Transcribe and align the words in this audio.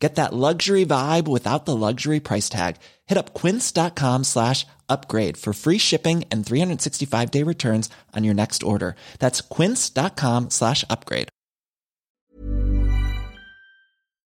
Get 0.00 0.14
that 0.14 0.32
luxury 0.32 0.86
vibe 0.86 1.28
without 1.28 1.66
the 1.66 1.76
luxury 1.76 2.20
price 2.20 2.48
tag. 2.48 2.76
Hit 3.06 3.18
up 3.18 3.34
quince.com 3.34 4.24
slash 4.24 4.66
upgrade 4.88 5.36
for 5.36 5.52
free 5.52 5.78
shipping 5.78 6.24
and 6.32 6.44
365 6.44 7.30
day 7.30 7.42
returns 7.44 7.90
on 8.16 8.24
your 8.24 8.34
next 8.34 8.62
order. 8.62 8.94
That's 9.18 9.42
quince.com 9.42 10.48
slash 10.50 10.84
upgrade. 10.88 11.28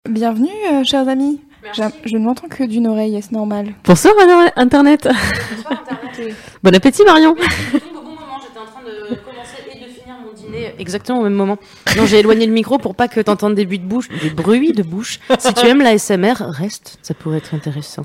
Bienvenue, 0.10 0.50
euh, 0.66 0.84
chers 0.84 1.08
amis. 1.08 1.40
Je 1.76 2.18
ne 2.18 2.24
m'entends 2.24 2.48
que 2.48 2.64
d'une 2.64 2.88
oreille, 2.88 3.16
est-ce 3.16 3.32
normal? 3.32 3.76
Bonsoir 3.84 4.16
Internet. 4.56 5.08
Bonsoir 5.08 5.84
Internet. 5.84 6.36
Bon 6.64 6.76
appétit 6.76 7.04
Marion. 7.04 7.36
Je 7.74 7.78
tombe 7.78 7.98
au 7.98 8.02
bon 8.02 8.10
moment, 8.10 8.40
j'étais 8.42 8.60
en 8.60 8.66
train 8.66 8.82
de 8.82 9.16
commencer 9.16 9.58
et 9.72 9.80
de 9.80 9.90
finir 9.92 10.16
mon 10.26 10.34
dîner 10.34 10.66
exactement 10.82 11.20
au 11.20 11.24
même 11.24 11.34
moment. 11.34 11.58
Non, 11.98 12.06
j'ai 12.06 12.20
éloigné 12.20 12.46
le 12.46 12.52
micro 12.54 12.78
pour 12.78 12.96
pas 12.96 13.08
que 13.08 13.20
t'entendes 13.22 13.56
des 13.56 13.66
bruits 13.66 13.80
de 13.80 13.86
bouche, 13.88 14.10
des 14.22 14.30
bruits 14.30 14.74
de 14.74 14.84
bouche. 14.84 15.20
Si 15.40 15.54
tu 15.54 15.66
aimes 15.68 15.82
la 15.82 15.98
SMR, 15.98 16.36
reste, 16.40 16.98
ça 17.02 17.14
pourrait 17.14 17.38
être 17.38 17.54
intéressant. 17.54 18.04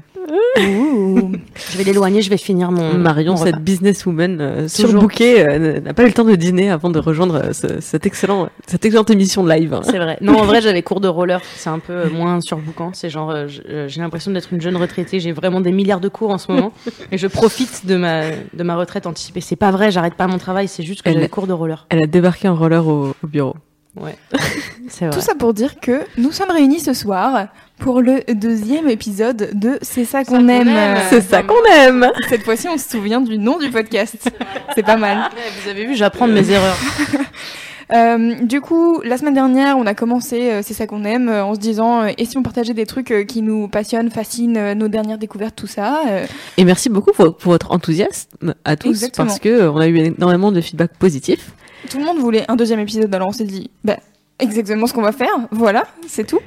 Je 0.59 1.79
vais 1.79 1.85
l'éloigner, 1.85 2.23
je 2.23 2.31
vais 2.31 2.37
finir 2.37 2.71
mon 2.73 2.95
Marion, 2.95 3.35
mon 3.35 3.45
cette 3.45 3.59
businesswoman 3.59 4.39
euh, 4.41 4.69
surbookée, 4.69 5.47
euh, 5.47 5.81
n'a 5.81 5.95
pas 5.95 6.03
eu 6.03 6.07
le 6.07 6.13
temps 6.13 6.25
de 6.25 6.35
dîner 6.35 6.71
avant 6.71 6.91
de 6.91 6.99
rejoindre 6.99 7.37
euh, 7.37 7.53
ce- 7.53 7.81
cette, 7.81 8.07
excellent, 8.07 8.49
cette 8.67 8.85
excellente 8.85 9.11
émission 9.11 9.45
de 9.45 9.51
live. 9.53 9.79
C'est 9.85 9.99
vrai. 9.99 10.19
Non, 10.21 10.39
en 10.39 10.45
vrai, 10.45 10.61
j'avais 10.61 10.83
cours 10.83 11.01
de 11.01 11.09
roller. 11.09 11.41
C'est 11.57 11.71
un 11.71 11.79
peu 11.79 11.93
euh, 11.93 12.11
moins 12.11 12.41
surbouquant. 12.41 12.91
C'est 12.93 13.11
genre, 13.11 13.31
euh, 13.31 13.47
j'ai 13.87 14.01
l'impression 14.01 14.31
d'être 14.33 14.53
une 14.53 14.61
jeune 14.61 14.77
retraitée. 14.77 15.21
J'ai 15.21 15.33
vraiment 15.33 15.61
des 15.61 15.73
milliards 15.73 16.01
de 16.01 16.09
cours 16.09 16.31
en 16.31 16.39
ce 16.39 16.51
moment. 16.51 16.73
Et 17.13 17.19
je 17.19 17.27
profite 17.29 17.87
de 17.87 17.97
ma, 17.97 18.23
de 18.31 18.63
ma 18.63 18.77
retraite 18.77 19.07
anticipée. 19.07 19.41
C'est 19.41 19.57
pas 19.57 19.71
vrai, 19.71 19.91
j'arrête 19.91 20.15
pas 20.15 20.27
mon 20.27 20.39
travail. 20.39 20.67
C'est 20.69 20.83
juste 20.83 21.03
que 21.03 21.13
j'avais 21.13 21.29
cours 21.29 21.47
de 21.47 21.53
roller. 21.53 21.87
Elle 21.91 22.03
a 22.03 22.07
débarqué 22.07 22.49
en 22.49 22.57
roller 22.57 22.66
au, 22.73 23.15
au 23.23 23.27
bureau. 23.27 23.55
Ouais. 23.97 24.17
C'est 24.89 25.07
vrai. 25.07 25.15
Tout 25.17 25.23
ça 25.23 25.35
pour 25.35 25.55
dire 25.55 25.81
que 25.81 26.01
nous 26.19 26.31
sommes 26.33 26.51
réunis 26.51 26.81
ce 26.81 26.93
soir 26.93 27.49
pour 27.79 28.01
le 28.03 28.21
deuxième 28.35 28.89
épisode 28.89 29.51
de 29.55 29.79
C'est 29.83 30.05
ça 30.05 30.23
qu'on 30.25 30.49
aime. 30.49 30.69
aime. 30.69 30.99
C'est 31.09 31.23
ça 31.23 31.43
qu'on 31.43 31.65
aime. 31.75 32.11
Cette 32.29 32.43
fois-ci, 32.43 32.69
on 32.69 32.77
se 32.79 32.89
souvient 32.91 33.21
du 33.21 33.39
nom 33.39 33.59
du 33.59 33.71
podcast. 33.71 34.31
C'est 34.75 34.83
pas 34.85 34.97
mal. 34.97 35.19
Ouais, 35.35 35.43
vous 35.63 35.71
avez 35.71 35.87
vu, 35.87 35.95
j'apprends 35.97 36.29
de 36.29 36.33
mes 36.35 36.51
erreurs. 36.51 36.77
Euh, 37.93 38.35
du 38.43 38.61
coup, 38.61 39.01
la 39.05 39.17
semaine 39.17 39.35
dernière, 39.35 39.79
on 39.79 39.87
a 39.87 39.95
commencé 39.95 40.51
euh, 40.51 40.61
C'est 40.61 40.75
ça 40.75 40.89
qu'on 40.89 41.05
aime 41.05 41.29
euh, 41.29 41.45
en 41.45 41.55
se 41.55 41.61
disant 41.61 42.03
euh, 42.03 42.09
et 42.19 42.25
si 42.25 42.37
on 42.37 42.43
partageait 42.43 42.75
des 42.75 42.85
trucs 42.85 43.13
euh, 43.13 43.23
qui 43.23 43.43
nous 43.43 43.69
passionnent, 43.69 44.11
fascinent, 44.11 44.57
euh, 44.57 44.75
nos 44.75 44.89
dernières 44.89 45.19
découvertes, 45.19 45.55
tout 45.55 45.69
ça. 45.69 46.01
euh, 46.09 46.27
Et 46.57 46.65
merci 46.65 46.89
beaucoup 46.89 47.13
pour, 47.13 47.37
pour 47.37 47.53
votre 47.53 47.71
enthousiasme 47.71 48.55
à 48.65 48.75
tous 48.75 48.89
Exactement. 48.89 49.29
parce 49.29 49.39
que 49.39 49.49
euh, 49.49 49.71
on 49.71 49.77
a 49.79 49.87
eu 49.87 49.99
énormément 49.99 50.51
de 50.51 50.61
feedback 50.61 50.95
positif. 50.99 51.53
Tout 51.91 51.99
le 51.99 52.05
monde 52.05 52.19
voulait 52.19 52.45
un 52.51 52.57
deuxième 52.57 52.81
épisode, 52.81 53.15
alors 53.15 53.29
on 53.29 53.33
s'est 53.33 53.45
dit, 53.45 53.71
bah, 53.85 53.97
exactement 54.39 54.87
ce 54.87 54.93
qu'on 54.93 55.03
va 55.03 55.13
faire, 55.13 55.31
voilà, 55.51 55.85
c'est 56.09 56.27
tout. 56.27 56.41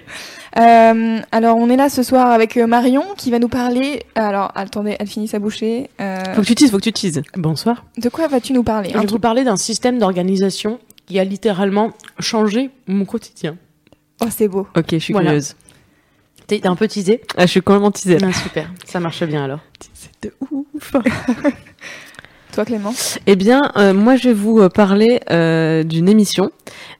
Euh, 0.57 1.19
alors 1.31 1.57
on 1.57 1.69
est 1.69 1.75
là 1.75 1.89
ce 1.89 2.01
soir 2.01 2.31
avec 2.31 2.57
euh, 2.57 2.65
Marion 2.65 3.03
qui 3.15 3.29
va 3.29 3.37
nous 3.37 3.49
parler. 3.49 4.03
Alors 4.15 4.51
attendez, 4.55 4.95
elle 4.99 5.07
finit 5.07 5.27
sa 5.27 5.37
bouchée. 5.37 5.91
Euh, 6.01 6.23
Faut 6.33 6.41
que 6.41 6.47
tu 6.47 6.55
teases, 6.55 6.71
faut 6.71 6.77
que 6.77 6.83
tu 6.83 6.91
teases. 6.91 7.21
Bonsoir. 7.35 7.85
de 7.97 8.09
quoi 8.09 8.27
vas-tu 8.27 8.53
nous 8.53 8.63
parler 8.63 8.89
Je 8.91 8.97
vais 8.97 9.05
vous 9.05 9.19
parler 9.19 9.43
d'un 9.43 9.57
système 9.57 9.99
d'organisation 9.99 10.79
qui 11.05 11.19
a 11.19 11.23
littéralement 11.23 11.91
changé 12.19 12.71
mon 12.87 13.05
quotidien. 13.05 13.57
Oh 14.21 14.27
c'est 14.35 14.47
beau. 14.47 14.67
Ok, 14.75 14.87
je 14.93 14.97
suis 14.97 15.13
Voilà. 15.13 15.27
curieuse. 15.29 15.55
T'es 16.47 16.65
un 16.65 16.75
peu 16.75 16.87
teasé 16.87 17.21
Ah, 17.37 17.45
je 17.45 17.51
suis 17.51 17.61
complètement 17.61 17.91
teasée. 17.91 18.17
Ah, 18.23 18.33
Super, 18.33 18.71
ça 18.85 18.99
marche 18.99 19.23
bien 19.23 19.43
alors. 19.43 19.59
C'est 19.93 20.23
de 20.23 20.33
ouf. 20.49 20.95
Toi 22.59 22.65
Clément. 22.65 22.93
Eh 23.25 23.37
bien, 23.37 23.71
euh, 23.77 23.93
moi, 23.93 24.17
je 24.17 24.27
vais 24.27 24.33
vous 24.33 24.59
euh, 24.59 24.67
parler 24.67 25.21
euh, 25.31 25.83
d'une 25.83 26.09
émission. 26.09 26.51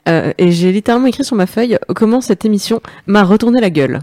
Euh, 0.08 0.32
et 0.38 0.54
j'ai 0.54 0.72
littéralement 0.72 1.08
écrit 1.08 1.26
sur 1.26 1.36
ma 1.36 1.48
feuille 1.48 1.78
comment 1.98 2.22
cette 2.22 2.46
émission 2.46 2.80
m'a 3.08 3.24
retourné 3.24 3.60
la 3.60 3.70
gueule. 3.70 4.00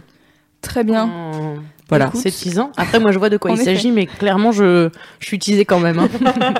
Très 0.60 0.84
bien. 0.84 1.08
Oh, 1.32 1.54
Voilà. 1.88 2.10
C'est 2.14 2.30
teasant. 2.30 2.72
Après, 2.76 3.00
moi, 3.00 3.10
je 3.10 3.18
vois 3.18 3.30
de 3.30 3.38
quoi 3.38 3.52
il 3.52 3.56
s'agit, 3.56 3.90
mais 3.90 4.04
clairement, 4.04 4.52
je, 4.52 4.90
je 5.18 5.26
suis 5.26 5.38
teasée 5.38 5.64
quand 5.64 5.80
même. 5.80 5.98
hein. 5.98 6.08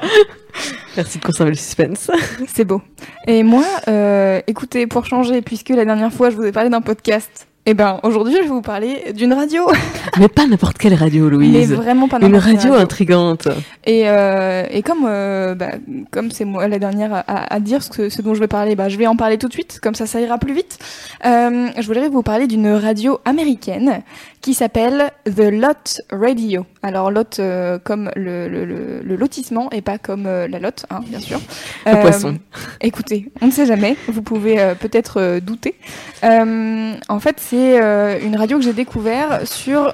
Merci 0.97 1.19
de 1.19 1.25
conserver 1.25 1.51
le 1.51 1.59
suspense. 1.59 2.11
C'est 2.49 2.65
beau. 2.65 2.81
Et 3.27 3.43
moi, 3.43 3.67
euh, 3.89 4.41
écoutez, 4.47 4.87
pour 4.87 5.05
changer, 5.05 5.43
puisque 5.43 5.69
la 5.69 5.85
dernière 5.85 6.11
fois 6.11 6.31
je 6.31 6.37
vous 6.37 6.45
ai 6.45 6.53
parlé 6.53 6.71
d'un 6.71 6.81
podcast, 6.81 7.49
et 7.67 7.75
ben 7.75 7.99
aujourd'hui 8.05 8.35
je 8.37 8.43
vais 8.43 8.49
vous 8.49 8.63
parler 8.63 9.13
d'une 9.15 9.33
radio. 9.33 9.69
Mais 10.19 10.29
pas 10.29 10.47
n'importe 10.47 10.79
quelle 10.79 10.95
radio, 10.95 11.25
Mais 11.25 11.31
Louise. 11.31 11.73
vraiment 11.73 12.09
pas 12.09 12.19
Une 12.19 12.29
n'importe 12.29 12.45
quelle 12.45 12.57
radio 12.57 12.75
intrigante. 12.75 13.49
Et, 13.85 14.09
euh, 14.09 14.65
et 14.71 14.83
comme 14.83 15.05
euh, 15.07 15.55
bah, 15.55 15.73
comme 16.11 16.31
c'est 16.31 16.45
moi 16.45 16.69
la 16.69 16.79
dernière 16.79 17.13
à, 17.13 17.53
à 17.53 17.61
dire 17.61 17.83
ce, 17.83 17.91
que, 17.91 18.09
ce 18.09 18.23
dont 18.23 18.35
je 18.35 18.41
vais 18.41 18.47
parler, 18.47 18.77
bah, 18.77 18.89
je 18.89 18.97
vais 18.97 19.07
en 19.07 19.17
parler 19.17 19.37
tout 19.37 19.49
de 19.49 19.53
suite, 19.53 19.81
comme 19.83 19.95
ça 19.95 20.07
ça 20.07 20.21
ira 20.21 20.39
plus 20.39 20.55
vite. 20.55 20.79
Euh, 21.25 21.69
je 21.77 21.87
voudrais 21.87 22.09
vous 22.09 22.23
parler 22.23 22.47
d'une 22.47 22.69
radio 22.69 23.19
américaine 23.25 24.03
qui 24.47 24.55
s'appelle 24.55 25.11
The 25.25 25.51
Lot 25.51 26.03
Radio. 26.13 26.67
Alors 26.85 27.11
Lot 27.11 27.41
euh, 27.41 27.81
comme 27.83 28.13
le, 28.15 28.49
le, 28.49 28.65
le, 28.65 29.01
le 29.03 29.17
lotissement 29.17 29.69
et 29.73 29.83
pas 29.83 29.99
comme 29.99 30.27
euh, 30.29 30.47
la 30.47 30.61
lotte, 30.61 30.87
hein, 30.89 31.01
bien 31.05 31.19
sûr. 31.19 31.41
Le 31.85 32.01
poisson. 32.01 32.39
Écoutez, 32.81 33.29
on 33.41 33.47
ne 33.47 33.51
sait 33.51 33.67
jamais, 33.67 33.97
vous 34.07 34.23
pouvez 34.23 34.61
euh, 34.61 34.77
peut-être 34.77 35.21
euh, 35.21 35.41
douter. 35.41 35.75
Euh, 36.23 36.93
en 37.09 37.19
fait, 37.19 37.41
c'est 37.41 37.83
euh, 37.83 38.21
une 38.23 38.37
radio 38.37 38.59
que 38.59 38.63
j'ai 38.63 38.73
découvert 38.73 39.41
sur 39.49 39.93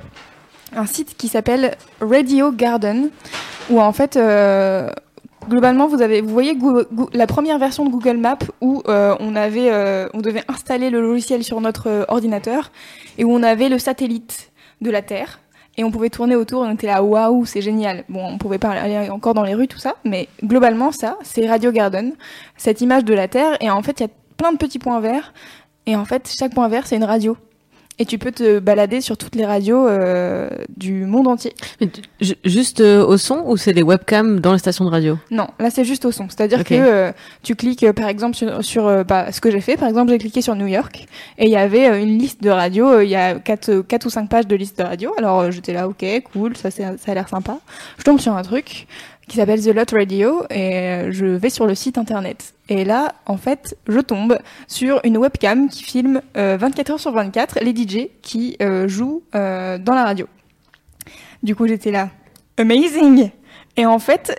un 0.76 0.84
site 0.84 1.16
qui 1.16 1.28
s'appelle 1.28 1.74
Radio 2.02 2.52
Garden, 2.52 3.08
où 3.70 3.80
en 3.80 3.94
fait, 3.94 4.18
euh, 4.18 4.90
globalement, 5.48 5.86
vous 5.86 6.02
avez, 6.02 6.20
vous 6.20 6.32
voyez 6.32 6.56
la 7.12 7.26
première 7.26 7.58
version 7.58 7.84
de 7.84 7.90
Google 7.90 8.16
Maps 8.16 8.38
où 8.60 8.82
euh, 8.88 9.14
on 9.20 9.36
avait, 9.36 9.70
euh, 9.70 10.08
on 10.14 10.20
devait 10.20 10.44
installer 10.48 10.90
le 10.90 11.00
logiciel 11.00 11.44
sur 11.44 11.60
notre 11.60 11.88
euh, 11.88 12.04
ordinateur 12.08 12.70
et 13.18 13.24
où 13.24 13.32
on 13.32 13.42
avait 13.42 13.68
le 13.68 13.78
satellite 13.78 14.52
de 14.80 14.90
la 14.90 15.02
Terre. 15.02 15.40
Et 15.78 15.84
on 15.84 15.90
pouvait 15.90 16.10
tourner 16.10 16.36
autour, 16.36 16.66
et 16.66 16.68
on 16.68 16.74
était 16.74 16.86
là, 16.86 17.02
waouh, 17.02 17.46
c'est 17.46 17.62
génial. 17.62 18.04
Bon, 18.10 18.22
on 18.26 18.36
pouvait 18.36 18.58
pas 18.58 18.72
aller 18.72 19.08
encore 19.08 19.32
dans 19.32 19.42
les 19.42 19.54
rues, 19.54 19.68
tout 19.68 19.78
ça, 19.78 19.94
mais 20.04 20.28
globalement, 20.44 20.92
ça, 20.92 21.16
c'est 21.22 21.48
Radio 21.48 21.72
Garden, 21.72 22.12
cette 22.58 22.82
image 22.82 23.06
de 23.06 23.14
la 23.14 23.26
Terre, 23.26 23.56
et 23.62 23.70
en 23.70 23.82
fait, 23.82 24.00
il 24.00 24.02
y 24.02 24.06
a 24.06 24.10
plein 24.36 24.52
de 24.52 24.58
petits 24.58 24.78
points 24.78 25.00
verts, 25.00 25.32
et 25.86 25.96
en 25.96 26.04
fait, 26.04 26.30
chaque 26.30 26.52
point 26.52 26.68
vert, 26.68 26.86
c'est 26.86 26.96
une 26.96 27.04
radio. 27.04 27.38
Et 27.98 28.06
tu 28.06 28.18
peux 28.18 28.32
te 28.32 28.58
balader 28.58 29.00
sur 29.00 29.16
toutes 29.18 29.34
les 29.34 29.44
radios 29.44 29.86
euh, 29.86 30.48
du 30.76 31.04
monde 31.04 31.28
entier. 31.28 31.52
Mais 31.80 31.88
tu- 31.88 32.00
ju- 32.20 32.34
Juste 32.44 32.80
euh, 32.80 33.04
au 33.04 33.16
son 33.18 33.42
ou 33.46 33.56
c'est 33.56 33.74
des 33.74 33.82
webcams 33.82 34.40
dans 34.40 34.52
les 34.52 34.58
stations 34.58 34.84
de 34.86 34.90
radio? 34.90 35.18
Non, 35.30 35.46
là 35.60 35.68
c'est 35.70 35.84
juste 35.84 36.04
au 36.06 36.10
son. 36.10 36.26
C'est-à-dire 36.28 36.64
que 36.64 36.74
euh, 36.74 37.12
tu 37.42 37.54
cliques 37.54 37.84
euh, 37.84 37.92
par 37.92 38.08
exemple 38.08 38.34
sur, 38.34 38.64
sur 38.64 39.04
bah, 39.04 39.30
ce 39.30 39.40
que 39.40 39.50
j'ai 39.50 39.60
fait. 39.60 39.76
Par 39.76 39.88
exemple, 39.88 40.10
j'ai 40.10 40.18
cliqué 40.18 40.40
sur 40.40 40.56
New 40.56 40.66
York 40.66 41.06
et 41.38 41.44
il 41.44 41.50
y 41.50 41.56
avait 41.56 42.02
une 42.02 42.18
liste 42.18 42.42
de 42.42 42.50
radios. 42.50 43.00
Il 43.00 43.08
y 43.10 43.14
a 43.16 43.34
quatre, 43.38 43.68
euh, 43.68 43.82
quatre 43.82 44.06
ou 44.06 44.10
cinq 44.10 44.28
pages 44.28 44.46
de 44.46 44.56
liste 44.56 44.78
de 44.78 44.84
radios. 44.84 45.12
Alors 45.18 45.50
j'étais 45.52 45.74
là, 45.74 45.86
ok, 45.86 46.04
cool, 46.32 46.56
ça, 46.56 46.70
ça 46.70 46.84
a 47.06 47.14
l'air 47.14 47.28
sympa. 47.28 47.58
Je 47.98 48.04
tombe 48.04 48.18
sur 48.20 48.34
un 48.34 48.42
truc 48.42 48.86
qui 49.32 49.38
s'appelle 49.38 49.62
The 49.62 49.74
Lot 49.74 49.90
Radio 49.92 50.42
et 50.50 50.76
euh, 50.76 51.10
je 51.10 51.24
vais 51.24 51.48
sur 51.48 51.66
le 51.66 51.74
site 51.74 51.96
internet. 51.96 52.52
Et 52.68 52.84
là, 52.84 53.14
en 53.24 53.38
fait, 53.38 53.78
je 53.88 53.98
tombe 53.98 54.38
sur 54.68 55.00
une 55.04 55.16
webcam 55.16 55.70
qui 55.70 55.84
filme 55.84 56.20
euh, 56.36 56.58
24 56.60 56.90
heures 56.90 57.00
sur 57.00 57.12
24 57.12 57.60
les 57.62 57.74
DJ 57.74 58.08
qui 58.20 58.58
euh, 58.60 58.86
jouent 58.88 59.22
euh, 59.34 59.78
dans 59.78 59.94
la 59.94 60.04
radio. 60.04 60.26
Du 61.42 61.56
coup, 61.56 61.66
j'étais 61.66 61.90
là, 61.90 62.10
amazing. 62.58 63.30
Et 63.78 63.86
en 63.86 63.98
fait, 63.98 64.38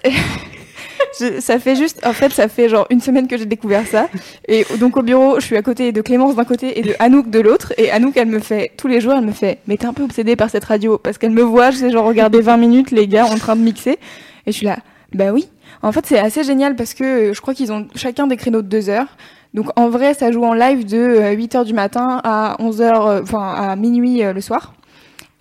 ça 1.39 1.57
fait 1.57 1.75
juste, 1.75 2.05
en 2.05 2.13
fait, 2.13 2.31
ça 2.31 2.47
fait 2.47 2.69
genre 2.69 2.85
une 2.91 3.01
semaine 3.01 3.27
que 3.27 3.35
j'ai 3.35 3.47
découvert 3.47 3.87
ça. 3.87 4.09
Et 4.47 4.63
donc 4.79 4.95
au 4.95 5.01
bureau, 5.01 5.39
je 5.39 5.45
suis 5.47 5.57
à 5.57 5.63
côté 5.63 5.91
de 5.91 6.01
Clémence 6.01 6.35
d'un 6.35 6.45
côté 6.45 6.77
et 6.77 6.83
de 6.83 6.93
Anouk 6.99 7.31
de 7.31 7.39
l'autre. 7.39 7.73
Et 7.79 7.89
Anouk, 7.89 8.15
elle 8.15 8.27
me 8.27 8.37
fait, 8.37 8.71
tous 8.77 8.87
les 8.87 9.01
jours, 9.01 9.13
elle 9.13 9.25
me 9.25 9.31
fait, 9.31 9.57
mais 9.65 9.75
t'es 9.75 9.87
un 9.87 9.93
peu 9.93 10.03
obsédée 10.03 10.35
par 10.35 10.51
cette 10.51 10.65
radio. 10.65 10.99
Parce 10.99 11.17
qu'elle 11.17 11.31
me 11.31 11.41
voit, 11.41 11.71
je 11.71 11.77
sais, 11.77 11.89
genre 11.89 12.05
regarder 12.05 12.41
20 12.41 12.57
minutes 12.57 12.91
les 12.91 13.07
gars 13.07 13.25
en 13.25 13.39
train 13.39 13.55
de 13.55 13.61
mixer. 13.61 13.97
Et 14.45 14.51
je 14.51 14.57
suis 14.57 14.65
là, 14.65 14.79
bah 15.13 15.31
oui. 15.31 15.47
En 15.81 15.91
fait, 15.91 16.05
c'est 16.05 16.19
assez 16.19 16.43
génial 16.43 16.75
parce 16.75 16.93
que 16.93 17.03
euh, 17.03 17.33
je 17.33 17.41
crois 17.41 17.53
qu'ils 17.53 17.71
ont 17.71 17.87
chacun 17.95 18.27
des 18.27 18.37
créneaux 18.37 18.61
de 18.61 18.67
2 18.67 18.89
heures. 18.89 19.17
Donc 19.53 19.67
en 19.77 19.89
vrai, 19.89 20.13
ça 20.13 20.31
joue 20.31 20.43
en 20.43 20.53
live 20.53 20.85
de 20.85 21.35
8h 21.35 21.65
du 21.65 21.73
matin 21.73 22.21
à 22.23 22.55
11h, 22.59 23.21
enfin 23.21 23.53
à 23.53 23.75
minuit 23.75 24.23
euh, 24.23 24.33
le 24.33 24.41
soir. 24.41 24.73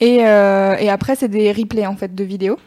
Et, 0.01 0.27
euh, 0.27 0.77
et 0.81 0.91
après, 0.91 1.15
c'est 1.15 1.29
des 1.29 1.53
replays 1.53 1.87
en 1.87 1.95
fait 1.97 2.13
de 2.13 2.25
vidéos. 2.25 2.59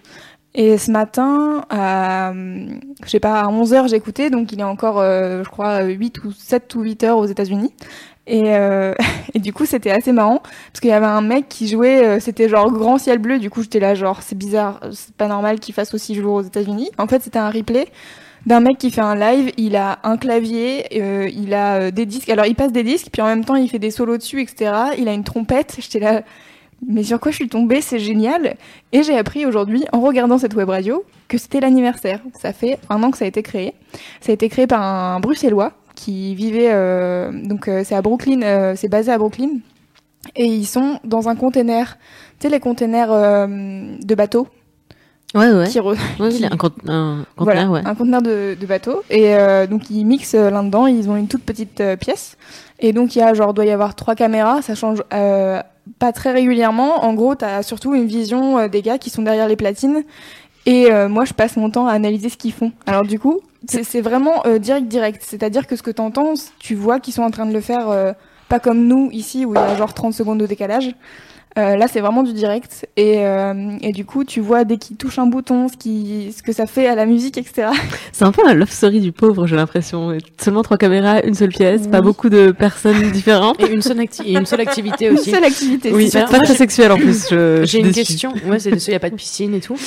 Et 0.57 0.78
ce 0.78 0.90
matin, 0.90 1.66
à, 1.69 2.30
euh, 2.30 2.68
je 3.04 3.10
sais 3.10 3.19
pas, 3.19 3.42
à 3.42 3.48
11h, 3.48 3.90
j'ai 3.90 3.98
écouté, 3.98 4.30
donc 4.30 4.54
il 4.54 4.62
est 4.62 4.63
encore, 4.63 5.02
euh, 5.02 5.44
je 5.44 5.50
crois, 5.50 5.84
8 5.84 6.24
ou 6.24 6.31
7 6.31 6.74
ou 6.75 6.81
8 6.81 7.04
heures 7.04 7.18
aux 7.18 7.25
États-Unis. 7.25 7.74
Et, 8.27 8.56
euh, 8.56 8.94
du 9.36 9.54
coup, 9.54 9.66
c'était 9.66 9.92
assez 9.92 10.12
marrant, 10.12 10.39
parce 10.39 10.80
qu'il 10.81 10.89
y 10.89 10.94
avait 10.94 11.06
un 11.06 11.22
mec 11.22 11.48
qui 11.50 11.68
jouait, 11.68 12.06
euh, 12.06 12.19
c'était 12.19 12.50
genre 12.50 12.72
grand 12.72 12.98
ciel 12.98 13.19
bleu, 13.19 13.39
du 13.39 13.50
coup, 13.50 13.62
j'étais 13.62 13.80
là, 13.80 13.95
genre, 13.95 14.22
c'est 14.22 14.38
bizarre, 14.38 14.80
c'est 14.92 15.13
pas 15.16 15.27
normal 15.27 15.60
qu'il 15.60 15.74
fasse 15.74 15.94
aussi 15.94 16.16
jour 16.16 16.36
aux 16.36 16.42
États-Unis. 16.42 16.89
En 16.98 17.07
fait, 17.07 17.22
c'était 17.22 17.39
un 17.39 17.50
replay 17.50 17.88
d'un 18.45 18.60
mec 18.60 18.77
qui 18.77 18.92
fait 18.92 19.01
un 19.01 19.16
live. 19.16 19.51
Il 19.57 19.75
a 19.75 20.00
un 20.04 20.18
clavier, 20.18 20.86
euh, 21.01 21.30
il 21.33 21.54
a 21.54 21.75
euh, 21.75 21.92
des 21.92 22.06
disques. 22.06 22.30
Alors 22.30 22.45
il 22.45 22.56
passe 22.56 22.72
des 22.72 22.83
disques, 22.83 23.07
puis 23.12 23.22
en 23.22 23.25
même 23.25 23.45
temps 23.45 23.56
il 23.56 23.69
fait 23.69 23.80
des 23.80 23.92
solos 23.92 24.18
dessus, 24.18 24.42
etc. 24.42 24.71
Il 24.98 25.07
a 25.07 25.13
une 25.13 25.24
trompette. 25.24 25.75
J'étais 25.80 26.00
là, 26.00 26.21
mais 26.88 27.04
sur 27.04 27.19
quoi 27.19 27.31
je 27.31 27.38
suis 27.38 27.50
tombée? 27.50 27.81
C'est 27.81 28.00
génial. 28.00 28.56
Et 28.92 29.04
j'ai 29.04 29.18
appris 29.18 29.45
aujourd'hui, 29.45 29.86
en 29.92 30.01
regardant 30.01 30.38
cette 30.38 30.54
web 30.54 30.69
radio, 30.69 31.04
que 31.28 31.38
c'était 31.38 31.60
l'anniversaire. 31.60 32.21
Ça 32.39 32.54
fait 32.54 32.80
un 32.89 33.01
an 33.04 33.12
que 33.12 33.18
ça 33.18 33.25
a 33.25 33.28
été 33.28 33.42
créé. 33.42 33.74
Ça 34.21 34.31
a 34.31 34.33
été 34.33 34.50
créé 34.50 34.68
par 34.68 34.81
un 34.81 35.19
Bruxellois 35.19 35.74
qui 35.95 36.36
vivait 36.36 36.69
euh, 36.71 37.31
donc 37.31 37.68
euh, 37.68 37.81
c'est 37.86 37.95
à 37.95 38.01
Brooklyn, 38.01 38.42
euh, 38.44 38.74
c'est 38.75 38.89
basé 38.89 39.12
à 39.12 39.18
Brooklyn. 39.18 39.50
Et 40.36 40.45
ils 40.45 40.65
sont 40.65 41.00
dans 41.03 41.30
un 41.30 41.36
container, 41.36 41.97
tu 42.39 42.47
sais 42.47 42.50
les 42.50 42.59
containers 42.59 43.09
de 43.47 44.15
bateaux 44.15 44.47
Ouais, 45.33 45.51
ouais. 45.51 45.68
qui 45.68 45.80
re- 45.80 45.97
Ouais, 46.19 46.30
qui- 46.31 46.45
un, 46.45 46.50
cont- 46.57 46.71
un 46.88 47.25
conteneur, 47.36 47.65
voilà, 47.68 47.69
ouais. 47.69 47.81
un 47.86 47.94
conteneur 47.95 48.21
de, 48.21 48.56
de 48.59 48.65
bateau. 48.65 49.03
Et 49.09 49.36
euh, 49.36 49.68
donc 49.68 49.89
ils 49.89 50.06
mixent 50.06 50.33
là-dedans, 50.33 50.88
ils 50.88 51.09
ont 51.09 51.15
une 51.15 51.27
toute 51.27 51.44
petite 51.44 51.81
euh, 51.81 51.95
pièce. 51.95 52.38
Et 52.80 52.92
donc 52.94 53.15
il 53.15 53.19
y 53.19 53.21
a 53.21 53.33
genre 53.33 53.53
doit 53.53 53.65
y 53.65 53.71
avoir 53.71 53.95
trois 53.95 54.15
caméras, 54.15 54.62
ça 54.62 54.75
change 54.75 55.03
euh, 55.13 55.62
pas 56.00 56.12
très 56.13 56.31
régulièrement. 56.31 57.03
En 57.03 57.13
gros, 57.13 57.36
t'as 57.36 57.62
surtout 57.63 57.94
une 57.95 58.06
vision 58.06 58.68
des 58.68 58.81
gars 58.81 58.97
qui 58.97 59.09
sont 59.09 59.21
derrière 59.21 59.47
les 59.47 59.56
platines. 59.56 60.03
Et 60.65 60.89
moi, 61.09 61.25
je 61.25 61.33
passe 61.33 61.57
mon 61.57 61.69
temps 61.69 61.86
à 61.86 61.92
analyser 61.92 62.30
ce 62.30 62.38
qu'ils 62.38 62.51
font. 62.53 62.71
Alors 62.88 63.03
du 63.03 63.19
coup, 63.19 63.39
c'est 63.69 64.01
vraiment 64.01 64.45
euh, 64.45 64.59
direct 64.59 64.88
direct. 64.88 65.23
C'est-à-dire 65.25 65.67
que 65.67 65.75
ce 65.75 65.83
que 65.83 65.91
t'entends, 65.91 66.33
tu 66.59 66.75
vois 66.75 67.00
qu'ils 67.00 67.13
sont 67.13 67.23
en 67.23 67.31
train 67.31 67.45
de 67.45 67.53
le 67.53 67.62
faire 67.62 67.89
euh, 67.89 68.13
pas 68.50 68.59
comme 68.59 68.88
nous 68.88 69.09
ici 69.12 69.45
où 69.45 69.53
il 69.53 69.57
y 69.57 69.63
a 69.63 69.75
genre 69.75 69.94
30 69.94 70.13
secondes 70.13 70.39
de 70.39 70.45
décalage. 70.45 70.95
Euh, 71.57 71.78
là, 71.78 71.88
c'est 71.88 72.02
vraiment 72.02 72.24
du 72.24 72.34
direct. 72.34 72.86
Et, 72.98 73.19
euh, 73.25 73.78
et 73.81 73.94
du 73.94 74.04
coup, 74.04 74.25
tu 74.25 74.42
vois 74.42 74.66
dès 74.66 74.78
qu'ils 74.78 74.98
touchent 74.98 75.19
un 75.19 75.25
bouton, 75.28 75.68
ce, 75.69 75.78
qui, 75.78 76.34
ce 76.36 76.44
que 76.44 76.52
ça 76.52 76.66
fait 76.66 76.86
à 76.88 76.96
la 76.96 77.06
musique, 77.06 77.38
etc. 77.38 77.69
C'est 78.12 78.25
un 78.25 78.31
peu 78.34 78.46
la 78.46 78.54
love 78.54 78.69
story 78.69 79.00
du 79.00 79.12
pauvre, 79.13 79.48
j'ai 79.48 79.56
l'impression. 79.56 80.18
Seulement 80.42 80.63
trois 80.63 80.78
caméras, 80.78 81.22
une 81.24 81.34
seule 81.34 81.50
pièce, 81.50 81.88
pas 81.88 82.02
beaucoup 82.02 82.28
de 82.30 82.52
personnes 82.52 83.10
différentes. 83.13 83.60
Et 83.62 83.72
une 83.72 83.81
seule, 83.81 84.00
acti- 84.00 84.24
et 84.25 84.34
une 84.34 84.46
seule 84.46 84.62
activité 84.62 85.07
Une 85.10 85.18
aussi. 85.18 85.31
seule 85.31 85.44
activité. 85.46 85.94
Oui, 85.94 86.10
c'est 86.10 86.25
pas 86.30 86.40
très 86.40 86.56
sexuel 86.56 86.92
en 86.92 86.98
plus. 86.98 87.28
J'ai 87.63 87.80
une 87.80 87.88
déçue. 87.92 87.94
question. 88.13 88.34
Ouais, 88.48 88.60
c'est 88.60 88.69
il 88.72 88.90
n'y 88.90 88.96
a 88.96 89.00
pas 89.00 89.10
de 89.10 89.16
piscine 89.16 89.54
et 89.56 89.62
tout. 89.62 89.78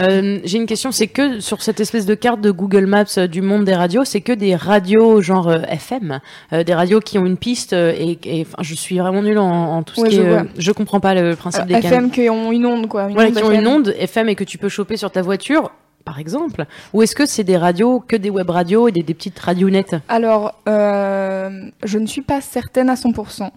Euh, 0.00 0.38
J'ai 0.44 0.58
une 0.58 0.66
question. 0.66 0.92
C'est 0.92 1.06
que 1.08 1.40
sur 1.40 1.60
cette 1.62 1.80
espèce 1.80 2.06
de 2.06 2.14
carte 2.14 2.40
de 2.40 2.50
Google 2.50 2.86
Maps 2.86 3.04
euh, 3.18 3.26
du 3.26 3.42
monde 3.42 3.64
des 3.64 3.74
radios, 3.74 4.04
c'est 4.04 4.20
que 4.22 4.32
des 4.32 4.54
radios 4.56 5.20
genre 5.20 5.48
euh, 5.48 5.58
FM, 5.68 6.20
euh, 6.52 6.64
des 6.64 6.74
radios 6.74 7.00
qui 7.00 7.18
ont 7.18 7.26
une 7.26 7.36
piste. 7.36 7.72
euh, 7.74 7.92
et, 7.98 8.46
je 8.60 8.74
suis 8.74 8.98
vraiment 8.98 9.22
nulle 9.22 9.38
en, 9.38 9.76
en 9.76 9.82
tout 9.82 9.94
ce 9.96 10.00
Ouais, 10.00 10.08
qui 10.08 10.16
je 10.16 10.22
est. 10.22 10.26
euh, 10.26 10.42
je 10.58 10.72
comprends 10.72 11.00
pas 11.00 11.14
le 11.22 11.36
principe 11.36 11.62
Alors, 11.62 11.80
des. 11.80 11.86
FM 11.86 12.10
qui 12.10 12.28
ont 12.28 12.52
une 12.52 12.66
onde, 12.66 12.86
quoi. 12.88 13.08
Une 13.08 13.14
Voilà, 13.14 13.28
onde 13.30 13.36
qui 13.36 13.42
ont 13.42 13.50
FM. 13.52 13.60
une 13.60 13.68
onde 13.68 13.94
FM 13.98 14.28
et 14.28 14.34
que 14.34 14.44
tu 14.44 14.58
peux 14.58 14.68
choper 14.68 14.96
sur 14.96 15.10
ta 15.10 15.22
voiture, 15.22 15.70
par 16.04 16.18
exemple. 16.18 16.64
Ou 16.92 17.02
est-ce 17.02 17.14
que 17.14 17.26
c'est 17.26 17.44
des 17.44 17.56
radios, 17.56 18.00
que 18.00 18.16
des 18.16 18.30
web 18.30 18.48
radios 18.50 18.88
et 18.88 18.92
des, 18.92 19.02
des 19.02 19.14
petites 19.14 19.38
radionettes 19.38 19.96
Alors, 20.08 20.54
euh, 20.68 21.50
je 21.84 21.98
ne 21.98 22.06
suis 22.06 22.22
pas 22.22 22.40
certaine 22.40 22.88
à 22.90 22.94
100%, 22.94 23.50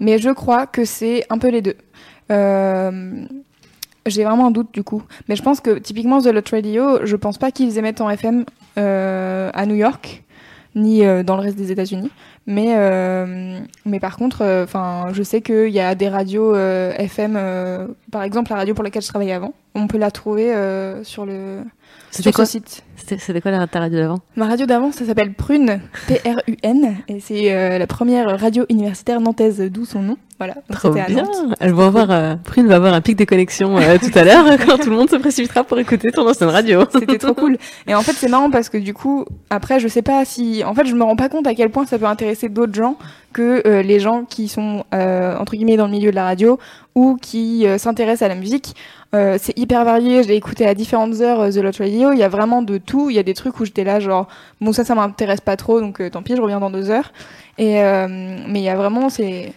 mais 0.00 0.18
je 0.18 0.30
crois 0.30 0.66
que 0.66 0.84
c'est 0.84 1.24
un 1.30 1.38
peu 1.38 1.48
les 1.48 1.62
deux. 1.62 1.76
Euh, 2.30 3.24
J'ai 4.06 4.24
vraiment 4.24 4.46
un 4.46 4.50
doute 4.50 4.72
du 4.72 4.82
coup, 4.82 5.02
mais 5.28 5.36
je 5.36 5.42
pense 5.42 5.60
que 5.60 5.78
typiquement 5.78 6.20
The 6.20 6.26
Lot 6.26 6.48
Radio, 6.50 7.04
je 7.06 7.14
pense 7.16 7.38
pas 7.38 7.50
qu'ils 7.52 7.78
émettent 7.78 8.00
en 8.00 8.10
FM 8.10 8.44
euh, 8.78 9.50
à 9.54 9.64
New 9.66 9.76
York 9.76 10.24
ni 10.74 11.04
euh, 11.04 11.22
dans 11.22 11.36
le 11.36 11.42
reste 11.42 11.56
des 11.56 11.70
États-Unis, 11.70 12.10
mais 12.46 12.74
euh, 12.76 13.58
mais 13.84 14.00
par 14.00 14.16
contre, 14.16 14.62
enfin, 14.64 15.08
je 15.12 15.22
sais 15.22 15.42
qu'il 15.42 15.68
y 15.68 15.80
a 15.80 15.94
des 15.94 16.08
radios 16.08 16.54
euh, 16.54 16.92
FM, 16.96 17.34
euh, 17.36 17.88
par 18.10 18.22
exemple 18.22 18.50
la 18.50 18.56
radio 18.56 18.74
pour 18.74 18.84
laquelle 18.84 19.02
je 19.02 19.08
travaillais 19.08 19.32
avant, 19.32 19.54
on 19.74 19.86
peut 19.86 19.98
la 19.98 20.10
trouver 20.10 20.52
euh, 20.54 21.04
sur 21.04 21.26
le 21.26 21.62
sur 22.10 22.30
quoi, 22.32 22.46
site. 22.46 22.84
C'était, 22.96 23.40
quoi 23.40 23.50
la, 23.50 23.66
ta 23.66 23.80
radio 23.80 23.98
d'avant? 23.98 24.18
Ma 24.36 24.46
radio 24.46 24.66
d'avant, 24.66 24.92
ça 24.92 25.04
s'appelle 25.04 25.32
Prune, 25.32 25.80
P-R-U-N, 26.08 26.96
et 27.08 27.20
c'est 27.20 27.52
euh, 27.52 27.78
la 27.78 27.86
première 27.86 28.38
radio 28.38 28.64
universitaire 28.68 29.20
nantaise, 29.20 29.60
d'où 29.70 29.84
son 29.84 30.02
nom. 30.02 30.16
Voilà, 30.38 30.54
Trop 30.72 30.88
à 30.88 31.04
bien. 31.06 31.22
Nantes. 31.22 31.56
Elle 31.60 31.72
va 31.72 31.86
avoir, 31.86 32.10
euh, 32.10 32.34
Prune 32.34 32.66
va 32.66 32.74
avoir 32.76 32.94
un 32.94 33.00
pic 33.00 33.16
de 33.16 33.24
connexion 33.24 33.76
euh, 33.78 33.96
tout 33.98 34.18
à 34.18 34.24
l'heure 34.24 34.44
quand 34.66 34.76
tout 34.76 34.90
le 34.90 34.96
monde 34.96 35.08
se 35.08 35.14
précipitera 35.14 35.62
pour 35.62 35.78
écouter 35.78 36.10
ton 36.10 36.28
ancienne 36.28 36.48
radio. 36.48 36.84
C'était 36.92 37.18
trop 37.18 37.34
cool. 37.34 37.58
Et 37.86 37.94
en 37.94 38.00
fait, 38.02 38.12
c'est 38.12 38.28
marrant 38.28 38.50
parce 38.50 38.68
que 38.68 38.76
du 38.76 38.92
coup, 38.92 39.24
après, 39.50 39.78
je 39.78 39.86
sais 39.86 40.02
pas 40.02 40.24
si. 40.24 40.64
En 40.64 40.74
fait, 40.74 40.86
je 40.86 40.96
me 40.96 41.04
rends 41.04 41.14
pas 41.14 41.28
compte 41.28 41.46
à 41.46 41.54
quel 41.54 41.70
point 41.70 41.86
ça 41.86 41.96
peut 41.96 42.06
intéresser 42.06 42.48
d'autres 42.48 42.74
gens 42.74 42.96
que 43.32 43.80
les 43.80 43.98
gens 43.98 44.24
qui 44.24 44.48
sont, 44.48 44.84
entre 44.92 45.52
guillemets, 45.52 45.76
dans 45.76 45.86
le 45.86 45.92
milieu 45.92 46.10
de 46.10 46.16
la 46.16 46.24
radio 46.24 46.58
ou 46.94 47.16
qui 47.22 47.64
s'intéressent 47.78 48.22
à 48.22 48.28
la 48.28 48.34
musique. 48.34 48.74
C'est 49.12 49.56
hyper 49.56 49.84
varié. 49.84 50.22
J'ai 50.22 50.34
écouté 50.34 50.66
à 50.66 50.74
différentes 50.74 51.20
heures 51.20 51.48
The 51.50 51.56
Lot 51.56 51.78
Radio. 51.78 52.12
Il 52.12 52.18
y 52.18 52.24
a 52.24 52.28
vraiment 52.28 52.62
de 52.62 52.76
tout. 52.84 53.10
Il 53.10 53.16
y 53.16 53.18
a 53.18 53.22
des 53.22 53.34
trucs 53.34 53.58
où 53.60 53.64
j'étais 53.64 53.84
là, 53.84 54.00
genre, 54.00 54.28
bon, 54.60 54.72
ça, 54.72 54.84
ça 54.84 54.94
m'intéresse 54.94 55.40
pas 55.40 55.56
trop, 55.56 55.80
donc 55.80 56.00
euh, 56.00 56.10
tant 56.10 56.22
pis, 56.22 56.36
je 56.36 56.42
reviens 56.42 56.60
dans 56.60 56.70
deux 56.70 56.90
heures. 56.90 57.12
Et, 57.58 57.80
euh, 57.82 58.06
mais 58.08 58.60
il 58.60 58.64
y 58.64 58.68
a 58.68 58.76
vraiment, 58.76 59.08
c'est. 59.08 59.52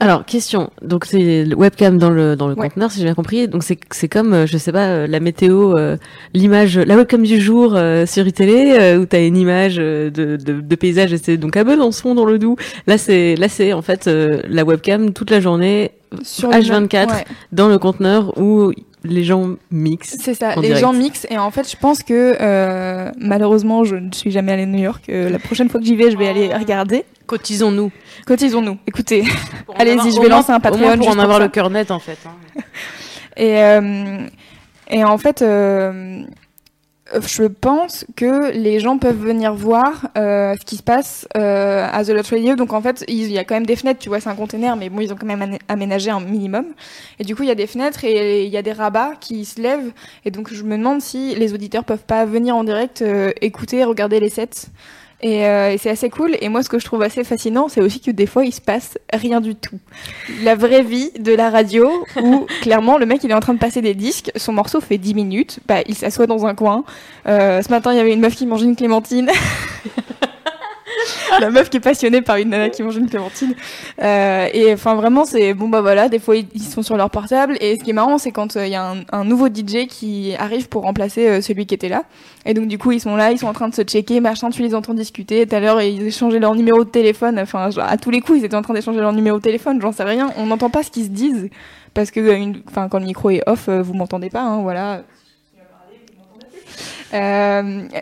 Alors, 0.00 0.24
question. 0.24 0.70
Donc, 0.82 1.04
c'est 1.04 1.44
le 1.44 1.54
webcam 1.54 1.96
dans 1.96 2.10
le, 2.10 2.34
dans 2.34 2.48
le 2.48 2.54
Ouais. 2.56 2.68
conteneur, 2.68 2.90
si 2.90 2.98
j'ai 2.98 3.04
bien 3.04 3.14
compris. 3.14 3.46
Donc, 3.46 3.62
c'est, 3.62 3.78
c'est 3.92 4.08
comme, 4.08 4.32
euh, 4.34 4.46
je 4.46 4.58
sais 4.58 4.72
pas, 4.72 5.06
la 5.06 5.20
météo, 5.20 5.76
euh, 5.78 5.96
l'image, 6.34 6.76
la 6.76 6.96
webcam 6.96 7.22
du 7.22 7.40
jour 7.40 7.74
euh, 7.76 8.04
sur 8.04 8.24
télé 8.32 8.76
euh, 8.80 8.98
où 8.98 9.06
t'as 9.06 9.24
une 9.24 9.36
image 9.36 9.76
de, 9.76 10.10
de, 10.10 10.36
de 10.36 10.74
paysage 10.74 11.12
et 11.12 11.18
c'est 11.18 11.36
donc 11.36 11.56
à 11.56 11.62
Besançon 11.62 12.16
dans 12.16 12.24
le 12.24 12.40
Doubs. 12.40 12.56
Là, 12.88 12.98
c'est, 12.98 13.36
là, 13.36 13.48
c'est 13.48 13.72
en 13.74 13.82
fait 13.82 14.08
la 14.08 14.64
webcam 14.64 15.12
toute 15.12 15.30
la 15.30 15.38
journée 15.38 15.92
Sur 16.24 16.50
H24. 16.50 17.08
Ouais. 17.08 17.24
dans 17.52 17.68
le 17.68 17.78
conteneur 17.78 18.36
où 18.40 18.72
les 19.04 19.24
gens 19.24 19.56
mixent. 19.70 20.16
C'est 20.20 20.34
ça, 20.34 20.50
en 20.56 20.60
les 20.60 20.68
direct. 20.68 20.80
gens 20.80 20.92
mixent 20.92 21.26
et 21.30 21.38
en 21.38 21.50
fait 21.50 21.70
je 21.70 21.76
pense 21.76 22.02
que 22.02 22.36
euh, 22.40 23.10
malheureusement 23.18 23.84
je 23.84 23.96
ne 23.96 24.12
suis 24.12 24.30
jamais 24.30 24.52
allée 24.52 24.62
à 24.62 24.66
New 24.66 24.78
York. 24.82 25.04
Euh, 25.08 25.28
la 25.28 25.38
prochaine 25.38 25.68
fois 25.68 25.80
que 25.80 25.86
j'y 25.86 25.96
vais 25.96 26.10
je 26.10 26.16
vais 26.16 26.28
aller 26.28 26.54
regarder. 26.54 27.04
Cotisons-nous. 27.26 27.90
Cotisons-nous, 28.26 28.78
écoutez. 28.86 29.24
Allez-y, 29.76 30.12
je 30.12 30.20
vais 30.20 30.28
lancer 30.28 30.52
un 30.52 30.56
Au 30.56 30.60
Patreon 30.60 30.80
moins 30.86 30.96
pour 30.96 31.06
juste 31.06 31.16
en 31.16 31.20
avoir 31.22 31.38
le 31.38 31.48
cœur 31.48 31.70
net, 31.70 31.90
en 31.90 31.98
fait. 31.98 32.18
hein. 32.26 32.60
Et, 33.36 33.56
euh, 33.62 34.26
et 34.90 35.02
en 35.04 35.16
fait 35.16 35.40
euh, 35.40 36.20
je 37.20 37.44
pense 37.44 38.04
que 38.16 38.52
les 38.52 38.80
gens 38.80 38.98
peuvent 38.98 39.18
venir 39.18 39.54
voir 39.54 40.08
euh, 40.16 40.54
ce 40.58 40.64
qui 40.64 40.76
se 40.76 40.82
passe 40.82 41.26
euh, 41.36 41.86
à 41.90 42.04
The 42.04 42.08
Lot 42.08 42.26
Radio. 42.28 42.56
Donc 42.56 42.72
en 42.72 42.80
fait, 42.80 43.04
il 43.08 43.30
y 43.30 43.38
a 43.38 43.44
quand 43.44 43.54
même 43.54 43.66
des 43.66 43.76
fenêtres, 43.76 44.00
tu 44.00 44.08
vois, 44.08 44.20
c'est 44.20 44.28
un 44.28 44.34
container, 44.34 44.76
mais 44.76 44.88
bon, 44.88 45.00
ils 45.00 45.12
ont 45.12 45.16
quand 45.16 45.26
même 45.26 45.58
aménagé 45.68 46.10
un 46.10 46.20
minimum. 46.20 46.66
Et 47.18 47.24
du 47.24 47.36
coup, 47.36 47.42
il 47.42 47.48
y 47.48 47.52
a 47.52 47.54
des 47.54 47.66
fenêtres 47.66 48.04
et 48.04 48.44
il 48.44 48.50
y 48.50 48.56
a 48.56 48.62
des 48.62 48.72
rabats 48.72 49.12
qui 49.20 49.44
se 49.44 49.60
lèvent. 49.60 49.92
Et 50.24 50.30
donc 50.30 50.52
je 50.52 50.62
me 50.62 50.76
demande 50.76 51.00
si 51.00 51.34
les 51.34 51.54
auditeurs 51.54 51.84
peuvent 51.84 52.04
pas 52.04 52.24
venir 52.24 52.56
en 52.56 52.64
direct 52.64 53.02
euh, 53.02 53.30
écouter, 53.40 53.84
regarder 53.84 54.20
les 54.20 54.30
sets. 54.30 54.68
Et, 55.22 55.46
euh, 55.46 55.72
et 55.72 55.78
c'est 55.78 55.90
assez 55.90 56.10
cool. 56.10 56.36
Et 56.40 56.48
moi, 56.48 56.62
ce 56.62 56.68
que 56.68 56.80
je 56.80 56.84
trouve 56.84 57.02
assez 57.02 57.22
fascinant, 57.22 57.68
c'est 57.68 57.80
aussi 57.80 58.00
que 58.00 58.10
des 58.10 58.26
fois, 58.26 58.44
il 58.44 58.52
se 58.52 58.60
passe 58.60 58.98
rien 59.12 59.40
du 59.40 59.54
tout. 59.54 59.78
La 60.42 60.56
vraie 60.56 60.82
vie 60.82 61.12
de 61.18 61.32
la 61.32 61.48
radio, 61.48 61.88
où 62.20 62.46
clairement, 62.62 62.98
le 62.98 63.06
mec, 63.06 63.22
il 63.22 63.30
est 63.30 63.34
en 63.34 63.40
train 63.40 63.54
de 63.54 63.60
passer 63.60 63.80
des 63.82 63.94
disques. 63.94 64.32
Son 64.34 64.52
morceau 64.52 64.80
fait 64.80 64.98
10 64.98 65.14
minutes. 65.14 65.60
Bah, 65.68 65.82
il 65.86 65.94
s'assoit 65.94 66.26
dans 66.26 66.44
un 66.44 66.54
coin. 66.54 66.84
Euh, 67.28 67.62
ce 67.62 67.68
matin, 67.70 67.92
il 67.92 67.98
y 67.98 68.00
avait 68.00 68.12
une 68.12 68.20
meuf 68.20 68.34
qui 68.34 68.46
mangeait 68.46 68.66
une 68.66 68.76
clémentine. 68.76 69.30
la 71.40 71.50
meuf 71.50 71.70
qui 71.70 71.78
est 71.78 71.80
passionnée 71.80 72.22
par 72.22 72.36
une 72.36 72.50
nana 72.50 72.68
qui 72.68 72.82
mange 72.82 72.96
une 72.96 73.08
clémentine. 73.08 73.54
Euh, 74.02 74.48
et 74.52 74.72
enfin, 74.72 74.94
vraiment, 74.94 75.24
c'est 75.24 75.54
bon, 75.54 75.68
bah 75.68 75.80
voilà. 75.80 76.08
Des 76.08 76.18
fois, 76.18 76.36
ils, 76.36 76.62
sont 76.62 76.82
sur 76.82 76.96
leur 76.96 77.10
portable. 77.10 77.56
Et 77.60 77.78
ce 77.78 77.84
qui 77.84 77.90
est 77.90 77.94
marrant, 77.94 78.18
c'est 78.18 78.32
quand 78.32 78.56
euh, 78.56 78.66
il 78.66 78.72
y 78.72 78.76
a 78.76 78.94
un, 79.10 79.24
nouveau 79.24 79.48
DJ 79.48 79.86
qui 79.88 80.34
arrive 80.38 80.68
pour 80.68 80.82
remplacer 80.82 81.26
euh, 81.28 81.40
celui 81.40 81.66
qui 81.66 81.74
était 81.74 81.88
là. 81.88 82.04
Et 82.44 82.54
donc, 82.54 82.68
du 82.68 82.78
coup, 82.78 82.92
ils 82.92 83.00
sont 83.00 83.16
là, 83.16 83.32
ils 83.32 83.38
sont 83.38 83.46
en 83.46 83.52
train 83.52 83.68
de 83.68 83.74
se 83.74 83.82
checker, 83.82 84.20
machin, 84.20 84.50
tu 84.50 84.62
les 84.62 84.74
entends 84.74 84.94
discuter. 84.94 85.46
Tout 85.46 85.54
à 85.54 85.60
l'heure, 85.60 85.80
ils 85.80 86.06
échangeaient 86.06 86.40
leur 86.40 86.54
numéro 86.54 86.84
de 86.84 86.90
téléphone. 86.90 87.38
Enfin, 87.38 87.70
genre, 87.70 87.84
à 87.84 87.96
tous 87.96 88.10
les 88.10 88.20
coups, 88.20 88.40
ils 88.40 88.44
étaient 88.44 88.56
en 88.56 88.62
train 88.62 88.74
d'échanger 88.74 89.00
leur 89.00 89.12
numéro 89.12 89.38
de 89.38 89.42
téléphone. 89.42 89.80
J'en 89.80 89.92
sais 89.92 90.04
rien. 90.04 90.30
On 90.36 90.46
n'entend 90.46 90.70
pas 90.70 90.82
ce 90.82 90.90
qu'ils 90.90 91.04
se 91.04 91.10
disent. 91.10 91.50
Parce 91.94 92.10
que, 92.10 92.20
euh, 92.20 92.36
une, 92.36 92.62
quand 92.62 92.98
le 92.98 93.04
micro 93.04 93.30
est 93.30 93.42
off, 93.46 93.68
vous 93.68 93.94
m'entendez 93.94 94.30
pas, 94.30 94.42
hein, 94.42 94.62
voilà. 94.62 95.02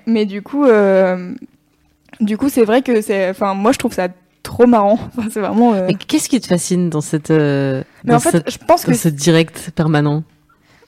Mais 0.07 0.25
du 0.27 0.43
coup, 0.43 0.65
du 2.21 2.37
coup, 2.37 2.49
c'est 2.49 2.65
vrai 2.65 2.83
que 2.83 3.01
c'est, 3.01 3.31
enfin, 3.31 3.55
moi, 3.55 3.73
je 3.73 3.79
trouve 3.79 3.93
ça 3.93 4.09
trop 4.43 4.67
marrant. 4.67 4.99
Enfin, 5.19 5.29
c'est 5.33 5.41
vraiment. 5.41 5.75
euh, 5.75 5.89
qu'est-ce 6.09 6.29
qui 6.29 6.41
te 6.41 6.47
fascine 6.47 6.89
dans 6.91 7.01
cette, 7.01 7.31
euh, 7.31 7.83
Mais 8.05 8.11
dans 8.13 8.17
en 8.17 8.21
fait, 8.21 8.31
cette- 8.31 8.51
je 8.51 8.59
pense 8.59 8.85
que 8.85 8.95
ce 8.95 9.09
direct 9.09 9.71
permanent 9.75 10.23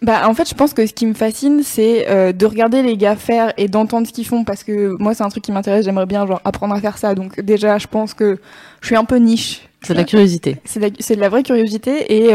Bah, 0.00 0.28
en 0.28 0.34
fait, 0.34 0.48
je 0.48 0.54
pense 0.54 0.72
que 0.74 0.86
ce 0.86 0.92
qui 0.92 1.06
me 1.06 1.14
fascine, 1.14 1.62
c'est 1.62 2.08
euh, 2.08 2.32
de 2.32 2.46
regarder 2.46 2.82
les 2.82 2.96
gars 2.96 3.14
faire 3.14 3.52
et 3.56 3.68
d'entendre 3.68 4.06
ce 4.06 4.12
qu'ils 4.12 4.26
font 4.26 4.42
parce 4.44 4.64
que 4.64 4.96
moi, 4.98 5.14
c'est 5.14 5.22
un 5.22 5.28
truc 5.28 5.44
qui 5.44 5.52
m'intéresse. 5.52 5.84
J'aimerais 5.84 6.06
bien 6.06 6.26
genre 6.26 6.40
apprendre 6.44 6.74
à 6.74 6.80
faire 6.80 6.98
ça. 6.98 7.14
Donc 7.14 7.40
déjà, 7.40 7.78
je 7.78 7.86
pense 7.86 8.14
que 8.14 8.38
je 8.80 8.86
suis 8.86 8.96
un 8.96 9.04
peu 9.04 9.16
niche. 9.16 9.68
C'est 9.82 9.92
de 9.94 9.98
la 9.98 10.04
curiosité. 10.04 10.56
C'est 10.64 10.80
de, 10.80 10.84
la- 10.86 10.90
de 11.16 11.20
la 11.20 11.28
vraie 11.28 11.42
curiosité 11.42 12.24
et 12.26 12.32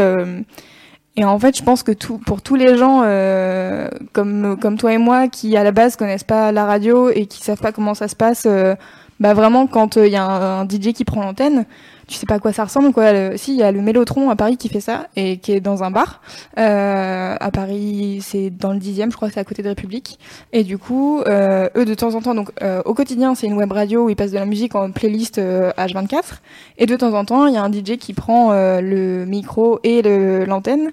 et 1.18 1.24
en 1.24 1.36
fait, 1.40 1.56
je 1.58 1.64
pense 1.64 1.82
que 1.82 1.90
pour 1.90 2.42
tous 2.42 2.54
les 2.54 2.78
gens 2.78 3.02
euh, 3.02 3.88
comme 4.12 4.76
toi 4.78 4.92
et 4.92 4.98
moi 4.98 5.26
qui 5.26 5.56
à 5.56 5.64
la 5.64 5.72
base 5.72 5.96
connaissent 5.96 6.22
pas 6.22 6.52
la 6.52 6.64
radio 6.64 7.10
et 7.10 7.26
qui 7.26 7.42
savent 7.42 7.58
pas 7.58 7.72
comment 7.72 7.94
ça 7.94 8.06
se 8.06 8.14
passe, 8.14 8.46
euh, 8.46 8.76
bah 9.18 9.34
vraiment 9.34 9.66
quand 9.66 9.96
il 9.96 10.12
y 10.12 10.16
a 10.16 10.24
un 10.24 10.64
DJ 10.64 10.92
qui 10.92 11.04
prend 11.04 11.22
l'antenne, 11.22 11.66
tu 12.08 12.16
sais 12.16 12.26
pas 12.26 12.34
à 12.34 12.38
quoi 12.40 12.52
ça 12.52 12.64
ressemble 12.64 12.92
quoi. 12.92 13.12
Le- 13.12 13.36
si, 13.36 13.52
il 13.52 13.58
y 13.58 13.62
a 13.62 13.70
le 13.70 13.80
Mélotron 13.80 14.30
à 14.30 14.36
Paris 14.36 14.56
qui 14.56 14.68
fait 14.68 14.80
ça 14.80 15.06
et 15.14 15.36
qui 15.38 15.52
est 15.52 15.60
dans 15.60 15.84
un 15.84 15.90
bar. 15.92 16.20
Euh, 16.58 17.36
à 17.38 17.50
Paris, 17.50 18.18
c'est 18.22 18.50
dans 18.50 18.72
le 18.72 18.78
dixième, 18.78 19.10
je 19.12 19.16
crois 19.16 19.30
c'est 19.30 19.38
à 19.40 19.44
côté 19.44 19.62
de 19.62 19.68
République. 19.68 20.18
Et 20.52 20.64
du 20.64 20.78
coup, 20.78 21.20
euh, 21.26 21.68
eux 21.76 21.84
de 21.84 21.94
temps 21.94 22.14
en 22.14 22.20
temps, 22.20 22.34
donc 22.34 22.50
euh, 22.62 22.82
au 22.84 22.94
quotidien, 22.94 23.34
c'est 23.34 23.46
une 23.46 23.54
web 23.54 23.70
radio 23.70 24.06
où 24.06 24.10
ils 24.10 24.16
passent 24.16 24.32
de 24.32 24.38
la 24.38 24.46
musique 24.46 24.74
en 24.74 24.90
playlist 24.90 25.38
euh, 25.38 25.70
H24. 25.78 26.40
Et 26.78 26.86
de 26.86 26.96
temps 26.96 27.12
en 27.12 27.24
temps, 27.24 27.46
il 27.46 27.54
y 27.54 27.56
a 27.56 27.62
un 27.62 27.70
DJ 27.70 27.98
qui 27.98 28.14
prend 28.14 28.52
euh, 28.52 28.80
le 28.80 29.24
micro 29.26 29.78
et 29.84 30.02
l'antenne 30.46 30.90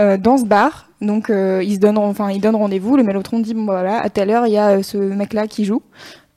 euh, 0.00 0.16
dans 0.16 0.38
ce 0.38 0.44
bar. 0.44 0.88
Donc 1.02 1.28
euh, 1.28 1.62
ils 1.62 1.74
se 1.74 1.80
donnent, 1.80 1.98
enfin 1.98 2.30
ils 2.30 2.40
donnent 2.40 2.56
rendez-vous. 2.56 2.96
Le 2.96 3.02
Mélotron 3.02 3.38
dit 3.40 3.52
bon 3.54 3.64
voilà, 3.66 4.00
à 4.00 4.08
telle 4.08 4.30
heure 4.30 4.46
il 4.46 4.52
y 4.54 4.58
a 4.58 4.78
euh, 4.78 4.82
ce 4.82 4.96
mec-là 4.96 5.46
qui 5.46 5.64
joue. 5.66 5.82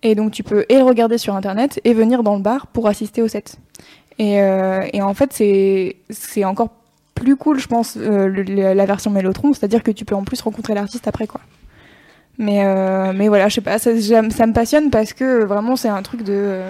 Et 0.04 0.16
donc 0.16 0.32
tu 0.32 0.44
peux 0.44 0.66
et 0.70 0.82
regarder 0.82 1.18
sur 1.18 1.36
internet 1.36 1.80
et 1.84 1.94
venir 1.94 2.24
dans 2.24 2.36
le 2.36 2.42
bar 2.42 2.68
pour 2.68 2.88
assister 2.88 3.22
au 3.22 3.28
set. 3.28 3.58
Et, 4.20 4.42
euh, 4.42 4.86
et 4.92 5.02
en 5.02 5.14
fait 5.14 5.32
c'est 6.10 6.44
encore 6.44 6.70
plus 7.16 7.38
cool 7.38 7.58
je 7.58 7.68
pense 7.68 7.98
euh, 7.98 8.28
la 8.28 8.86
version 8.86 9.10
Mélotron, 9.12 9.54
c'est-à-dire 9.54 9.82
que 9.82 9.92
tu 9.92 10.06
peux 10.06 10.16
en 10.16 10.24
plus 10.24 10.42
rencontrer 10.42 10.74
l'artiste 10.74 11.08
après 11.08 11.26
quoi. 11.26 11.42
Mais 12.38 12.66
euh, 12.66 13.14
mais 13.16 13.30
voilà 13.30 13.48
je 13.48 13.56
sais 13.56 13.62
pas 13.62 13.80
ça, 13.80 13.92
me 13.92 14.54
passionne 14.54 14.92
parce 14.92 15.14
que 15.14 15.46
vraiment 15.46 15.78
c'est 15.78 15.90
un 15.90 16.02
truc 16.02 16.24
de 16.24 16.62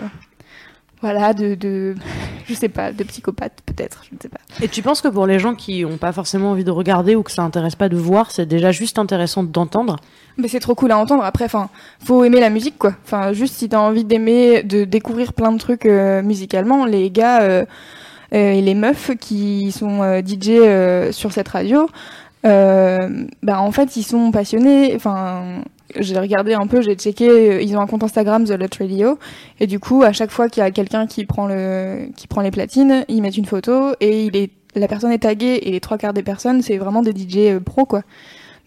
voilà 1.02 1.34
de, 1.34 1.96
je 2.46 2.54
sais 2.54 2.70
pas 2.70 2.92
de 2.92 3.04
psychopathe 3.04 3.62
peut-être 3.66 4.04
je 4.08 4.16
ne 4.16 4.20
sais 4.22 4.30
pas. 4.30 4.40
Et 4.62 4.68
tu 4.68 4.84
penses 4.84 5.02
que 5.02 5.08
pour 5.08 5.26
les 5.26 5.40
gens 5.40 5.56
qui 5.56 5.86
ont 5.86 5.98
pas 5.98 6.12
forcément 6.12 6.52
envie 6.52 6.64
de 6.64 6.72
regarder 6.72 7.16
ou 7.16 7.24
que 7.24 7.32
ça 7.32 7.42
intéresse 7.42 7.76
pas 7.76 7.90
de 7.90 7.98
voir, 7.98 8.30
c'est 8.30 8.46
déjà 8.46 8.72
juste 8.72 9.00
intéressant 9.00 9.42
d'entendre 9.42 9.98
Mais 10.40 10.48
c'est 10.48 10.60
trop 10.60 10.76
cool 10.76 10.92
à 10.92 10.98
entendre. 10.98 11.24
Après, 11.24 11.46
enfin, 11.46 11.70
faut 12.04 12.24
aimer 12.24 12.40
la 12.40 12.50
musique, 12.50 12.78
quoi. 12.78 12.94
Enfin, 13.04 13.34
juste 13.34 13.56
si 13.56 13.70
t'as 13.70 13.80
envie 13.80 14.06
d'aimer, 14.06 14.64
de 14.64 14.86
découvrir 14.86 15.34
plein 15.34 15.52
de 15.52 15.58
trucs 15.58 15.86
euh, 15.86 16.22
musicalement, 16.22 16.86
les 16.86 17.12
gars 17.12 17.42
euh, 17.42 17.66
euh, 18.34 18.52
et 18.52 18.62
les 18.62 18.76
meufs 18.76 19.12
qui 19.20 19.72
sont 19.72 20.22
DJ 20.26 21.12
sur 21.12 21.32
cette 21.32 21.50
radio, 21.50 21.90
bah 22.44 23.62
en 23.62 23.72
fait, 23.72 23.96
ils 23.98 24.04
sont 24.04 24.32
passionnés. 24.32 24.94
Enfin, 24.96 25.64
j'ai 25.98 26.18
regardé 26.18 26.54
un 26.54 26.68
peu, 26.68 26.82
j'ai 26.82 26.96
checké. 26.96 27.64
Ils 27.64 27.76
ont 27.76 27.82
un 27.82 27.88
compte 27.88 28.04
Instagram 28.04 28.46
The 28.46 28.52
Lot 28.52 28.76
Radio, 28.80 29.20
et 29.60 29.68
du 29.68 29.80
coup, 29.80 30.04
à 30.04 30.14
chaque 30.14 30.32
fois 30.32 30.48
qu'il 30.48 30.62
y 30.62 30.66
a 30.66 30.72
quelqu'un 30.72 31.06
qui 31.08 31.26
prend 31.26 31.48
le, 31.48 32.10
qui 32.16 32.28
prend 32.28 32.42
les 32.42 32.52
platines, 32.52 33.04
ils 33.10 33.22
mettent 33.22 33.38
une 33.38 33.46
photo 33.46 33.94
et 34.00 34.30
la 34.76 34.88
personne 34.88 35.12
est 35.12 35.20
taguée 35.20 35.60
et 35.64 35.72
les 35.72 35.80
trois 35.80 35.98
quarts 35.98 36.14
des 36.14 36.24
personnes, 36.24 36.62
c'est 36.62 36.78
vraiment 36.78 37.02
des 37.02 37.12
DJ 37.12 37.38
euh, 37.38 37.60
pro, 37.60 37.86
quoi. 37.86 38.04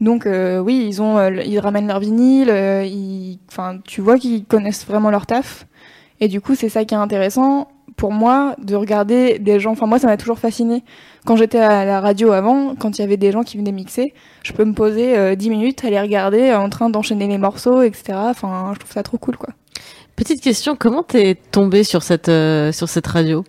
Donc 0.03 0.27
euh, 0.27 0.59
oui, 0.59 0.85
ils 0.87 1.01
ont, 1.01 1.17
euh, 1.17 1.31
ils 1.47 1.61
ramènent 1.61 1.87
leur 1.87 2.01
vinyle, 2.01 2.51
euh, 2.51 2.85
enfin, 3.49 3.79
tu 3.85 4.01
vois 4.01 4.19
qu'ils 4.19 4.45
connaissent 4.45 4.85
vraiment 4.85 5.11
leur 5.11 5.27
taf. 5.27 5.67
Et 6.21 6.27
du 6.27 6.41
coup, 6.41 6.55
c'est 6.57 6.69
ça 6.69 6.85
qui 6.85 6.95
est 6.95 6.99
intéressant 6.99 7.69
pour 7.97 8.13
moi 8.13 8.57
de 8.61 8.75
regarder 8.75 9.39
des 9.39 9.61
gens. 9.61 9.71
Enfin, 9.73 9.87
moi, 9.87 10.01
ça 10.01 10.09
m'a 10.09 10.17
toujours 10.17 10.41
fasciné. 10.41 10.83
Quand 11.25 11.37
j'étais 11.37 11.59
à 11.59 11.85
la 11.85 12.01
radio 12.01 12.33
avant, 12.33 12.75
quand 12.75 12.99
il 12.99 13.03
y 13.03 13.05
avait 13.05 13.17
des 13.17 13.31
gens 13.31 13.45
qui 13.45 13.57
venaient 13.57 13.73
mixer, 13.73 14.13
je 14.43 14.53
peux 14.53 14.65
me 14.65 14.73
poser 14.73 15.17
euh, 15.17 15.37
10 15.37 15.51
minutes, 15.51 15.85
aller 15.85 16.01
regarder 16.01 16.53
en 16.53 16.69
train 16.69 16.91
d'enchaîner 16.91 17.29
les 17.29 17.39
morceaux, 17.39 17.83
etc. 17.83 18.15
Enfin, 18.17 18.73
je 18.75 18.81
trouve 18.81 18.93
ça 18.93 19.05
trop 19.05 19.19
cool, 19.19 19.37
quoi. 19.37 19.51
Petite 20.17 20.43
question, 20.43 20.77
comment 20.77 21.05
t'es 21.05 21.37
tombé 21.53 21.85
sur 21.85 22.03
cette 22.03 22.29
euh, 22.29 22.73
sur 22.73 22.89
cette 22.89 23.07
radio? 23.07 23.45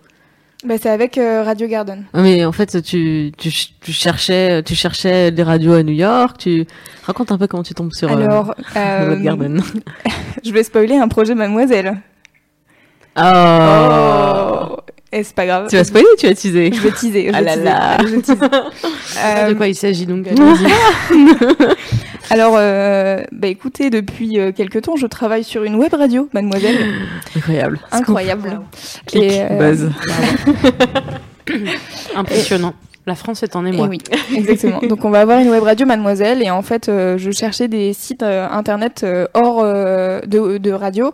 Bah, 0.64 0.76
c'est 0.80 0.88
avec 0.88 1.18
euh, 1.18 1.42
Radio 1.42 1.68
Garden. 1.68 2.04
Ah, 2.14 2.22
Mais 2.22 2.44
en 2.44 2.52
fait, 2.52 2.82
tu, 2.82 3.32
tu 3.36 3.50
tu 3.80 3.92
cherchais 3.92 4.62
tu 4.62 4.74
cherchais 4.74 5.30
des 5.30 5.42
radios 5.42 5.74
à 5.74 5.82
New 5.82 5.92
York. 5.92 6.38
Tu 6.38 6.66
raconte 7.04 7.32
un 7.32 7.38
peu 7.38 7.46
comment 7.46 7.62
tu 7.62 7.74
tombes 7.74 7.92
sur 7.92 8.10
euh, 8.10 8.16
Alors, 8.16 8.54
The 8.74 8.76
euh, 8.76 9.16
Garden. 9.20 9.62
je 10.44 10.52
vais 10.52 10.62
spoiler 10.62 10.96
un 10.96 11.08
projet 11.08 11.34
Mademoiselle. 11.34 11.98
Oh. 13.16 14.76
Et 15.16 15.22
c'est 15.22 15.34
pas 15.34 15.46
grave. 15.46 15.68
Tu 15.70 15.76
vas 15.76 15.84
spoiler 15.84 16.06
ou 16.12 16.16
tu 16.18 16.26
vas 16.26 16.34
teaser 16.34 16.72
Je 16.74 16.80
vais 16.80 16.90
teaser. 16.90 17.28
Je 17.28 17.32
Ah 17.34 17.40
là 17.40 17.54
là. 17.56 17.98
Je. 18.00 18.06
Ah, 19.22 19.46
De 19.48 19.52
Euh, 19.52 19.54
quoi 19.54 19.68
il 19.68 19.74
s'agit 19.76 20.06
donc 20.06 20.26
allons-y. 20.26 20.66
Alors, 22.30 22.54
euh, 22.58 23.22
bah 23.32 23.46
écoutez, 23.48 23.90
depuis 23.90 24.40
euh, 24.40 24.50
quelques 24.50 24.82
temps, 24.82 24.96
je 24.96 25.06
travaille 25.06 25.44
sur 25.44 25.62
une 25.62 25.76
web 25.76 25.94
radio, 25.94 26.28
mademoiselle. 26.32 26.76
Incroyable. 27.36 27.78
Incroyable. 27.92 28.60
Et, 29.12 29.42
euh, 29.42 29.58
buzz. 29.58 29.90
Impressionnant. 32.16 32.74
La 33.06 33.14
France 33.14 33.42
est 33.42 33.54
en 33.54 33.66
Et 33.66 33.68
émoi. 33.68 33.86
oui, 33.88 33.98
exactement. 34.34 34.80
Donc 34.80 35.04
on 35.04 35.10
va 35.10 35.20
avoir 35.20 35.38
une 35.38 35.50
web 35.50 35.62
radio 35.62 35.84
mademoiselle 35.86 36.42
et 36.42 36.50
en 36.50 36.62
fait 36.62 36.88
euh, 36.88 37.18
je 37.18 37.30
cherchais 37.30 37.68
des 37.68 37.92
sites 37.92 38.22
euh, 38.22 38.48
internet 38.50 39.02
euh, 39.04 39.26
hors 39.34 39.60
euh, 39.62 40.20
de, 40.22 40.56
de 40.56 40.70
radio, 40.72 41.12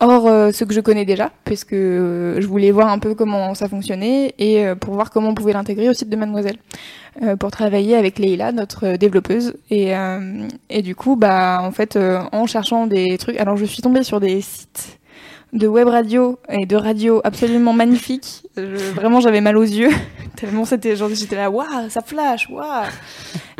hors 0.00 0.26
euh, 0.26 0.50
ce 0.52 0.64
que 0.64 0.72
je 0.74 0.80
connais 0.80 1.04
déjà, 1.04 1.30
puisque 1.44 1.72
euh, 1.72 2.40
je 2.40 2.46
voulais 2.46 2.70
voir 2.70 2.88
un 2.88 2.98
peu 2.98 3.14
comment 3.14 3.54
ça 3.54 3.68
fonctionnait 3.68 4.34
et 4.38 4.66
euh, 4.66 4.74
pour 4.74 4.94
voir 4.94 5.10
comment 5.10 5.28
on 5.30 5.34
pouvait 5.34 5.52
l'intégrer 5.52 5.88
au 5.88 5.92
site 5.94 6.08
de 6.08 6.16
mademoiselle. 6.16 6.56
Euh, 7.22 7.34
pour 7.36 7.50
travailler 7.50 7.96
avec 7.96 8.18
Leila, 8.20 8.52
notre 8.52 8.86
euh, 8.86 8.96
développeuse. 8.96 9.54
Et, 9.68 9.96
euh, 9.96 10.46
et 10.70 10.80
du 10.82 10.94
coup, 10.94 11.16
bah, 11.16 11.60
en 11.62 11.72
fait, 11.72 11.98
en 12.32 12.46
cherchant 12.46 12.86
des 12.86 13.18
trucs, 13.18 13.36
alors 13.38 13.56
je 13.56 13.64
suis 13.64 13.82
tombée 13.82 14.04
sur 14.04 14.20
des 14.20 14.40
sites 14.40 14.98
de 15.52 15.66
web 15.66 15.88
radio 15.88 16.38
et 16.48 16.66
de 16.66 16.76
radio 16.76 17.20
absolument 17.24 17.72
magnifiques. 17.72 18.44
Je- 18.56 18.92
vraiment, 18.94 19.18
j'avais 19.20 19.40
mal 19.40 19.56
aux 19.56 19.64
yeux 19.64 19.90
tellement 20.36 20.64
c'était 20.64 20.94
genre 20.94 21.10
j'étais 21.12 21.34
là, 21.34 21.50
waouh, 21.50 21.88
ça 21.90 22.00
flash, 22.02 22.48
waouh. 22.48 22.86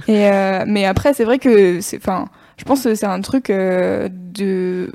Et 0.06 0.30
mais 0.66 0.84
après, 0.86 1.12
c'est 1.12 1.24
vrai 1.24 1.38
que 1.40 1.78
enfin, 1.96 2.26
je 2.56 2.64
pense 2.64 2.84
que 2.84 2.94
c'est 2.94 3.06
un 3.06 3.20
truc 3.20 3.48
de 3.48 4.92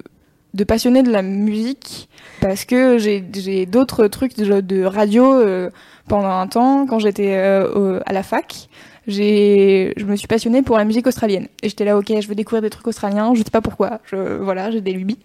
de 0.55 0.63
passionné 0.63 1.03
de 1.03 1.11
la 1.11 1.21
musique 1.21 2.09
parce 2.41 2.65
que 2.65 2.97
j'ai 2.97 3.65
d'autres 3.65 4.07
trucs 4.07 4.35
de, 4.37 4.83
radio 4.83 5.33
euh, 5.33 5.69
pendant 6.07 6.29
un 6.29 6.47
temps 6.47 6.85
quand 6.87 6.99
j'étais 6.99 7.35
euh, 7.35 7.99
à 8.05 8.13
la 8.13 8.23
fac. 8.23 8.69
J'ai 9.07 9.93
je 9.97 10.05
me 10.05 10.15
suis 10.15 10.27
passionnée 10.27 10.63
pour 10.63 10.77
la 10.77 10.85
musique 10.85 11.05
australienne. 11.05 11.47
Et 11.61 11.69
j'étais 11.69 11.85
là 11.85 11.97
ok 11.97 12.11
je 12.19 12.27
veux 12.27 12.35
découvrir 12.35 12.61
des 12.61 12.71
trucs 12.71 12.87
australiens 12.87 13.33
je 13.35 13.43
sais 13.43 13.51
pas 13.51 13.61
pourquoi. 13.61 13.99
Je 14.05 14.37
voilà 14.41 14.71
j'ai 14.71 14.81
des 14.81 14.93
lubies. 14.93 15.19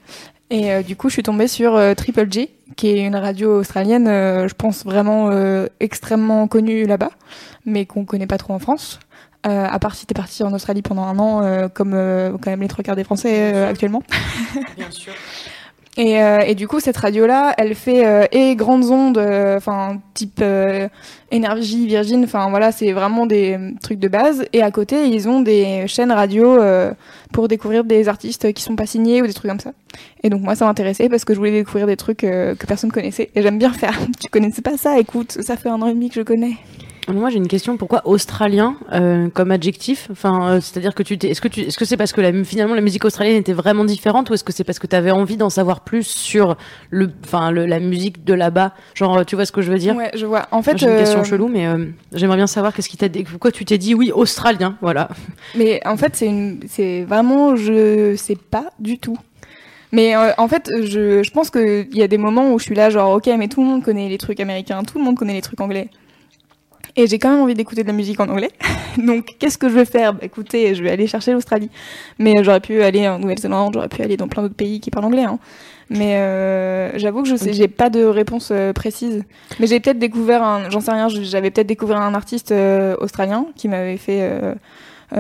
Et 0.50 0.72
euh, 0.72 0.82
du 0.82 0.96
coup 0.96 1.08
je 1.08 1.14
suis 1.14 1.22
tombée 1.22 1.48
sur 1.48 1.76
euh, 1.76 1.94
Triple 1.94 2.26
J 2.30 2.50
qui 2.76 2.88
est 2.88 3.06
une 3.06 3.16
radio 3.16 3.60
australienne 3.60 4.08
euh, 4.08 4.48
je 4.48 4.54
pense 4.54 4.84
vraiment 4.84 5.30
euh, 5.30 5.66
extrêmement 5.80 6.46
connue 6.48 6.86
là-bas 6.86 7.10
mais 7.66 7.86
qu'on 7.86 8.04
connaît 8.04 8.26
pas 8.26 8.38
trop 8.38 8.52
en 8.52 8.58
France 8.58 8.98
euh, 9.46 9.66
à 9.66 9.78
part 9.78 9.94
si 9.94 10.04
t'es 10.04 10.12
parti 10.12 10.42
en 10.42 10.52
Australie 10.52 10.82
pendant 10.82 11.04
un 11.04 11.18
an 11.18 11.42
euh, 11.42 11.68
comme 11.68 11.94
euh, 11.94 12.32
quand 12.32 12.50
même 12.50 12.60
les 12.60 12.68
trois 12.68 12.84
quarts 12.84 12.96
des 12.96 13.04
Français 13.04 13.54
actuellement 13.64 14.02
Bien 14.76 14.90
sûr. 14.90 15.14
et, 15.96 16.16
et 16.46 16.54
du 16.54 16.68
coup, 16.68 16.78
cette 16.78 16.98
radio-là, 16.98 17.54
elle 17.56 17.74
fait 17.74 18.28
et 18.32 18.54
grandes 18.54 18.84
ondes, 18.90 19.18
enfin 19.18 19.98
type 20.14 20.42
énergie, 21.30 21.86
Virgin, 21.86 22.24
enfin 22.24 22.50
voilà, 22.50 22.70
c'est 22.70 22.92
vraiment 22.92 23.26
des 23.26 23.58
trucs 23.82 23.98
de 23.98 24.08
base. 24.08 24.44
Et 24.52 24.62
à 24.62 24.70
côté, 24.70 25.08
ils 25.08 25.28
ont 25.28 25.40
des 25.40 25.86
chaînes 25.88 26.12
radio 26.12 26.58
pour 27.32 27.48
découvrir 27.48 27.84
des 27.84 28.08
artistes 28.08 28.52
qui 28.52 28.62
sont 28.62 28.76
pas 28.76 28.86
signés 28.86 29.22
ou 29.22 29.26
des 29.26 29.34
trucs 29.34 29.50
comme 29.50 29.60
ça. 29.60 29.72
Et 30.22 30.30
donc 30.30 30.42
moi, 30.42 30.54
ça 30.54 30.66
m'intéressait 30.66 31.08
parce 31.08 31.24
que 31.24 31.34
je 31.34 31.38
voulais 31.38 31.52
découvrir 31.52 31.86
des 31.86 31.96
trucs 31.96 32.18
que 32.18 32.66
personne 32.66 32.92
connaissait. 32.92 33.30
Et 33.34 33.42
j'aime 33.42 33.58
bien 33.58 33.72
faire. 33.72 33.98
tu 34.20 34.28
connaissais 34.28 34.62
pas 34.62 34.76
ça 34.76 34.98
Écoute, 34.98 35.32
ça 35.40 35.56
fait 35.56 35.68
un 35.68 35.80
an 35.82 35.88
et 35.88 35.94
demi 35.94 36.08
que 36.08 36.16
je 36.16 36.22
connais. 36.22 36.56
Moi, 37.12 37.30
j'ai 37.30 37.36
une 37.38 37.48
question. 37.48 37.76
Pourquoi 37.76 38.02
australien 38.06 38.76
euh, 38.92 39.28
comme 39.28 39.50
adjectif? 39.50 40.08
Enfin, 40.10 40.48
euh, 40.50 40.60
c'est-à-dire 40.60 40.94
que 40.94 41.02
tu 41.02 41.18
t'es. 41.18 41.28
Est-ce 41.28 41.40
que 41.40 41.48
tu, 41.48 41.60
est-ce 41.60 41.76
que 41.78 41.84
c'est 41.84 41.96
parce 41.96 42.12
que 42.12 42.20
la, 42.20 42.32
finalement 42.44 42.74
la 42.74 42.80
musique 42.80 43.04
australienne 43.04 43.36
était 43.36 43.52
vraiment 43.52 43.84
différente, 43.84 44.30
ou 44.30 44.34
est-ce 44.34 44.44
que 44.44 44.52
c'est 44.52 44.64
parce 44.64 44.78
que 44.78 44.86
tu 44.86 44.96
avais 44.96 45.10
envie 45.10 45.36
d'en 45.36 45.50
savoir 45.50 45.80
plus 45.80 46.06
sur 46.06 46.56
le, 46.90 47.10
enfin, 47.24 47.50
le, 47.50 47.66
la 47.66 47.80
musique 47.80 48.24
de 48.24 48.34
là-bas? 48.34 48.72
Genre, 48.94 49.24
tu 49.26 49.34
vois 49.36 49.44
ce 49.46 49.52
que 49.52 49.62
je 49.62 49.70
veux 49.72 49.78
dire? 49.78 49.96
Ouais, 49.96 50.10
je 50.14 50.26
vois. 50.26 50.46
En 50.50 50.62
fait, 50.62 50.78
J'ai 50.78 50.86
une 50.86 50.96
question 50.96 51.20
euh, 51.20 51.24
chelou, 51.24 51.48
mais 51.48 51.66
euh, 51.66 51.86
j'aimerais 52.12 52.36
bien 52.36 52.46
savoir 52.46 52.72
qu'est-ce 52.74 52.88
qui 52.88 52.96
t'a, 52.96 53.08
dit- 53.08 53.24
pourquoi 53.24 53.50
tu 53.52 53.64
t'es 53.64 53.78
dit 53.78 53.94
oui 53.94 54.10
australien, 54.12 54.76
voilà. 54.80 55.08
Mais 55.56 55.80
en 55.86 55.96
fait, 55.96 56.16
c'est 56.16 56.26
une, 56.26 56.60
c'est 56.68 57.02
vraiment, 57.04 57.56
je 57.56 58.14
sais 58.16 58.36
pas 58.36 58.70
du 58.78 58.98
tout. 58.98 59.16
Mais 59.92 60.14
euh, 60.14 60.30
en 60.38 60.46
fait, 60.46 60.70
je, 60.84 61.22
je 61.24 61.30
pense 61.32 61.50
qu'il 61.50 61.88
y 61.96 62.02
a 62.02 62.06
des 62.08 62.18
moments 62.18 62.52
où 62.52 62.58
je 62.60 62.64
suis 62.64 62.74
là, 62.76 62.90
genre, 62.90 63.16
ok, 63.16 63.28
mais 63.38 63.48
tout 63.48 63.60
le 63.60 63.66
monde 63.66 63.82
connaît 63.82 64.08
les 64.08 64.18
trucs 64.18 64.38
américains, 64.38 64.82
tout 64.84 64.98
le 64.98 65.04
monde 65.04 65.16
connaît 65.16 65.32
les 65.34 65.40
trucs 65.42 65.60
anglais. 65.60 65.88
Et 66.96 67.06
j'ai 67.06 67.18
quand 67.18 67.30
même 67.30 67.40
envie 67.40 67.54
d'écouter 67.54 67.82
de 67.82 67.88
la 67.88 67.92
musique 67.92 68.20
en 68.20 68.28
anglais. 68.28 68.50
Donc, 68.98 69.36
qu'est-ce 69.38 69.58
que 69.58 69.68
je 69.68 69.74
vais 69.74 69.84
faire? 69.84 70.14
Bah, 70.14 70.20
Écoutez, 70.22 70.74
je 70.74 70.82
vais 70.82 70.90
aller 70.90 71.06
chercher 71.06 71.32
l'Australie. 71.32 71.70
Mais 72.18 72.38
euh, 72.38 72.42
j'aurais 72.42 72.60
pu 72.60 72.82
aller 72.82 73.08
en 73.08 73.18
Nouvelle-Zélande, 73.18 73.74
j'aurais 73.74 73.88
pu 73.88 74.02
aller 74.02 74.16
dans 74.16 74.28
plein 74.28 74.42
d'autres 74.42 74.54
pays 74.54 74.80
qui 74.80 74.90
parlent 74.90 75.06
anglais. 75.06 75.24
Hein. 75.24 75.38
Mais 75.90 76.18
euh, 76.18 76.96
j'avoue 76.98 77.22
que 77.24 77.28
je 77.28 77.34
sais, 77.34 77.52
j'ai 77.52 77.66
pas 77.66 77.90
de 77.90 78.04
réponse 78.04 78.50
euh, 78.52 78.72
précise. 78.72 79.24
Mais 79.58 79.66
j'ai 79.66 79.80
peut-être 79.80 79.98
découvert 79.98 80.42
un, 80.42 80.70
j'en 80.70 80.80
sais 80.80 80.92
rien, 80.92 81.08
j'avais 81.08 81.50
peut-être 81.50 81.66
découvert 81.66 82.00
un 82.00 82.14
artiste 82.14 82.52
euh, 82.52 82.94
australien 83.00 83.46
qui 83.56 83.68
m'avait 83.68 83.96
fait 83.96 84.30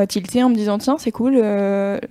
tilter 0.08 0.44
en 0.44 0.48
me 0.50 0.54
disant 0.54 0.78
tiens 0.78 0.96
c'est 0.98 1.10
cool, 1.10 1.42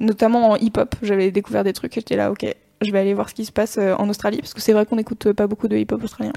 notamment 0.01 0.51
en 0.51 0.55
hip-hop. 0.57 0.93
J'avais 1.01 1.31
découvert 1.31 1.63
des 1.63 1.71
trucs 1.71 1.95
et 1.95 2.01
j'étais 2.01 2.17
là 2.17 2.31
ok, 2.31 2.45
je 2.81 2.91
vais 2.91 2.99
aller 2.99 3.13
voir 3.13 3.29
ce 3.29 3.33
qui 3.33 3.45
se 3.45 3.53
passe 3.53 3.77
en 3.77 4.09
Australie 4.09 4.39
parce 4.39 4.53
que 4.53 4.59
c'est 4.59 4.73
vrai 4.73 4.85
qu'on 4.85 4.97
n'écoute 4.97 5.31
pas 5.31 5.47
beaucoup 5.47 5.69
de 5.69 5.77
hip-hop 5.77 6.03
australien. 6.03 6.33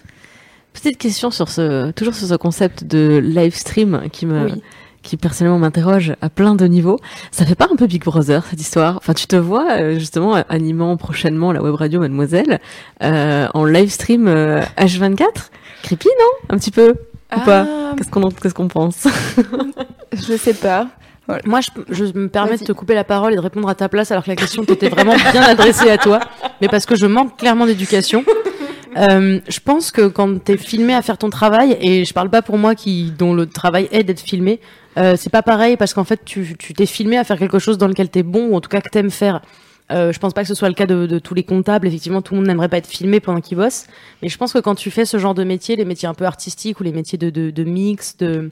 Petite 0.73 0.99
question 0.99 1.31
sur 1.31 1.49
ce, 1.49 1.91
toujours 1.93 2.15
sur 2.15 2.27
ce 2.27 2.35
concept 2.35 2.85
de 2.85 3.21
live 3.23 3.55
stream 3.55 4.03
qui 4.11 4.27
me, 4.27 4.47
Oui. 4.47 4.63
qui 5.03 5.17
personnellement 5.17 5.59
m'interroge 5.59 6.15
à 6.23 6.31
plein 6.31 6.55
de 6.55 6.65
niveaux. 6.67 6.99
Ça 7.31 7.45
fait 7.45 7.55
pas 7.55 7.69
un 7.71 7.77
peu 7.77 7.87
Big 7.87 8.03
Brother 8.05 8.45
cette 8.49 8.61
histoire? 8.61 8.97
Enfin, 8.97 9.13
tu 9.15 9.27
te 9.27 9.37
vois 9.37 9.71
euh, 9.73 9.99
justement 9.99 10.35
animant 10.49 10.97
prochainement 10.97 11.53
la 11.53 11.63
web 11.63 11.75
radio 11.75 12.01
Mademoiselle 12.01 12.61
euh, 13.03 13.47
en 13.53 13.65
live 13.65 13.91
stream 13.91 14.27
euh, 14.29 14.63
H24 14.79 15.25
Creepy, 15.83 16.09
non? 16.19 16.55
Un 16.55 16.59
petit 16.59 16.71
peu? 16.71 16.95
Ou 17.37 17.41
pas? 17.41 17.67
Ah, 17.69 17.95
Qu'est-ce 17.97 18.11
qu'on 18.11 18.29
qu'est-ce 18.31 18.55
qu'on 18.55 18.69
pense? 18.69 19.07
Je 20.13 20.37
sais 20.37 20.55
pas. 20.55 20.89
Moi, 21.47 21.61
je, 21.61 21.71
je 21.95 22.05
me 22.19 22.29
permets 22.29 22.59
de 22.59 22.65
te 22.65 22.73
couper 22.73 22.95
la 22.95 23.05
parole 23.05 23.33
et 23.33 23.37
de 23.37 23.41
répondre 23.41 23.69
à 23.69 23.75
ta 23.75 23.89
place 23.89 24.11
alors 24.11 24.25
que 24.25 24.29
la 24.31 24.37
question 24.37 24.65
t'était 24.65 24.89
vraiment 24.91 25.15
bien 25.33 25.41
adressée 25.43 25.89
à 25.89 25.97
toi, 25.97 26.21
mais 26.61 26.69
parce 26.69 26.85
que 26.85 26.95
je 26.97 27.07
manque 27.07 27.39
clairement 27.39 27.65
d'éducation. 27.65 28.23
Euh, 28.97 29.41
je 29.49 29.61
pense 29.61 29.91
que 29.91 30.07
quand 30.07 30.43
t'es 30.45 30.57
filmé 30.57 30.95
à 30.95 31.03
faire 31.03 31.19
ton 31.19 31.31
travail, 31.31 31.77
et 31.81 32.05
je 32.05 32.13
parle 32.13 32.31
pas 32.31 32.43
pour 32.43 32.59
moi 32.59 32.75
qui 32.75 33.11
dont 33.11 33.35
le 33.35 33.47
travail 33.47 33.89
est 33.91 34.05
d'être 34.05 34.21
filmé, 34.21 34.61
euh, 34.99 35.17
c'est 35.17 35.31
pas 35.31 35.43
pareil 35.43 35.77
parce 35.77 35.95
qu'en 35.95 36.05
fait 36.05 36.21
tu 36.25 36.55
tu 36.59 36.75
t'es 36.75 36.85
filmé 36.87 37.17
à 37.17 37.25
faire 37.25 37.39
quelque 37.39 37.59
chose 37.59 37.79
dans 37.79 37.89
lequel 37.89 38.11
t'es 38.11 38.23
bon 38.23 38.49
ou 38.49 38.57
en 38.57 38.61
tout 38.61 38.69
cas 38.69 38.81
que 38.81 38.91
t'aimes 38.91 39.11
faire. 39.11 39.41
Euh, 39.91 40.13
je 40.13 40.19
pense 40.19 40.33
pas 40.33 40.43
que 40.43 40.49
ce 40.49 40.55
soit 40.55 40.69
le 40.69 40.75
cas 40.75 40.87
de, 40.87 41.07
de 41.07 41.19
tous 41.19 41.35
les 41.35 41.43
comptables. 41.43 41.87
Effectivement, 41.87 42.23
tout 42.23 42.35
le 42.35 42.41
monde 42.41 42.49
n'aimerait 42.49 42.69
pas 42.69 42.79
être 42.79 42.87
filmé 42.87 43.21
pendant 43.21 43.41
qu'il 43.41 43.59
bosse. 43.59 43.87
Mais 44.23 44.29
je 44.29 44.39
pense 44.39 44.53
que 44.53 44.59
quand 44.59 44.75
tu 44.75 44.91
fais 44.91 45.05
ce 45.05 45.19
genre 45.19 45.35
de 45.35 45.45
métier, 45.45 45.77
les 45.77 45.85
métiers 45.85 46.09
un 46.09 46.15
peu 46.15 46.25
artistiques 46.25 46.81
ou 46.81 46.83
les 46.83 46.93
métiers 46.93 47.19
de, 47.19 47.31
de, 47.31 47.51
de 47.51 47.65
mix, 47.65 48.17
de, 48.17 48.51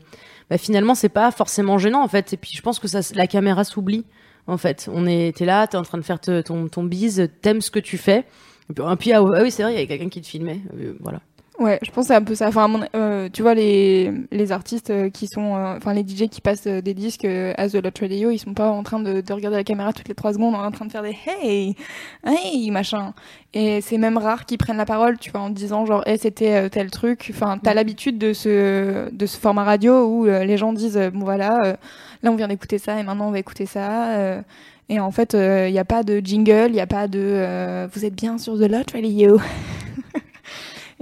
bah, 0.51 0.59
finalement, 0.59 0.95
c'est 0.95 1.09
pas 1.09 1.31
forcément 1.31 1.79
gênant 1.79 2.03
en 2.03 2.09
fait. 2.09 2.33
Et 2.33 2.37
puis, 2.37 2.53
je 2.55 2.61
pense 2.61 2.79
que 2.79 2.89
ça, 2.89 3.01
la 3.15 3.27
caméra 3.27 3.65
s'oublie. 3.65 4.05
En 4.47 4.59
fait, 4.59 4.91
on 4.93 5.07
est, 5.07 5.37
t'es 5.37 5.45
là, 5.45 5.67
t'es 5.67 5.77
en 5.77 5.83
train 5.83 5.99
de 5.99 6.03
faire 6.03 6.21
ton, 6.21 6.69
ton 6.69 6.83
bise, 6.83 7.29
t'aimes 7.41 7.61
ce 7.61 7.71
que 7.71 7.79
tu 7.79 7.97
fais. 7.97 8.25
Et 8.71 8.97
puis, 8.97 9.12
ah, 9.12 9.23
oui, 9.23 9.50
c'est 9.50 9.62
vrai, 9.62 9.73
il 9.73 9.75
y 9.75 9.79
avait 9.79 9.87
quelqu'un 9.87 10.09
qui 10.09 10.21
te 10.21 10.27
filmait. 10.27 10.61
Euh, 10.75 10.95
voilà. 11.00 11.21
Ouais, 11.59 11.79
je 11.83 11.91
pense 11.91 12.05
que 12.05 12.09
c'est 12.09 12.15
un 12.15 12.23
peu 12.25 12.35
ça. 12.35 12.49
Enfin, 12.49 12.71
euh, 12.95 13.29
tu 13.31 13.43
vois, 13.43 13.53
les, 13.53 14.11
les 14.31 14.50
artistes 14.50 14.89
euh, 14.89 15.11
qui 15.11 15.27
sont. 15.27 15.57
euh, 15.57 15.77
Enfin, 15.77 15.93
les 15.93 16.03
DJ 16.09 16.29
qui 16.31 16.41
passent 16.41 16.67
des 16.67 16.95
disques 16.95 17.27
euh, 17.27 17.53
à 17.59 17.69
The 17.69 17.75
Lot 17.75 17.99
Radio, 18.00 18.31
ils 18.31 18.39
sont 18.39 18.55
pas 18.55 18.71
en 18.71 18.83
train 18.83 18.99
de, 18.99 19.21
de 19.21 19.33
regarder 19.35 19.59
la 19.59 19.65
caméra 19.65 19.93
toutes 19.93 20.09
les 20.09 20.15
trois 20.15 20.33
secondes, 20.33 20.55
en 20.55 20.71
train 20.71 20.87
de 20.87 20.91
faire 20.93 21.03
des 21.03 21.15
hey, 21.27 21.75
hey, 22.25 22.71
machin. 22.71 23.12
Et 23.53 23.83
c'est 23.83 23.99
même 23.99 24.17
rare 24.17 24.47
qu'ils 24.47 24.57
prennent 24.57 24.79
la 24.79 24.87
parole, 24.87 25.19
tu 25.19 25.31
vois, 25.33 25.43
en 25.43 25.50
disant 25.50 25.85
genre, 25.85 26.03
hey, 26.07 26.17
c'était 26.19 26.71
tel 26.71 26.91
truc. 26.91 27.31
Enfin, 27.35 27.59
t'as 27.62 27.75
l'habitude 27.75 28.17
de 28.17 28.33
ce, 28.33 29.11
de 29.11 29.27
ce 29.27 29.37
format 29.37 29.65
radio 29.65 30.07
où 30.07 30.25
les 30.25 30.57
gens 30.57 30.73
disent, 30.73 30.99
bon 31.12 31.25
voilà, 31.27 31.77
là 32.23 32.31
on 32.33 32.37
vient 32.37 32.49
d'écouter 32.49 32.79
ça 32.79 32.99
et 32.99 33.03
maintenant 33.03 33.29
on 33.29 33.33
va 33.33 33.39
écouter 33.39 33.67
ça. 33.67 34.41
Euh, 34.91 34.95
et 34.95 35.01
en 35.01 35.11
fait, 35.11 35.35
il 35.35 35.73
n'y 35.73 35.79
a 35.79 35.85
pas 35.85 36.03
de 36.03 36.21
jingle, 36.21 36.67
il 36.69 36.73
n'y 36.73 36.81
a 36.81 36.87
pas 36.87 37.09
de 37.09 37.21
euh, 37.21 37.89
vous 37.93 38.05
êtes 38.05 38.15
bien 38.15 38.39
sur 38.39 38.59
The 38.59 38.71
Lot 38.71 38.93
Radio. 38.93 39.39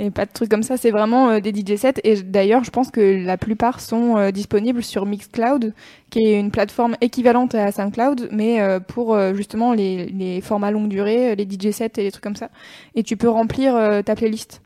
Et 0.00 0.12
pas 0.12 0.26
de 0.26 0.30
trucs 0.33 0.49
comme 0.49 0.62
ça, 0.62 0.76
c'est 0.76 0.92
vraiment 0.92 1.28
euh, 1.28 1.40
des 1.40 1.50
DJ 1.50 1.75
sets. 1.76 2.00
Et 2.04 2.23
d'ailleurs, 2.23 2.62
je 2.62 2.71
pense 2.71 2.92
que 2.92 3.00
la 3.00 3.37
plupart 3.37 3.80
sont 3.80 4.16
euh, 4.16 4.30
disponibles 4.30 4.85
sur 4.85 5.07
Mixcloud, 5.07 5.75
qui 6.11 6.21
est 6.21 6.38
une 6.38 6.52
plateforme 6.52 6.97
équivalente 7.00 7.57
à 7.57 7.73
SoundCloud, 7.73 8.28
mais 8.30 8.61
euh, 8.61 8.78
pour 8.78 9.14
euh, 9.14 9.35
justement 9.35 9.73
les, 9.73 10.07
les 10.07 10.40
formats 10.40 10.71
longue 10.71 10.88
durée, 10.88 11.33
euh, 11.33 11.35
les 11.35 11.49
DJ 11.50 11.73
sets 11.73 11.90
et 11.97 12.04
les 12.04 12.12
trucs 12.12 12.23
comme 12.23 12.37
ça. 12.37 12.49
Et 12.95 13.02
tu 13.02 13.16
peux 13.16 13.28
remplir 13.28 13.75
euh, 13.75 14.02
ta 14.02 14.14
playlist. 14.14 14.62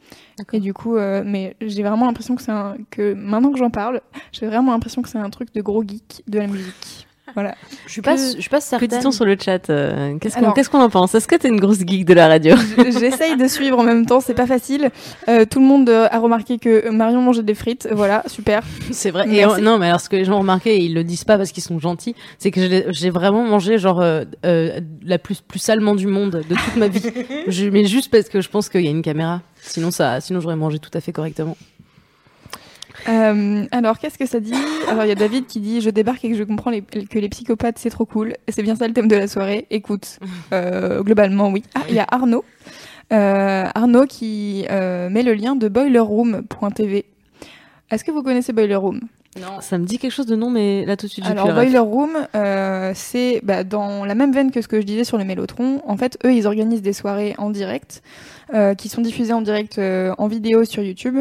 Et 0.53 0.61
du 0.61 0.75
coup, 0.75 0.97
euh, 0.97 1.23
mais 1.25 1.57
j'ai 1.63 1.83
vraiment 1.83 2.05
l'impression 2.05 2.37
que 2.37 2.43
c'est 2.43 2.53
un, 2.53 2.77
que 2.91 3.15
maintenant 3.15 3.53
que 3.53 3.59
j'en 3.59 3.71
parle, 3.71 4.03
j'ai 4.33 4.47
vraiment 4.47 4.73
l'impression 4.73 5.01
que 5.01 5.09
c'est 5.09 5.19
un 5.19 5.31
truc 5.31 5.55
de 5.55 5.63
gros 5.63 5.83
geek 5.83 6.23
de 6.27 6.41
la 6.41 6.47
musique. 6.47 7.07
Voilà. 7.35 7.55
Je 7.87 7.93
suis 7.93 8.03
pas, 8.03 8.15
Que- 8.17 8.21
je 8.37 8.41
suis 8.41 8.51
pas 8.51 8.59
Que 8.59 8.65
certaine. 8.65 8.89
dit-on 9.01 9.11
sur 9.13 9.25
le 9.25 9.37
chat 9.43 9.71
euh, 9.71 10.17
Qu'est-ce 10.21 10.37
qu'on 10.37 10.53
qu'est-ce 10.53 10.69
qu'on 10.71 10.81
en 10.81 10.91
pense? 10.91 11.15
Est-ce 11.15 11.27
que 11.29 11.37
t'es 11.37 11.49
une 11.49 11.61
grosse 11.61 11.81
geek 11.87 12.05
de 12.05 12.15
la 12.15 12.29
radio? 12.29 12.55
J'essaye 12.79 13.37
de 13.37 13.47
suivre 13.49 13.79
en 13.79 13.83
même 13.83 14.07
temps, 14.07 14.21
c'est 14.21 14.35
pas 14.35 14.47
facile. 14.47 14.91
Euh, 15.29 15.45
tout 15.45 15.61
le 15.61 15.67
monde 15.67 15.89
euh, 15.89 16.07
a 16.11 16.19
remarqué 16.19 16.59
que 16.59 16.91
Marion 16.91 17.23
mangeait 17.23 17.43
des 17.43 17.55
frites. 17.55 17.89
Voilà, 17.93 18.23
super. 18.27 18.63
C'est 18.91 19.11
vrai. 19.11 19.27
Et 19.29 19.45
non, 19.63 19.79
mais 19.79 19.87
alors 19.89 20.01
ce 20.01 20.09
que 20.09 20.17
les 20.17 20.25
gens 20.25 20.37
ont 20.37 20.41
remarqué, 20.41 20.77
et 20.77 20.85
ils 20.85 20.95
le 20.95 21.05
disent 21.05 21.25
pas 21.25 21.37
parce 21.39 21.53
qu'ils 21.53 21.63
sont 21.63 21.79
gentils, 21.79 22.15
c'est 22.39 22.51
que 22.51 22.61
j'ai- 22.61 22.87
j'ai 22.91 23.11
vraiment 23.11 23.43
mangé 23.45 23.79
genre 23.79 24.01
euh, 24.01 24.25
euh, 24.47 24.81
la 25.05 25.19
plus 25.19 25.41
plus 25.41 25.59
salement 25.59 25.95
du 25.95 26.07
monde 26.07 26.43
de 26.49 26.55
toute 26.55 26.77
ma 26.77 26.89
vie. 26.89 27.03
je, 27.49 27.67
mais 27.69 27.85
juste 27.85 28.11
parce 28.11 28.29
que 28.29 28.41
je 28.41 28.49
pense 28.49 28.69
qu'il 28.69 28.83
y 28.83 28.89
a 28.89 28.91
une 28.91 29.03
caméra. 29.03 29.41
Sinon 29.65 29.91
ça, 29.91 30.21
sinon 30.21 30.41
j'aurais 30.41 30.57
mangé 30.57 30.79
tout 30.81 30.91
à 30.95 31.01
fait 31.01 31.13
correctement. 31.13 31.57
Euh, 33.09 33.65
alors, 33.73 33.99
qu'est-ce 33.99 34.19
que 34.19 34.27
ça 34.27 34.41
dit 34.41 34.55
Alors, 34.89 35.05
il 35.05 35.09
y 35.09 35.13
a 35.13 35.17
David 35.17 35.47
qui 35.47 35.61
dit 35.61 35.81
Je 35.81 35.91
débarque 35.91 36.25
et 36.25 36.31
que 36.31 36.37
je 36.37 36.45
comprends 36.45 36.71
les- 36.71 36.83
que 36.83 37.19
les 37.19 37.29
psychopathes, 37.29 37.79
c'est 37.79 37.91
trop 37.91 38.05
cool. 38.05 38.35
Et 38.47 38.53
C'est 38.53 38.63
bien 38.63 38.77
ça 38.77 38.87
le 38.87 38.95
thème 38.95 39.09
de 39.09 39.17
la 39.17 39.27
soirée. 39.29 39.67
Écoute, 39.71 40.19
euh, 40.53 41.03
globalement, 41.03 41.51
oui. 41.51 41.63
Ah, 41.75 41.81
il 41.89 41.95
y 41.95 41.99
a 41.99 42.07
Arnaud. 42.11 42.45
Euh, 43.13 43.65
Arnaud 43.75 44.07
qui 44.07 44.65
euh, 44.71 45.11
met 45.11 45.23
le 45.23 45.35
lien 45.35 45.57
de 45.57 45.69
boilerroom.tv. 45.69 47.05
Est-ce 47.91 48.05
que 48.05 48.11
vous 48.11 48.23
connaissez 48.23 48.53
Boiler 48.53 48.77
Room? 48.77 49.01
Non. 49.41 49.61
Ça 49.61 49.79
me 49.79 49.85
dit 49.87 49.99
quelque 49.99 50.13
chose 50.13 50.27
de 50.27 50.37
nom, 50.37 50.51
mais 50.51 50.85
là 50.85 50.97
tout 50.97 51.07
de 51.07 51.11
suite, 51.11 51.25
j'ai 51.25 51.31
Alors, 51.31 51.47
plus. 51.47 51.55
Boiler 51.55 51.79
Room, 51.79 52.11
euh, 52.35 52.93
c'est 52.95 53.41
bah, 53.43 53.65
dans 53.65 54.05
la 54.05 54.15
même 54.15 54.33
veine 54.33 54.51
que 54.51 54.61
ce 54.61 54.69
que 54.69 54.79
je 54.81 54.85
disais 54.87 55.05
sur 55.05 55.17
le 55.19 55.25
Mélotron. 55.25 55.81
En 55.87 55.97
fait, 55.97 56.19
eux, 56.25 56.33
ils 56.35 56.47
organisent 56.47 56.83
des 56.83 56.93
soirées 56.93 57.35
en 57.39 57.49
direct 57.51 58.03
euh, 58.53 58.75
qui 58.75 58.89
sont 58.89 59.01
diffusées 59.01 59.33
en 59.33 59.41
direct 59.41 59.79
euh, 59.79 60.15
en 60.19 60.27
vidéo 60.27 60.65
sur 60.65 60.83
YouTube 60.83 61.19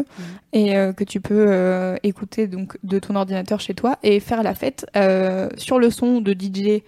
et 0.52 0.76
euh, 0.76 0.92
que 0.92 1.02
tu 1.02 1.20
peux 1.20 1.96
écouter 2.02 2.46
donc 2.46 2.76
de 2.82 2.98
ton 2.98 3.16
ordinateur 3.16 3.58
chez 3.60 3.74
toi 3.74 3.98
et 4.02 4.20
faire 4.20 4.42
la 4.42 4.54
fête 4.54 4.86
sur 5.56 5.78
le 5.78 5.90
son 5.90 6.20
de 6.20 6.32
DJ 6.32 6.82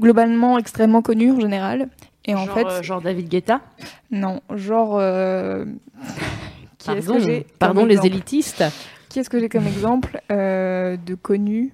globalement 0.00 0.58
extrêmement 0.58 1.02
connu 1.02 1.30
en 1.30 1.40
général. 1.40 1.88
Et 2.24 2.34
en 2.34 2.46
genre, 2.46 2.54
fait, 2.54 2.66
euh, 2.66 2.82
genre 2.82 3.00
David 3.00 3.28
Guetta? 3.28 3.60
non, 4.10 4.40
genre. 4.54 5.00
qui 6.78 6.86
Pardon, 6.86 7.18
que 7.18 7.42
pardon 7.58 7.84
les 7.84 8.06
élitistes. 8.06 8.64
Qui 9.08 9.20
est-ce 9.20 9.30
que 9.30 9.38
j'ai 9.38 9.48
comme 9.48 9.66
exemple 9.66 10.20
de 10.30 11.14
connu? 11.14 11.72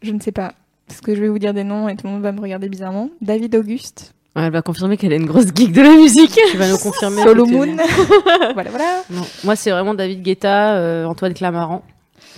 Je 0.00 0.12
ne 0.12 0.20
sais 0.20 0.32
pas. 0.32 0.54
Parce 0.86 1.00
que 1.00 1.14
je 1.14 1.20
vais 1.20 1.28
vous 1.28 1.38
dire 1.38 1.54
des 1.54 1.64
noms 1.64 1.88
et 1.88 1.96
tout 1.96 2.06
le 2.06 2.12
monde 2.12 2.22
va 2.22 2.32
me 2.32 2.40
regarder 2.40 2.68
bizarrement. 2.68 3.10
David 3.20 3.54
Auguste, 3.54 4.14
Ouais, 4.34 4.44
elle 4.44 4.52
va 4.52 4.62
confirmer 4.62 4.96
qu'elle 4.96 5.12
est 5.12 5.16
une 5.16 5.26
grosse 5.26 5.46
geek 5.54 5.72
de 5.72 5.82
la 5.82 5.90
musique. 5.90 6.38
Tu 6.50 6.56
vas 6.56 6.68
nous 6.70 6.78
confirmer. 6.78 7.22
Solomon. 7.22 7.64
écoutez. 7.64 7.82
voilà, 8.54 8.70
voilà. 8.70 9.02
Non. 9.10 9.22
Moi 9.44 9.56
c'est 9.56 9.70
vraiment 9.70 9.92
David 9.94 10.22
Guetta, 10.22 10.74
euh, 10.76 11.04
Antoine 11.04 11.34
Clamaran, 11.34 11.84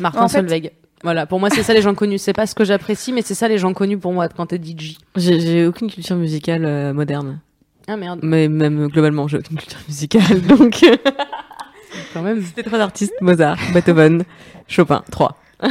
Martin 0.00 0.22
En 0.22 0.28
fait- 0.28 0.38
Solveig. 0.38 0.72
Voilà, 1.04 1.26
pour 1.26 1.38
moi 1.38 1.50
c'est 1.50 1.62
ça 1.62 1.74
les 1.74 1.82
gens 1.82 1.94
connus. 1.94 2.18
C'est 2.18 2.32
pas 2.32 2.46
ce 2.46 2.54
que 2.54 2.64
j'apprécie, 2.64 3.12
mais 3.12 3.22
c'est 3.22 3.34
ça 3.34 3.46
les 3.46 3.58
gens 3.58 3.72
connus 3.74 3.98
pour 3.98 4.12
moi 4.12 4.28
quand 4.28 4.46
t'es 4.46 4.56
DJ. 4.56 4.96
J'ai 5.16 5.38
j'ai 5.38 5.66
aucune 5.66 5.90
culture 5.90 6.16
musicale 6.16 6.64
euh, 6.64 6.92
moderne. 6.94 7.40
Ah 7.86 7.96
merde, 7.98 8.20
Mais 8.22 8.48
même 8.48 8.88
globalement, 8.88 9.28
j'ai 9.28 9.36
aucune 9.38 9.58
culture 9.58 9.78
musicale. 9.86 10.40
Donc, 10.48 10.82
euh, 10.82 10.96
quand 12.14 12.22
même. 12.22 12.42
c'était 12.42 12.62
trois 12.62 12.78
artistes 12.80 13.12
Mozart, 13.20 13.58
Beethoven, 13.74 14.24
Chopin, 14.66 15.04
trois. 15.10 15.36
Oh, 15.62 15.68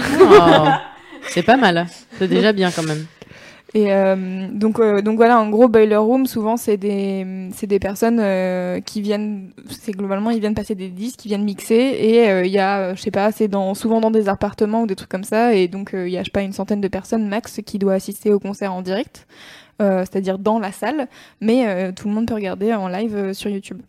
c'est 1.27 1.41
pas 1.41 1.57
mal. 1.57 1.87
C'est 2.19 2.27
déjà 2.27 2.53
bien 2.53 2.69
quand 2.71 2.83
même. 2.83 3.05
Et 3.75 3.91
euh, 3.91 4.49
donc, 4.51 4.79
euh, 4.79 5.01
donc 5.01 5.15
voilà, 5.15 5.39
en 5.39 5.49
gros, 5.49 5.67
Boiler 5.67 5.95
Room, 5.95 6.27
souvent, 6.27 6.57
c'est 6.57 6.77
des, 6.77 7.49
c'est 7.53 7.65
des 7.65 7.79
personnes 7.79 8.19
euh, 8.19 8.79
qui 8.81 9.01
viennent, 9.01 9.49
c'est 9.67 9.93
globalement, 9.93 10.29
ils 10.29 10.39
viennent 10.39 10.53
passer 10.53 10.75
des 10.75 10.89
disques, 10.89 11.21
qui 11.21 11.27
viennent 11.27 11.43
mixer, 11.43 11.73
et 11.75 12.29
euh, 12.29 12.45
il 12.45 12.51
y 12.51 12.59
a, 12.59 12.79
euh, 12.79 12.95
je 12.95 13.01
sais 13.01 13.09
pas, 13.09 13.31
c'est 13.31 13.47
dans, 13.47 13.73
souvent 13.73 13.99
dans 13.99 14.11
des 14.11 14.29
appartements 14.29 14.83
ou 14.83 14.87
des 14.87 14.95
trucs 14.95 15.09
comme 15.09 15.23
ça, 15.23 15.55
et 15.55 15.67
donc 15.67 15.95
euh, 15.95 16.07
il 16.07 16.13
y 16.13 16.17
a, 16.17 16.21
je 16.21 16.25
sais 16.25 16.31
pas, 16.31 16.43
une 16.43 16.53
centaine 16.53 16.81
de 16.81 16.87
personnes 16.87 17.27
max 17.27 17.61
qui 17.65 17.79
doit 17.79 17.93
assister 17.93 18.31
au 18.31 18.39
concert 18.39 18.71
en 18.73 18.81
direct, 18.83 19.25
c'est-à-dire 19.79 20.39
dans 20.39 20.59
la 20.59 20.71
salle, 20.71 21.09
mais 21.41 21.91
tout 21.91 22.07
le 22.07 22.13
monde 22.13 22.25
peut 22.25 22.35
regarder 22.35 22.73
en 22.73 22.87
live 22.87 23.33
sur 23.33 23.49
YouTube. 23.49 23.81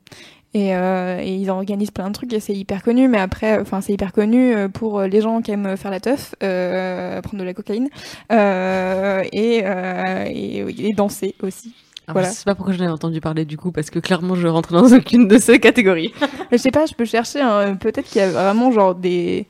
Et, 0.57 0.77
euh, 0.77 1.19
et 1.21 1.35
ils 1.35 1.51
organisent 1.51 1.91
plein 1.91 2.07
de 2.09 2.13
trucs 2.15 2.33
et 2.33 2.39
c'est 2.39 2.55
hyper 2.55 2.85
connu, 2.85 3.09
mais 3.09 3.19
après, 3.19 3.59
enfin 3.61 3.81
c'est 3.81 3.93
hyper 3.93 4.13
connu 4.13 4.55
euh, 4.55 4.69
pour 4.69 5.03
les 5.03 5.21
gens 5.21 5.43
qui 5.43 5.51
aiment 5.51 5.77
faire 5.77 5.91
la 5.91 5.99
teuf, 5.99 6.37
euh, 6.45 7.21
prendre 7.23 7.41
de 7.41 7.45
la 7.45 7.55
cocaïne 7.55 7.89
euh, 8.31 9.25
et, 9.33 9.63
euh, 9.65 10.25
et, 10.29 10.89
et 10.89 10.93
danser 10.93 11.35
aussi. 11.43 11.75
Alors, 12.07 12.15
Voilà. 12.15 12.29
Je 12.29 12.35
sais 12.35 12.45
pas 12.45 12.55
pourquoi 12.55 12.73
je 12.73 12.79
n'avais 12.79 12.93
entendu 12.93 13.21
parler 13.21 13.45
du 13.45 13.57
coup, 13.57 13.73
parce 13.73 13.91
que 13.91 13.99
clairement, 13.99 14.37
je 14.37 14.47
rentre 14.47 14.73
dans 14.73 14.87
aucune 14.97 15.27
de 15.27 15.39
ces 15.39 15.59
catégories. 15.59 16.13
Je 16.53 16.57
sais 16.57 16.71
pas, 16.71 16.87
je 16.87 16.95
peux 16.95 17.05
chercher, 17.07 17.41
hein, 17.41 17.75
peut-être 17.75 18.09
qu'il 18.09 18.21
y 18.21 18.25
a 18.25 18.31
vraiment 18.31 18.71
genre 18.71 18.95
des, 18.95 19.47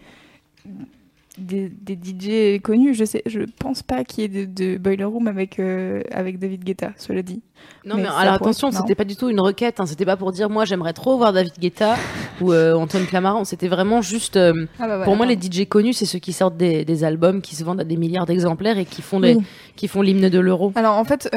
des, 1.38 1.68
des 1.68 1.94
DJ 1.94 2.60
connus, 2.62 2.94
je 2.94 3.04
sais, 3.04 3.22
je 3.26 3.40
pense 3.58 3.82
pas 3.82 4.04
qu'il 4.04 4.22
y 4.22 4.24
ait 4.24 4.46
de, 4.46 4.72
de 4.72 4.78
Boiler 4.78 5.04
Room 5.04 5.26
avec, 5.28 5.58
euh, 5.58 6.02
avec 6.12 6.38
David 6.38 6.64
Guetta, 6.64 6.92
cela 6.96 7.22
dit. 7.22 7.42
Non, 7.86 7.96
Mais 7.96 8.02
mais, 8.02 8.08
alors 8.16 8.34
attention, 8.34 8.70
c'était 8.70 8.94
pas 8.94 9.04
du 9.04 9.16
tout 9.16 9.28
une 9.30 9.40
requête. 9.40 9.80
Hein, 9.80 9.86
c'était 9.86 10.04
pas 10.04 10.16
pour 10.16 10.32
dire 10.32 10.50
moi 10.50 10.64
j'aimerais 10.64 10.92
trop 10.92 11.16
voir 11.16 11.32
David 11.32 11.54
Guetta 11.58 11.96
ou 12.40 12.52
euh, 12.52 12.74
Antoine 12.74 13.06
Clamaran. 13.06 13.44
C'était 13.44 13.68
vraiment 13.68 14.02
juste. 14.02 14.36
euh, 14.36 14.66
Ah 14.78 14.82
bah 14.82 14.86
voilà, 14.88 15.04
pour 15.04 15.16
moi, 15.16 15.24
les. 15.26 15.34
DJ 15.40 15.66
connus, 15.66 15.94
c'est 15.94 16.06
ceux 16.06 16.18
qui 16.18 16.32
sortent 16.32 16.56
des, 16.56 16.84
des 16.84 17.04
albums 17.04 17.40
qui 17.40 17.54
se 17.56 17.64
vendent 17.64 17.80
à 17.80 17.84
des 17.84 17.96
milliards 17.96 18.26
d'exemplaires 18.26 18.78
et 18.78 18.84
qui 18.84 19.02
font, 19.02 19.18
les, 19.18 19.34
Oui. 19.36 19.44
qui 19.76 19.88
font 19.88 20.02
l'hymne 20.02 20.28
de 20.28 20.38
l'euro. 20.38 20.72
Alors 20.76 20.96
en 20.98 21.04
fait, 21.04 21.28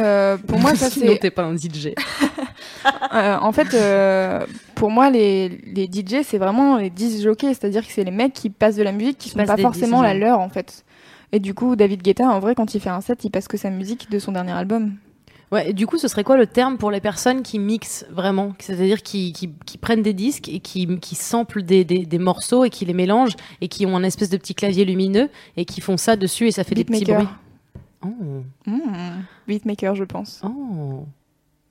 pour 0.47 0.59
moi, 0.59 0.75
ça 0.75 0.89
c'est. 0.91 1.17
t'es 1.19 1.31
pas 1.31 1.43
un 1.43 1.55
DJ. 1.55 1.89
Euh, 3.13 3.37
en 3.41 3.51
fait, 3.51 3.73
euh, 3.73 4.45
pour 4.75 4.91
moi, 4.91 5.09
les, 5.09 5.49
les 5.49 5.85
DJ, 5.85 6.23
c'est 6.23 6.37
vraiment 6.37 6.77
les 6.77 6.89
disc 6.89 7.21
jockeys, 7.23 7.53
c'est-à-dire 7.53 7.85
que 7.85 7.91
c'est 7.91 8.03
les 8.03 8.11
mecs 8.11 8.33
qui 8.33 8.49
passent 8.49 8.75
de 8.75 8.83
la 8.83 8.91
musique 8.91 9.17
qui 9.17 9.29
sont 9.29 9.37
passent 9.37 9.47
pas 9.47 9.55
des 9.55 9.61
forcément 9.61 10.01
disques, 10.01 10.13
la 10.13 10.13
leur 10.13 10.39
en 10.39 10.49
fait. 10.49 10.83
Et 11.31 11.39
du 11.39 11.53
coup, 11.53 11.75
David 11.75 12.01
Guetta, 12.03 12.25
en 12.29 12.39
vrai, 12.39 12.55
quand 12.55 12.73
il 12.75 12.81
fait 12.81 12.89
un 12.89 13.01
set, 13.01 13.23
il 13.23 13.29
passe 13.31 13.47
que 13.47 13.57
sa 13.57 13.69
musique 13.69 14.09
de 14.11 14.19
son 14.19 14.31
dernier 14.31 14.51
album. 14.53 14.93
Ouais, 15.51 15.69
et 15.69 15.73
du 15.73 15.87
coup, 15.87 15.97
ce 15.97 16.09
serait 16.09 16.25
quoi 16.25 16.35
le 16.35 16.45
terme 16.45 16.77
pour 16.77 16.91
les 16.91 16.99
personnes 16.99 17.41
qui 17.41 17.57
mixent 17.57 18.05
vraiment? 18.09 18.53
C'est-à-dire 18.59 19.01
qui, 19.01 19.31
qui, 19.31 19.49
qui 19.65 19.77
prennent 19.77 20.01
des 20.01 20.13
disques 20.13 20.49
et 20.49 20.59
qui, 20.59 20.85
qui 20.99 21.15
samplent 21.15 21.63
des, 21.63 21.85
des, 21.85 22.05
des 22.05 22.17
morceaux 22.19 22.65
et 22.65 22.69
qui 22.69 22.83
les 22.83 22.93
mélangent 22.93 23.35
et 23.61 23.69
qui 23.69 23.85
ont 23.85 23.95
un 23.95 24.03
espèce 24.03 24.29
de 24.29 24.35
petit 24.37 24.55
clavier 24.55 24.83
lumineux 24.83 25.29
et 25.55 25.63
qui 25.63 25.79
font 25.79 25.95
ça 25.95 26.17
dessus 26.17 26.47
et 26.47 26.51
ça 26.51 26.65
fait 26.65 26.75
des 26.75 26.83
petits 26.83 27.05
Beatmaker. 27.05 27.23
bruits. 28.03 28.13
Oh, 28.65 28.69
Hmm. 28.69 29.21
Beatmaker, 29.47 29.95
je 29.95 30.03
pense. 30.03 30.41
oh. 30.43 31.05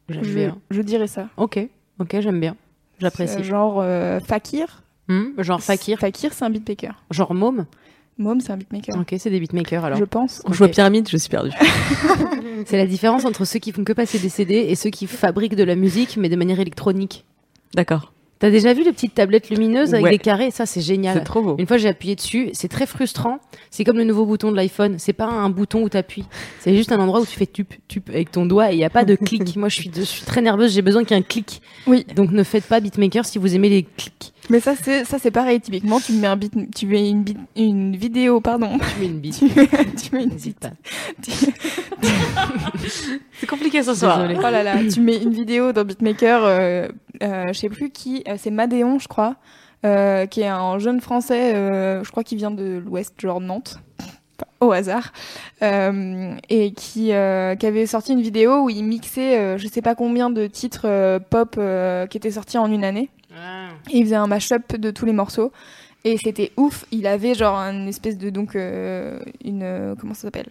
Je, 0.08 0.20
bien. 0.20 0.58
je 0.70 0.82
dirais 0.82 1.06
ça. 1.08 1.28
Ok, 1.36 1.58
ok, 1.98 2.16
j'aime 2.20 2.40
bien. 2.40 2.56
J'apprécie. 2.98 3.42
Genre 3.44 3.80
euh, 3.80 4.20
Fakir. 4.20 4.82
Hmm, 5.08 5.30
genre 5.38 5.62
Fakir, 5.62 5.98
Fakir, 5.98 6.32
c'est 6.32 6.44
un 6.44 6.50
beatmaker. 6.50 7.02
genre 7.10 7.34
Môme. 7.34 7.66
Mom, 8.18 8.40
c'est 8.40 8.50
un 8.52 8.56
beatmaker. 8.56 8.96
Ok, 8.98 9.14
c'est 9.18 9.28
des 9.30 9.40
beatmakers 9.40 9.84
alors. 9.84 9.98
Je 9.98 10.04
pense. 10.04 10.40
Quand 10.44 10.52
je 10.52 10.58
vois 10.58 10.68
pyramide, 10.68 11.06
je 11.08 11.18
suis 11.18 11.28
perdue. 11.28 11.50
C'est 12.64 12.78
la 12.78 12.86
différence 12.86 13.26
entre 13.26 13.44
ceux 13.44 13.58
qui 13.58 13.70
font 13.70 13.84
que 13.84 13.92
passer 13.92 14.18
des 14.18 14.30
CD 14.30 14.54
et 14.54 14.74
ceux 14.74 14.88
qui 14.88 15.06
fabriquent 15.06 15.54
de 15.54 15.62
la 15.62 15.76
musique 15.76 16.16
mais 16.16 16.30
de 16.30 16.36
manière 16.36 16.58
électronique. 16.58 17.24
D'accord. 17.74 18.12
T'as 18.38 18.50
déjà 18.50 18.74
vu 18.74 18.84
les 18.84 18.92
petites 18.92 19.14
tablettes 19.14 19.48
lumineuses 19.48 19.94
avec 19.94 20.04
Ouais. 20.04 20.10
des 20.10 20.18
carrés? 20.18 20.50
Ça, 20.50 20.66
c'est 20.66 20.82
génial. 20.82 21.16
C'est 21.16 21.24
trop 21.24 21.40
beau. 21.40 21.56
Une 21.58 21.66
fois, 21.66 21.78
j'ai 21.78 21.88
appuyé 21.88 22.14
dessus. 22.16 22.50
C'est 22.52 22.68
très 22.68 22.84
frustrant. 22.86 23.38
C'est 23.70 23.82
comme 23.82 23.96
le 23.96 24.04
nouveau 24.04 24.26
bouton 24.26 24.50
de 24.50 24.56
l'iPhone. 24.56 24.96
C'est 24.98 25.14
pas 25.14 25.24
un 25.24 25.48
bouton 25.48 25.82
où 25.82 25.88
t'appuies. 25.88 26.26
C'est 26.60 26.76
juste 26.76 26.92
un 26.92 26.98
endroit 27.00 27.20
où 27.20 27.26
tu 27.26 27.36
fais 27.38 27.46
tup, 27.46 27.72
tup 27.88 28.10
avec 28.10 28.30
ton 28.30 28.44
doigt 28.44 28.70
et 28.70 28.74
il 28.74 28.78
n'y 28.78 28.84
a 28.84 28.90
pas 28.90 29.04
de 29.06 29.14
clic. 29.16 29.56
Moi, 29.56 29.70
je 29.70 29.76
suis, 29.76 29.90
je 29.94 30.02
suis 30.02 30.22
très 30.26 30.42
nerveuse. 30.42 30.74
J'ai 30.74 30.82
besoin 30.82 31.02
qu'il 31.04 31.16
y 31.16 31.18
ait 31.18 31.22
un 31.22 31.26
clic. 31.26 31.62
Oui. 31.86 32.04
Donc, 32.14 32.30
ne 32.30 32.42
faites 32.42 32.64
pas 32.64 32.80
beatmaker 32.80 33.24
si 33.24 33.38
vous 33.38 33.54
aimez 33.54 33.70
les 33.70 33.82
clics. 33.84 34.32
Mais 34.50 34.60
ça, 34.60 34.74
c'est 34.80 35.04
ça, 35.04 35.18
c'est 35.18 35.30
pareil. 35.32 35.60
Typiquement, 35.60 35.98
tu 35.98 36.12
mets 36.12 36.26
un 36.28 36.36
beat, 36.36 36.52
tu 36.74 36.86
mets 36.86 37.08
une, 37.08 37.24
beat- 37.24 37.38
une 37.56 37.96
vidéo, 37.96 38.40
pardon. 38.40 38.78
Tu 38.78 39.00
mets 39.00 39.06
une 39.06 39.18
bite. 39.18 39.38
tu, 39.38 39.44
mets, 39.46 39.66
tu 39.66 40.14
mets 40.14 40.22
une 40.24 40.36
tu- 40.36 41.32
C'est 43.40 43.46
compliqué 43.46 43.82
ce 43.82 43.94
soir. 43.94 44.18
Désolée. 44.22 44.36
Oh 44.38 44.50
là 44.50 44.62
là, 44.62 44.76
tu 44.92 45.00
mets 45.00 45.16
une 45.22 45.32
vidéo 45.32 45.72
dans 45.72 45.84
Beatmaker, 45.84 46.42
euh, 46.44 46.88
je 47.20 47.52
sais 47.52 47.68
plus 47.68 47.90
qui, 47.90 48.22
euh, 48.28 48.36
c'est 48.38 48.50
Madéon, 48.50 48.98
je 48.98 49.08
crois, 49.08 49.36
euh, 49.84 50.26
qui 50.26 50.40
est 50.40 50.48
un 50.48 50.78
jeune 50.78 51.00
français, 51.00 51.54
euh, 51.54 52.02
je 52.04 52.10
crois 52.10 52.24
qu'il 52.24 52.38
vient 52.38 52.50
de 52.50 52.82
l'Ouest, 52.84 53.14
genre 53.20 53.40
Nantes, 53.40 53.80
au 54.60 54.72
hasard, 54.72 55.12
euh, 55.62 56.34
et 56.48 56.72
qui, 56.72 57.12
euh, 57.12 57.54
qui 57.54 57.66
avait 57.66 57.86
sorti 57.86 58.12
une 58.12 58.22
vidéo 58.22 58.64
où 58.64 58.70
il 58.70 58.84
mixait, 58.84 59.38
euh, 59.38 59.58
je 59.58 59.68
sais 59.68 59.82
pas 59.82 59.94
combien 59.94 60.30
de 60.30 60.46
titres 60.46 60.86
euh, 60.86 61.18
pop 61.18 61.56
euh, 61.58 62.06
qui 62.06 62.16
étaient 62.16 62.30
sortis 62.30 62.58
en 62.58 62.70
une 62.70 62.84
année, 62.84 63.10
et 63.90 63.98
il 63.98 64.04
faisait 64.04 64.16
un 64.16 64.26
mashup 64.26 64.76
de 64.76 64.90
tous 64.90 65.04
les 65.04 65.12
morceaux. 65.12 65.52
Et 66.04 66.16
c'était 66.18 66.52
ouf. 66.56 66.84
Il 66.92 67.06
avait 67.08 67.34
genre 67.34 67.56
une 67.56 67.88
espèce 67.88 68.16
de 68.16 68.30
donc 68.30 68.54
euh, 68.54 69.18
une 69.44 69.64
euh, 69.64 69.94
comment 69.98 70.14
ça 70.14 70.22
s'appelle? 70.22 70.46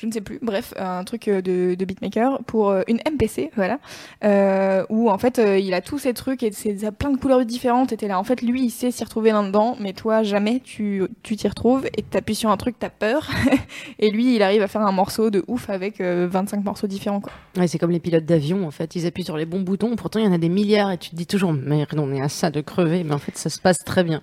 Je 0.00 0.06
ne 0.06 0.12
sais 0.12 0.22
plus. 0.22 0.38
Bref, 0.40 0.72
un 0.78 1.04
truc 1.04 1.28
euh, 1.28 1.42
de, 1.42 1.74
de 1.74 1.84
beatmaker 1.84 2.42
pour 2.44 2.70
euh, 2.70 2.80
une 2.88 3.00
MPC, 3.06 3.50
voilà. 3.54 3.78
Euh, 4.24 4.82
où 4.88 5.10
en 5.10 5.18
fait 5.18 5.38
euh, 5.38 5.58
il 5.58 5.74
a 5.74 5.82
tous 5.82 5.98
ces 5.98 6.14
trucs 6.14 6.42
et 6.42 6.50
c'est 6.52 6.90
plein 6.92 7.10
de 7.10 7.18
couleurs 7.18 7.44
différentes. 7.44 7.92
Et 7.92 7.98
t'es 7.98 8.08
là. 8.08 8.18
En 8.18 8.24
fait, 8.24 8.40
lui, 8.40 8.64
il 8.64 8.70
sait 8.70 8.90
s'y 8.90 9.04
retrouver 9.04 9.30
là-dedans, 9.30 9.76
mais 9.78 9.92
toi 9.92 10.22
jamais 10.22 10.60
tu 10.60 11.02
tu 11.22 11.36
t'y 11.36 11.46
retrouves 11.46 11.86
et 11.98 12.02
t'appuies 12.02 12.34
sur 12.34 12.50
un 12.50 12.56
truc, 12.56 12.76
t'as 12.78 12.88
peur. 12.88 13.28
et 13.98 14.10
lui, 14.10 14.36
il 14.36 14.42
arrive 14.42 14.62
à 14.62 14.68
faire 14.68 14.80
un 14.80 14.92
morceau 14.92 15.28
de 15.28 15.44
ouf 15.48 15.68
avec 15.68 16.00
euh, 16.00 16.26
25 16.30 16.64
morceaux 16.64 16.86
différents. 16.86 17.20
Quoi. 17.20 17.32
Ouais, 17.58 17.66
c'est 17.66 17.78
comme 17.78 17.90
les 17.90 18.00
pilotes 18.00 18.24
d'avion, 18.24 18.66
en 18.66 18.70
fait. 18.70 18.96
Ils 18.96 19.04
appuient 19.06 19.24
sur 19.24 19.36
les 19.36 19.44
bons 19.44 19.60
boutons. 19.60 19.96
Pourtant, 19.96 20.18
il 20.18 20.24
y 20.24 20.28
en 20.28 20.32
a 20.32 20.38
des 20.38 20.48
milliards 20.48 20.92
et 20.92 20.96
tu 20.96 21.10
te 21.10 21.16
dis 21.16 21.26
toujours, 21.26 21.52
merde, 21.52 21.90
on 21.98 22.10
est 22.14 22.22
à 22.22 22.30
ça 22.30 22.50
de 22.50 22.62
crever. 22.62 23.04
Mais 23.04 23.12
en 23.12 23.18
fait, 23.18 23.36
ça 23.36 23.50
se 23.50 23.60
passe 23.60 23.78
très 23.84 24.02
bien. 24.02 24.22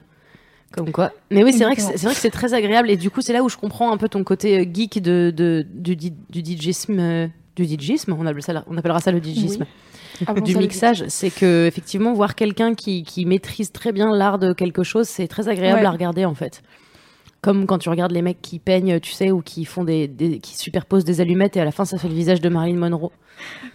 Comme 0.71 0.91
quoi. 0.91 1.11
Mais 1.31 1.43
oui, 1.43 1.53
c'est 1.53 1.63
vrai 1.63 1.75
que 1.75 1.81
c'est 1.81 1.97
vrai 2.03 2.13
que 2.13 2.19
c'est 2.19 2.29
très 2.29 2.53
agréable. 2.53 2.89
Et 2.91 2.97
du 2.97 3.09
coup, 3.09 3.21
c'est 3.21 3.33
là 3.33 3.41
où 3.43 3.49
je 3.49 3.57
comprends 3.57 3.91
un 3.91 3.97
peu 3.97 4.09
ton 4.09 4.23
côté 4.23 4.59
euh, 4.59 4.65
geek 4.71 5.01
de, 5.01 5.33
de, 5.35 5.65
du, 5.73 5.95
du 5.95 6.11
DJisme. 6.43 6.99
euh, 6.99 7.27
Du 7.55 7.65
DJisme, 7.65 8.13
on, 8.19 8.25
appelle 8.25 8.43
ça, 8.43 8.63
on 8.67 8.77
appellera 8.77 8.99
ça 8.99 9.11
le 9.11 9.19
DJisme. 9.23 9.65
Avant 10.27 10.41
du 10.41 10.55
mixage, 10.57 11.05
c'est 11.09 11.29
que 11.29 11.65
effectivement 11.67 12.11
voir 12.13 12.35
quelqu'un 12.35 12.73
qui, 12.75 13.03
qui 13.03 13.25
maîtrise 13.25 13.71
très 13.71 13.91
bien 13.91 14.11
l'art 14.15 14.39
de 14.39 14.51
quelque 14.53 14.83
chose, 14.83 15.07
c'est 15.07 15.27
très 15.27 15.47
agréable 15.47 15.79
Ouais. 15.81 15.85
à 15.85 15.91
regarder 15.91 16.25
en 16.25 16.33
fait. 16.35 16.61
Comme 17.41 17.67
quand 17.67 17.77
tu 17.77 17.89
regardes 17.89 18.11
les 18.11 18.23
mecs 18.23 18.41
qui 18.41 18.57
peignent, 18.57 18.99
tu 18.99 19.11
sais, 19.11 19.29
ou 19.31 19.41
qui 19.41 19.63
font 19.63 19.83
des, 19.83 20.07
des- 20.07 20.39
qui 20.39 20.57
superposent 20.57 21.05
des 21.05 21.21
allumettes 21.21 21.55
et 21.55 21.61
à 21.61 21.65
la 21.65 21.71
fin 21.71 21.85
ça 21.85 21.97
fait 21.99 22.07
le 22.07 22.15
visage 22.15 22.41
de 22.41 22.49
Marilyn 22.49 22.77
Monroe. 22.79 23.11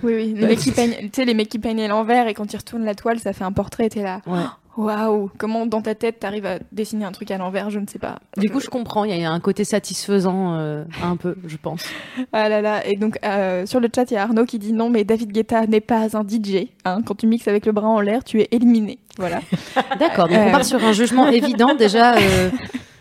Oui, 0.02 0.14
oui. 0.16 0.34
Les 0.36 0.46
mecs 0.48 0.58
qui 0.58 0.72
peignent, 0.72 0.96
tu 1.00 1.10
sais, 1.14 1.24
les 1.24 1.32
mecs 1.34 1.48
qui 1.48 1.60
peignent 1.60 1.82
à 1.82 1.88
l'envers 1.88 2.26
et 2.26 2.34
quand 2.34 2.52
ils 2.52 2.56
retournent 2.56 2.84
la 2.84 2.96
toile, 2.96 3.20
ça 3.20 3.32
fait 3.32 3.44
un 3.44 3.52
portrait. 3.52 3.86
et 3.86 3.90
T'es 3.90 4.02
là. 4.02 4.20
Ouais. 4.26 4.40
Waouh, 4.76 5.30
comment 5.36 5.66
dans 5.66 5.82
ta 5.82 5.94
tête 5.94 6.20
t'arrives 6.20 6.46
à 6.46 6.58
dessiner 6.72 7.04
un 7.04 7.12
truc 7.12 7.30
à 7.30 7.36
l'envers, 7.36 7.68
je 7.68 7.78
ne 7.78 7.86
sais 7.86 7.98
pas. 7.98 8.20
Du 8.38 8.48
coup, 8.48 8.58
je 8.58 8.68
comprends, 8.68 9.04
il 9.04 9.14
y 9.14 9.24
a 9.24 9.30
un 9.30 9.38
côté 9.40 9.64
satisfaisant 9.64 10.54
euh, 10.54 10.84
un 11.02 11.16
peu, 11.16 11.36
je 11.46 11.56
pense. 11.58 11.84
Ah 12.32 12.48
là 12.48 12.62
là, 12.62 12.86
et 12.86 12.96
donc 12.96 13.18
euh, 13.24 13.66
sur 13.66 13.80
le 13.80 13.88
chat, 13.94 14.10
il 14.10 14.14
y 14.14 14.16
a 14.16 14.22
Arnaud 14.22 14.46
qui 14.46 14.58
dit 14.58 14.72
non, 14.72 14.88
mais 14.88 15.04
David 15.04 15.30
Guetta 15.32 15.66
n'est 15.66 15.80
pas 15.82 16.16
un 16.16 16.22
DJ. 16.26 16.68
Hein. 16.86 17.02
Quand 17.04 17.14
tu 17.14 17.26
mixes 17.26 17.48
avec 17.48 17.66
le 17.66 17.72
bras 17.72 17.88
en 17.88 18.00
l'air, 18.00 18.24
tu 18.24 18.40
es 18.40 18.48
éliminé. 18.50 18.98
Voilà. 19.18 19.40
D'accord, 20.00 20.28
donc 20.28 20.38
Euh. 20.38 20.44
on 20.48 20.50
part 20.50 20.64
sur 20.64 20.82
un 20.82 20.92
jugement 20.92 21.28
évident 21.28 21.74
déjà. 21.74 22.16
euh, 22.16 22.50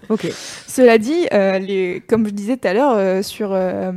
Ok. 0.09 0.27
Cela 0.67 0.97
dit, 0.97 1.27
euh, 1.31 1.57
les, 1.59 2.03
comme 2.09 2.25
je 2.25 2.31
disais 2.31 2.57
tout 2.57 2.67
à 2.67 2.73
l'heure 2.73 2.95
euh, 2.97 3.21
sur 3.21 3.51
euh, 3.53 3.93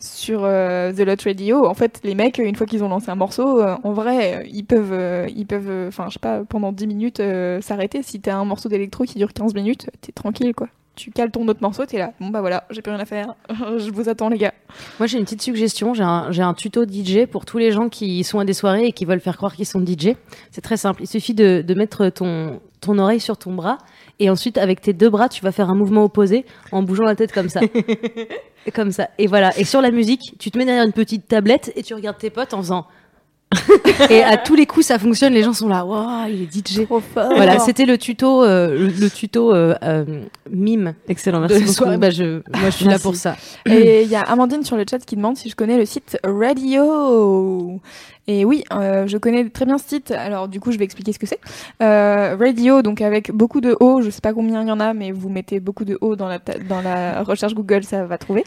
sur 0.00 0.44
euh, 0.44 0.92
The 0.92 1.00
Lot 1.00 1.22
Radio, 1.24 1.66
en 1.66 1.74
fait, 1.74 2.00
les 2.04 2.14
mecs, 2.14 2.38
une 2.38 2.54
fois 2.54 2.66
qu'ils 2.66 2.84
ont 2.84 2.88
lancé 2.88 3.10
un 3.10 3.14
morceau, 3.14 3.60
euh, 3.60 3.76
en 3.82 3.92
vrai, 3.92 4.36
euh, 4.36 4.48
ils 4.52 4.64
peuvent, 4.64 4.92
euh, 4.92 5.26
ils 5.34 5.46
peuvent, 5.46 5.70
euh, 5.70 5.88
enfin, 5.88 6.06
je 6.08 6.14
sais 6.14 6.18
pas, 6.18 6.44
pendant 6.44 6.72
10 6.72 6.86
minutes 6.86 7.20
euh, 7.20 7.60
s'arrêter. 7.60 8.02
Si 8.02 8.20
t'as 8.20 8.36
un 8.36 8.44
morceau 8.44 8.68
d'électro 8.68 9.04
qui 9.04 9.18
dure 9.18 9.32
15 9.32 9.54
minutes, 9.54 9.88
t'es 10.00 10.12
tranquille, 10.12 10.54
quoi. 10.54 10.68
Tu 10.94 11.12
cales 11.12 11.30
ton 11.30 11.46
autre 11.46 11.60
morceau, 11.62 11.86
t'es 11.86 11.98
là. 11.98 12.12
Bon 12.20 12.28
bah 12.28 12.40
voilà, 12.40 12.64
j'ai 12.70 12.82
plus 12.82 12.90
rien 12.90 13.00
à 13.00 13.04
faire. 13.04 13.34
je 13.78 13.90
vous 13.92 14.08
attends, 14.08 14.28
les 14.28 14.36
gars. 14.36 14.52
Moi, 14.98 15.06
j'ai 15.06 15.16
une 15.16 15.24
petite 15.24 15.42
suggestion. 15.42 15.94
J'ai 15.94 16.02
un, 16.02 16.30
un 16.36 16.54
tuto 16.54 16.84
DJ 16.84 17.26
pour 17.30 17.44
tous 17.44 17.58
les 17.58 17.70
gens 17.70 17.88
qui 17.88 18.24
sont 18.24 18.40
à 18.40 18.44
des 18.44 18.52
soirées 18.52 18.86
et 18.86 18.92
qui 18.92 19.04
veulent 19.04 19.20
faire 19.20 19.36
croire 19.36 19.54
qu'ils 19.54 19.64
sont 19.66 19.80
DJ. 19.80 20.14
C'est 20.50 20.60
très 20.60 20.76
simple. 20.76 21.04
Il 21.04 21.06
suffit 21.06 21.34
de, 21.34 21.62
de 21.64 21.74
mettre 21.74 22.08
ton, 22.08 22.60
ton 22.80 22.98
oreille 22.98 23.20
sur 23.20 23.36
ton 23.38 23.54
bras 23.54 23.78
et 24.20 24.30
ensuite, 24.30 24.58
avec 24.58 24.80
tes 24.80 24.92
deux 24.92 25.10
bras, 25.10 25.28
tu 25.28 25.42
vas 25.42 25.52
faire 25.52 25.70
un 25.70 25.74
mouvement 25.74 26.04
opposé 26.04 26.44
en 26.72 26.82
bougeant 26.82 27.04
la 27.04 27.14
tête 27.14 27.32
comme 27.32 27.48
ça. 27.48 27.60
Et 28.66 28.70
comme 28.74 28.90
ça. 28.90 29.10
Et 29.18 29.26
voilà. 29.26 29.56
Et 29.58 29.64
sur 29.64 29.80
la 29.80 29.90
musique, 29.90 30.34
tu 30.38 30.50
te 30.50 30.58
mets 30.58 30.64
derrière 30.64 30.84
une 30.84 30.92
petite 30.92 31.28
tablette 31.28 31.72
et 31.76 31.82
tu 31.82 31.94
regardes 31.94 32.18
tes 32.18 32.30
potes 32.30 32.52
en 32.52 32.58
faisant. 32.58 32.86
et 34.10 34.22
à 34.22 34.36
tous 34.36 34.54
les 34.54 34.66
coups, 34.66 34.86
ça 34.86 34.98
fonctionne. 34.98 35.32
Les 35.32 35.42
gens 35.42 35.54
sont 35.54 35.68
là. 35.68 35.84
Waouh, 35.84 36.28
il 36.28 36.42
est 36.42 36.52
DJ. 36.52 36.84
Trop 36.84 37.00
fort. 37.00 37.32
Voilà, 37.34 37.58
c'était 37.60 37.86
le 37.86 37.96
tuto, 37.96 38.44
euh, 38.44 38.76
le, 38.76 38.88
le 38.88 39.10
tuto 39.10 39.54
euh, 39.54 39.74
euh, 39.82 40.04
mime. 40.50 40.94
Excellent, 41.08 41.40
merci 41.40 41.60
beaucoup. 41.60 41.72
soirée. 41.72 41.96
Bah, 41.96 42.10
je, 42.10 42.42
moi, 42.58 42.70
je 42.70 42.70
suis 42.70 42.84
là 42.84 42.98
pour 42.98 43.16
ça. 43.16 43.36
Et 43.64 44.02
il 44.02 44.08
y 44.08 44.16
a 44.16 44.20
Amandine 44.22 44.64
sur 44.64 44.76
le 44.76 44.84
chat 44.88 44.98
qui 44.98 45.16
demande 45.16 45.36
si 45.36 45.48
je 45.48 45.56
connais 45.56 45.78
le 45.78 45.86
site 45.86 46.18
Radio. 46.24 47.80
Et 48.30 48.44
oui, 48.44 48.62
euh, 48.72 49.06
je 49.06 49.16
connais 49.16 49.48
très 49.48 49.64
bien 49.64 49.78
ce 49.78 49.88
site. 49.88 50.10
Alors 50.10 50.48
du 50.48 50.60
coup, 50.60 50.70
je 50.70 50.78
vais 50.78 50.84
expliquer 50.84 51.14
ce 51.14 51.18
que 51.18 51.26
c'est. 51.26 51.40
Euh, 51.82 52.36
Radio, 52.38 52.82
donc 52.82 53.00
avec 53.00 53.32
beaucoup 53.32 53.62
de 53.62 53.74
O. 53.80 54.02
Je 54.02 54.10
sais 54.10 54.20
pas 54.20 54.34
combien 54.34 54.60
il 54.60 54.68
y 54.68 54.70
en 54.70 54.80
a, 54.80 54.92
mais 54.92 55.12
vous 55.12 55.30
mettez 55.30 55.60
beaucoup 55.60 55.86
de 55.86 55.96
O 56.02 56.14
dans 56.14 56.28
la 56.28 56.38
dans 56.68 56.82
la 56.82 57.22
recherche 57.22 57.54
Google, 57.54 57.84
ça 57.84 58.04
va 58.04 58.18
trouver. 58.18 58.44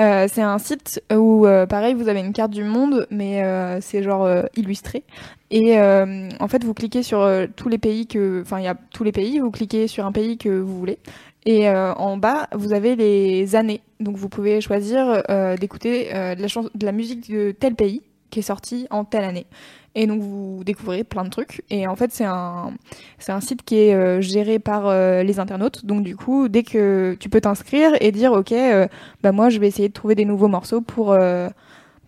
Euh, 0.00 0.26
c'est 0.28 0.42
un 0.42 0.58
site 0.58 1.00
où, 1.12 1.46
euh, 1.46 1.64
pareil, 1.64 1.94
vous 1.94 2.08
avez 2.08 2.18
une 2.18 2.32
carte 2.32 2.50
du 2.50 2.64
monde, 2.64 3.06
mais 3.12 3.40
c'est 3.80 4.02
genre 4.02 4.28
illustré. 4.56 5.04
Et 5.52 5.78
en 5.78 6.48
fait, 6.48 6.64
vous 6.64 6.74
cliquez 6.74 7.04
sur 7.04 7.28
tous 7.54 7.68
les 7.68 7.78
pays 7.78 8.08
que, 8.08 8.42
enfin, 8.42 8.58
il 8.58 8.64
y 8.64 8.68
a 8.68 8.74
tous 8.92 9.04
les 9.04 9.12
pays. 9.12 9.38
Vous 9.38 9.52
cliquez 9.52 9.86
sur 9.86 10.06
un 10.06 10.12
pays 10.12 10.38
que 10.38 10.48
vous 10.48 10.76
voulez. 10.76 10.98
Et 11.46 11.70
en 11.70 12.16
bas, 12.16 12.48
vous 12.52 12.72
avez 12.72 12.96
les 12.96 13.54
années. 13.54 13.80
Donc 14.00 14.16
vous 14.16 14.28
pouvez 14.28 14.60
choisir 14.60 15.22
d'écouter 15.60 16.10
de, 16.12 16.78
de 16.78 16.84
la 16.84 16.92
musique 16.92 17.30
de 17.30 17.52
tel 17.52 17.76
pays 17.76 18.02
qui 18.30 18.38
est 18.38 18.42
sorti 18.42 18.86
en 18.90 19.04
telle 19.04 19.24
année. 19.24 19.46
Et 19.94 20.06
donc 20.06 20.20
vous 20.22 20.62
découvrez 20.64 21.02
plein 21.04 21.24
de 21.24 21.30
trucs. 21.30 21.62
Et 21.70 21.86
en 21.86 21.96
fait, 21.96 22.12
c'est 22.12 22.24
un, 22.24 22.72
c'est 23.18 23.32
un 23.32 23.40
site 23.40 23.62
qui 23.64 23.76
est 23.76 23.94
euh, 23.94 24.20
géré 24.20 24.58
par 24.58 24.86
euh, 24.86 25.22
les 25.22 25.40
internautes. 25.40 25.84
Donc 25.84 26.04
du 26.04 26.16
coup, 26.16 26.48
dès 26.48 26.62
que 26.62 27.16
tu 27.18 27.28
peux 27.28 27.40
t'inscrire 27.40 27.92
et 28.00 28.12
dire, 28.12 28.32
ok, 28.32 28.52
euh, 28.52 28.86
bah 29.22 29.32
moi 29.32 29.50
je 29.50 29.58
vais 29.58 29.66
essayer 29.66 29.88
de 29.88 29.94
trouver 29.94 30.14
des 30.14 30.24
nouveaux 30.24 30.48
morceaux 30.48 30.80
pour 30.80 31.16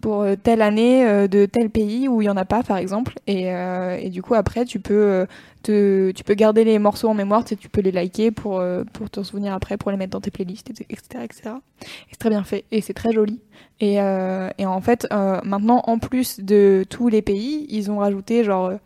pour 0.00 0.26
telle 0.42 0.62
année 0.62 1.28
de 1.28 1.46
tel 1.46 1.70
pays 1.70 2.08
où 2.08 2.22
il 2.22 2.24
y 2.24 2.28
en 2.28 2.36
a 2.36 2.44
pas, 2.44 2.64
par 2.64 2.76
exemple. 2.76 3.14
Et, 3.28 3.44
et 3.46 4.10
du 4.10 4.20
coup, 4.20 4.34
après, 4.34 4.64
tu 4.64 4.80
peux 4.80 5.26
te, 5.62 6.10
tu 6.10 6.24
peux 6.24 6.34
garder 6.34 6.64
les 6.64 6.80
morceaux 6.80 7.08
en 7.08 7.14
mémoire, 7.14 7.44
tu, 7.44 7.56
tu 7.56 7.68
peux 7.68 7.82
les 7.82 7.92
liker 7.92 8.32
pour, 8.32 8.60
pour 8.92 9.10
t'en 9.10 9.22
souvenir 9.22 9.54
après, 9.54 9.76
pour 9.76 9.92
les 9.92 9.96
mettre 9.96 10.10
dans 10.10 10.20
tes 10.20 10.32
playlists, 10.32 10.70
etc. 10.70 11.22
etc. 11.22 11.50
Et 11.80 12.10
c'est 12.10 12.18
très 12.18 12.30
bien 12.30 12.42
fait 12.42 12.64
et 12.72 12.80
c'est 12.80 12.94
très 12.94 13.12
joli. 13.12 13.38
Et, 13.80 14.00
euh, 14.00 14.48
et 14.58 14.66
en 14.66 14.80
fait, 14.80 15.06
euh, 15.12 15.40
maintenant, 15.44 15.82
en 15.86 15.98
plus 15.98 16.38
de 16.40 16.84
tous 16.88 17.08
les 17.08 17.22
pays, 17.22 17.66
ils 17.68 17.90
ont 17.90 17.98
rajouté 17.98 18.44
genre 18.44 18.66
euh, 18.66 18.76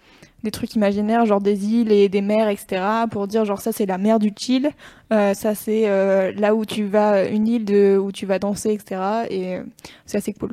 des 0.43 0.51
trucs 0.51 0.75
imaginaires, 0.75 1.27
genre 1.27 1.41
des 1.41 1.67
îles 1.67 1.93
et 1.93 2.09
des 2.09 2.23
mers, 2.23 2.49
etc. 2.49 2.83
pour 3.11 3.27
dire 3.27 3.45
genre 3.45 3.61
ça 3.61 3.73
c'est 3.73 3.85
la 3.87 3.99
mer 3.99 4.19
du 4.19 4.33
chill, 4.39 4.71
euh, 5.13 5.35
ça 5.35 5.55
c'est 5.55 5.89
euh, 5.89 6.33
là 6.37 6.55
où 6.55 6.65
tu 6.65 6.85
vas, 6.85 7.29
une 7.29 7.47
île 7.49 7.65
de, 7.65 7.99
où 7.99 8.11
tu 8.13 8.25
vas 8.27 8.39
danser, 8.39 8.73
etc. 8.73 9.01
Et 9.29 9.59
c'est 10.07 10.19
assez 10.19 10.33
cool. 10.33 10.53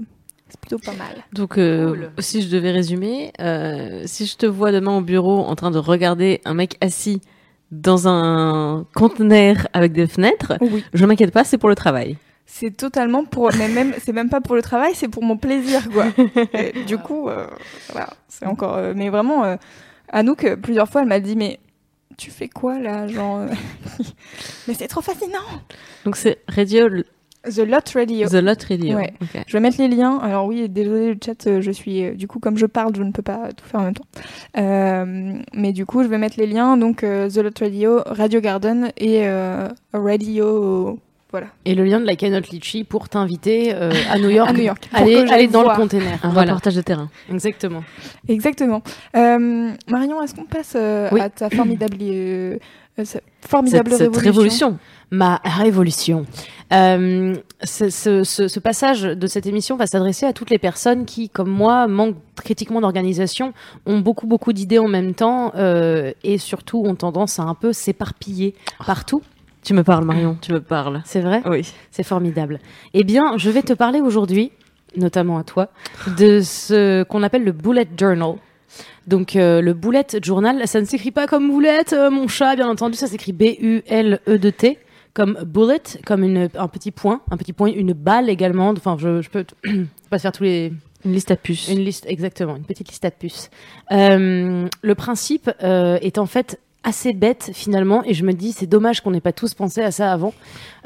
C'est 0.50 0.60
plutôt 0.60 0.78
pas 0.80 0.94
mal. 0.98 1.16
Donc, 1.34 1.58
euh, 1.58 1.88
Cool. 1.90 2.12
si 2.20 2.42
je 2.44 2.50
devais 2.50 2.70
résumer, 2.72 3.32
euh, 3.42 4.04
si 4.06 4.26
je 4.28 4.36
te 4.38 4.46
vois 4.46 4.72
demain 4.72 4.96
au 4.98 5.02
bureau 5.02 5.40
en 5.40 5.56
train 5.56 5.72
de 5.72 5.80
regarder 5.80 6.42
un 6.46 6.54
mec 6.54 6.78
assis 6.82 7.22
dans 7.72 8.08
un 8.08 8.86
conteneur 8.94 9.68
avec 9.74 9.94
des 9.94 10.06
fenêtres, 10.06 10.54
Oui. 10.62 10.84
je 10.94 11.06
m'inquiète 11.08 11.32
pas, 11.32 11.44
c'est 11.44 11.58
pour 11.58 11.70
le 11.70 11.76
travail. 11.76 12.18
C'est 12.46 12.76
totalement 12.76 13.26
pour, 13.26 13.52
mais 13.58 13.68
même, 13.68 13.94
c'est 14.04 14.14
même 14.14 14.30
pas 14.30 14.42
pour 14.42 14.56
le 14.56 14.62
travail, 14.62 14.94
c'est 14.96 15.08
pour 15.08 15.24
mon 15.24 15.38
plaisir, 15.38 15.90
quoi. 15.92 16.06
Et 16.54 16.84
du 16.84 16.98
coup, 16.98 17.30
euh, 17.30 17.48
voilà, 17.92 18.10
c'est 18.28 18.46
encore, 18.46 18.76
euh, 18.76 18.94
mais 18.96 19.10
vraiment, 19.10 19.44
euh, 19.44 19.56
Anouk, 20.10 20.44
euh, 20.44 20.56
plusieurs 20.56 20.90
fois, 20.90 21.02
elle 21.02 21.08
m'a 21.08 21.20
dit, 21.20 21.36
mais 21.36 21.60
tu 22.18 22.30
fais 22.30 22.50
quoi 22.50 22.80
là, 22.80 23.08
genre, 23.08 23.46
mais 24.68 24.74
c'est 24.74 24.88
trop 24.88 25.02
fascinant. 25.02 25.40
Donc 26.06 26.16
c'est 26.16 26.42
Radio, 26.48 26.90
The 27.44 27.60
Lot 27.60 27.90
Radio. 27.96 28.30
The 28.30 28.34
Lot 28.34 28.64
Radio. 28.70 28.98
Ouais. 28.98 29.14
Je 29.48 29.54
vais 29.54 29.60
mettre 29.60 29.78
les 29.80 29.88
liens. 29.88 30.18
Alors 30.20 30.46
oui, 30.46 30.70
désolé 30.70 31.14
le 31.14 31.20
chat, 31.24 31.60
je 31.60 31.72
suis 31.72 32.12
du 32.12 32.28
coup 32.28 32.40
comme 32.40 32.58
je 32.58 32.66
parle, 32.66 32.96
je 32.96 33.04
ne 33.04 33.12
peux 33.12 33.22
pas 33.24 33.52
tout 33.52 33.66
faire 33.66 33.80
en 33.82 33.84
même 33.84 33.96
temps. 33.96 34.06
Euh, 34.58 35.34
mais 35.54 35.74
du 35.74 35.86
coup, 35.86 36.04
je 36.04 36.08
vais 36.08 36.18
mettre 36.18 36.40
les 36.40 36.48
liens. 36.48 36.78
Donc 36.78 37.02
The 37.02 37.38
Lot 37.38 37.60
Radio, 37.60 38.02
Radio 38.06 38.40
Garden 38.40 38.92
et 38.96 39.28
euh, 39.28 39.68
Radio. 39.92 41.00
Voilà. 41.34 41.48
Et 41.66 41.74
le 41.74 41.84
lien 41.84 42.00
de 42.00 42.06
la 42.06 42.16
cagnotte 42.16 42.50
Litchi 42.50 42.84
pour 42.84 43.10
t'inviter 43.10 43.74
euh, 43.74 43.92
à 44.12 44.20
New 44.20 44.30
York. 44.30 44.50
À 44.52 44.54
New 44.54 44.62
York. 44.62 44.88
Allez 44.94 45.48
dans 45.48 45.64
voir. 45.64 45.76
le 45.76 45.82
container. 45.82 46.20
Un 46.24 46.30
Voilà, 46.30 46.52
reportage 46.52 46.76
de 46.76 46.82
terrain. 46.82 47.10
exactement. 47.32 47.84
Exactement. 48.30 48.84
Euh, 49.18 49.72
Marion, 49.90 50.22
est-ce 50.22 50.36
qu'on 50.36 50.46
passe 50.46 50.74
euh, 50.76 51.10
Oui. 51.12 51.20
à 51.20 51.30
ta 51.32 51.50
formidable, 51.50 51.98
euh, 52.02 52.58
euh, 53.00 53.04
formidable 53.42 53.90
Cette, 53.90 53.98
cette 54.14 54.16
révolution, 54.16 54.68
révolution. 54.68 54.80
Ma 55.10 55.42
révolution. 55.44 56.26
Euh, 56.72 57.36
ce, 57.64 57.90
ce- 57.90 58.24
ce- 58.24 58.48
ce 58.48 58.60
passage 58.60 59.02
de 59.02 59.28
cette 59.28 59.46
émission 59.48 59.76
va 59.76 59.88
s'adresser 59.88 60.26
à 60.28 60.34
toutes 60.34 60.50
les 60.52 60.60
personnes 60.60 61.06
qui, 61.06 61.30
comme 61.30 61.50
moi, 61.50 61.88
manquent 61.88 62.16
critiquement 62.36 62.80
d'organisation, 62.82 63.54
ont 63.88 64.00
beaucoup 64.00 64.28
beaucoup 64.28 64.54
d'idées 64.54 64.80
en 64.80 64.88
même 64.88 65.14
temps 65.16 65.52
euh, 65.56 66.12
et 66.24 66.38
surtout 66.38 66.84
ont 66.86 66.96
tendance 66.96 67.40
à 67.40 67.44
un 67.44 67.56
peu 67.56 67.74
s'éparpiller 67.74 68.54
partout. 68.86 69.22
Tu 69.64 69.74
me 69.74 69.84
parles, 69.84 70.04
Marion, 70.06 70.38
tu 70.42 70.52
me 70.52 70.60
parles. 70.60 71.02
C'est 71.06 71.22
vrai 71.22 71.42
Oui. 71.46 71.66
C'est 71.92 72.04
formidable. 72.04 72.60
Eh 72.94 73.04
bien, 73.04 73.38
je 73.38 73.50
vais 73.50 73.62
te 73.62 73.74
parler 73.74 74.02
aujourd'hui, 74.02 74.52
notamment 74.98 75.38
à 75.38 75.44
toi, 75.44 75.70
de 76.18 76.42
ce 76.42 77.04
qu'on 77.04 77.24
appelle 77.24 77.44
le 77.44 77.54
bullet 77.54 77.88
journal. 77.98 78.36
Donc, 79.08 79.36
euh, 79.36 79.62
le 79.62 79.74
bullet 79.74 80.06
journal, 80.22 80.68
ça 80.68 80.82
ne 80.82 80.86
s'écrit 80.86 81.12
pas 81.12 81.28
comme 81.28 81.50
boulette, 81.50 81.94
euh, 81.94 82.10
mon 82.10 82.28
chat, 82.28 82.56
bien 82.56 82.68
entendu, 82.70 82.96
ça 82.98 83.08
s'écrit 83.08 83.32
B-U-L-E-D-T, 83.34 84.80
comme 85.14 85.38
bullet, 85.46 85.82
comme 86.06 86.24
une, 86.24 86.50
un 86.58 86.68
petit 86.68 86.92
point, 86.92 87.22
un 87.32 87.38
petit 87.38 87.54
point, 87.54 87.70
une 87.72 87.94
balle 87.94 88.30
également. 88.30 88.70
Enfin, 88.70 88.98
je, 89.00 89.22
je 89.22 89.30
peux 89.30 89.46
pas 90.10 90.20
faire 90.20 90.32
tous 90.32 90.44
les, 90.44 90.74
Une 91.06 91.14
liste 91.14 91.32
à 91.32 91.36
puces. 91.36 91.70
une 91.70 91.80
liste, 91.80 92.06
exactement, 92.08 92.56
une 92.56 92.64
petite 92.66 92.90
liste 92.90 93.06
à 93.06 93.12
puces. 93.12 93.50
Euh, 93.92 94.68
le 94.82 94.96
principe 94.96 95.50
euh, 95.64 95.98
est 96.02 96.18
en 96.18 96.26
fait 96.26 96.60
assez 96.84 97.14
bête 97.14 97.52
finalement, 97.54 98.04
et 98.06 98.14
je 98.14 98.26
me 98.26 98.34
dis 98.34 98.52
c'est 98.52 98.68
dommage 98.68 99.02
qu'on 99.02 99.12
n'ait 99.12 99.22
pas 99.22 99.32
tous 99.32 99.54
pensé 99.54 99.82
à 99.82 99.92
ça 99.92 100.12
avant. 100.12 100.34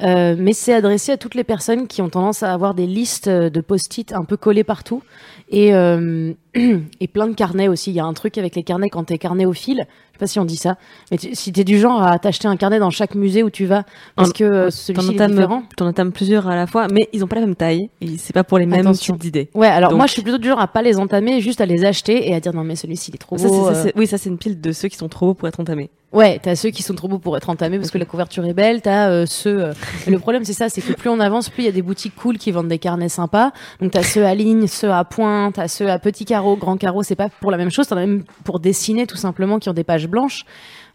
Euh, 0.04 0.36
mais 0.38 0.54
c'est 0.54 0.74
adressé 0.74 1.12
à 1.12 1.18
toutes 1.18 1.36
les 1.36 1.44
personnes 1.44 1.88
qui 1.88 2.02
ont 2.02 2.10
tendance 2.10 2.44
à 2.44 2.54
avoir 2.54 2.74
des 2.74 2.86
listes 2.86 3.30
de 3.30 3.62
post-it 3.62 4.14
un 4.14 4.24
peu 4.24 4.38
collées 4.38 4.64
partout 4.64 5.02
et 5.50 5.74
euh, 5.74 6.34
et 7.00 7.08
plein 7.08 7.28
de 7.28 7.34
carnets 7.34 7.68
aussi. 7.68 7.92
Il 7.92 7.96
y 7.96 8.00
a 8.00 8.06
un 8.06 8.14
truc 8.14 8.38
avec 8.38 8.56
les 8.56 8.64
carnets 8.64 8.90
quand 8.90 9.06
t'es 9.06 9.18
carnéophile. 9.18 9.88
Je 10.07 10.07
sais 10.18 10.20
pas 10.20 10.28
si 10.28 10.40
on 10.40 10.46
dit 10.46 10.58
ça, 10.58 10.76
mais 11.12 11.18
tu- 11.18 11.34
si 11.36 11.52
t'es 11.52 11.64
du 11.64 11.80
genre 11.80 12.02
à 12.02 12.18
t'acheter 12.20 12.48
un 12.48 12.58
carnet 12.58 12.80
dans 12.80 12.90
chaque 12.90 13.16
musée 13.16 13.44
où 13.44 13.50
tu 13.50 13.66
vas 13.66 13.84
parce 14.16 14.30
En- 14.30 14.34
que 14.34 14.44
euh, 14.44 14.70
celui-ci 14.70 15.16
est 15.16 15.28
différent. 15.28 15.64
t'en 15.76 15.88
entames 15.88 16.12
plusieurs 16.12 16.48
à 16.48 16.56
la 16.56 16.68
fois, 16.68 16.88
mais 16.92 17.08
ils 17.14 17.24
ont 17.24 17.28
pas 17.28 17.36
la 17.36 17.42
même 17.46 17.56
taille. 17.56 17.90
Et 18.02 18.18
c'est 18.18 18.34
pas 18.34 18.44
pour 18.44 18.58
les 18.58 18.66
mêmes 18.66 18.82
Attention. 18.82 19.14
types 19.14 19.22
d'idées. 19.22 19.50
Ouais, 19.54 19.68
alors 19.68 19.92
Donc- 19.92 19.98
moi 19.98 20.08
je 20.08 20.14
suis 20.14 20.22
plutôt 20.22 20.38
du 20.38 20.48
genre 20.48 20.60
à 20.60 20.68
pas 20.68 20.82
les 20.82 20.98
entamer, 20.98 21.40
juste 21.42 21.62
à 21.62 21.66
les 21.66 21.86
acheter 21.86 22.30
et 22.30 22.34
à 22.36 22.40
dire 22.40 22.54
non 22.54 22.64
mais 22.64 22.76
celui-ci 22.76 23.12
il 23.12 23.16
est 23.16 23.20
trop 23.20 23.38
Ça, 23.38 23.48
beau. 23.48 23.66
ça, 23.74 23.88
euh. 23.88 23.92
oui, 23.96 24.08
ça 24.08 24.18
c'est 24.18 24.30
une 24.30 24.38
pile 24.38 24.60
de 24.60 24.72
ceux 24.72 24.88
qui 24.88 24.98
sont 24.98 25.08
trop 25.10 25.28
beaux 25.28 25.34
pour 25.34 25.48
être 25.48 25.60
entamés. 25.60 25.90
Ouais, 26.14 26.40
t'as 26.42 26.56
ceux 26.56 26.70
qui 26.70 26.84
sont 26.84 26.96
trop 26.96 27.10
beaux 27.10 27.20
pour 27.20 27.36
être 27.36 27.50
entamés 27.50 27.78
parce 27.78 27.92
que 27.92 27.98
la 27.98 28.06
couverture 28.06 28.46
est 28.46 28.54
belle, 28.54 28.82
t'as 28.82 29.10
euh, 29.10 29.26
ceux... 29.26 29.62
euh, 29.62 29.74
le 30.08 30.18
problème 30.20 30.46
c'est 30.46 30.54
ça, 30.54 30.70
c'est 30.70 30.80
que 30.82 30.94
plus 30.94 31.10
on 31.10 31.20
avance, 31.20 31.50
plus 31.50 31.64
il 31.64 31.66
y 31.66 31.70
a 31.70 31.74
des 31.74 31.82
boutiques 31.82 32.16
cool 32.16 32.38
qui 32.38 32.50
vendent 32.52 32.70
des 32.70 32.80
carnets 32.80 33.10
sympas. 33.10 33.52
Donc 33.82 33.92
t'as 33.92 34.04
ceux 34.04 34.26
à 34.26 34.34
ligne, 34.34 34.68
ceux 34.68 34.90
à 34.92 35.04
point, 35.04 35.52
t'as 35.52 35.68
ceux 35.68 35.90
à 35.92 36.00
petits 36.00 36.24
carreaux, 36.24 36.56
grands 36.56 36.78
carreaux, 36.78 37.04
c'est 37.04 37.16
pas 37.18 37.28
pour 37.42 37.52
la 37.52 37.58
même 37.58 37.70
chose, 37.72 37.88
t'en 37.90 37.98
as 37.98 38.06
même 38.06 38.24
pour 38.46 38.62
dessiner 38.62 39.06
tout 39.06 39.18
simplement 39.18 39.60
qui 39.60 39.68
ont 39.70 39.74
des 39.74 39.84
pages 39.84 40.07
blanches. 40.08 40.46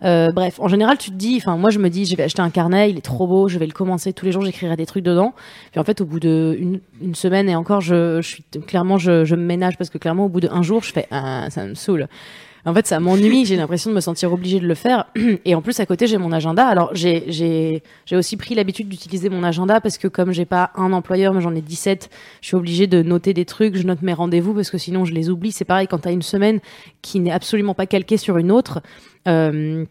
Euh, 0.04 0.32
bref, 0.32 0.58
en 0.58 0.66
général, 0.66 0.98
tu 0.98 1.10
te 1.10 1.16
dis, 1.16 1.36
enfin, 1.36 1.56
moi, 1.56 1.70
je 1.70 1.78
me 1.78 1.88
dis, 1.88 2.06
je 2.06 2.16
vais 2.16 2.24
acheter 2.24 2.42
un 2.42 2.50
carnet, 2.50 2.90
il 2.90 2.98
est 2.98 3.02
trop 3.02 3.26
beau, 3.26 3.48
je 3.48 3.58
vais 3.58 3.66
le 3.66 3.72
commencer 3.72 4.12
tous 4.12 4.24
les 4.24 4.32
jours, 4.32 4.44
j'écrirai 4.44 4.76
des 4.76 4.86
trucs 4.86 5.04
dedans. 5.04 5.32
Puis 5.70 5.78
en 5.78 5.84
fait, 5.84 6.00
au 6.00 6.04
bout 6.04 6.18
de 6.18 6.58
une, 7.00 7.14
semaine 7.14 7.48
et 7.48 7.54
encore, 7.54 7.80
je, 7.80 8.20
suis 8.20 8.42
clairement, 8.66 8.98
je 8.98 9.34
me 9.34 9.42
ménage 9.44 9.76
parce 9.76 9.90
que 9.90 9.98
clairement, 9.98 10.26
au 10.26 10.28
bout 10.28 10.40
d'un 10.40 10.62
jour, 10.62 10.82
je 10.82 10.92
fais, 10.92 11.06
ah, 11.10 11.48
ça 11.50 11.64
me 11.64 11.74
saoule. 11.74 12.08
En 12.64 12.72
fait, 12.74 12.86
ça 12.86 13.00
m'ennuie. 13.00 13.44
J'ai 13.44 13.56
l'impression 13.56 13.90
de 13.90 13.96
me 13.96 14.00
sentir 14.00 14.32
obligée 14.32 14.60
de 14.60 14.66
le 14.66 14.74
faire. 14.74 15.06
Et 15.44 15.54
en 15.54 15.62
plus, 15.62 15.80
à 15.80 15.86
côté, 15.86 16.06
j'ai 16.06 16.18
mon 16.18 16.30
agenda. 16.30 16.66
Alors, 16.66 16.90
j'ai, 16.94 17.82
aussi 18.12 18.36
pris 18.36 18.54
l'habitude 18.54 18.88
d'utiliser 18.88 19.28
mon 19.28 19.42
agenda 19.42 19.80
parce 19.80 19.98
que 19.98 20.06
comme 20.06 20.32
j'ai 20.32 20.44
pas 20.44 20.70
un 20.76 20.92
employeur, 20.92 21.34
mais 21.34 21.40
j'en 21.40 21.54
ai 21.54 21.60
17, 21.60 22.08
je 22.40 22.46
suis 22.46 22.56
obligée 22.56 22.86
de 22.86 23.02
noter 23.02 23.34
des 23.34 23.44
trucs. 23.44 23.76
Je 23.76 23.82
note 23.84 24.02
mes 24.02 24.12
rendez-vous 24.12 24.54
parce 24.54 24.70
que 24.70 24.78
sinon, 24.78 25.04
je 25.04 25.12
les 25.12 25.28
oublie. 25.28 25.50
C'est 25.50 25.64
pareil 25.64 25.88
quand 25.88 25.98
t'as 25.98 26.12
une 26.12 26.22
semaine 26.22 26.60
qui 27.02 27.18
n'est 27.18 27.32
absolument 27.32 27.74
pas 27.74 27.86
calquée 27.86 28.16
sur 28.16 28.38
une 28.38 28.52
autre. 28.52 28.80
Euh, 29.26 29.84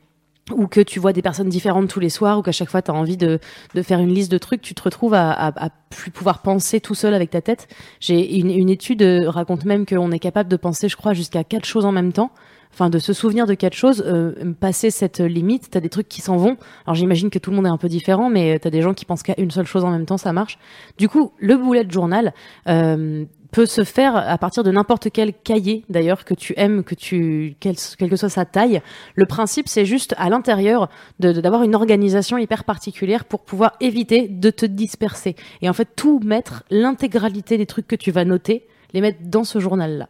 ou 0.52 0.68
que 0.68 0.82
tu 0.82 1.00
vois 1.00 1.14
des 1.14 1.22
personnes 1.22 1.50
différentes 1.50 1.88
tous 1.88 2.00
les 2.00 2.10
soirs, 2.10 2.40
ou 2.40 2.42
qu'à 2.42 2.52
chaque 2.52 2.70
fois 2.70 2.82
tu 2.82 2.92
as 2.92 2.94
envie 2.94 3.16
de, 3.16 3.40
de 3.76 3.82
faire 3.82 4.00
une 4.00 4.14
liste 4.14 4.32
de 4.32 4.38
trucs, 4.38 4.62
tu 4.62 4.74
te 4.74 4.82
retrouves 4.82 5.14
à, 5.14 5.32
à, 5.32 5.66
à 5.66 5.70
plus 5.90 6.12
pouvoir 6.12 6.42
penser 6.42 6.82
tout 6.82 6.96
seul 6.96 7.14
avec 7.14 7.30
ta 7.30 7.42
tête. 7.42 7.68
J'ai 8.00 8.38
une, 8.38 8.50
une 8.50 8.70
étude 8.70 9.02
euh, 9.04 9.30
raconte 9.30 9.66
même 9.66 9.86
qu'on 9.86 10.12
est 10.12 10.20
capable 10.20 10.50
de 10.50 10.58
penser, 10.58 10.90
je 10.90 10.98
crois, 10.98 11.14
jusqu'à 11.14 11.44
quatre 11.44 11.66
choses 11.66 11.86
en 11.86 11.92
même 11.92 12.12
temps. 12.12 12.32
Enfin, 12.74 12.90
de 12.90 13.00
se 13.00 13.12
souvenir 13.14 13.46
de 13.48 13.54
quatre 13.54 13.74
choses, 13.76 14.04
euh, 14.08 14.54
passer 14.60 14.92
cette 14.92 15.20
limite, 15.20 15.70
t'as 15.72 15.82
des 15.82 15.90
trucs 15.90 16.08
qui 16.08 16.22
s'en 16.22 16.38
vont. 16.38 16.56
Alors 16.86 16.96
j'imagine 16.96 17.30
que 17.30 17.38
tout 17.38 17.50
le 17.50 17.58
monde 17.58 17.66
est 17.66 17.70
un 17.70 17.78
peu 17.78 17.90
différent, 17.90 18.30
mais 18.30 18.58
t'as 18.60 18.70
des 18.70 18.82
gens 18.82 18.94
qui 18.94 19.04
pensent 19.06 19.24
qu'à 19.24 19.36
une 19.38 19.52
seule 19.52 19.66
chose 19.66 19.84
en 19.84 19.92
même 19.92 20.06
temps, 20.06 20.18
ça 20.18 20.32
marche. 20.32 20.58
Du 20.98 21.10
coup, 21.10 21.34
le 21.40 21.58
bullet 21.58 21.86
journal 21.90 22.34
euh, 22.70 23.26
peut 23.52 23.66
se 23.66 23.84
faire 23.84 24.16
à 24.16 24.38
partir 24.38 24.64
de 24.64 24.72
n'importe 24.72 25.10
quel 25.12 25.34
cahier, 25.34 25.84
d'ailleurs, 25.90 26.24
que 26.24 26.34
tu 26.34 26.54
aimes, 26.56 26.86
que 26.86 26.96
tu, 26.96 27.56
quelle, 27.60 27.76
quelle 27.98 28.10
que 28.10 28.16
soit 28.16 28.30
sa 28.30 28.46
taille. 28.46 28.82
Le 29.16 29.26
principe, 29.26 29.68
c'est 29.68 29.86
juste 29.86 30.16
à 30.18 30.30
l'intérieur 30.30 30.88
de- 31.20 31.34
d'avoir 31.34 31.64
une 31.64 31.76
organisation 31.76 32.38
hyper 32.38 32.64
particulière 32.64 33.26
pour 33.26 33.42
pouvoir 33.42 33.74
éviter 33.82 34.30
de 34.30 34.50
te 34.50 34.66
disperser. 34.66 35.36
Et 35.62 35.70
en 35.70 35.74
fait, 35.74 35.90
tout 35.98 36.22
mettre, 36.24 36.64
l'intégralité 36.72 37.58
des 37.58 37.66
trucs 37.66 37.88
que 37.88 37.98
tu 37.98 38.12
vas 38.12 38.24
noter, 38.24 38.66
les 38.94 39.02
mettre 39.02 39.20
dans 39.26 39.44
ce 39.44 39.60
journal-là. 39.60 40.08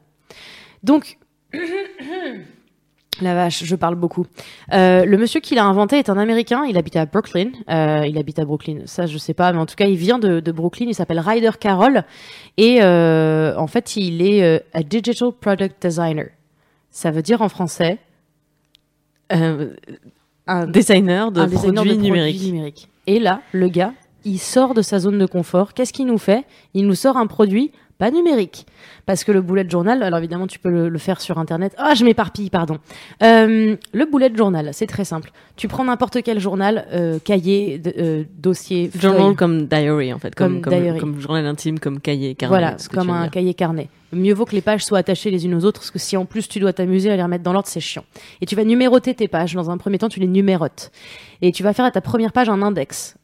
Donc, 0.83 1.17
la 3.21 3.35
vache, 3.35 3.63
je 3.63 3.75
parle 3.75 3.95
beaucoup. 3.95 4.25
Euh, 4.73 5.05
le 5.05 5.17
monsieur 5.17 5.39
qui 5.39 5.55
l'a 5.55 5.65
inventé 5.65 5.97
est 5.97 6.09
un 6.09 6.17
Américain. 6.17 6.63
Il 6.67 6.77
habite 6.77 6.95
à 6.95 7.05
Brooklyn. 7.05 7.51
Euh, 7.69 8.05
il 8.07 8.17
habite 8.17 8.39
à 8.39 8.45
Brooklyn. 8.45 8.81
Ça, 8.85 9.05
je 9.05 9.17
sais 9.17 9.33
pas, 9.33 9.51
mais 9.53 9.59
en 9.59 9.65
tout 9.65 9.75
cas, 9.75 9.87
il 9.87 9.97
vient 9.97 10.19
de, 10.19 10.39
de 10.39 10.51
Brooklyn. 10.51 10.87
Il 10.87 10.95
s'appelle 10.95 11.19
Ryder 11.19 11.51
Carroll 11.59 12.03
et 12.57 12.79
euh, 12.81 13.55
en 13.57 13.67
fait, 13.67 13.95
il 13.95 14.21
est 14.21 14.63
a 14.73 14.83
digital 14.83 15.31
product 15.39 15.81
designer. 15.85 16.29
Ça 16.89 17.11
veut 17.11 17.21
dire 17.21 17.41
en 17.41 17.49
français 17.49 17.99
un 19.31 20.65
designer 20.67 21.31
de 21.31 21.39
un 21.39 21.47
designer 21.47 21.73
produits 21.73 21.97
de 21.97 22.01
numériques. 22.01 22.35
produits 22.35 22.51
numériques. 22.51 22.89
Et 23.07 23.19
là, 23.19 23.41
le 23.53 23.69
gars, 23.69 23.93
il 24.25 24.39
sort 24.39 24.73
de 24.73 24.81
sa 24.81 24.99
zone 24.99 25.17
de 25.17 25.25
confort. 25.25 25.73
Qu'est-ce 25.73 25.93
qu'il 25.93 26.05
nous 26.05 26.17
fait? 26.17 26.43
Il 26.73 26.85
nous 26.85 26.95
sort 26.95 27.17
un 27.17 27.27
produit 27.27 27.71
pas 28.01 28.09
numérique. 28.09 28.65
Parce 29.05 29.23
que 29.23 29.31
le 29.31 29.41
bullet 29.41 29.69
journal, 29.69 30.01
alors 30.01 30.17
évidemment, 30.17 30.47
tu 30.47 30.57
peux 30.57 30.69
le, 30.71 30.89
le 30.89 30.97
faire 30.97 31.21
sur 31.21 31.37
Internet. 31.37 31.75
Ah, 31.77 31.93
je 31.93 32.03
m'éparpille, 32.03 32.49
pardon. 32.49 32.79
Euh, 33.21 33.75
le 33.93 34.05
bullet 34.11 34.31
journal, 34.35 34.71
c'est 34.73 34.87
très 34.87 35.05
simple. 35.05 35.31
Tu 35.55 35.67
prends 35.67 35.83
n'importe 35.85 36.23
quel 36.23 36.39
journal, 36.39 36.87
euh, 36.93 37.19
cahier, 37.23 37.77
de- 37.77 37.93
euh, 37.99 38.23
dossier, 38.39 38.89
Journal 38.99 39.21
feuille. 39.21 39.35
comme 39.35 39.67
diary 39.67 40.11
en 40.13 40.17
fait, 40.19 40.33
comme, 40.33 40.61
Comme 40.61 40.97
comme, 40.99 41.19
journal 41.19 41.45
intime, 41.45 41.77
comme 41.79 41.99
cahier, 41.99 42.33
carnet. 42.33 42.49
Voilà, 42.57 42.75
comme 42.91 43.11
un 43.11 43.27
cahier 43.29 43.53
carnet. 43.53 43.87
Mieux 44.13 44.33
vaut 44.33 44.45
que 44.45 44.55
les 44.55 44.61
pages 44.61 44.83
soient 44.83 44.97
attachées 44.97 45.29
les 45.29 45.45
unes 45.45 45.53
aux 45.55 45.63
autres, 45.63 45.79
parce 45.79 45.91
que 45.91 45.99
si 45.99 46.17
en 46.17 46.25
plus 46.25 46.47
tu 46.49 46.59
dois 46.59 46.73
t'amuser 46.73 47.11
à 47.11 47.15
les 47.15 47.23
remettre 47.23 47.43
dans 47.43 47.53
l'ordre, 47.53 47.67
c'est 47.69 47.79
chiant. 47.79 48.03
Et 48.41 48.45
tu 48.47 48.55
vas 48.55 48.63
numéroter 48.65 49.13
tes 49.13 49.27
pages. 49.27 49.53
Dans 49.53 49.69
un 49.69 49.77
premier 49.77 49.99
temps, 49.99 50.09
tu 50.09 50.19
les 50.19 50.27
numérotes. 50.27 50.91
Et 51.43 51.51
tu 51.51 51.61
vas 51.63 51.71
faire 51.73 51.85
à 51.85 51.91
ta 51.91 52.01
première 52.01 52.33
page 52.33 52.49
un 52.49 52.61
index. 52.63 53.15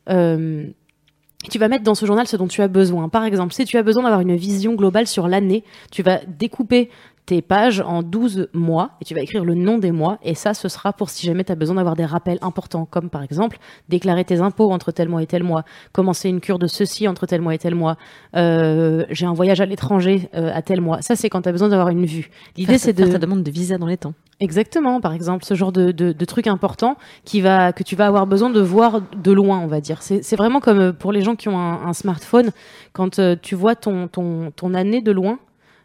Tu 1.49 1.59
vas 1.59 1.67
mettre 1.67 1.83
dans 1.83 1.95
ce 1.95 2.05
journal 2.05 2.27
ce 2.27 2.35
dont 2.35 2.47
tu 2.47 2.61
as 2.61 2.67
besoin. 2.67 3.09
Par 3.09 3.23
exemple, 3.23 3.53
si 3.53 3.63
tu 3.65 3.77
as 3.77 3.83
besoin 3.83 4.03
d'avoir 4.03 4.21
une 4.21 4.35
vision 4.35 4.73
globale 4.73 5.07
sur 5.07 5.27
l'année, 5.27 5.63
tu 5.91 6.01
vas 6.01 6.19
découper 6.25 6.89
tes 7.27 7.41
pages 7.43 7.81
en 7.81 8.01
12 8.03 8.47
mois 8.53 8.91
et 9.01 9.05
tu 9.05 9.13
vas 9.13 9.21
écrire 9.21 9.43
le 9.45 9.53
nom 9.53 9.77
des 9.77 9.91
mois 9.91 10.17
et 10.23 10.33
ça 10.33 10.53
ce 10.53 10.69
sera 10.69 10.93
pour 10.93 11.09
si 11.09 11.27
jamais 11.27 11.43
tu 11.43 11.51
as 11.51 11.55
besoin 11.55 11.75
d'avoir 11.75 11.95
des 11.95 12.05
rappels 12.05 12.39
importants 12.41 12.85
comme 12.89 13.09
par 13.09 13.21
exemple 13.21 13.59
déclarer 13.89 14.23
tes 14.25 14.39
impôts 14.39 14.71
entre 14.71 14.91
tel 14.91 15.09
mois 15.09 15.21
et 15.21 15.27
tel 15.27 15.43
mois, 15.43 15.63
commencer 15.91 16.29
une 16.29 16.39
cure 16.39 16.57
de 16.57 16.67
ceci 16.67 17.05
entre 17.07 17.25
tel 17.25 17.41
mois 17.41 17.53
et 17.53 17.57
tel 17.59 17.75
mois, 17.75 17.97
euh, 18.35 19.05
j'ai 19.11 19.25
un 19.25 19.33
voyage 19.33 19.61
à 19.61 19.65
l'étranger 19.65 20.29
euh, 20.35 20.51
à 20.53 20.61
tel 20.61 20.81
mois. 20.81 21.01
Ça 21.01 21.15
c'est 21.15 21.29
quand 21.29 21.41
tu 21.41 21.49
as 21.49 21.51
besoin 21.51 21.69
d'avoir 21.69 21.89
une 21.89 22.05
vue. 22.05 22.29
L'idée 22.55 22.73
Faire- 22.73 22.79
c'est 22.79 22.97
faire 22.97 23.07
de 23.07 23.11
ta 23.11 23.19
demande 23.19 23.43
de 23.43 23.51
visa 23.51 23.77
dans 23.77 23.87
les 23.87 23.97
temps. 23.97 24.13
Exactement, 24.39 25.01
par 25.01 25.13
exemple, 25.13 25.43
ce 25.45 25.53
genre 25.55 25.71
de, 25.71 25.91
de, 25.91 26.11
de 26.13 26.25
truc 26.25 26.45
important 26.47 26.95
qui 27.25 27.41
va, 27.41 27.73
que 27.73 27.81
tu 27.83 27.95
vas 27.95 28.05
avoir 28.05 28.27
besoin 28.27 28.51
de 28.51 28.61
voir 28.61 29.01
de 29.15 29.31
loin, 29.31 29.59
on 29.59 29.65
va 29.67 29.81
dire. 29.81 30.01
C'est 30.03 30.23
c'est 30.23 30.35
vraiment 30.35 30.59
comme 30.59 30.79
euh, 30.79 30.93
pour 30.93 31.11
les 31.11 31.21
gens 31.21 31.35
qui 31.35 31.49
ont 31.49 31.57
un, 31.57 31.87
un 31.87 31.93
smartphone, 31.93 32.51
quand 32.93 33.17
euh, 33.19 33.35
tu 33.41 33.55
vois 33.55 33.75
ton, 33.75 34.07
ton, 34.07 34.51
ton 34.55 34.73
année 34.75 35.01
de 35.01 35.11
loin, 35.11 35.39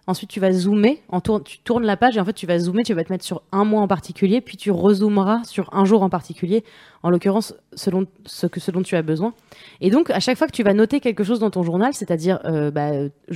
Ensuite, 0.09 0.31
tu 0.31 0.41
vas 0.41 0.51
zoomer, 0.51 0.99
tu 1.45 1.59
tournes 1.61 1.85
la 1.85 1.97
page 1.97 2.17
et 2.17 2.21
en 2.21 2.25
fait, 2.25 2.33
tu 2.33 2.47
vas 2.47 2.59
zoomer, 2.59 2.83
tu 2.83 2.93
vas 2.93 3.05
te 3.05 3.13
mettre 3.13 3.25
sur 3.25 3.43
un 3.53 3.65
mois 3.65 3.81
en 3.81 3.87
particulier, 3.87 4.41
puis 4.41 4.57
tu 4.57 4.73
rezoomeras 4.73 5.45
sur 5.45 5.73
un 5.73 5.85
jour 5.85 6.03
en 6.03 6.09
particulier, 6.09 6.65
en 7.05 7.11
l'occurrence, 7.11 7.55
selon 7.75 8.07
ce, 8.27 8.49
que, 8.49 8.59
ce 8.59 8.73
dont 8.73 8.83
tu 8.83 8.97
as 8.97 9.03
besoin. 9.03 9.33
Et 9.81 9.91
donc, 9.91 10.11
à 10.11 10.19
chaque 10.19 10.37
fois 10.37 10.49
que 10.49 10.53
tu 10.53 10.65
vas 10.65 10.75
noter 10.75 10.99
quelque 10.99 11.23
chose 11.23 11.39
dans 11.39 11.51
ton 11.51 11.63
journal, 11.63 11.95
c'est-à-dire, 11.95 12.41
euh, 12.47 12.73
bah, 12.73 12.91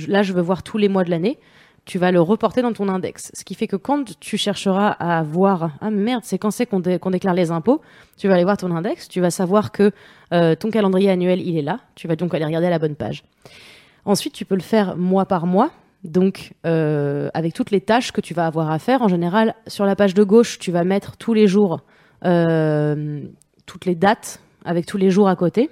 là, 0.07 0.23
je 0.23 0.33
veux 0.33 0.41
voir 0.41 0.61
tous 0.61 0.77
les 0.77 0.89
mois 0.89 1.05
de 1.05 1.09
l'année, 1.09 1.39
tu 1.85 1.99
vas 1.99 2.11
le 2.11 2.19
reporter 2.19 2.61
dans 2.61 2.73
ton 2.73 2.89
index. 2.89 3.31
Ce 3.33 3.45
qui 3.45 3.55
fait 3.55 3.67
que 3.67 3.77
quand 3.77 4.19
tu 4.19 4.37
chercheras 4.37 4.89
à 4.89 5.23
voir, 5.23 5.71
ah 5.79 5.89
merde, 5.89 6.23
c'est 6.25 6.37
quand 6.37 6.51
c'est 6.51 6.65
qu'on 6.65 6.81
déclare 6.81 7.33
les 7.33 7.49
impôts, 7.49 7.81
tu 8.17 8.27
vas 8.27 8.33
aller 8.33 8.43
voir 8.43 8.57
ton 8.57 8.75
index, 8.75 9.07
tu 9.07 9.21
vas 9.21 9.31
savoir 9.31 9.71
que 9.71 9.91
euh, 10.33 10.53
ton 10.55 10.69
calendrier 10.69 11.09
annuel, 11.09 11.39
il 11.39 11.57
est 11.57 11.61
là, 11.61 11.79
tu 11.95 12.09
vas 12.09 12.17
donc 12.17 12.33
aller 12.33 12.43
regarder 12.43 12.67
à 12.67 12.71
la 12.71 12.79
bonne 12.79 12.95
page. 12.95 13.23
Ensuite, 14.03 14.33
tu 14.33 14.43
peux 14.43 14.55
le 14.55 14.61
faire 14.61 14.97
mois 14.97 15.25
par 15.25 15.45
mois, 15.45 15.71
donc 16.03 16.53
euh, 16.65 17.29
avec 17.33 17.53
toutes 17.53 17.71
les 17.71 17.81
tâches 17.81 18.11
que 18.11 18.21
tu 18.21 18.33
vas 18.33 18.45
avoir 18.45 18.71
à 18.71 18.79
faire. 18.79 19.01
En 19.01 19.07
général, 19.07 19.55
sur 19.67 19.85
la 19.85 19.95
page 19.95 20.13
de 20.13 20.23
gauche, 20.23 20.59
tu 20.59 20.71
vas 20.71 20.83
mettre 20.83 21.17
tous 21.17 21.33
les 21.33 21.47
jours 21.47 21.81
euh, 22.25 23.21
toutes 23.65 23.85
les 23.85 23.95
dates 23.95 24.39
avec 24.65 24.85
tous 24.85 24.97
les 24.97 25.11
jours 25.11 25.27
à 25.27 25.35
côté. 25.35 25.69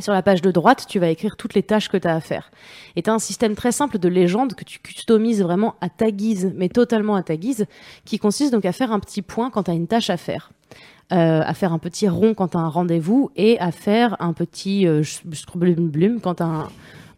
Sur 0.00 0.12
la 0.12 0.22
page 0.22 0.40
de 0.40 0.50
droite, 0.50 0.86
tu 0.88 0.98
vas 0.98 1.08
écrire 1.08 1.36
toutes 1.36 1.54
les 1.54 1.62
tâches 1.62 1.88
que 1.88 1.96
tu 1.96 2.08
as 2.08 2.14
à 2.14 2.20
faire. 2.20 2.50
Et 2.96 3.02
tu 3.02 3.10
as 3.10 3.12
un 3.12 3.18
système 3.18 3.54
très 3.54 3.72
simple 3.72 3.98
de 3.98 4.08
légende 4.08 4.54
que 4.54 4.64
tu 4.64 4.78
customises 4.78 5.42
vraiment 5.42 5.74
à 5.80 5.88
ta 5.90 6.10
guise, 6.10 6.52
mais 6.56 6.68
totalement 6.68 7.16
à 7.16 7.22
ta 7.22 7.36
guise, 7.36 7.66
qui 8.04 8.18
consiste 8.18 8.52
donc 8.52 8.64
à 8.64 8.72
faire 8.72 8.92
un 8.92 9.00
petit 9.00 9.20
point 9.20 9.50
quand 9.50 9.64
tu 9.64 9.70
as 9.70 9.74
une 9.74 9.88
tâche 9.88 10.08
à 10.08 10.16
faire. 10.16 10.52
Euh, 11.12 11.42
à 11.44 11.54
faire 11.54 11.72
un 11.72 11.80
petit 11.80 12.08
rond 12.08 12.34
quand 12.34 12.48
tu 12.48 12.56
as 12.56 12.60
un 12.60 12.68
rendez-vous 12.68 13.32
et 13.34 13.58
à 13.58 13.72
faire 13.72 14.16
un 14.20 14.32
petit 14.32 14.86
euh, 14.86 15.02
blum 15.56 15.88
blum 15.88 16.20
quand 16.20 16.36
tu 16.36 16.44
as 16.44 16.46
un, 16.46 16.68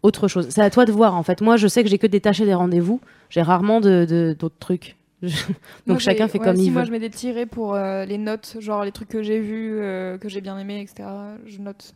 autre 0.03 0.29
chose. 0.29 0.49
C'est 0.51 0.61
à 0.63 0.71
toi 0.71 0.85
de 0.85 0.93
voir 0.93 1.15
en 1.15 1.23
fait. 1.23 1.41
Moi, 1.41 1.57
je 1.57 1.69
sais 1.69 1.83
que 1.83 1.89
j'ai 1.91 1.99
que 1.99 2.07
des 2.07 2.21
tâches 2.21 2.41
et 2.41 2.45
des 2.47 2.55
rendez-vous. 2.55 3.01
J'ai 3.31 3.43
rarement 3.43 3.81
de 3.81 4.05
de- 4.09 4.37
d'autres 4.39 4.59
trucs. 4.59 4.97
Moi, 5.23 5.31
Donc 5.87 5.99
chacun 6.01 6.27
fait 6.29 6.39
ouais, 6.41 6.45
comme 6.45 6.57
si 6.57 6.67
il 6.67 6.73
Moi, 6.73 6.83
veut. 6.83 6.87
je 6.89 6.93
mets 6.93 6.99
des 6.99 7.11
tirets 7.11 7.47
pour 7.47 7.75
euh, 7.75 8.05
les 8.05 8.19
notes, 8.19 8.57
genre 8.59 8.85
les 8.85 8.91
trucs 8.93 9.09
que 9.09 9.23
j'ai 9.23 9.39
vus, 9.41 9.79
euh, 9.81 10.19
que 10.19 10.29
j'ai 10.29 10.41
bien 10.41 10.59
aimés, 10.59 10.81
etc. 10.81 11.09
Je 11.47 11.59
note 11.61 11.95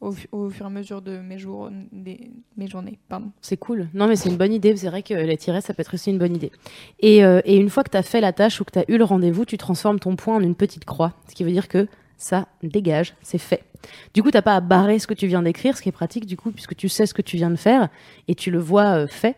au 0.00 0.12
fur 0.48 0.64
et 0.64 0.68
à 0.68 0.70
mesure 0.70 1.02
de 1.02 1.18
mes 1.18 1.38
jours, 1.38 1.70
des, 1.90 2.30
mes 2.56 2.68
journées. 2.68 3.00
Pardon. 3.08 3.32
C'est 3.40 3.56
cool. 3.56 3.88
Non, 3.94 4.06
mais 4.06 4.14
c'est 4.14 4.28
une 4.28 4.36
bonne 4.36 4.52
idée. 4.52 4.76
C'est 4.76 4.86
vrai 4.88 5.02
que 5.02 5.12
les 5.12 5.36
tirets, 5.36 5.60
ça 5.60 5.74
peut 5.74 5.80
être 5.80 5.94
aussi 5.94 6.10
une 6.12 6.18
bonne 6.18 6.36
idée. 6.36 6.52
Et, 7.00 7.24
euh, 7.24 7.40
et 7.44 7.56
une 7.56 7.68
fois 7.68 7.82
que 7.82 7.90
tu 7.90 7.96
as 7.96 8.04
fait 8.04 8.20
la 8.20 8.32
tâche 8.32 8.60
ou 8.60 8.64
que 8.64 8.70
tu 8.70 8.78
as 8.78 8.84
eu 8.86 8.96
le 8.96 9.02
rendez-vous, 9.02 9.44
tu 9.44 9.58
transformes 9.58 9.98
ton 9.98 10.14
point 10.14 10.36
en 10.36 10.40
une 10.40 10.54
petite 10.54 10.84
croix. 10.84 11.14
Ce 11.28 11.34
qui 11.34 11.42
veut 11.42 11.50
dire 11.50 11.66
que 11.66 11.88
ça 12.18 12.48
dégage, 12.62 13.14
c'est 13.22 13.38
fait. 13.38 13.64
Du 14.12 14.22
coup, 14.22 14.30
t'as 14.30 14.42
pas 14.42 14.56
à 14.56 14.60
barrer 14.60 14.98
ce 14.98 15.06
que 15.06 15.14
tu 15.14 15.26
viens 15.26 15.40
d'écrire, 15.42 15.76
ce 15.76 15.82
qui 15.82 15.88
est 15.88 15.92
pratique, 15.92 16.26
du 16.26 16.36
coup, 16.36 16.50
puisque 16.50 16.76
tu 16.76 16.88
sais 16.90 17.06
ce 17.06 17.14
que 17.14 17.22
tu 17.22 17.36
viens 17.36 17.50
de 17.50 17.56
faire 17.56 17.88
et 18.26 18.34
tu 18.34 18.50
le 18.50 18.58
vois 18.58 18.98
euh, 18.98 19.06
fait. 19.06 19.36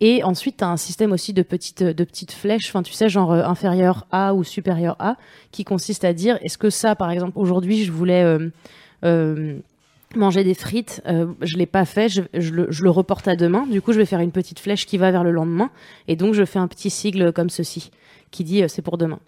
Et 0.00 0.24
ensuite, 0.24 0.56
tu 0.58 0.64
as 0.64 0.68
un 0.68 0.76
système 0.76 1.12
aussi 1.12 1.32
de 1.32 1.42
petites, 1.42 1.82
de 1.82 2.04
petites 2.04 2.32
flèches, 2.32 2.68
enfin, 2.68 2.82
tu 2.82 2.92
sais, 2.92 3.08
genre 3.08 3.32
euh, 3.32 3.44
inférieur 3.44 4.06
A 4.10 4.34
ou 4.34 4.42
supérieur 4.44 4.96
A, 4.98 5.16
qui 5.52 5.62
consiste 5.64 6.04
à 6.04 6.12
dire 6.12 6.38
est-ce 6.42 6.58
que 6.58 6.70
ça, 6.70 6.96
par 6.96 7.10
exemple, 7.10 7.38
aujourd'hui, 7.38 7.84
je 7.84 7.92
voulais. 7.92 8.22
euh, 8.24 8.50
euh, 9.04 9.58
manger 10.14 10.44
des 10.44 10.52
frites, 10.52 11.00
je 11.06 11.56
l'ai 11.56 11.64
pas 11.64 11.86
fait, 11.86 12.10
je, 12.10 12.20
je 12.34 12.50
le, 12.52 12.66
je 12.68 12.82
le 12.82 12.90
reporte 12.90 13.28
à 13.28 13.34
demain. 13.34 13.66
Du 13.66 13.80
coup, 13.80 13.94
je 13.94 13.98
vais 13.98 14.04
faire 14.04 14.20
une 14.20 14.30
petite 14.30 14.58
flèche 14.58 14.84
qui 14.84 14.98
va 14.98 15.10
vers 15.10 15.24
le 15.24 15.30
lendemain, 15.30 15.70
et 16.06 16.16
donc 16.16 16.34
je 16.34 16.44
fais 16.44 16.58
un 16.58 16.68
petit 16.68 16.90
sigle 16.90 17.32
comme 17.32 17.48
ceci, 17.48 17.90
qui 18.30 18.44
dit 18.44 18.62
c'est 18.68 18.82
pour 18.82 18.98
demain. 18.98 19.20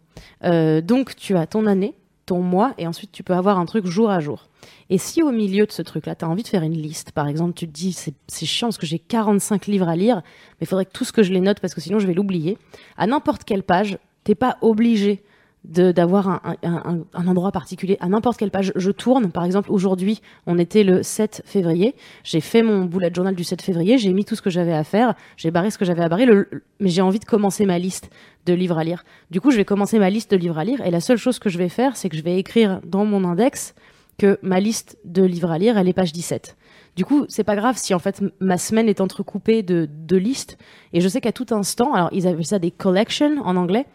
Donc 0.83 1.17
tu 1.17 1.39
as 1.39 1.47
ton 1.47 1.65
année, 1.65 1.95
ton 2.27 2.41
mois, 2.41 2.75
et 2.79 2.87
ensuite 2.87 3.13
tu 3.13 3.23
peux 3.23 3.35
avoir 3.35 3.59
un 3.59 3.67
truc 3.67 3.87
jour 3.87 4.11
à 4.11 4.21
jour. 4.21 4.49
Et 4.91 4.99
si 4.99 5.23
au 5.23 5.31
milieu 5.31 5.67
de 5.67 5.73
ce 5.73 5.83
truc-là, 5.83 6.15
tu 6.15 6.25
as 6.25 6.29
envie 6.29 6.43
de 6.43 6.49
faire 6.49 6.63
une 6.63 6.77
liste, 6.77 7.13
par 7.13 7.29
exemple, 7.29 7.55
tu 7.55 7.67
te 7.67 7.73
dis 7.73 7.93
c'est 7.93 8.47
chiant 8.47 8.69
parce 8.69 8.79
que 8.79 8.87
j'ai 8.87 8.99
45 8.99 9.67
livres 9.67 9.89
à 9.89 9.97
lire, 9.97 10.17
mais 10.17 10.63
il 10.63 10.67
faudrait 10.67 10.87
que 10.87 10.93
tout 10.93 11.05
ce 11.05 11.13
que 11.13 11.23
je 11.23 11.33
les 11.33 11.41
note 11.41 11.61
parce 11.61 11.75
que 11.75 11.81
sinon 11.81 11.99
je 11.99 12.07
vais 12.07 12.15
l'oublier. 12.15 12.59
À 12.97 13.07
n'importe 13.07 13.45
quelle 13.45 13.63
page, 13.63 13.99
t'es 14.25 14.35
pas 14.35 14.57
obligé 14.61 15.23
d'avoir 15.65 16.29
un, 16.29 16.41
un- 16.63 17.05
un- 17.15 17.27
endroit 17.27 17.51
particulier 17.51 17.97
à 18.01 18.09
n'importe 18.09 18.39
quelle 18.39 18.51
page. 18.51 18.73
Je 18.77 18.91
tourne, 18.91 19.31
par 19.31 19.45
exemple, 19.45 19.73
aujourd'hui, 19.73 20.21
on 20.47 20.59
était 20.59 20.85
le 20.85 21.03
7 21.03 21.43
février. 21.47 21.95
J'ai 22.23 22.41
fait 22.41 22.63
mon 22.63 22.85
bullet 22.85 23.11
journal 23.15 23.35
du 23.35 23.45
7 23.45 23.63
février, 23.63 23.97
j'ai 23.99 24.13
mis 24.13 24.25
tout 24.27 24.35
ce 24.35 24.43
que 24.43 24.51
j'avais 24.51 24.75
à 24.75 24.85
faire, 24.85 25.15
j'ai 25.37 25.51
barré 25.51 25.71
ce 25.71 25.79
que 25.79 25.85
j'avais 25.85 26.03
à 26.03 26.09
barrer, 26.09 26.27
le- 26.27 26.49
mais 26.81 26.91
j'ai 26.91 27.01
envie 27.03 27.19
de 27.19 27.25
commencer 27.25 27.65
ma 27.65 27.79
liste 27.79 28.11
de 28.45 28.53
livres 28.53 28.79
à 28.79 28.85
lire. 28.85 29.05
Du 29.31 29.41
coup, 29.41 29.51
je 29.51 29.57
vais 29.57 29.65
commencer 29.65 29.99
ma 29.99 30.11
liste 30.11 30.31
de 30.31 30.37
livres 30.37 30.59
à 30.59 30.65
lire 30.65 30.85
et 30.87 30.91
la 30.91 31.01
seule 31.01 31.17
chose 31.17 31.39
que 31.39 31.49
je 31.49 31.57
vais 31.57 31.71
faire, 31.71 31.97
c'est 31.97 32.11
que 32.11 32.17
je 32.17 32.23
vais 32.23 32.39
écrire 32.39 32.81
dans 32.85 33.07
mon 33.07 33.25
index 33.25 33.75
que 34.19 34.39
ma 34.43 34.61
liste 34.61 34.99
de 35.05 35.23
livres 35.23 35.51
à 35.51 35.59
lire, 35.59 35.79
elle 35.79 35.89
est 35.89 35.93
page 35.95 36.13
17. 36.13 36.57
Du 36.95 37.05
coup, 37.05 37.25
c'est 37.29 37.43
pas 37.43 37.57
grave 37.57 37.77
si 37.79 37.95
en 37.95 37.99
fait 37.99 38.23
ma 38.39 38.59
semaine 38.59 38.89
est 38.89 39.01
entrecoupée 39.01 39.63
de, 39.63 39.89
de 39.91 40.17
listes. 40.17 40.57
Et 40.93 41.01
je 41.01 41.09
sais 41.09 41.21
qu'à 41.21 41.33
tout 41.33 41.47
instant, 41.51 41.95
alors 41.95 42.11
ils 42.13 42.29
appellent 42.29 42.45
ça 42.47 42.61
des 42.61 42.71
collections 42.71 43.39
en 43.45 43.57
anglais, 43.57 43.87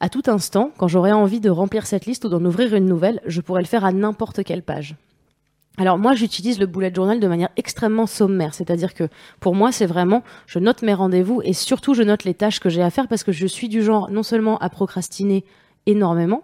à 0.00 0.08
tout 0.08 0.22
instant, 0.26 0.70
quand 0.76 0.88
j'aurai 0.88 1.12
envie 1.12 1.40
de 1.40 1.50
remplir 1.50 1.86
cette 1.86 2.06
liste 2.06 2.24
ou 2.24 2.28
d'en 2.28 2.44
ouvrir 2.44 2.74
une 2.74 2.86
nouvelle, 2.86 3.20
je 3.26 3.40
pourrais 3.40 3.62
le 3.62 3.66
faire 3.66 3.84
à 3.84 3.92
n'importe 3.92 4.44
quelle 4.44 4.62
page. 4.62 4.96
Alors 5.78 5.98
moi, 5.98 6.14
j'utilise 6.14 6.58
le 6.58 6.66
bullet 6.66 6.92
journal 6.94 7.20
de 7.20 7.28
manière 7.28 7.50
extrêmement 7.56 8.06
sommaire, 8.06 8.54
c'est-à-dire 8.54 8.94
que 8.94 9.08
pour 9.40 9.54
moi, 9.54 9.72
c'est 9.72 9.86
vraiment, 9.86 10.22
je 10.46 10.58
note 10.58 10.82
mes 10.82 10.94
rendez-vous 10.94 11.42
et 11.44 11.52
surtout, 11.52 11.92
je 11.92 12.02
note 12.02 12.24
les 12.24 12.32
tâches 12.32 12.60
que 12.60 12.70
j'ai 12.70 12.82
à 12.82 12.90
faire 12.90 13.08
parce 13.08 13.24
que 13.24 13.32
je 13.32 13.46
suis 13.46 13.68
du 13.68 13.82
genre 13.82 14.10
non 14.10 14.22
seulement 14.22 14.56
à 14.58 14.70
procrastiner 14.70 15.44
énormément, 15.84 16.42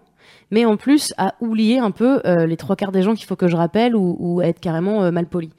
mais 0.51 0.65
en 0.65 0.77
plus 0.77 1.13
à 1.17 1.33
oublier 1.41 1.79
un 1.79 1.89
peu 1.89 2.21
euh, 2.25 2.45
les 2.45 2.57
trois 2.57 2.75
quarts 2.75 2.91
des 2.91 3.01
gens 3.01 3.15
qu'il 3.15 3.25
faut 3.25 3.35
que 3.35 3.47
je 3.47 3.55
rappelle 3.55 3.95
ou, 3.95 4.15
ou 4.19 4.39
à 4.39 4.45
être 4.45 4.59
carrément 4.59 5.03
euh, 5.03 5.11
mal 5.11 5.25
poli. 5.25 5.49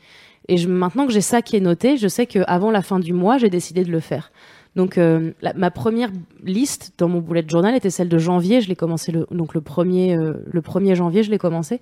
Et 0.46 0.56
je, 0.56 0.68
maintenant 0.68 1.06
que 1.06 1.12
j'ai 1.12 1.20
ça 1.20 1.42
qui 1.42 1.56
est 1.56 1.60
noté, 1.60 1.96
je 1.96 2.06
sais 2.06 2.26
qu'avant 2.26 2.70
la 2.70 2.82
fin 2.82 3.00
du 3.00 3.12
mois, 3.12 3.38
j'ai 3.38 3.50
décidé 3.50 3.82
de 3.82 3.90
le 3.90 4.00
faire. 4.00 4.30
Donc 4.76 4.98
euh, 4.98 5.32
ma 5.54 5.70
première 5.70 6.10
liste 6.42 6.92
dans 6.98 7.08
mon 7.08 7.20
bullet 7.20 7.44
journal 7.46 7.74
était 7.74 7.90
celle 7.90 8.08
de 8.08 8.18
janvier. 8.18 8.60
Je 8.60 8.68
l'ai 8.68 8.76
commencé 8.76 9.12
le 9.12 9.26
donc 9.30 9.54
le 9.54 9.60
premier 9.60 10.16
euh, 10.16 10.34
le 10.50 10.60
1er 10.60 10.94
janvier, 10.94 11.22
je 11.22 11.30
l'ai 11.30 11.38
commencé. 11.38 11.80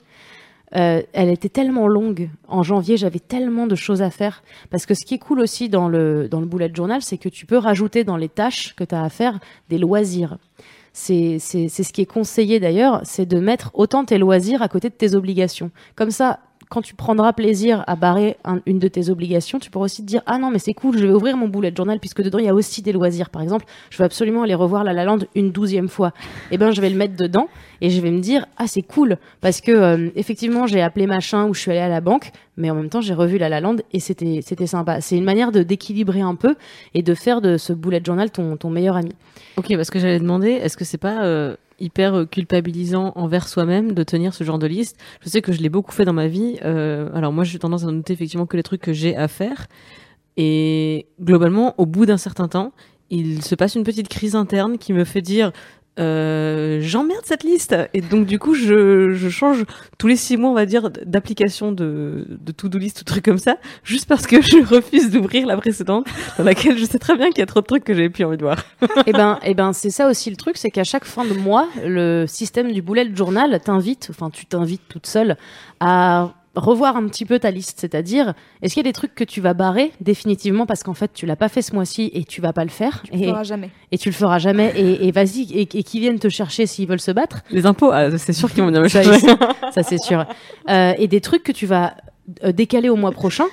Euh, 0.74 1.02
elle 1.12 1.28
était 1.28 1.50
tellement 1.50 1.86
longue. 1.86 2.30
En 2.48 2.62
janvier, 2.62 2.96
j'avais 2.96 3.18
tellement 3.18 3.66
de 3.66 3.74
choses 3.74 4.00
à 4.00 4.10
faire. 4.10 4.42
Parce 4.70 4.86
que 4.86 4.94
ce 4.94 5.04
qui 5.04 5.14
est 5.14 5.18
cool 5.18 5.40
aussi 5.40 5.68
dans 5.68 5.88
le, 5.88 6.28
dans 6.28 6.40
le 6.40 6.46
bullet 6.46 6.70
journal, 6.74 7.02
c'est 7.02 7.18
que 7.18 7.28
tu 7.28 7.44
peux 7.44 7.58
rajouter 7.58 8.04
dans 8.04 8.16
les 8.16 8.30
tâches 8.30 8.74
que 8.74 8.84
tu 8.84 8.94
as 8.94 9.02
à 9.02 9.10
faire 9.10 9.38
des 9.68 9.76
loisirs. 9.76 10.38
C'est 10.94 11.38
ce 11.38 11.92
qui 11.92 12.02
est 12.02 12.06
conseillé 12.06 12.60
d'ailleurs, 12.60 13.00
c'est 13.04 13.24
de 13.24 13.38
mettre 13.38 13.70
autant 13.74 14.04
tes 14.04 14.18
loisirs 14.18 14.60
à 14.60 14.68
côté 14.68 14.90
de 14.90 14.94
tes 14.94 15.14
obligations. 15.14 15.70
Comme 15.94 16.10
ça, 16.10 16.40
quand 16.72 16.80
tu 16.80 16.94
prendras 16.94 17.34
plaisir 17.34 17.84
à 17.86 17.96
barrer 17.96 18.38
un- 18.44 18.60
une 18.64 18.78
de 18.78 18.88
tes 18.88 19.10
obligations, 19.10 19.58
tu 19.58 19.70
pourras 19.70 19.84
aussi 19.84 20.00
te 20.00 20.06
dire 20.06 20.22
ah 20.24 20.38
non 20.38 20.50
mais 20.50 20.58
c'est 20.58 20.72
cool, 20.72 20.96
je 20.96 21.04
vais 21.06 21.12
ouvrir 21.12 21.36
mon 21.36 21.46
bullet 21.46 21.70
journal 21.76 22.00
puisque 22.00 22.22
dedans 22.22 22.38
il 22.38 22.46
y 22.46 22.48
a 22.48 22.54
aussi 22.54 22.80
des 22.80 22.92
loisirs. 22.92 23.28
Par 23.28 23.42
exemple, 23.42 23.66
je 23.90 23.98
veux 23.98 24.04
absolument 24.04 24.42
aller 24.42 24.54
revoir 24.54 24.82
La 24.82 24.94
La 24.94 25.04
Land 25.04 25.18
une 25.34 25.52
douzième 25.52 25.88
fois. 25.88 26.12
Eh 26.50 26.56
ben 26.56 26.70
je 26.70 26.80
vais 26.80 26.88
le 26.88 26.96
mettre 26.96 27.14
dedans 27.16 27.48
et 27.82 27.90
je 27.90 28.00
vais 28.00 28.12
me 28.12 28.20
dire 28.20 28.46
ah 28.56 28.66
c'est 28.68 28.80
cool 28.80 29.18
parce 29.40 29.60
que 29.60 29.72
euh, 29.72 30.08
effectivement 30.14 30.66
j'ai 30.66 30.80
appelé 30.80 31.06
machin 31.08 31.48
ou 31.48 31.52
je 31.52 31.60
suis 31.60 31.70
allée 31.72 31.80
à 31.80 31.88
la 31.88 32.00
banque, 32.00 32.30
mais 32.56 32.70
en 32.70 32.76
même 32.76 32.88
temps 32.88 33.00
j'ai 33.00 33.12
revu 33.12 33.38
La 33.38 33.48
La 33.48 33.60
Land 33.60 33.76
et 33.92 33.98
c'était 33.98 34.40
c'était 34.40 34.68
sympa. 34.68 35.00
C'est 35.00 35.18
une 35.18 35.24
manière 35.24 35.50
de 35.50 35.64
d'équilibrer 35.64 36.20
un 36.20 36.36
peu 36.36 36.54
et 36.94 37.02
de 37.02 37.12
faire 37.14 37.40
de 37.40 37.58
ce 37.58 37.72
bullet 37.72 38.00
journal 38.02 38.30
ton 38.30 38.56
ton 38.56 38.70
meilleur 38.70 38.96
ami. 38.96 39.12
Ok, 39.56 39.74
parce 39.74 39.90
que 39.90 39.98
j'allais 39.98 40.20
demander, 40.20 40.50
est-ce 40.50 40.76
que 40.76 40.84
c'est 40.84 40.96
pas 40.96 41.24
euh, 41.24 41.56
hyper 41.80 42.14
euh, 42.14 42.24
culpabilisant 42.24 43.12
envers 43.16 43.48
soi-même 43.48 43.92
de 43.92 44.02
tenir 44.04 44.32
ce 44.32 44.44
genre 44.44 44.60
de 44.60 44.68
liste? 44.68 44.96
Je 45.20 45.28
sais 45.28 45.42
que 45.42 45.50
je 45.50 45.60
l'ai 45.60 45.68
beaucoup 45.68 45.92
fait 45.92 46.04
dans 46.04 46.12
ma 46.12 46.28
vie. 46.28 46.58
alors 46.62 47.32
moi, 47.32 47.42
j'ai 47.42 47.58
tendance 47.58 47.82
à 47.82 47.86
noter 47.86 48.12
effectivement 48.12 48.46
que 48.46 48.56
les 48.56 48.62
trucs 48.62 48.80
que 48.80 48.92
j'ai 48.92 49.16
à 49.16 49.26
faire. 49.26 49.66
Et 50.36 51.06
globalement, 51.20 51.74
au 51.78 51.84
bout 51.84 52.06
d'un 52.06 52.16
certain 52.16 52.48
temps, 52.48 52.72
il 53.10 53.42
se 53.42 53.54
passe 53.54 53.74
une 53.74 53.82
petite 53.82 54.08
crise 54.08 54.34
interne 54.34 54.78
qui 54.78 54.94
me 54.94 55.04
fait 55.04 55.20
dire 55.20 55.52
euh, 55.98 56.78
j'emmerde 56.80 57.22
cette 57.24 57.44
liste. 57.44 57.76
Et 57.92 58.00
donc 58.00 58.26
du 58.26 58.38
coup 58.38 58.54
je, 58.54 59.12
je 59.12 59.28
change 59.28 59.64
tous 59.98 60.06
les 60.06 60.16
six 60.16 60.36
mois 60.36 60.50
on 60.50 60.54
va 60.54 60.66
dire 60.66 60.90
d'application 60.90 61.72
de, 61.72 62.26
de 62.28 62.52
to-do 62.52 62.78
list 62.78 63.00
ou 63.00 63.04
trucs 63.04 63.24
comme 63.24 63.38
ça 63.38 63.56
juste 63.84 64.08
parce 64.08 64.26
que 64.26 64.40
je 64.42 64.64
refuse 64.64 65.10
d'ouvrir 65.10 65.46
la 65.46 65.56
précédente 65.56 66.06
dans 66.38 66.44
laquelle 66.44 66.78
je 66.78 66.84
sais 66.84 66.98
très 66.98 67.16
bien 67.16 67.28
qu'il 67.28 67.40
y 67.40 67.42
a 67.42 67.46
trop 67.46 67.60
de 67.60 67.66
trucs 67.66 67.84
que 67.84 67.94
j'ai 67.94 68.08
plus 68.08 68.24
envie 68.24 68.36
de 68.36 68.42
voir. 68.42 68.64
Et 69.06 69.12
ben, 69.12 69.38
et 69.44 69.54
ben, 69.54 69.72
c'est 69.72 69.90
ça 69.90 70.08
aussi 70.08 70.30
le 70.30 70.36
truc, 70.36 70.56
c'est 70.56 70.70
qu'à 70.70 70.84
chaque 70.84 71.04
fin 71.04 71.24
de 71.24 71.34
mois, 71.34 71.68
le 71.84 72.26
système 72.26 72.72
du 72.72 72.82
bullet 72.82 73.08
journal 73.14 73.60
t'invite, 73.60 74.08
enfin, 74.10 74.30
tu 74.30 74.46
t'invites 74.46 74.82
toute 74.88 75.06
seule 75.06 75.36
à 75.80 76.32
revoir 76.54 76.96
un 76.96 77.06
petit 77.06 77.24
peu 77.24 77.38
ta 77.38 77.50
liste, 77.50 77.80
c'est-à-dire, 77.80 78.34
est-ce 78.60 78.74
qu'il 78.74 78.82
y 78.84 78.86
a 78.86 78.90
des 78.90 78.92
trucs 78.92 79.14
que 79.14 79.24
tu 79.24 79.40
vas 79.40 79.54
barrer 79.54 79.92
définitivement 80.00 80.66
parce 80.66 80.82
qu'en 80.82 80.94
fait 80.94 81.10
tu 81.14 81.24
l'as 81.26 81.36
pas 81.36 81.48
fait 81.48 81.62
ce 81.62 81.74
mois-ci 81.74 82.10
et 82.12 82.24
tu 82.24 82.40
vas 82.40 82.52
pas 82.52 82.64
le 82.64 82.70
faire 82.70 83.02
Tu 83.04 83.12
le 83.12 83.22
et, 83.22 83.26
feras 83.28 83.42
jamais. 83.44 83.70
et 83.90 83.98
tu 83.98 84.08
le 84.10 84.14
feras 84.14 84.38
jamais 84.38 84.72
et, 84.76 85.06
et 85.08 85.12
vas-y 85.12 85.50
et, 85.52 85.62
et 85.62 85.82
qui 85.82 86.00
viennent 86.00 86.18
te 86.18 86.28
chercher 86.28 86.66
s'ils 86.66 86.86
veulent 86.86 87.00
se 87.00 87.10
battre 87.10 87.40
Les 87.50 87.64
impôts, 87.66 87.90
ah, 87.92 88.16
c'est 88.18 88.32
sûr 88.34 88.50
qu'ils 88.52 88.60
vont 88.62 88.66
venir 88.68 88.82
me 88.82 88.88
ça, 88.88 89.02
chercher. 89.02 89.28
ça, 89.72 89.82
c'est 89.82 89.98
sûr. 90.00 90.26
Euh, 90.68 90.92
et 90.98 91.08
des 91.08 91.20
trucs 91.20 91.42
que 91.42 91.52
tu 91.52 91.66
vas 91.66 91.94
euh, 92.44 92.52
décaler 92.52 92.88
au 92.88 92.96
mois 92.96 93.12
prochain 93.12 93.46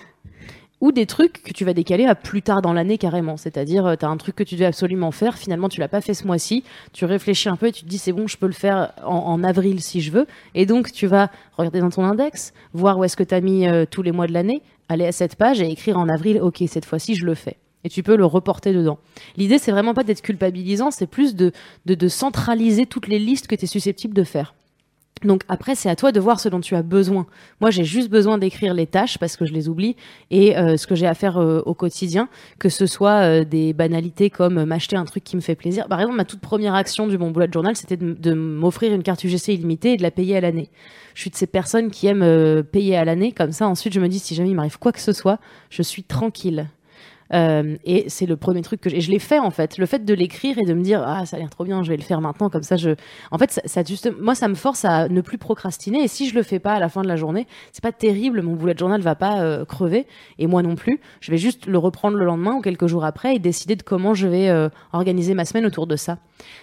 ou 0.82 0.92
des 0.92 1.06
trucs 1.06 1.44
que 1.44 1.54
tu 1.54 1.66
vas 1.66 1.74
décaler 1.74 2.06
à 2.06 2.16
plus 2.16 2.42
tard 2.42 2.62
dans 2.62 2.74
l'année 2.74 2.98
carrément. 2.98 3.38
C'est-à-dire, 3.38 3.96
tu 4.00 4.06
as 4.06 4.10
un 4.10 4.18
truc 4.18 4.36
que 4.36 4.44
tu 4.44 4.56
devais 4.56 4.66
absolument 4.66 5.12
faire, 5.12 5.38
finalement 5.38 5.70
tu 5.70 5.80
l'as 5.80 5.88
pas 5.88 6.02
fait 6.02 6.14
ce 6.14 6.26
mois-ci, 6.26 6.64
tu 6.94 7.06
réfléchis 7.06 7.50
un 7.50 7.56
peu 7.56 7.68
et 7.68 7.72
tu 7.72 7.84
te 7.84 7.90
dis 7.90 7.98
c'est 7.98 8.14
bon, 8.14 8.28
je 8.28 8.38
peux 8.38 8.48
le 8.48 8.54
faire 8.54 8.94
en, 9.04 9.16
en 9.16 9.44
avril 9.44 9.82
si 9.82 10.02
je 10.02 10.12
veux. 10.12 10.28
Et 10.56 10.66
donc 10.66 10.92
tu 10.92 11.08
vas 11.08 11.30
regarder 11.58 11.80
dans 11.80 11.90
ton 11.90 12.04
index, 12.04 12.54
voir 12.74 12.98
où 12.98 13.04
est-ce 13.04 13.18
que 13.18 13.24
tu 13.24 13.36
as 13.36 13.42
mis 13.42 13.68
euh, 13.68 13.86
tous 13.90 14.02
les 14.02 14.12
mois 14.12 14.28
de 14.28 14.34
l'année, 14.34 14.62
aller 14.88 15.06
à 15.06 15.12
cette 15.12 15.36
page 15.36 15.62
et 15.62 15.70
écrire 15.70 15.98
en 15.98 16.10
avril, 16.10 16.40
ok, 16.42 16.64
cette 16.68 16.86
fois-ci 16.86 17.16
je 17.16 17.26
le 17.26 17.36
fais. 17.36 17.58
Et 17.84 17.90
tu 17.90 18.04
peux 18.04 18.18
le 18.18 18.26
reporter 18.26 18.74
dedans. 18.74 19.00
L'idée, 19.38 19.58
c'est 19.58 19.72
vraiment 19.72 19.94
pas 19.94 20.04
d'être 20.04 20.22
culpabilisant, 20.22 20.92
c'est 20.92 21.08
plus 21.08 21.36
de, 21.36 21.54
de, 21.86 21.96
de 21.96 22.08
centraliser 22.10 22.86
toutes 22.86 23.08
les 23.08 23.20
listes 23.20 23.48
que 23.48 23.56
tu 23.56 23.64
es 23.64 23.68
susceptible 23.68 24.14
de 24.14 24.24
faire. 24.26 24.54
Donc 25.24 25.44
après, 25.50 25.76
c'est 25.76 25.90
à 25.90 25.96
toi 25.96 26.12
de 26.12 26.20
voir 26.20 26.40
ce 26.40 26.50
dont 26.50 26.62
tu 26.62 26.76
as 26.76 26.82
besoin. 26.82 27.26
Moi, 27.60 27.72
j'ai 27.72 27.84
juste 27.84 28.10
besoin 28.10 28.38
d'écrire 28.38 28.74
les 28.74 28.88
tâches 28.88 29.18
parce 29.18 29.36
que 29.36 29.46
je 29.46 29.54
les 29.54 29.68
oublie 29.68 29.96
et 30.32 30.58
euh, 30.58 30.78
ce 30.78 30.88
que 30.88 30.96
j'ai 30.96 31.08
à 31.08 31.14
faire 31.14 31.38
euh, 31.38 31.62
au 31.66 31.74
quotidien, 31.74 32.30
que 32.58 32.70
ce 32.70 32.86
soit 32.86 33.22
euh, 33.22 33.44
des 33.44 33.74
banalités 33.74 34.30
comme 34.30 34.64
m'acheter 34.64 34.96
un 34.96 35.06
truc 35.06 35.24
qui 35.24 35.36
me 35.36 35.42
fait 35.42 35.56
plaisir. 35.56 35.88
Par 35.88 36.00
exemple, 36.00 36.18
ma 36.18 36.26
toute 36.26 36.40
première 36.40 36.74
action 36.74 37.08
du 37.08 37.18
bon 37.18 37.32
bullet 37.32 37.50
journal, 37.52 37.76
c'était 37.76 37.98
de, 37.98 38.14
de 38.14 38.34
m'offrir 38.34 38.94
une 38.94 39.04
carte 39.04 39.24
UGC 39.24 39.50
illimitée 39.50 39.94
et 39.94 39.98
de 39.98 40.04
la 40.04 40.12
payer 40.12 40.38
à 40.38 40.42
l'année. 40.42 40.70
Je 41.16 41.22
suis 41.22 41.30
de 41.30 41.36
ces 41.36 41.48
personnes 41.48 41.92
qui 41.92 42.08
aiment 42.08 42.64
payer 42.64 42.96
à 42.96 43.04
l'année, 43.04 43.34
comme 43.34 43.52
ça. 43.52 43.68
Ensuite, 43.68 43.94
je 43.94 44.00
me 44.00 44.08
dis 44.08 44.20
si 44.20 44.36
jamais 44.36 44.50
il 44.50 44.56
m'arrive 44.56 44.80
quoi 44.80 44.94
que 44.94 45.02
ce 45.02 45.12
soit, 45.12 45.40
je 45.70 45.82
suis 45.82 46.04
tranquille. 46.04 46.68
Euh, 47.34 47.78
et 47.86 48.06
c'est 48.10 48.26
le 48.26 48.38
premier 48.38 48.62
truc 48.62 48.82
que. 48.82 48.90
Je 48.90 49.12
l'ai 49.12 49.20
fait 49.20 49.40
en 49.40 49.52
fait. 49.52 49.78
Le 49.78 49.86
fait 49.86 50.04
de 50.04 50.14
l'écrire 50.14 50.58
et 50.58 50.66
de 50.66 50.74
me 50.74 50.82
dire 50.82 51.04
ah 51.06 51.26
ça 51.26 51.38
a 51.38 51.40
l'air 51.40 51.50
trop 51.50 51.64
bien, 51.64 51.84
je 51.84 51.90
vais 51.90 51.98
le 51.98 52.04
faire 52.04 52.22
maintenant 52.22 52.50
comme 52.50 52.64
ça. 52.64 52.76
Je, 52.76 52.92
en 53.32 53.38
fait, 53.38 53.62
ça, 53.66 53.84
juste, 53.84 54.12
moi 54.20 54.36
ça 54.36 54.48
me 54.48 54.56
force 54.56 54.86
à 54.86 55.08
ne 55.10 55.22
plus 55.22 55.38
procrastiner. 55.38 56.04
Et 56.04 56.08
si 56.08 56.28
je 56.28 56.36
le 56.36 56.44
fais 56.44 56.60
pas 56.60 56.74
à 56.74 56.80
la 56.80 56.90
fin 56.90 57.02
de 57.02 57.08
la 57.08 57.16
journée, 57.16 57.48
c'est 57.72 57.84
pas 57.84 57.92
terrible. 57.92 58.42
Mon 58.42 58.56
bullet 58.56 58.76
journal 58.78 59.02
va 59.02 59.16
pas 59.16 59.42
euh, 59.42 59.66
crever 59.66 60.08
et 60.40 60.48
moi 60.48 60.64
non 60.64 60.76
plus. 60.76 61.00
Je 61.22 61.32
vais 61.32 61.38
juste 61.38 61.68
le 61.68 61.78
reprendre 61.78 62.18
le 62.18 62.26
lendemain 62.26 62.54
ou 62.54 62.62
quelques 62.62 62.88
jours 62.88 63.06
après 63.06 63.36
et 63.36 63.40
décider 63.40 63.76
de 63.76 63.84
comment 63.84 64.14
je 64.14 64.28
vais 64.28 64.50
euh, 64.50 64.70
organiser 64.94 65.34
ma 65.34 65.46
semaine 65.46 65.66
autour 65.66 65.88
de 65.88 65.96
ça. 65.96 66.18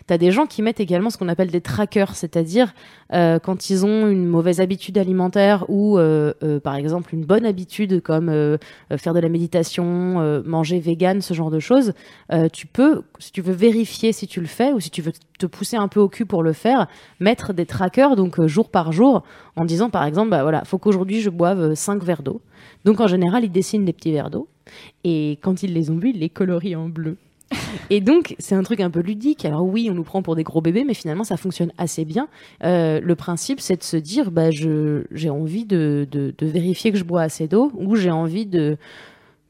T'as 0.07 0.19
des 0.19 0.33
gens 0.33 0.47
qui 0.47 0.63
mettent 0.63 0.81
également 0.81 1.11
ce 1.11 1.19
qu'on 1.19 1.29
appelle 1.29 1.51
des 1.51 1.61
trackers, 1.61 2.17
c'est-à-dire 2.17 2.73
quand 3.11 3.71
ils 3.71 3.85
ont 3.85 4.09
une 4.09 4.27
mauvaise 4.27 4.61
habitude 4.61 4.97
alimentaire 4.97 5.69
ou 5.69 5.99
par 6.65 6.77
exemple 6.77 7.15
une 7.15 7.27
bonne 7.27 7.45
habitude 7.45 8.01
comme 8.01 8.59
faire 8.97 9.13
de 9.13 9.21
la 9.21 9.29
méditation, 9.29 10.43
manger 10.57 10.81
vegan, 10.81 11.21
ce 11.21 11.35
genre 11.35 11.51
de 11.51 11.61
choses, 11.61 11.93
euh, 12.33 12.49
tu 12.51 12.67
peux, 12.67 13.03
si 13.19 13.31
tu 13.31 13.43
veux 13.43 13.53
vérifier 13.53 14.13
si 14.13 14.27
tu 14.27 14.41
le 14.41 14.47
fais 14.47 14.73
ou 14.73 14.81
si 14.81 14.91
tu 14.91 15.03
veux 15.03 15.13
te 15.39 15.47
pousser 15.47 15.77
un 15.77 15.89
peu 15.89 16.01
au 16.01 16.09
cul 16.09 16.25
pour 16.25 16.43
le 16.43 16.55
faire, 16.55 16.87
mettre 17.21 17.53
des 17.53 17.67
trackers 17.67 18.17
donc 18.17 18.41
euh, 18.41 18.49
jour 18.49 18.71
par 18.71 18.93
jour 18.93 19.23
en 19.57 19.65
disant 19.67 19.91
par 19.91 20.05
exemple 20.05 20.31
bah 20.31 20.43
voilà, 20.43 20.65
faut 20.65 20.79
qu'aujourd'hui 20.79 21.21
je 21.21 21.31
boive 21.31 21.75
5 21.75 22.03
verres 22.03 22.23
d'eau. 22.23 22.41
Donc 22.85 23.01
en 23.01 23.07
général, 23.07 23.45
ils 23.45 23.53
dessinent 23.53 23.85
des 23.85 23.93
petits 23.93 24.13
verres 24.13 24.31
d'eau 24.31 24.49
et 25.05 25.39
quand 25.43 25.63
ils 25.63 25.75
les 25.75 25.91
ont 25.91 25.97
bu, 25.97 26.11
ils 26.11 26.21
les 26.21 26.31
colorient 26.31 26.77
en 26.77 26.89
bleu. 26.89 27.17
Et 27.91 28.01
donc, 28.01 28.35
c'est 28.39 28.55
un 28.55 28.63
truc 28.63 28.81
un 28.81 28.91
peu 28.91 29.01
ludique. 29.01 29.45
Alors 29.45 29.65
oui, 29.65 29.89
on 29.91 29.95
nous 29.95 30.03
prend 30.03 30.23
pour 30.23 30.35
des 30.35 30.43
gros 30.43 30.61
bébés, 30.61 30.85
mais 30.85 30.95
finalement, 30.95 31.25
ça 31.25 31.37
fonctionne 31.37 31.73
assez 31.79 32.05
bien. 32.05 32.29
Euh, 32.65 33.01
le 33.01 33.15
principe, 33.15 33.61
c'est 33.61 33.77
de 33.77 33.85
se 33.85 33.97
dire, 33.97 34.31
bah, 34.31 34.51
j'ai 34.51 35.31
envie 35.31 35.65
de, 35.65 36.09
de, 36.11 36.35
de, 36.37 36.47
vérifier 36.47 36.91
que 36.93 36.99
je 36.99 37.05
bois 37.05 37.23
assez 37.23 37.47
d'eau, 37.47 37.71
ou 37.77 37.95
j'ai 37.95 38.11
envie 38.11 38.47
de, 38.47 38.77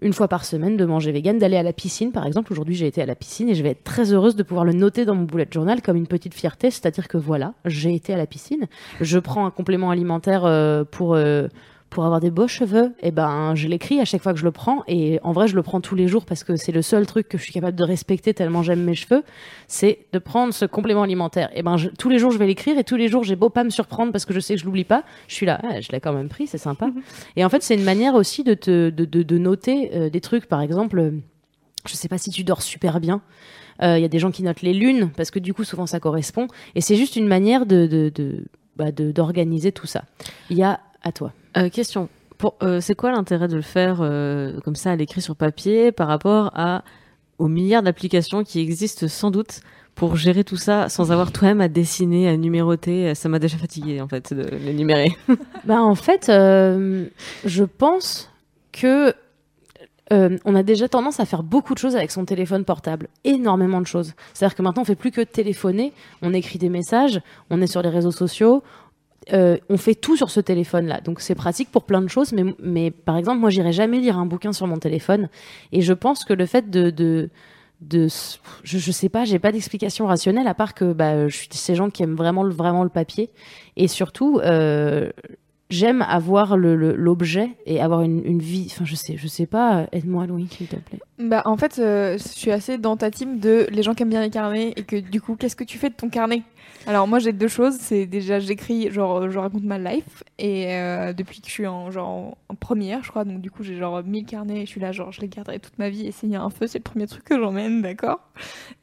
une 0.01 0.13
fois 0.13 0.29
par 0.29 0.45
semaine 0.45 0.77
de 0.77 0.85
manger 0.85 1.13
vegan, 1.13 1.39
d'aller 1.39 1.57
à 1.57 1.63
la 1.63 1.73
piscine 1.73 2.13
par 2.13 2.27
exemple. 2.27 2.53
Aujourd'hui 2.53 2.75
j'ai 2.75 2.87
été 2.87 3.03
à 3.03 3.07
la 3.07 3.15
piscine 3.15 3.49
et 3.49 3.55
je 3.55 3.63
vais 3.63 3.71
être 3.71 3.85
très 3.85 4.13
heureuse 4.13 4.37
de 4.37 4.43
pouvoir 4.43 4.65
le 4.65 4.73
noter 4.73 5.05
dans 5.05 5.15
mon 5.15 5.25
bullet 5.25 5.49
journal 5.51 5.83
comme 5.83 5.97
une 5.97 6.07
petite 6.07 6.35
fierté, 6.35 6.71
c'est-à-dire 6.71 7.09
que 7.09 7.17
voilà, 7.17 7.55
j'ai 7.65 7.95
été 7.95 8.13
à 8.13 8.17
la 8.17 8.27
piscine, 8.27 8.67
je 9.01 9.19
prends 9.19 9.47
un 9.47 9.51
complément 9.51 9.91
alimentaire 9.91 10.45
euh, 10.45 10.85
pour 10.85 11.15
euh, 11.15 11.49
pour 11.91 12.05
avoir 12.05 12.21
des 12.21 12.31
beaux 12.31 12.49
cheveux, 12.49 12.95
et 13.01 13.09
eh 13.09 13.11
ben 13.11 13.55
je 13.55 13.69
l'écris 13.69 14.01
à 14.01 14.05
chaque 14.05 14.23
fois 14.23 14.33
que 14.33 14.39
je 14.39 14.45
le 14.45 14.51
prends 14.51 14.83
et 14.89 15.21
en 15.23 15.33
vrai 15.33 15.47
je 15.47 15.55
le 15.55 15.63
prends 15.63 15.81
tous 15.81 15.95
les 15.95 16.09
jours 16.09 16.25
parce 16.25 16.43
que 16.43 16.57
c'est 16.57 16.73
le 16.73 16.83
seul 16.83 17.07
truc 17.07 17.29
que 17.29 17.39
je 17.39 17.45
suis 17.45 17.53
capable 17.53 17.77
de 17.77 17.85
respecter 17.85 18.35
tellement 18.35 18.63
j'aime 18.63 18.83
mes 18.83 18.95
cheveux, 18.95 19.23
c'est 19.69 20.01
de 20.13 20.19
prendre 20.19 20.53
ce 20.53 20.65
complément 20.65 21.03
alimentaire. 21.03 21.49
Et 21.53 21.61
eh 21.61 21.63
ben 21.63 21.77
tous 21.99 22.09
les 22.09 22.19
jours 22.19 22.33
je 22.33 22.39
vais 22.39 22.47
l'écrire 22.47 22.77
et 22.77 22.85
tous 22.85 22.97
les 22.97 23.09
jours 23.09 23.23
j'ai 23.23 23.37
beau 23.37 23.51
pas 23.51 23.65
me 23.65 23.71
surprendre 23.71 24.13
parce 24.13 24.25
que 24.25 24.35
je 24.35 24.41
sais 24.41 24.55
que 24.55 24.61
je 24.61 24.67
l'oublie 24.67 24.85
pas, 24.85 25.05
je 25.29 25.35
suis 25.35 25.47
là, 25.47 25.61
ah, 25.63 25.81
je 25.81 25.93
l'ai 25.93 26.01
quand 26.01 26.13
même 26.13 26.29
pris, 26.29 26.47
c'est 26.47 26.59
sympa. 26.59 26.87
Mhm. 26.87 27.03
Et 27.37 27.45
en 27.45 27.49
fait 27.49 27.63
c'est 27.63 27.75
une 27.75 27.85
manière 27.85 28.15
aussi 28.15 28.43
de 28.43 28.55
te 28.55 28.91
de, 28.91 29.05
de, 29.05 29.23
de 29.23 29.39
noter 29.39 29.91
euh, 29.95 30.11
des 30.11 30.21
trucs, 30.21 30.47
par 30.47 30.61
exemple, 30.61 31.13
je 31.87 31.95
sais 31.95 32.09
pas 32.09 32.19
si 32.19 32.31
tu 32.31 32.43
dors 32.43 32.63
super 32.63 33.01
bien. 33.01 33.23
Il 33.81 33.87
euh, 33.87 33.99
y 33.99 34.05
a 34.05 34.09
des 34.09 34.19
gens 34.19 34.31
qui 34.31 34.43
notent 34.43 34.63
les 34.63 34.75
lunes 34.75 35.11
parce 35.17 35.31
que 35.31 35.39
du 35.39 35.55
coup 35.55 35.63
souvent 35.63 35.87
ça 35.87 36.01
correspond 36.01 36.49
et 36.75 36.81
c'est 36.81 36.97
juste 36.97 37.15
une 37.15 37.29
manière 37.29 37.67
de 37.67 38.13
bah, 38.77 38.91
d'organiser 38.91 39.73
tout 39.73 39.87
ça. 39.87 40.05
Il 40.51 40.59
y 40.59 40.63
a 40.63 40.81
à 41.03 41.13
toi. 41.13 41.33
Euh, 41.57 41.69
question. 41.69 42.09
Euh, 42.63 42.81
c'est 42.81 42.95
quoi 42.95 43.13
l'intérêt 43.13 43.49
de 43.49 43.57
le 43.57 43.63
faire 43.63 43.99
euh, 44.01 44.61
comme 44.61 44.77
ça 44.77 44.91
à 44.91 44.97
l'écrit 44.97 45.23
sur 45.23 45.37
papier 45.37 45.91
par 45.91 46.07
rapport 46.07 46.51
à, 46.55 46.85
aux 47.39 47.49
milliards 47.49 47.83
d'applications 47.83 48.45
qui 48.45 48.61
existent 48.61 49.09
sans 49.09 49.31
doute 49.31 49.61
pour 49.95 50.17
gérer 50.17 50.45
tout 50.45 50.59
ça 50.59 50.91
sans 50.91 51.13
avoir 51.13 51.33
toi-même 51.33 51.63
à 51.63 51.69
dessiner, 51.69 52.29
à 52.29 52.37
numéroter? 52.37 53.15
Ça 53.15 53.31
m'a 53.31 53.39
déjà 53.39 53.57
fatigué 53.57 54.03
en 54.03 54.09
fait 54.09 54.35
de 54.35 54.45
les 54.57 54.75
numérer. 54.75 55.17
bah 55.65 55.81
en 55.81 55.95
fait, 55.95 56.27
je 56.27 57.65
pense 57.65 58.31
que 58.73 59.15
on 60.11 60.55
a 60.55 60.63
déjà 60.63 60.89
tendance 60.89 61.19
à 61.19 61.25
faire 61.25 61.43
beaucoup 61.43 61.73
de 61.73 61.79
choses 61.79 61.97
avec 61.97 62.11
son 62.11 62.27
téléphone 62.27 62.67
portable, 62.67 63.09
énormément 63.25 63.81
de 63.81 63.87
choses. 63.87 64.13
C'est-à-dire 64.35 64.55
que 64.55 64.63
maintenant 64.63 64.83
on 64.83 64.85
fait 64.85 64.95
plus 64.95 65.11
que 65.11 65.23
téléphoner, 65.23 65.95
on 66.21 66.35
écrit 66.35 66.59
des 66.59 66.69
messages, 66.69 67.23
on 67.49 67.63
est 67.63 67.67
sur 67.67 67.81
les 67.81 67.89
réseaux 67.89 68.13
sociaux, 68.13 68.63
euh, 69.33 69.57
on 69.69 69.77
fait 69.77 69.95
tout 69.95 70.17
sur 70.17 70.31
ce 70.31 70.41
téléphone-là. 70.41 71.01
Donc 71.01 71.21
c'est 71.21 71.35
pratique 71.35 71.71
pour 71.71 71.85
plein 71.85 72.01
de 72.01 72.09
choses, 72.09 72.35
mais, 72.61 72.91
par 72.91 73.17
exemple, 73.17 73.39
moi, 73.39 73.51
j'irai 73.51 73.73
jamais 73.73 73.99
lire 73.99 74.19
un 74.19 74.27
bouquin 74.27 74.53
sur 74.53 74.67
mon 74.67 74.79
téléphone. 74.79 75.29
Et 75.73 75.81
je 75.81 75.93
pense 75.93 76.25
que 76.25 76.33
le 76.33 76.47
fait 76.47 76.71
de, 76.71 76.91
de, 76.91 77.31
de 77.81 78.09
je, 78.63 78.79
je 78.79 78.93
sais 78.93 79.09
pas, 79.09 79.25
j'ai 79.25 79.39
pas 79.39 79.53
d'explication 79.53 80.07
rationnelle 80.07 80.47
à 80.47 80.55
part 80.55 80.75
que 80.75 80.93
bah, 80.93 81.29
je 81.29 81.37
suis 81.37 81.49
ces 81.53 81.75
gens 81.75 81.91
qui 81.91 82.03
aiment 82.03 82.15
vraiment, 82.15 82.49
vraiment 82.49 82.85
le 82.85 82.91
papier. 82.91 83.31
Et 83.77 83.89
surtout, 83.89 84.39
euh, 84.45 85.11
j'aime 85.71 86.03
avoir 86.03 86.57
l'objet 86.57 87.51
et 87.67 87.81
avoir 87.81 88.03
une, 88.03 88.25
une, 88.25 88.41
vie. 88.41 88.69
Enfin, 88.71 88.85
je 88.85 88.95
sais, 88.95 89.17
je 89.17 89.27
sais 89.27 89.47
pas. 89.47 89.89
Aide-moi, 89.93 90.27
Louis, 90.27 90.49
s'il 90.51 90.69
te 90.69 90.77
plaît. 90.77 91.01
Bah, 91.19 91.43
en 91.45 91.57
fait, 91.57 91.79
euh, 91.79 92.19
je 92.19 92.29
suis 92.29 92.53
assez 92.53 92.79
dans 92.79 92.97
ta 92.97 93.11
team 93.11 93.39
de 93.41 93.67
les 93.71 93.83
gens 93.83 93.95
qui 93.95 94.03
aiment 94.03 94.11
bien 94.11 94.23
les 94.23 94.31
carnets 94.31 94.73
et 94.77 94.83
que 94.85 94.97
du 94.97 95.21
coup, 95.21 95.35
qu'est-ce 95.35 95.57
que 95.57 95.65
tu 95.65 95.79
fais 95.79 95.91
de 95.91 95.95
ton 95.95 96.09
carnet? 96.09 96.43
Alors, 96.87 97.09
moi, 97.09 97.19
j'ai 97.19 97.33
deux 97.33 97.49
choses. 97.49 97.77
C'est 97.81 98.07
déjà, 98.07 98.39
j'écris, 98.39 98.91
genre, 98.93 99.29
je 99.29 99.39
raconte 99.39 99.65
ma 99.65 99.79
life 99.79 100.23
et 100.39 100.75
euh, 100.75 101.13
depuis 101.13 101.41
que 101.41 101.49
je 101.49 101.53
suis 101.53 101.67
en 101.67 101.91
genre 101.91 102.37
en 102.49 102.55
première, 102.55 103.03
je 103.03 103.11
crois. 103.11 103.25
Donc, 103.25 103.41
du 103.41 103.51
coup, 103.51 103.65
j'ai 103.65 103.77
genre 103.77 104.03
1000 104.05 104.25
carnets 104.25 104.63
et 104.63 104.67
je 104.67 104.71
suis 104.71 104.81
là, 104.81 104.93
genre, 104.93 105.11
je 105.11 105.21
les 105.21 105.29
garderai 105.29 105.59
toute 105.59 105.79
ma 105.79 105.91
vie. 105.91 106.07
Et 106.07 106.13
s'il 106.13 106.31
y 106.31 106.37
a 106.37 106.43
un 106.43 106.51
feu, 106.51 106.67
c'est 106.67 106.79
le 106.79 106.85
premier 106.85 107.07
truc 107.07 107.25
que 107.25 107.39
j'emmène, 107.39 107.83
d'accord? 107.83 108.21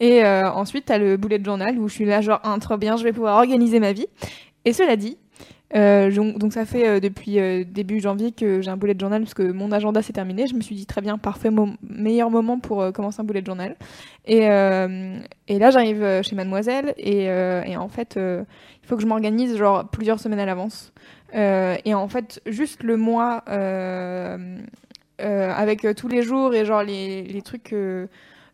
Et 0.01 0.23
euh, 0.25 0.51
ensuite, 0.51 0.85
t'as 0.85 0.97
le 0.97 1.15
bullet 1.17 1.41
journal 1.43 1.77
où 1.79 1.87
je 1.87 1.93
suis 1.93 2.05
là, 2.05 2.21
genre, 2.21 2.41
un 2.43 2.59
trop 2.59 2.77
bien, 2.77 2.97
je 2.97 3.03
vais 3.03 3.13
pouvoir 3.13 3.37
organiser 3.37 3.79
ma 3.79 3.93
vie. 3.93 4.07
Et 4.65 4.73
cela 4.73 4.95
dit, 4.97 5.17
euh, 5.75 6.11
donc 6.11 6.53
ça 6.53 6.65
fait 6.65 6.87
euh, 6.87 6.99
depuis 6.99 7.39
euh, 7.39 7.63
début 7.63 7.99
janvier 7.99 8.31
que 8.31 8.61
j'ai 8.61 8.69
un 8.69 8.77
bullet 8.77 8.95
journal 8.99 9.21
parce 9.21 9.33
que 9.33 9.51
mon 9.51 9.71
agenda 9.71 10.01
s'est 10.01 10.13
terminé. 10.13 10.45
Je 10.47 10.53
me 10.55 10.61
suis 10.61 10.75
dit 10.75 10.85
très 10.85 11.01
bien, 11.01 11.17
parfait, 11.17 11.49
meilleur 11.81 12.29
moment 12.29 12.59
pour 12.59 12.91
commencer 12.93 13.21
un 13.21 13.23
bullet 13.23 13.43
journal. 13.45 13.75
Et, 14.25 14.41
là 14.41 15.71
j'arrive 15.71 16.21
chez 16.23 16.35
Mademoiselle 16.35 16.93
et, 16.97 17.25
et 17.25 17.77
en 17.77 17.89
fait 17.89 18.17
il 18.17 18.87
faut 18.87 18.95
que 18.95 19.01
je 19.01 19.07
m'organise 19.07 19.57
genre 19.57 19.87
plusieurs 19.89 20.19
semaines 20.19 20.39
à 20.39 20.45
l'avance. 20.45 20.93
et 21.33 21.93
en 21.93 22.07
fait 22.07 22.41
juste 22.45 22.83
le 22.83 22.97
mois 22.97 23.43
avec 25.19 25.87
tous 25.95 26.07
les 26.07 26.21
jours 26.21 26.53
et 26.53 26.65
genre 26.65 26.83
les, 26.83 27.23
les 27.23 27.41
trucs 27.41 27.73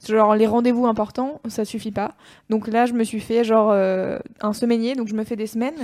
genre 0.07 0.35
les 0.35 0.47
rendez-vous 0.47 0.85
importants, 0.85 1.41
ça 1.47 1.65
suffit 1.65 1.91
pas. 1.91 2.13
Donc 2.49 2.67
là, 2.67 2.85
je 2.85 2.93
me 2.93 3.03
suis 3.03 3.19
fait 3.19 3.43
genre 3.43 3.69
euh, 3.71 4.19
un 4.41 4.53
semainier, 4.53 4.95
donc 4.95 5.07
je 5.07 5.13
me 5.13 5.23
fais 5.23 5.35
des 5.35 5.47
semaines, 5.47 5.75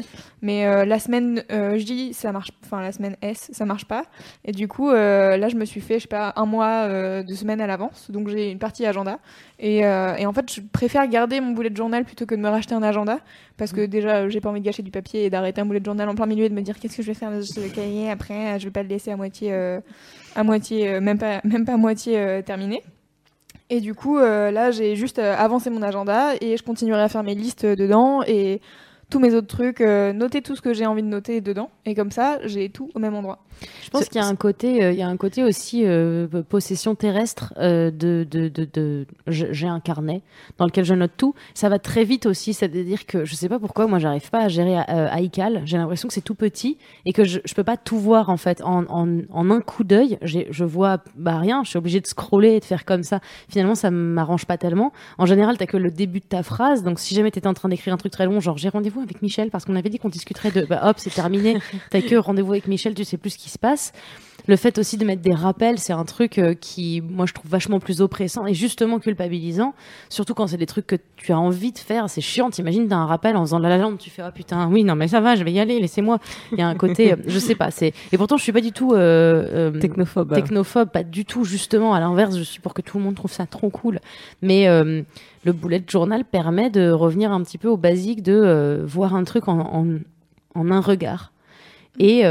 mais 0.41 0.65
euh, 0.65 0.85
la 0.85 0.99
semaine 0.99 1.43
euh, 1.51 1.77
J, 1.77 2.13
ça 2.13 2.31
marche, 2.31 2.49
enfin 2.63 2.81
la 2.81 2.91
semaine 2.91 3.17
S, 3.21 3.49
ça 3.51 3.65
marche 3.65 3.85
pas. 3.85 4.05
Et 4.45 4.51
du 4.51 4.67
coup, 4.67 4.89
là, 4.91 5.49
je 5.49 5.55
me 5.55 5.65
suis 5.65 5.81
fait, 5.81 5.95
je 5.95 6.03
sais 6.03 6.07
pas, 6.07 6.33
un 6.35 6.45
mois 6.45 6.87
de 6.87 7.33
semaine 7.33 7.61
à 7.61 7.67
l'avance, 7.67 8.09
donc 8.09 8.29
j'ai 8.29 8.51
une 8.51 8.59
partie 8.59 8.85
agenda. 8.85 9.19
Et, 9.59 9.79
et, 9.79 10.25
en 10.25 10.33
fait, 10.33 10.51
je 10.53 10.61
préfère 10.61 11.07
garder 11.07 11.41
mon 11.41 11.51
boulet 11.51 11.69
de 11.69 11.77
journal 11.77 12.05
plutôt 12.05 12.25
que 12.25 12.35
de 12.35 12.39
me 12.39 12.49
racheter 12.49 12.75
un 12.75 12.83
agenda, 12.83 13.19
parce 13.57 13.71
que 13.71 13.81
mm. 13.81 13.87
déjà, 13.87 14.29
j'ai 14.29 14.41
pas 14.41 14.49
envie 14.49 14.61
de 14.61 14.65
gâcher 14.65 14.83
du 14.83 14.91
papier 14.91 15.25
et 15.25 15.29
d'arrêter 15.29 15.61
un 15.61 15.65
boulet 15.65 15.79
de 15.79 15.85
journal 15.85 16.07
en 16.09 16.15
plein 16.15 16.25
milieu 16.25 16.45
et 16.45 16.49
de 16.49 16.55
me 16.55 16.61
dire 16.61 16.79
qu'est-ce 16.79 16.97
que 16.97 17.03
je 17.03 17.07
vais 17.07 17.13
faire 17.13 17.31
de 17.31 17.41
ce 17.41 17.59
cahier 17.73 18.09
après, 18.09 18.59
je 18.59 18.65
vais 18.65 18.71
pas 18.71 18.83
le 18.83 18.89
laisser 18.89 19.11
à 19.11 19.17
moitié, 19.17 19.53
à 20.35 20.43
moitié, 20.43 20.99
même 20.99 21.17
pas, 21.17 21.41
même 21.43 21.65
pas 21.65 21.73
à 21.73 21.77
moitié 21.77 22.41
terminé. 22.45 22.81
Et 23.69 23.81
du 23.81 23.95
coup, 23.95 24.17
euh, 24.17 24.51
là, 24.51 24.71
j'ai 24.71 24.95
juste 24.95 25.19
euh, 25.19 25.35
avancé 25.35 25.69
mon 25.69 25.81
agenda 25.81 26.33
et 26.39 26.55
je 26.55 26.63
continuerai 26.63 27.01
à 27.01 27.09
faire 27.09 27.23
mes 27.23 27.33
listes 27.33 27.65
dedans 27.65 28.21
et 28.27 28.61
tous 29.09 29.19
mes 29.19 29.33
autres 29.33 29.47
trucs, 29.47 29.81
euh, 29.81 30.13
noter 30.13 30.41
tout 30.41 30.55
ce 30.55 30.61
que 30.61 30.73
j'ai 30.73 30.85
envie 30.85 31.03
de 31.03 31.07
noter 31.07 31.41
dedans. 31.41 31.69
Et 31.85 31.95
comme 31.95 32.11
ça, 32.11 32.39
j'ai 32.43 32.69
tout 32.69 32.89
au 32.93 32.99
même 32.99 33.15
endroit. 33.15 33.44
Je 33.83 33.89
pense 33.89 34.05
qu'il 34.05 34.21
y 34.21 34.23
a 34.23 34.27
un 34.27 34.35
côté, 34.35 34.83
euh, 34.83 34.91
il 34.91 34.97
y 34.97 35.01
a 35.01 35.07
un 35.07 35.17
côté 35.17 35.43
aussi 35.43 35.83
euh, 35.85 36.27
possession 36.47 36.95
terrestre 36.95 37.53
euh, 37.57 37.91
de, 37.91 38.25
de, 38.29 38.47
de, 38.47 38.67
de 38.73 39.05
j'ai 39.27 39.67
un 39.67 39.79
carnet 39.79 40.21
dans 40.57 40.65
lequel 40.65 40.85
je 40.85 40.93
note 40.93 41.11
tout. 41.17 41.35
Ça 41.53 41.69
va 41.69 41.79
très 41.79 42.03
vite 42.03 42.25
aussi, 42.25 42.53
c'est-à-dire 42.53 43.05
que 43.05 43.25
je 43.25 43.35
sais 43.35 43.49
pas 43.49 43.59
pourquoi 43.59 43.87
moi 43.87 43.99
j'arrive 43.99 44.29
pas 44.29 44.43
à 44.43 44.47
gérer 44.47 44.77
iCal. 45.21 45.61
J'ai 45.65 45.77
l'impression 45.77 46.07
que 46.07 46.13
c'est 46.13 46.21
tout 46.21 46.35
petit 46.35 46.77
et 47.05 47.13
que 47.13 47.25
je, 47.25 47.39
je 47.43 47.53
peux 47.53 47.63
pas 47.63 47.77
tout 47.77 47.97
voir 47.97 48.29
en 48.29 48.37
fait 48.37 48.61
en, 48.63 48.85
en, 48.89 49.19
en 49.29 49.49
un 49.51 49.61
coup 49.61 49.83
d'œil. 49.83 50.17
Je 50.21 50.63
vois 50.63 50.99
bah 51.15 51.37
rien. 51.37 51.63
Je 51.63 51.69
suis 51.69 51.77
obligée 51.77 52.01
de 52.01 52.07
scroller 52.07 52.53
et 52.53 52.59
de 52.59 52.65
faire 52.65 52.85
comme 52.85 53.03
ça. 53.03 53.19
Finalement, 53.49 53.75
ça 53.75 53.91
m'arrange 53.91 54.45
pas 54.45 54.57
tellement. 54.57 54.93
En 55.17 55.25
général, 55.25 55.57
t'as 55.57 55.65
que 55.65 55.77
le 55.77 55.91
début 55.91 56.19
de 56.19 56.25
ta 56.25 56.43
phrase. 56.43 56.83
Donc 56.83 56.99
si 56.99 57.13
jamais 57.13 57.31
t'étais 57.31 57.47
en 57.47 57.53
train 57.53 57.69
d'écrire 57.69 57.93
un 57.93 57.97
truc 57.97 58.11
très 58.11 58.25
long, 58.25 58.39
genre 58.39 58.57
j'ai 58.57 58.69
rendez-vous 58.69 58.85
rendez-vous 58.85 59.01
avec 59.01 59.21
Michel 59.21 59.49
parce 59.49 59.65
qu'on 59.65 59.75
avait 59.75 59.89
dit 59.89 59.97
qu'on 59.99 60.09
discuterait 60.09 60.51
de. 60.51 60.65
Bah 60.65 60.81
hop, 60.83 60.97
c'est 60.99 61.13
terminé. 61.13 61.57
T'as 61.89 62.01
que 62.01 62.15
rendez-vous 62.15 62.51
avec 62.51 62.67
Michel, 62.67 62.93
tu 62.93 63.03
sais 63.03 63.17
plus 63.17 63.31
ce 63.31 63.37
qui 63.37 63.44
se 63.49 63.57
passe. 63.59 63.93
Le 64.47 64.57
fait 64.57 64.77
aussi 64.77 64.97
de 64.97 65.05
mettre 65.05 65.23
des 65.23 65.33
rappels, 65.33 65.79
c'est 65.79 65.93
un 65.93 66.03
truc 66.05 66.37
euh, 66.37 66.53
qui, 66.53 67.01
moi, 67.01 67.25
je 67.25 67.33
trouve 67.33 67.49
vachement 67.49 67.79
plus 67.79 68.01
oppressant 68.01 68.45
et 68.45 68.53
justement 68.53 68.99
culpabilisant. 68.99 69.73
Surtout 70.09 70.35
quand 70.35 70.45
c'est 70.45 70.57
des 70.57 70.67
trucs 70.67 70.85
que 70.85 70.97
tu 71.15 71.31
as 71.31 71.39
envie 71.39 71.71
de 71.71 71.79
faire. 71.79 72.11
C'est 72.11 72.21
chiant. 72.21 72.51
T'imagines, 72.51 72.87
t'as 72.87 72.95
un 72.95 73.07
rappel 73.07 73.35
en 73.37 73.41
faisant 73.41 73.57
la 73.57 73.75
lande, 73.77 73.97
tu 73.97 74.11
fais, 74.11 74.21
oh 74.23 74.29
putain, 74.31 74.69
oui, 74.69 74.83
non, 74.83 74.95
mais 74.95 75.07
ça 75.07 75.19
va, 75.19 75.35
je 75.35 75.43
vais 75.43 75.51
y 75.51 75.59
aller, 75.59 75.79
laissez-moi. 75.79 76.19
Il 76.51 76.59
y 76.59 76.61
a 76.61 76.67
un 76.67 76.75
côté, 76.75 77.13
euh, 77.13 77.15
je 77.25 77.39
sais 77.39 77.55
pas, 77.55 77.71
c'est, 77.71 77.93
et 78.11 78.17
pourtant, 78.17 78.37
je 78.37 78.43
suis 78.43 78.51
pas 78.51 78.61
du 78.61 78.71
tout, 78.71 78.93
euh, 78.93 79.71
euh, 79.73 79.79
Technophobe. 79.79 80.35
technophobe, 80.35 80.91
pas 80.91 81.03
du 81.03 81.25
tout, 81.25 81.43
justement. 81.43 81.95
À 81.95 81.99
l'inverse, 81.99 82.37
je 82.37 82.43
suis 82.43 82.59
pour 82.59 82.75
que 82.75 82.83
tout 82.83 82.99
le 82.99 83.03
monde 83.03 83.15
trouve 83.15 83.31
ça 83.31 83.47
trop 83.47 83.71
cool. 83.71 83.99
Mais 84.43 84.67
euh, 84.67 85.01
le 85.43 85.53
bullet 85.53 85.83
journal 85.87 86.23
permet 86.23 86.69
de 86.69 86.91
revenir 86.91 87.31
un 87.31 87.41
petit 87.41 87.57
peu 87.57 87.67
au 87.67 87.77
basique 87.77 88.21
de 88.21 88.83
voir 88.85 89.15
un 89.15 89.23
truc 89.23 89.47
en, 89.47 89.59
en, 89.59 89.87
en 90.53 90.71
un 90.71 90.81
regard. 90.81 91.31
Et, 91.97 92.23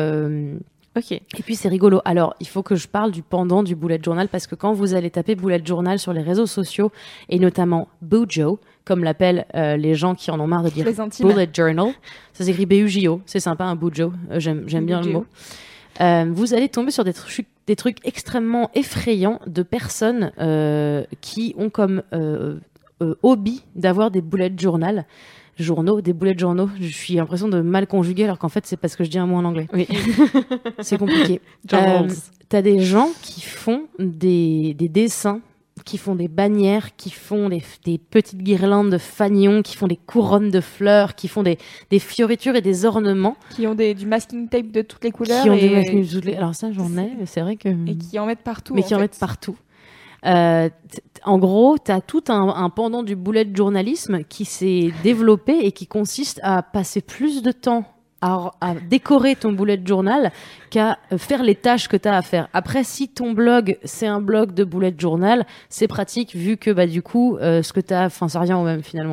Ok. 0.97 1.13
et 1.13 1.23
puis 1.45 1.57
c'est 1.57 1.69
rigolo. 1.69 2.01
Alors, 2.05 2.35
il 2.41 2.47
faut 2.47 2.63
que 2.63 2.77
je 2.77 2.87
parle 2.87 3.11
du 3.11 3.23
pendant 3.23 3.63
du 3.63 3.75
bullet 3.75 4.01
journal 4.03 4.29
parce 4.29 4.47
que 4.47 4.55
quand 4.55 4.73
vous 4.73 4.95
allez 4.95 5.11
taper 5.11 5.35
bullet 5.35 5.61
journal 5.65 5.99
sur 5.99 6.13
les 6.13 6.23
réseaux 6.23 6.47
sociaux 6.47 6.93
et 7.29 7.39
notamment 7.39 7.89
Bujo, 8.01 8.61
comme 8.85 9.03
l'appellent 9.03 9.47
euh, 9.55 9.77
les 9.77 9.95
gens 9.95 10.15
qui 10.15 10.31
en 10.31 10.39
ont 10.39 10.47
marre 10.47 10.63
de 10.63 10.69
dire 10.71 10.85
bullet 11.21 11.49
journal, 11.53 11.93
ça 12.33 12.45
s'écrit 12.45 12.67
B-U-J-O, 12.67 13.21
c'est 13.27 13.41
sympa 13.41 13.65
un 13.65 13.75
Bujo, 13.77 14.13
Euh, 14.31 14.39
j'aime 14.41 14.65
bien 14.87 15.01
le 15.01 15.11
mot. 15.11 15.27
Euh, 16.01 16.27
vous 16.33 16.55
allez 16.55 16.69
tomber 16.69 16.91
sur 16.91 17.05
des 17.05 17.13
trucs, 17.13 17.47
des 17.67 17.77
trucs 17.77 17.99
extrêmement 18.07 18.71
effrayants 18.75 19.41
de 19.47 19.63
personnes 19.63 20.33
euh, 20.39 21.05
qui 21.21 21.55
ont 21.57 21.71
comme 21.71 22.03
euh, 22.13 22.59
euh, 23.03 23.15
hobby 23.23 23.63
d'avoir 23.75 24.11
des 24.11 24.21
bullet 24.21 24.53
journal. 24.57 25.07
Journaux, 25.59 26.01
des 26.01 26.13
bullet 26.13 26.35
journaux. 26.37 26.69
Je 26.81 26.87
suis 26.89 27.15
l'impression 27.15 27.49
de 27.49 27.61
mal 27.61 27.87
conjuguer 27.87 28.25
alors 28.25 28.39
qu'en 28.39 28.49
fait 28.49 28.67
c'est 28.67 28.77
parce 28.77 28.97
que 28.97 29.05
je 29.05 29.11
dis 29.11 29.19
un 29.19 29.27
mot 29.27 29.37
en 29.37 29.45
anglais. 29.45 29.69
Oui. 29.73 29.87
C'est 30.81 30.99
compliqué. 30.99 31.41
Euh, 31.73 32.09
T'as 32.51 32.61
des 32.63 32.81
gens 32.81 33.09
qui 33.23 33.41
font 33.41 33.85
des, 33.99 34.75
des 34.75 34.89
dessins, 34.89 35.41
qui 35.85 35.97
font 35.99 36.15
des 36.15 36.29
bannières, 36.29 36.95
qui 36.95 37.11
font 37.11 37.49
des, 37.49 37.63
des 37.85 37.99
petites 37.99 38.43
guirlandes 38.43 38.91
de 38.91 38.99
fanions, 38.99 39.63
qui 39.63 39.77
font 39.77 39.87
des 39.89 39.97
couronnes 39.97 40.51
de 40.51 40.61
fleurs, 40.61 41.15
qui 41.15 41.27
font 41.27 41.43
des, 41.43 41.59
des 41.91 41.99
fioritures 41.99 42.55
et 42.55 42.61
des 42.61 42.85
ornements. 42.85 43.37
Qui 43.57 43.67
ont 43.67 43.75
des, 43.75 43.95
du 43.95 44.07
masking 44.07 44.49
tape 44.49 44.71
de 44.71 44.83
toutes 44.83 45.03
les 45.05 45.11
couleurs 45.11 45.43
qui 45.43 45.51
ont 45.51 45.55
et, 45.55 45.61
des 45.61 45.71
masques 45.71 46.11
toutes 46.13 46.25
les- 46.27 46.37
Alors 46.37 46.55
ça 46.55 46.71
j'en 46.71 46.97
ai, 46.99 47.11
c'est 47.25 47.41
vrai 47.41 47.57
que... 47.57 47.69
et 47.89 47.97
qui 47.97 48.19
en 48.19 48.27
mettent 48.27 48.45
partout. 48.45 48.75
mais 48.75 48.83
qui 48.83 48.95
en 48.95 49.01
mettent 49.01 49.19
partout. 49.19 49.57
Euh, 50.27 50.69
en 51.25 51.39
gros, 51.39 51.77
tu 51.79 51.93
tout 52.07 52.25
un, 52.29 52.71
pendant 52.71 53.03
du 53.03 53.17
bullet 53.17 53.49
journalisme 53.53 54.25
qui 54.25 54.45
s'est 54.45 54.93
développé 55.03 55.67
et 55.67 55.73
qui 55.73 55.87
consiste 55.87 56.41
à 56.43 56.63
passer 56.63 57.01
plus 57.01 57.43
de 57.43 57.53
temps 57.53 57.85
à, 58.27 58.53
à 58.61 58.75
décorer 58.75 59.37
ton 59.37 59.53
bullet 59.53 59.79
journal 59.85 60.33
qu'à 60.71 60.99
faire 61.19 61.43
les 61.43 61.55
tâches 61.55 61.89
que 61.89 61.97
tu 61.97 62.09
as 62.09 62.17
à 62.17 62.23
faire. 62.23 62.49
Après, 62.55 62.83
si 62.85 63.09
ton 63.09 63.33
blog, 63.33 63.77
c'est 63.85 64.07
un 64.07 64.21
blog 64.21 64.55
de 64.55 64.65
bullet 64.65 64.95
journal, 64.97 65.45
c'est 65.69 65.87
pratique 65.89 66.35
vu 66.35 66.57
que 66.57 66.71
bah, 66.71 66.87
du 66.87 67.03
coup, 67.03 67.37
euh, 67.37 67.63
ce 67.63 67.73
que 67.73 67.81
tu 67.81 67.93
as, 67.93 68.07
enfin, 68.07 68.29
ça 68.29 68.41
revient 68.41 68.55
au 68.55 68.63
même 68.65 68.83
finalement. 68.83 69.13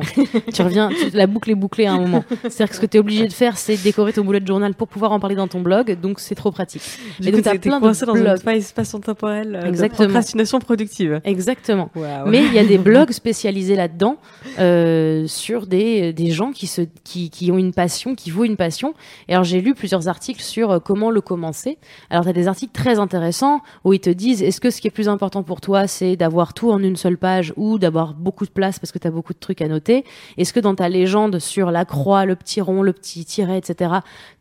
tu 0.52 0.62
reviens, 0.62 0.88
tu- 0.88 1.10
la 1.16 1.26
boucle 1.26 1.50
est 1.50 1.54
bouclée 1.54 1.86
à 1.86 1.92
un 1.92 1.98
moment. 2.00 2.24
C'est-à-dire 2.44 2.68
que 2.70 2.74
ce 2.74 2.80
que 2.80 2.86
tu 2.86 2.96
es 2.96 3.00
obligé 3.00 3.28
de 3.28 3.32
faire, 3.32 3.58
c'est 3.58 3.76
décorer 3.82 4.12
ton 4.14 4.24
bullet 4.24 4.44
journal 4.44 4.74
pour 4.74 4.88
pouvoir 4.88 5.12
en 5.12 5.20
parler 5.20 5.36
dans 5.36 5.46
ton 5.48 5.60
blog, 5.60 5.98
donc 6.00 6.18
c'est 6.18 6.34
trop 6.34 6.50
pratique. 6.50 6.82
Du 7.20 7.28
Et 7.28 7.32
coup, 7.32 7.36
donc, 7.42 7.52
t'es 7.52 7.58
plein 7.58 7.76
de 7.78 7.84
coincé 7.84 8.06
dans 8.06 8.14
blogs. 8.14 8.40
faille 8.42 8.62
spatio-temporelle 8.62 9.60
euh, 9.62 9.70
de 9.70 9.88
procrastination 9.88 10.58
productive. 10.58 11.20
Exactement. 11.24 11.90
Mais 12.26 12.42
il 12.44 12.54
y 12.54 12.58
a 12.58 12.64
des 12.64 12.78
blogs 12.88 13.12
spécialisés 13.12 13.76
là-dedans 13.76 14.16
euh, 14.58 15.26
sur 15.26 15.66
des, 15.66 16.12
des 16.12 16.30
gens 16.30 16.52
qui, 16.52 16.66
se, 16.66 16.82
qui, 17.04 17.30
qui 17.30 17.52
ont 17.52 17.58
une 17.58 17.72
passion, 17.72 18.14
qui 18.14 18.30
vouent 18.30 18.44
une 18.44 18.56
passion. 18.56 18.94
Et 19.28 19.32
alors 19.32 19.44
j'ai 19.44 19.60
lu 19.60 19.74
plusieurs 19.74 20.08
articles 20.08 20.42
sur 20.42 20.70
euh, 20.70 20.78
comment 20.78 21.10
le 21.10 21.20
commencer. 21.20 21.78
Alors 22.10 22.24
tu 22.24 22.30
as 22.30 22.32
des 22.32 22.48
articles 22.48 22.72
très 22.72 22.98
intéressants 22.98 23.60
où 23.84 23.92
ils 23.92 24.00
te 24.00 24.10
disent 24.10 24.42
est-ce 24.42 24.60
que 24.60 24.70
ce 24.70 24.80
qui 24.80 24.88
est 24.88 24.92
plus 24.92 25.08
important 25.08 25.42
pour 25.42 25.60
toi 25.60 25.86
c'est 25.86 26.16
d'avoir 26.16 26.54
tout 26.54 26.70
en 26.70 26.82
une 26.82 26.96
seule 26.96 27.18
page 27.18 27.52
ou 27.56 27.78
d'avoir 27.78 28.14
beaucoup 28.14 28.46
de 28.46 28.50
place 28.50 28.78
parce 28.78 28.92
que 28.92 28.98
tu 28.98 29.06
as 29.06 29.10
beaucoup 29.10 29.32
de 29.32 29.38
trucs 29.38 29.62
à 29.62 29.68
noter? 29.68 30.04
Est-ce 30.36 30.52
que 30.52 30.60
dans 30.60 30.74
ta 30.74 30.88
légende 30.88 31.38
sur 31.38 31.70
la 31.70 31.84
croix, 31.84 32.24
le 32.24 32.36
petit 32.36 32.60
rond, 32.60 32.82
le 32.82 32.92
petit 32.92 33.24
tiret, 33.24 33.58
etc., 33.58 33.94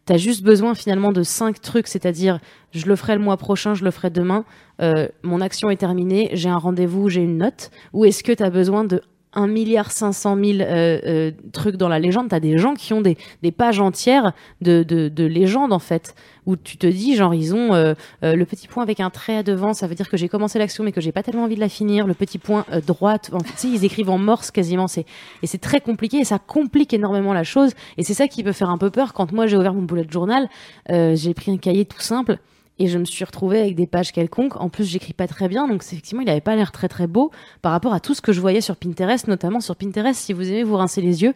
tu 0.06 0.14
as 0.14 0.18
juste 0.18 0.44
besoin 0.44 0.74
finalement 0.74 1.12
de 1.12 1.24
cinq 1.24 1.62
trucs, 1.62 1.88
c'est-à-dire 1.88 2.40
je 2.72 2.88
le 2.88 2.96
ferai 2.96 3.16
le 3.16 3.22
mois 3.22 3.38
prochain, 3.38 3.74
je 3.74 3.84
le 3.84 3.92
ferai 3.92 4.10
demain, 4.10 4.46
euh, 4.82 5.08
mon 5.24 5.42
action 5.42 5.70
est 5.70 5.78
terminée, 5.78 6.30
j'ai 6.34 6.50
un 6.50 6.58
rendez-vous, 6.58 7.10
j'ai 7.10 7.22
une 7.22 7.38
note 7.38 7.70
Ou 7.94 8.06
est-ce 8.06 8.24
que 8.24 8.32
tu 8.32 8.42
as 8.42 8.50
besoin 8.50 8.84
de 8.84 9.02
1 9.34 9.48
milliard 9.48 9.92
500 9.92 10.36
000 10.36 10.60
euh, 10.60 11.00
euh, 11.06 11.32
trucs 11.52 11.76
dans 11.76 11.90
la 11.90 12.00
légende. 12.00 12.30
Tu 12.30 12.36
as 12.36 12.40
des 12.40 12.58
gens 12.58 12.74
qui 12.74 12.94
ont 12.94 13.02
des, 13.02 13.18
des 13.42 13.52
pages 13.52 13.80
entières 13.80 14.34
de, 14.62 14.84
de, 14.84 15.10
de 15.10 15.32
en 15.56 15.80
fait, 15.80 16.16
où 16.46 16.56
tu 16.56 16.78
te 16.78 16.88
dis 16.88 17.16
genre 17.16 17.34
ils 17.34 17.54
ont 17.54 17.74
euh, 17.74 17.94
euh, 18.24 18.36
le 18.36 18.46
petit 18.46 18.68
point 18.68 18.84
avec 18.84 19.00
un 19.00 19.10
trait 19.10 19.38
à 19.38 19.44
devant, 19.44 19.74
ça 19.74 19.88
veut 19.88 19.96
dire 19.96 20.10
que 20.10 20.18
j'ai 20.18 20.30
commencé 20.30 20.60
l'action 20.60 20.84
mais 20.84 20.92
que 20.92 21.02
j'ai 21.02 21.12
pas 21.12 21.24
tellement 21.24 21.44
envie 21.44 21.56
de 21.56 21.60
la 21.60 21.70
finir, 21.70 22.08
le 22.08 22.14
petit 22.14 22.38
point 22.38 22.66
euh, 22.72 22.82
droite, 22.82 23.32
en 23.34 23.40
fait, 23.40 23.68
ils 23.68 23.86
écrivent 23.86 24.10
en 24.10 24.18
morse 24.18 24.52
quasiment, 24.52 24.88
c'est 24.88 25.06
et 25.42 25.48
c'est 25.48 25.58
très 25.60 25.82
compliqué 25.82 26.18
et 26.18 26.26
ça 26.26 26.40
complique 26.40 26.94
énormément 26.94 27.34
la 27.34 27.44
chose. 27.44 27.72
Et 27.98 28.04
c'est 28.04 28.14
ça 28.14 28.28
qui 28.28 28.44
peut 28.44 28.52
faire 28.52 28.70
un 28.70 28.78
peu 28.78 28.90
peur. 28.90 29.14
Quand 29.14 29.32
moi 29.32 29.48
j'ai 29.48 29.58
ouvert 29.58 29.74
mon 29.74 29.84
bullet 29.84 30.06
journal, 30.10 30.50
euh, 30.90 31.16
j'ai 31.16 31.34
pris 31.34 31.52
un 31.52 31.58
cahier 31.58 31.86
tout 31.86 32.02
simple 32.02 32.38
et 32.80 32.88
je 32.88 32.98
me 32.98 33.06
suis 33.06 33.24
retrouvée 33.24 33.60
avec 33.60 33.76
des 33.76 33.88
pages 33.88 34.12
quelconques. 34.12 34.60
En 34.60 34.70
plus, 34.70 34.86
j'écris 34.86 35.14
pas 35.14 35.28
très 35.28 35.48
bien, 35.48 35.68
donc 35.68 35.84
effectivement, 35.84 36.22
il 36.22 36.30
avait 36.30 36.42
pas 36.42 36.56
l'air 36.56 36.72
très 36.72 36.88
très 36.88 37.08
beau 37.08 37.32
par 37.62 37.72
rapport 37.72 37.94
à 37.94 38.00
tout 38.00 38.14
ce 38.14 38.22
que 38.22 38.34
je 38.34 38.42
voyais 38.42 38.62
sur 38.62 38.76
Pinterest, 38.76 39.28
notamment 39.28 39.60
sur 39.60 39.76
Pinterest. 39.76 40.20
Si 40.20 40.34
vous 40.34 40.50
aimez 40.50 40.64
vous 40.64 40.78
rincer 40.78 41.02
les 41.02 41.24
yeux, 41.24 41.34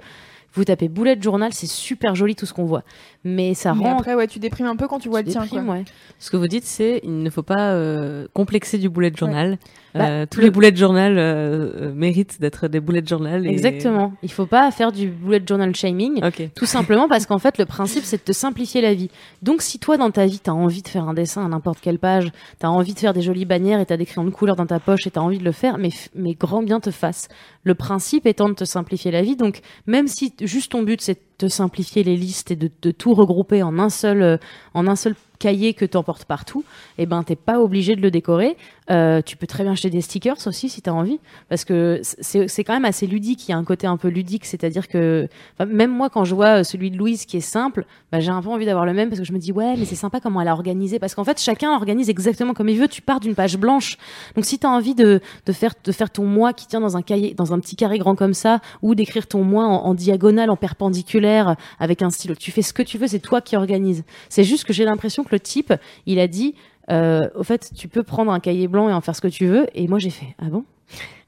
vous 0.56 0.64
tapez 0.64 0.88
bullet 0.88 1.22
journal, 1.22 1.54
c'est 1.54 1.68
super 1.68 2.16
joli 2.16 2.36
tout 2.36 2.46
ce 2.46 2.54
qu'on 2.54 2.66
voit, 2.66 2.84
mais 3.26 3.54
ça 3.54 3.74
Mais 3.74 3.84
rend 3.84 3.98
après, 3.98 4.16
ouais, 4.16 4.28
tu 4.28 4.40
déprimes 4.40 4.68
un 4.68 4.76
peu 4.78 4.88
quand 4.88 5.00
tu 5.00 5.10
vois 5.10 5.22
tu 5.22 5.26
le 5.28 5.32
tien. 5.34 5.42
Quoi. 5.48 5.60
déprimes, 5.60 5.70
ouais. 5.70 5.84
Ce 6.20 6.32
que 6.32 6.38
vous 6.38 6.48
dites, 6.48 6.64
c'est 6.64 7.02
il 7.04 7.22
ne 7.24 7.30
faut 7.30 7.44
pas 7.44 7.74
euh, 7.74 8.28
complexer 8.34 8.78
du 8.78 8.88
bullet 8.88 9.12
journal. 9.14 9.58
Bah, 9.94 10.08
Euh, 10.08 10.26
tous 10.30 10.40
le- 10.40 10.46
les 10.46 10.52
bullet 10.52 10.76
journal 10.76 11.16
euh, 11.18 11.94
méritent 11.94 12.40
d'être 12.42 12.68
des 12.68 12.80
bullet 12.82 13.02
journal. 13.06 13.46
et- 13.46 13.50
Exactement. 13.50 14.14
Il 14.24 14.32
faut 14.32 14.46
pas 14.46 14.70
faire 14.72 14.92
du 14.92 15.08
bullet 15.08 15.42
journal 15.48 15.74
shaming. 15.76 16.22
Tout 16.56 16.66
simplement 16.66 17.08
parce 17.08 17.26
qu'en 17.26 17.40
fait, 17.40 17.58
le 17.58 17.66
principe, 17.66 18.04
c'est 18.04 18.18
de 18.18 18.22
te 18.24 18.34
simplifier 18.34 18.82
la 18.82 18.94
vie. 18.94 19.10
Donc, 19.42 19.62
si 19.62 19.80
toi, 19.80 19.96
dans 19.98 20.12
ta 20.12 20.26
vie, 20.26 20.40
tu 20.44 20.50
as 20.50 20.54
envie 20.54 20.82
de 20.82 20.88
faire 20.90 21.08
un 21.08 21.14
dessin 21.14 21.46
à 21.46 21.48
n'importe 21.48 21.80
quelle 21.82 21.98
page, 22.00 22.30
tu 22.60 22.66
as 22.66 22.72
envie 22.72 22.94
de 22.94 23.00
faire 23.00 23.14
des 23.14 23.22
jolies 23.22 23.46
bannières 23.46 23.80
et 23.80 23.86
tu 23.86 23.94
as 23.94 23.98
des 23.98 24.06
crayons 24.06 24.26
de 24.28 24.34
couleur 24.34 24.56
dans 24.58 24.66
ta 24.68 24.80
poche 24.80 25.08
et 25.08 25.12
tu 25.12 25.18
as 25.18 25.24
envie 25.24 25.40
de 25.40 25.46
le 25.46 25.54
faire, 25.54 25.78
mais, 25.78 25.90
f- 25.90 26.10
mais 26.14 26.34
grand 26.34 26.62
bien 26.62 26.80
te 26.82 26.92
fasse. 26.92 27.28
Le 27.64 27.74
principe 27.74 28.26
étant 28.28 28.50
de 28.50 28.54
te 28.54 28.66
simplifier 28.66 29.12
la 29.12 29.22
vie. 29.22 29.38
Donc, 29.38 29.62
même 29.88 30.08
si 30.10 30.34
juste 30.42 30.74
ton 30.74 30.84
but, 30.84 31.00
c'est 31.02 31.20
de 31.40 31.48
simplifier 31.48 32.04
les 32.04 32.18
listes 32.18 32.52
et 32.52 32.56
de, 32.56 32.70
de 32.82 32.92
tout 32.92 33.14
regrouper 33.14 33.64
en 33.64 33.80
un 33.80 33.90
seul, 33.90 34.22
euh, 34.22 34.38
en 34.74 34.88
un 34.88 34.96
seul 34.96 35.16
cahier 35.40 35.74
que 35.74 35.86
tu 35.86 35.98
emportes 35.98 36.26
partout, 36.26 36.64
eh 36.98 37.06
ben, 37.06 37.24
t'es 37.24 37.36
pas 37.36 37.60
obligé 37.60 37.96
de 37.96 38.02
le 38.02 38.12
décorer. 38.12 38.58
Euh, 38.92 39.22
tu 39.24 39.36
peux 39.36 39.48
très 39.48 39.64
bien 39.64 39.74
acheter 39.74 39.90
des 39.90 40.02
stickers 40.02 40.38
aussi 40.46 40.70
si 40.70 40.82
tu 40.82 40.90
as 40.90 40.94
envie, 40.94 41.20
parce 41.50 41.66
que 41.66 42.02
c'est 42.04 42.64
quand 42.64 42.74
même 42.74 42.86
assez 42.86 43.08
ludique. 43.08 43.48
Il 43.48 43.52
y 43.52 43.54
a 43.54 43.58
un 43.58 43.64
côté 43.64 43.88
un 43.88 43.98
peu 43.98 44.10
ludique, 44.10 44.46
c'est-à-dire 44.46 44.88
que 44.88 45.28
même 45.66 45.92
moi, 45.92 46.10
quand 46.10 46.24
je 46.24 46.36
vois 46.36 46.60
euh, 46.60 46.64
celui 46.64 46.92
de 46.92 46.98
Louise 46.98 47.26
qui 47.26 47.38
est 47.38 47.42
simple, 47.42 47.86
bah, 48.12 48.20
j'ai 48.20 48.30
un 48.30 48.42
peu 48.42 48.50
envie 48.50 48.66
d'avoir 48.66 48.86
le 48.86 48.94
même 48.94 49.10
parce 49.10 49.20
que 49.20 49.26
je 49.26 49.34
me 49.34 49.40
dis 49.40 49.52
ouais, 49.52 49.76
mais 49.78 49.86
c'est 49.86 49.96
sympa 49.96 50.20
comment 50.20 50.42
elle 50.42 50.48
a 50.48 50.54
organisé. 50.54 51.00
Parce 51.00 51.16
qu'en 51.16 51.24
fait, 51.24 51.40
chacun 51.42 51.74
organise 51.74 52.10
exactement 52.10 52.54
comme 52.54 52.70
il 52.70 52.80
veut. 52.80 52.88
Tu 52.88 53.02
pars 53.02 53.20
d'une 53.20 53.36
page 53.36 53.58
blanche, 53.58 53.98
donc 54.36 54.46
si 54.46 54.60
tu 54.60 54.68
as 54.68 54.70
envie 54.70 54.96
de, 54.96 55.20
de 55.46 55.52
faire 55.52 55.74
de 55.84 55.92
faire 55.92 56.10
ton 56.10 56.26
moi 56.26 56.54
qui 56.54 56.68
tient 56.68 56.82
dans 56.82 56.96
un 56.96 57.02
cahier, 57.02 57.34
dans 57.34 57.54
un 57.54 57.60
petit 57.60 57.76
carré 57.76 57.98
grand 57.98 58.16
comme 58.16 58.34
ça, 58.34 58.60
ou 58.82 58.96
d'écrire 58.96 59.28
ton 59.28 59.44
moi 59.44 59.66
en, 59.66 59.86
en 59.86 59.94
diagonale, 59.94 60.50
en 60.50 60.56
perpendiculaire, 60.56 61.56
avec 61.80 62.02
un 62.02 62.12
stylo, 62.12 62.36
tu 62.36 62.52
fais 62.52 62.62
ce 62.62 62.74
que 62.74 62.84
tu 62.84 62.98
veux. 62.98 63.08
C'est 63.08 63.20
toi 63.20 63.42
qui 63.42 63.56
organise. 63.56 64.04
C'est 64.30 64.44
juste 64.44 64.64
que 64.66 64.74
j'ai 64.74 64.86
l'impression 64.86 65.24
que 65.26 65.36
le 65.36 65.40
type, 65.40 65.74
il 66.06 66.20
a 66.20 66.28
dit 66.28 66.56
euh, 66.92 67.28
au 67.36 67.44
fait, 67.44 67.72
tu 67.76 67.88
peux 67.88 68.04
prendre 68.04 68.32
un 68.32 68.40
cahier 68.40 68.68
blanc 68.68 68.90
et 68.90 68.94
en 68.94 69.02
faire 69.02 69.16
ce 69.16 69.22
que 69.22 69.28
tu 69.28 69.46
veux. 69.46 69.68
Et 69.74 69.88
moi, 69.88 70.00
j'ai 70.00 70.10
fait, 70.10 70.36
ah 70.40 70.46
bon? 70.46 70.66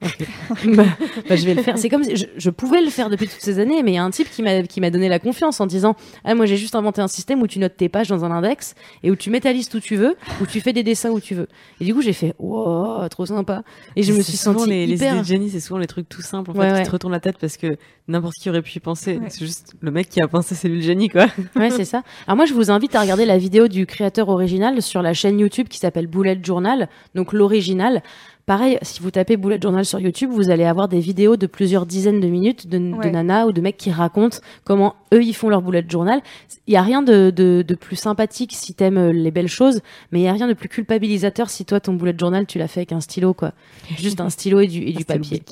bah, 0.00 0.84
bah, 1.28 1.34
je 1.36 1.44
vais 1.44 1.54
le 1.54 1.62
faire. 1.62 1.76
C'est 1.76 1.88
comme 1.88 2.04
si 2.04 2.14
je, 2.16 2.26
je 2.36 2.50
pouvais 2.50 2.80
le 2.80 2.88
faire 2.88 3.10
depuis 3.10 3.26
toutes 3.26 3.40
ces 3.40 3.58
années, 3.58 3.82
mais 3.82 3.90
il 3.92 3.94
y 3.94 3.98
a 3.98 4.04
un 4.04 4.10
type 4.10 4.30
qui 4.30 4.42
m'a 4.42 4.62
qui 4.62 4.80
m'a 4.80 4.90
donné 4.90 5.08
la 5.08 5.18
confiance 5.18 5.60
en 5.60 5.66
disant, 5.66 5.96
ah 6.24 6.36
moi 6.36 6.46
j'ai 6.46 6.56
juste 6.56 6.76
inventé 6.76 7.00
un 7.00 7.08
système 7.08 7.42
où 7.42 7.48
tu 7.48 7.58
notes 7.58 7.76
tes 7.76 7.88
pages 7.88 8.06
dans 8.06 8.24
un 8.24 8.30
index 8.30 8.76
et 9.02 9.10
où 9.10 9.16
tu 9.16 9.28
mets 9.30 9.40
ta 9.40 9.52
liste 9.52 9.74
où 9.74 9.80
tu 9.80 9.96
veux, 9.96 10.14
où 10.40 10.46
tu 10.46 10.60
fais 10.60 10.72
des 10.72 10.84
dessins 10.84 11.10
où 11.10 11.18
tu 11.18 11.34
veux. 11.34 11.48
Et 11.80 11.84
du 11.84 11.94
coup, 11.94 12.00
j'ai 12.02 12.12
fait, 12.12 12.34
wow, 12.38 13.08
trop 13.08 13.26
sympa. 13.26 13.64
Et 13.96 14.04
je 14.04 14.12
me 14.12 14.20
suis 14.22 14.36
sentie 14.36 14.68
les, 14.68 14.86
les 14.86 14.94
hyper. 14.94 15.14
idées 15.14 15.20
de 15.22 15.26
Jenny, 15.26 15.50
c'est 15.50 15.58
souvent 15.60 15.78
les 15.80 15.88
trucs 15.88 16.08
tout 16.08 16.22
simples 16.22 16.52
en 16.52 16.54
Ouais, 16.54 16.68
fait, 16.68 16.72
ouais. 16.74 16.82
qui 16.82 16.86
te 16.86 16.92
retournent 16.92 17.12
la 17.12 17.20
tête 17.20 17.38
parce 17.40 17.56
que 17.56 17.76
n'importe 18.06 18.34
qui 18.40 18.48
aurait 18.50 18.62
pu 18.62 18.76
y 18.76 18.80
penser. 18.80 19.16
Ouais. 19.18 19.26
C'est 19.30 19.44
juste 19.44 19.74
le 19.80 19.90
mec 19.90 20.08
qui 20.08 20.20
a 20.22 20.28
pensé, 20.28 20.54
c'est 20.54 20.68
lui 20.68 20.76
le 20.76 20.82
génie 20.82 21.08
quoi. 21.08 21.26
Ouais, 21.56 21.70
c'est 21.70 21.84
ça. 21.84 22.04
Alors 22.28 22.36
moi, 22.36 22.46
je 22.46 22.54
vous 22.54 22.70
invite 22.70 22.94
à 22.94 23.00
regarder 23.00 23.24
la 23.26 23.36
vidéo 23.36 23.66
du 23.66 23.84
créateur 23.84 24.28
original 24.28 24.80
sur 24.80 25.02
la 25.02 25.12
chaîne 25.12 25.40
YouTube 25.40 25.66
qui 25.66 25.78
s'appelle 25.78 26.06
Bullet 26.06 26.38
Journal, 26.40 26.88
donc 27.16 27.32
l'original, 27.32 28.02
pareil, 28.48 28.78
si 28.82 29.00
vous 29.00 29.12
tapez 29.12 29.36
bullet 29.36 29.60
journal 29.62 29.84
sur 29.84 30.00
YouTube, 30.00 30.30
vous 30.32 30.50
allez 30.50 30.64
avoir 30.64 30.88
des 30.88 30.98
vidéos 30.98 31.36
de 31.36 31.46
plusieurs 31.46 31.86
dizaines 31.86 32.18
de 32.18 32.26
minutes 32.26 32.66
de, 32.66 32.78
de 32.78 32.94
Ouais. 32.96 33.10
nanas 33.12 33.46
ou 33.46 33.52
de 33.52 33.60
mecs 33.60 33.76
qui 33.76 33.92
racontent 33.92 34.38
comment 34.64 34.96
eux 35.14 35.22
ils 35.22 35.34
font 35.34 35.48
leur 35.48 35.62
bullet 35.62 35.84
journal. 35.88 36.20
Il 36.66 36.74
y 36.74 36.76
a 36.76 36.82
rien 36.82 37.02
de, 37.02 37.30
de, 37.30 37.62
de 37.66 37.74
plus 37.76 37.94
sympathique 37.96 38.52
si 38.54 38.74
t'aimes 38.74 38.96
euh, 38.98 39.12
les 39.12 39.30
belles 39.30 39.46
choses, 39.48 39.80
mais 40.10 40.18
il 40.20 40.22
y 40.24 40.28
a 40.28 40.32
rien 40.32 40.48
de 40.48 40.54
plus 40.54 40.68
culpabilisateur 40.68 41.48
si 41.50 41.64
toi 41.64 41.78
ton 41.78 41.92
bullet 41.94 42.14
journal 42.18 42.46
tu 42.46 42.58
l'as 42.58 42.66
fait 42.68 42.80
avec 42.80 42.92
un 42.92 43.00
stylo 43.00 43.34
quoi, 43.34 43.52
juste 43.96 44.20
un 44.20 44.30
stylo 44.30 44.60
et 44.60 44.66
du, 44.66 44.82
et 44.82 44.92
du 44.92 45.04
papier. 45.04 45.42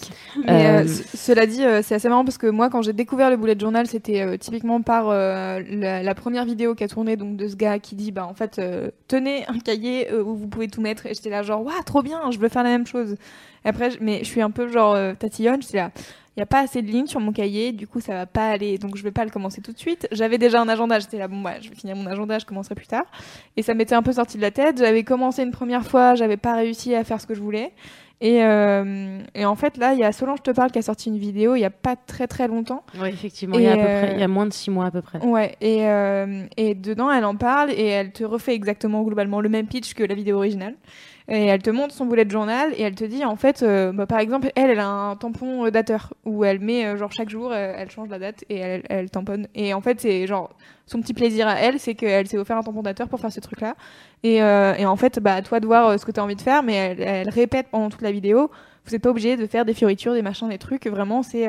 Mais 0.46 0.66
euh, 0.66 0.82
Euh, 0.82 0.86
cela 1.14 1.46
dit, 1.46 1.62
euh, 1.64 1.80
c'est 1.82 1.94
assez 1.94 2.08
marrant 2.08 2.24
parce 2.24 2.38
que 2.38 2.46
moi, 2.48 2.70
quand 2.70 2.82
j'ai 2.82 2.92
découvert 2.92 3.30
le 3.30 3.36
bullet 3.36 3.56
journal, 3.58 3.86
c'était 3.86 4.22
euh, 4.22 4.36
typiquement 4.36 4.80
par 4.82 5.08
euh, 5.10 5.60
la, 5.70 6.02
la 6.02 6.14
première 6.14 6.44
vidéo 6.44 6.74
qui 6.74 6.84
a 6.84 6.88
tourné 6.88 7.16
donc 7.16 7.36
de 7.36 7.46
ce 7.48 7.56
gars 7.56 7.78
qui 7.78 7.94
dit, 7.94 8.10
bah 8.12 8.26
en 8.26 8.34
fait, 8.34 8.58
euh, 8.58 8.90
tenez 9.08 9.44
un 9.48 9.58
cahier 9.58 10.10
euh, 10.12 10.22
où 10.22 10.34
vous 10.36 10.48
pouvez 10.48 10.68
tout 10.68 10.80
mettre. 10.80 11.06
Et 11.06 11.14
j'étais 11.14 11.30
là 11.30 11.42
genre, 11.42 11.64
waouh, 11.64 11.82
trop 11.84 12.02
bien, 12.02 12.20
je 12.30 12.38
veux 12.38 12.48
faire 12.48 12.62
la 12.62 12.70
même 12.70 12.85
chose. 12.86 13.16
Et 13.64 13.68
après, 13.68 13.90
je- 13.90 13.98
mais 14.00 14.18
je 14.20 14.24
suis 14.24 14.40
un 14.42 14.50
peu 14.50 14.68
genre 14.68 14.94
euh, 14.94 15.14
tatillonne. 15.14 15.62
J'étais 15.62 15.78
là. 15.78 15.90
Il 16.36 16.40
n'y 16.40 16.42
a 16.42 16.46
pas 16.46 16.60
assez 16.60 16.82
de 16.82 16.88
lignes 16.88 17.06
sur 17.06 17.18
mon 17.18 17.32
cahier, 17.32 17.72
du 17.72 17.86
coup 17.86 17.98
ça 17.98 18.12
va 18.12 18.26
pas 18.26 18.50
aller, 18.50 18.76
donc 18.76 18.94
je 18.98 19.02
vais 19.02 19.10
pas 19.10 19.24
le 19.24 19.30
commencer 19.30 19.62
tout 19.62 19.72
de 19.72 19.78
suite. 19.78 20.06
J'avais 20.12 20.36
déjà 20.36 20.60
un 20.60 20.68
agenda, 20.68 20.98
j'étais 20.98 21.16
là, 21.16 21.28
bon 21.28 21.40
bah 21.40 21.52
je 21.62 21.70
vais 21.70 21.74
finir 21.74 21.96
mon 21.96 22.04
agenda, 22.04 22.38
je 22.38 22.44
commencerai 22.44 22.74
plus 22.74 22.86
tard. 22.86 23.06
Et 23.56 23.62
ça 23.62 23.72
m'était 23.72 23.94
un 23.94 24.02
peu 24.02 24.12
sorti 24.12 24.36
de 24.36 24.42
la 24.42 24.50
tête. 24.50 24.76
J'avais 24.76 25.02
commencé 25.02 25.42
une 25.42 25.50
première 25.50 25.82
fois, 25.86 26.14
j'avais 26.14 26.36
pas 26.36 26.54
réussi 26.54 26.94
à 26.94 27.04
faire 27.04 27.22
ce 27.22 27.26
que 27.26 27.32
je 27.34 27.40
voulais. 27.40 27.72
Et, 28.20 28.44
euh, 28.44 29.18
et 29.34 29.46
en 29.46 29.54
fait, 29.56 29.78
là, 29.78 29.94
il 29.94 29.98
y 29.98 30.04
a 30.04 30.12
Solange 30.12 30.42
Te 30.42 30.50
Parle 30.50 30.70
qui 30.72 30.78
a 30.78 30.82
sorti 30.82 31.08
une 31.08 31.16
vidéo 31.18 31.54
il 31.54 31.60
y 31.60 31.64
a 31.64 31.70
pas 31.70 31.96
très 31.96 32.26
très 32.26 32.48
longtemps. 32.48 32.82
Ouais, 33.00 33.08
effectivement, 33.10 33.56
il 33.56 33.64
y 33.64 33.66
a 33.66 33.72
à 33.72 33.74
Et, 33.74 33.78
peu 33.78 33.82
près, 33.84 34.10
euh, 34.10 34.12
il 34.14 34.20
y 34.20 34.22
a 34.22 34.28
moins 34.28 34.44
de 34.46 34.52
six 34.52 34.70
mois 34.70 34.84
à 34.86 34.90
peu 34.90 35.00
près. 35.00 35.18
Ouais, 35.24 35.56
et, 35.62 35.86
euh, 35.88 36.44
et 36.58 36.74
dedans, 36.74 37.10
elle 37.10 37.24
en 37.24 37.36
parle 37.36 37.70
et 37.70 37.84
elle 37.86 38.12
te 38.12 38.24
refait 38.24 38.54
exactement 38.54 39.02
globalement 39.04 39.40
le 39.40 39.48
même 39.48 39.66
pitch 39.68 39.94
que 39.94 40.02
la 40.04 40.14
vidéo 40.14 40.36
originale. 40.36 40.74
Et 41.28 41.46
elle 41.46 41.60
te 41.60 41.70
montre 41.70 41.92
son 41.92 42.06
bullet 42.06 42.28
journal 42.28 42.72
et 42.76 42.82
elle 42.82 42.94
te 42.94 43.04
dit 43.04 43.24
en 43.24 43.34
fait, 43.34 43.62
euh, 43.62 43.90
bah, 43.92 44.06
par 44.06 44.20
exemple, 44.20 44.52
elle, 44.54 44.70
elle 44.70 44.78
a 44.78 44.88
un 44.88 45.16
tampon 45.16 45.66
euh, 45.66 45.70
dateur 45.70 46.14
où 46.24 46.44
elle 46.44 46.60
met 46.60 46.86
euh, 46.86 46.96
genre 46.96 47.10
chaque 47.10 47.30
jour, 47.30 47.52
elle 47.52 47.90
change 47.90 48.08
la 48.08 48.20
date 48.20 48.44
et 48.48 48.56
elle, 48.56 48.82
elle 48.88 49.10
tamponne. 49.10 49.48
Et 49.56 49.74
en 49.74 49.80
fait, 49.80 50.00
c'est 50.00 50.26
genre 50.28 50.50
son 50.86 51.00
petit 51.00 51.14
plaisir 51.14 51.48
à 51.48 51.56
elle, 51.56 51.80
c'est 51.80 51.94
qu'elle 51.94 52.28
s'est 52.28 52.38
offert 52.38 52.56
un 52.56 52.62
tampon 52.62 52.82
dateur 52.82 53.08
pour 53.08 53.18
faire 53.18 53.32
ce 53.32 53.40
truc-là. 53.40 53.74
Et, 54.22 54.36
et 54.36 54.86
en 54.86 54.96
fait, 54.96 55.18
bah, 55.18 55.42
toi 55.42 55.58
de 55.58 55.66
voir 55.66 55.98
ce 55.98 56.06
que 56.06 56.12
tu 56.12 56.20
as 56.20 56.22
envie 56.22 56.36
de 56.36 56.40
faire, 56.40 56.62
mais 56.62 56.74
elle, 56.74 57.02
elle 57.02 57.28
répète 57.28 57.66
pendant 57.70 57.90
toute 57.90 58.02
la 58.02 58.12
vidéo. 58.12 58.50
Vous 58.84 58.92
n'êtes 58.92 59.02
pas 59.02 59.10
obligé 59.10 59.36
de 59.36 59.46
faire 59.48 59.64
des 59.64 59.74
fioritures, 59.74 60.14
des 60.14 60.22
machins, 60.22 60.48
des 60.48 60.58
trucs. 60.58 60.86
Vraiment, 60.86 61.24
c'est 61.24 61.48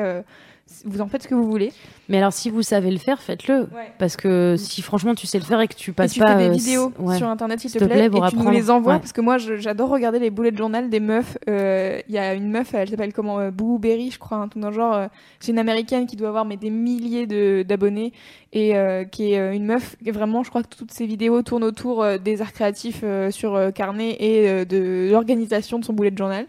vous 0.84 1.00
en 1.00 1.08
faites 1.08 1.22
ce 1.22 1.28
que 1.28 1.34
vous 1.34 1.48
voulez. 1.50 1.72
Mais 2.08 2.18
alors 2.18 2.32
si 2.32 2.50
vous 2.50 2.62
savez 2.62 2.90
le 2.90 2.98
faire, 2.98 3.20
faites-le. 3.20 3.60
Ouais. 3.62 3.92
Parce 3.98 4.16
que 4.16 4.54
si 4.58 4.80
franchement 4.82 5.14
tu 5.14 5.26
sais 5.26 5.38
le 5.38 5.44
faire 5.44 5.60
et 5.60 5.68
que 5.68 5.74
tu 5.74 5.90
Et 5.90 5.92
passes 5.92 6.12
tu 6.12 6.20
pas 6.20 6.36
fais 6.36 6.44
des 6.44 6.48
euh, 6.48 6.52
vidéos 6.52 6.92
ouais. 6.98 7.16
sur 7.18 7.28
internet 7.28 7.60
s'il 7.60 7.70
te 7.70 7.78
te 7.78 7.84
plaît, 7.84 8.06
et 8.06 8.10
tu 8.30 8.36
nous 8.36 8.50
les 8.50 8.70
envoies 8.70 8.94
Ouais. 8.94 8.98
parce 8.98 9.12
que 9.12 9.20
moi 9.20 9.38
j'adore 9.38 9.88
regarder 9.90 10.18
les 10.18 10.30
bullet 10.30 10.54
journal 10.56 10.88
des 10.88 11.00
meufs. 11.00 11.36
Euh, 11.48 12.00
Il 12.08 12.14
y 12.14 12.18
a 12.18 12.34
une 12.34 12.50
meuf, 12.50 12.72
elle 12.74 12.88
s'appelle 12.88 13.12
comment 13.12 13.38
euh, 13.40 13.50
Boo 13.50 13.78
Berry, 13.78 14.10
je 14.10 14.18
crois, 14.18 14.38
un 14.38 14.48
truc 14.48 14.62
dans 14.62 14.70
le 14.70 14.74
genre. 14.76 14.94
euh, 14.94 15.06
c'est 15.40 15.52
une 15.52 15.58
américaine 15.58 16.06
qui 16.06 16.16
doit 16.16 16.28
avoir 16.28 16.44
mais 16.44 16.56
des 16.56 16.70
milliers 16.70 17.26
de 17.26 17.62
d'abonnés 17.62 18.12
et 18.52 18.72
qui 19.12 19.34
est 19.34 19.54
une 19.54 19.66
meuf. 19.66 19.96
Vraiment, 20.06 20.42
je 20.42 20.48
crois 20.48 20.62
que 20.62 20.74
toutes 20.74 20.90
ses 20.92 21.04
vidéos 21.04 21.42
tournent 21.42 21.64
autour 21.64 22.04
des 22.18 22.40
arts 22.40 22.52
créatifs 22.54 23.04
sur 23.30 23.60
carnet 23.74 24.16
et 24.20 24.64
de 24.64 25.08
l'organisation 25.10 25.78
de 25.78 25.84
son 25.84 25.92
bullet 25.92 26.12
journal. 26.16 26.46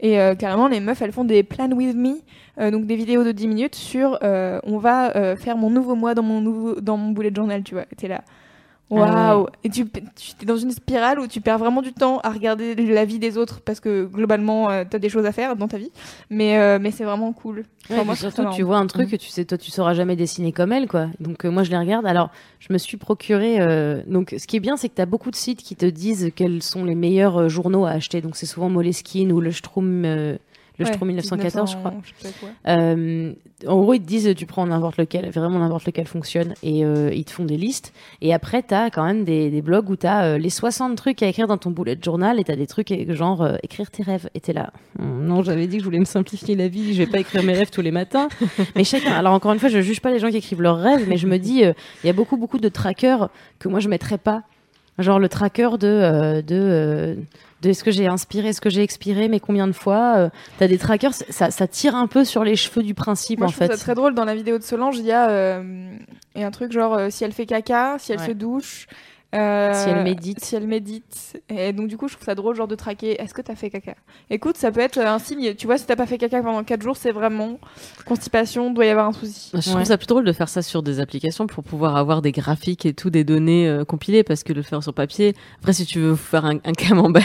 Et 0.00 0.20
euh, 0.20 0.34
carrément, 0.34 0.68
les 0.68 0.80
meufs, 0.80 1.00
elles 1.00 1.12
font 1.12 1.24
des 1.24 1.42
plan 1.42 1.70
with 1.70 1.96
me, 1.96 2.16
euh, 2.58 2.70
donc 2.70 2.86
des 2.86 2.96
vidéos 2.96 3.24
de 3.24 3.32
10 3.32 3.48
minutes 3.48 3.74
sur 3.74 4.18
euh, 4.22 4.60
on 4.64 4.78
va 4.78 5.16
euh, 5.16 5.36
faire 5.36 5.56
mon 5.56 5.70
nouveau 5.70 5.94
mois 5.94 6.14
dans 6.14 6.22
mon 6.22 6.40
nouveau 6.40 6.80
dans 6.80 6.96
mon 6.96 7.12
bullet 7.12 7.32
journal, 7.34 7.62
tu 7.62 7.74
vois. 7.74 7.86
T'es 7.96 8.08
là. 8.08 8.22
Ah 8.90 9.36
Waouh 9.36 9.46
Et 9.64 9.68
tu, 9.68 9.84
tu 9.84 10.32
es 10.42 10.44
dans 10.46 10.56
une 10.56 10.70
spirale 10.70 11.18
où 11.18 11.26
tu 11.26 11.40
perds 11.40 11.58
vraiment 11.58 11.82
du 11.82 11.92
temps 11.92 12.18
à 12.20 12.30
regarder 12.30 12.74
la 12.76 13.04
vie 13.04 13.18
des 13.18 13.36
autres 13.36 13.60
parce 13.60 13.80
que 13.80 14.04
globalement, 14.04 14.68
tu 14.84 14.90
t'as 14.90 14.98
des 15.00 15.08
choses 15.08 15.26
à 15.26 15.32
faire 15.32 15.56
dans 15.56 15.66
ta 15.66 15.76
vie. 15.76 15.90
Mais, 16.30 16.56
euh, 16.58 16.78
mais 16.80 16.92
c'est 16.92 17.02
vraiment 17.04 17.32
cool. 17.32 17.56
Ouais, 17.58 17.96
Enfin, 17.96 18.04
moi, 18.04 18.14
surtout, 18.16 18.44
tu 18.54 18.62
vois 18.62 18.78
un 18.78 18.86
truc 18.86 19.10
que 19.10 19.16
tu 19.16 19.28
sais, 19.28 19.44
toi, 19.44 19.58
tu 19.58 19.70
sauras 19.72 19.94
jamais 19.94 20.14
dessiner 20.16 20.52
comme 20.52 20.72
elle, 20.72 20.86
quoi. 20.86 21.08
Donc, 21.20 21.44
euh, 21.44 21.50
moi, 21.50 21.62
je 21.64 21.70
les 21.70 21.78
regarde. 21.78 22.06
Alors, 22.06 22.30
je 22.60 22.72
me 22.72 22.78
suis 22.78 22.96
procuré. 22.96 23.60
euh, 23.60 24.02
donc, 24.06 24.34
ce 24.38 24.46
qui 24.46 24.56
est 24.56 24.60
bien, 24.60 24.76
c'est 24.76 24.88
que 24.88 24.94
tu 24.94 25.02
as 25.02 25.06
beaucoup 25.06 25.30
de 25.30 25.36
sites 25.36 25.62
qui 25.62 25.74
te 25.76 25.86
disent 25.86 26.30
quels 26.36 26.62
sont 26.62 26.84
les 26.84 26.94
meilleurs 26.94 27.42
euh, 27.42 27.48
journaux 27.48 27.86
à 27.86 27.90
acheter. 27.90 28.20
Donc, 28.20 28.36
c'est 28.36 28.46
souvent 28.46 28.68
Moleskine 28.70 29.32
ou 29.32 29.40
le 29.40 29.50
Strum, 29.52 30.04
euh, 30.04 30.36
le 30.78 30.84
Ouais, 30.84 30.92
Strum 30.92 31.08
1914, 31.08 31.72
je 31.72 31.76
crois. 31.76 31.90
1900, 31.90 32.12
je 32.20 32.26
sais 32.26 32.32
pas 32.32 32.38
quoi. 32.38 32.48
Euh, 32.68 33.32
en 33.66 33.80
gros, 33.80 33.94
ils 33.94 34.00
te 34.00 34.06
disent 34.06 34.34
tu 34.36 34.46
prends 34.46 34.66
n'importe 34.66 34.98
lequel, 34.98 35.30
vraiment 35.30 35.58
n'importe 35.58 35.86
lequel 35.86 36.06
fonctionne, 36.06 36.54
et 36.62 36.84
euh, 36.84 37.10
ils 37.14 37.24
te 37.24 37.30
font 37.30 37.44
des 37.44 37.56
listes. 37.56 37.92
Et 38.20 38.34
après, 38.34 38.62
tu 38.62 38.74
as 38.74 38.90
quand 38.90 39.04
même 39.04 39.24
des, 39.24 39.50
des 39.50 39.62
blogs 39.62 39.88
où 39.90 39.96
tu 39.96 40.06
as 40.06 40.38
les 40.38 40.50
60 40.50 40.96
trucs 40.96 41.22
à 41.22 41.28
écrire 41.28 41.46
dans 41.46 41.58
ton 41.58 41.70
bullet 41.70 41.98
journal, 42.02 42.38
et 42.38 42.44
tu 42.44 42.52
as 42.52 42.56
des 42.56 42.66
trucs 42.66 42.90
euh, 42.90 43.14
genre 43.14 43.42
euh, 43.42 43.56
écrire 43.62 43.90
tes 43.90 44.02
rêves. 44.02 44.28
Et 44.34 44.40
tu 44.40 44.52
là. 44.52 44.72
Hum, 44.98 45.26
non, 45.26 45.42
j'avais 45.42 45.66
dit 45.66 45.76
que 45.76 45.82
je 45.82 45.84
voulais 45.84 45.98
me 45.98 46.04
simplifier 46.04 46.54
la 46.54 46.68
vie, 46.68 46.94
je 46.94 47.02
vais 47.02 47.10
pas 47.10 47.18
écrire 47.18 47.42
mes 47.42 47.54
rêves 47.54 47.70
tous 47.70 47.82
les 47.82 47.90
matins. 47.90 48.28
mais 48.76 48.84
chacun. 48.84 49.12
Alors, 49.12 49.32
encore 49.32 49.52
une 49.52 49.58
fois, 49.58 49.68
je 49.68 49.80
juge 49.80 50.00
pas 50.00 50.10
les 50.10 50.18
gens 50.18 50.30
qui 50.30 50.36
écrivent 50.36 50.62
leurs 50.62 50.78
rêves, 50.78 51.06
mais 51.08 51.16
je 51.16 51.26
me 51.26 51.38
dis, 51.38 51.64
euh, 51.64 51.72
il 52.02 52.06
y 52.06 52.10
a 52.10 52.12
beaucoup, 52.12 52.36
beaucoup 52.36 52.58
de 52.58 52.68
trackers 52.68 53.28
que 53.58 53.68
moi 53.68 53.80
je 53.80 53.88
mettrais 53.88 54.18
pas. 54.18 54.42
Genre 54.98 55.18
le 55.18 55.28
tracker 55.28 55.70
de, 55.78 55.86
euh, 55.86 56.42
de, 56.42 56.54
euh, 56.56 57.14
de 57.62 57.68
est-ce 57.70 57.84
que 57.84 57.90
j'ai 57.90 58.06
inspiré, 58.06 58.48
est-ce 58.48 58.60
que 58.62 58.70
j'ai 58.70 58.82
expiré, 58.82 59.28
mais 59.28 59.40
combien 59.40 59.66
de 59.66 59.72
fois. 59.72 60.14
euh, 60.16 60.28
T'as 60.58 60.68
des 60.68 60.78
trackers, 60.78 61.12
ça, 61.12 61.50
ça 61.50 61.66
tire 61.66 61.94
un 61.94 62.06
peu 62.06 62.24
sur 62.24 62.44
les 62.44 62.56
cheveux 62.56 62.82
du 62.82 62.94
principe 62.94 63.38
Moi, 63.40 63.48
en 63.48 63.50
je 63.50 63.56
trouve 63.56 63.66
fait. 63.68 63.72
ça 63.74 63.78
très 63.82 63.94
drôle. 63.94 64.14
Dans 64.14 64.24
la 64.24 64.34
vidéo 64.34 64.56
de 64.58 64.62
Solange, 64.62 64.96
il 64.98 65.04
y 65.04 65.12
a, 65.12 65.28
euh, 65.30 65.62
il 66.34 66.40
y 66.40 66.44
a 66.44 66.46
un 66.46 66.50
truc 66.50 66.72
genre 66.72 66.94
euh, 66.94 67.08
si 67.10 67.24
elle 67.24 67.32
fait 67.32 67.44
caca, 67.46 67.96
si 67.98 68.12
elle 68.12 68.20
Ouais. 68.20 68.26
se 68.28 68.32
douche. 68.32 68.86
Euh, 69.34 69.72
Si 69.74 69.88
elle 69.90 70.02
médite. 70.04 70.44
Si 70.44 70.56
elle 70.56 70.66
médite. 70.66 71.40
Et 71.48 71.72
donc, 71.72 71.88
du 71.88 71.96
coup, 71.96 72.08
je 72.08 72.14
trouve 72.14 72.24
ça 72.24 72.34
drôle, 72.34 72.54
genre 72.56 72.68
de 72.68 72.74
traquer. 72.74 73.20
Est-ce 73.20 73.34
que 73.34 73.42
t'as 73.42 73.54
fait 73.54 73.70
caca? 73.70 73.94
Écoute, 74.30 74.56
ça 74.56 74.70
peut 74.70 74.80
être 74.80 74.98
un 74.98 75.18
signe. 75.18 75.54
Tu 75.54 75.66
vois, 75.66 75.78
si 75.78 75.86
t'as 75.86 75.96
pas 75.96 76.06
fait 76.06 76.16
caca 76.18 76.42
pendant 76.42 76.62
4 76.64 76.82
jours, 76.82 76.96
c'est 76.96 77.12
vraiment 77.12 77.58
constipation, 78.06 78.72
doit 78.72 78.86
y 78.86 78.88
avoir 78.90 79.08
un 79.08 79.12
souci. 79.12 79.50
Je 79.54 79.70
trouve 79.70 79.84
ça 79.84 79.98
plus 79.98 80.06
drôle 80.06 80.24
de 80.24 80.32
faire 80.32 80.48
ça 80.48 80.62
sur 80.62 80.82
des 80.82 81.00
applications 81.00 81.46
pour 81.46 81.64
pouvoir 81.64 81.96
avoir 81.96 82.22
des 82.22 82.32
graphiques 82.32 82.86
et 82.86 82.94
tout, 82.94 83.10
des 83.10 83.24
données 83.24 83.68
euh, 83.68 83.84
compilées, 83.84 84.22
parce 84.22 84.42
que 84.44 84.52
de 84.52 84.58
le 84.58 84.62
faire 84.62 84.82
sur 84.82 84.94
papier. 84.94 85.34
Après, 85.58 85.72
si 85.72 85.84
tu 85.86 85.98
veux 85.98 86.14
faire 86.16 86.44
un, 86.46 86.56
un 86.64 86.72
camembert 86.72 87.24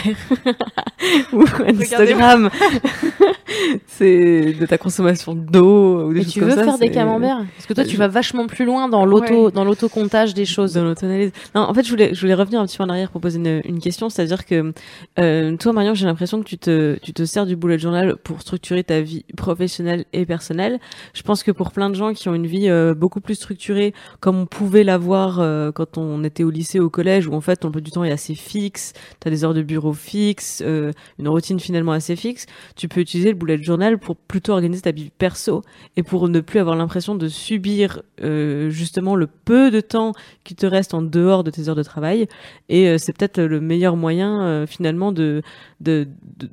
ou 1.32 1.42
un 1.66 1.78
Instagram, 1.80 2.50
c'est 3.86 4.52
de 4.54 4.66
ta 4.66 4.78
consommation 4.78 5.34
d'eau 5.34 6.06
ou 6.06 6.12
des 6.12 6.20
Mais 6.20 6.24
choses 6.24 6.32
tu 6.32 6.40
comme 6.40 6.48
veux 6.50 6.54
ça, 6.56 6.64
faire 6.64 6.78
des 6.78 6.90
camemberts? 6.90 7.44
Parce 7.56 7.66
que 7.66 7.74
toi, 7.74 7.84
Euh, 7.84 7.86
tu 7.86 7.96
vas 7.96 8.08
vachement 8.08 8.46
plus 8.46 8.64
loin 8.64 8.88
dans 8.88 9.04
l'auto, 9.04 9.46
Ouais. 9.46 9.52
dans 9.52 9.64
l'auto-comptage 9.64 10.34
des 10.34 10.44
choses. 10.44 10.74
dans 10.74 10.84
l'auto-analyse. 10.84 11.32
Non, 11.54 11.62
en 11.62 11.74
fait, 11.74 11.82
je 11.84 11.90
je 11.96 12.20
voulais 12.20 12.34
revenir 12.34 12.60
un 12.60 12.66
petit 12.66 12.76
peu 12.76 12.84
en 12.84 12.88
arrière 12.88 13.10
pour 13.10 13.20
poser 13.20 13.38
une, 13.38 13.80
question, 13.80 14.08
c'est-à-dire 14.08 14.46
que 14.46 14.72
euh, 15.18 15.56
toi, 15.56 15.72
Marion, 15.72 15.94
j'ai 15.94 16.06
l'impression 16.06 16.40
que 16.42 16.48
tu 16.48 16.58
te, 16.58 16.98
tu 17.00 17.26
sers 17.26 17.46
du 17.46 17.56
bullet 17.56 17.78
journal 17.78 18.16
pour 18.16 18.40
structurer 18.40 18.84
ta 18.84 19.00
vie 19.00 19.24
professionnelle 19.36 20.04
et 20.12 20.26
personnelle. 20.26 20.78
Je 21.14 21.22
pense 21.22 21.42
que 21.42 21.50
pour 21.50 21.72
plein 21.72 21.90
de 21.90 21.94
gens 21.94 22.12
qui 22.12 22.28
ont 22.28 22.34
une 22.34 22.46
vie 22.46 22.68
euh, 22.68 22.94
beaucoup 22.94 23.20
plus 23.20 23.34
structurée, 23.34 23.92
comme 24.20 24.38
on 24.38 24.46
pouvait 24.46 24.84
l'avoir 24.84 25.40
euh, 25.40 25.72
quand 25.72 25.98
on 25.98 26.22
était 26.24 26.44
au 26.44 26.50
lycée, 26.50 26.80
au 26.80 26.90
collège, 26.90 27.26
où 27.26 27.34
en 27.34 27.40
fait 27.40 27.56
ton 27.56 27.68
emploi 27.68 27.80
du 27.80 27.90
temps 27.90 28.04
est 28.04 28.12
assez 28.12 28.34
fixe, 28.34 28.92
tu 29.20 29.28
as 29.28 29.30
des 29.30 29.44
heures 29.44 29.54
de 29.54 29.62
bureau 29.62 29.92
fixes, 29.92 30.62
une 30.62 31.28
routine 31.28 31.60
finalement 31.60 31.92
assez 31.92 32.16
fixe, 32.16 32.46
tu 32.76 32.88
peux 32.88 33.00
utiliser 33.00 33.30
le 33.30 33.36
bullet 33.36 33.62
journal 33.62 33.98
pour 33.98 34.16
plutôt 34.16 34.52
organiser 34.52 34.82
ta 34.82 34.92
vie 34.92 35.10
perso 35.16 35.62
et 35.96 36.02
pour 36.02 36.28
ne 36.28 36.40
plus 36.40 36.60
avoir 36.60 36.76
l'impression 36.76 37.14
de 37.14 37.28
subir 37.28 38.02
justement 38.68 39.16
le 39.16 39.26
peu 39.26 39.70
de 39.70 39.80
temps 39.80 40.12
qui 40.44 40.54
te 40.54 40.66
reste 40.66 40.94
en 40.94 41.02
dehors 41.02 41.44
de 41.44 41.50
tes 41.50 41.68
heures 41.68 41.74
de 41.74 41.81
travail. 41.82 42.26
Et 42.68 42.88
euh, 42.88 42.98
c'est 42.98 43.12
peut-être 43.16 43.40
le 43.40 43.60
meilleur 43.60 43.96
moyen 43.96 44.42
euh, 44.42 44.66
finalement 44.66 45.12
de 45.12 45.42
de, 45.80 46.06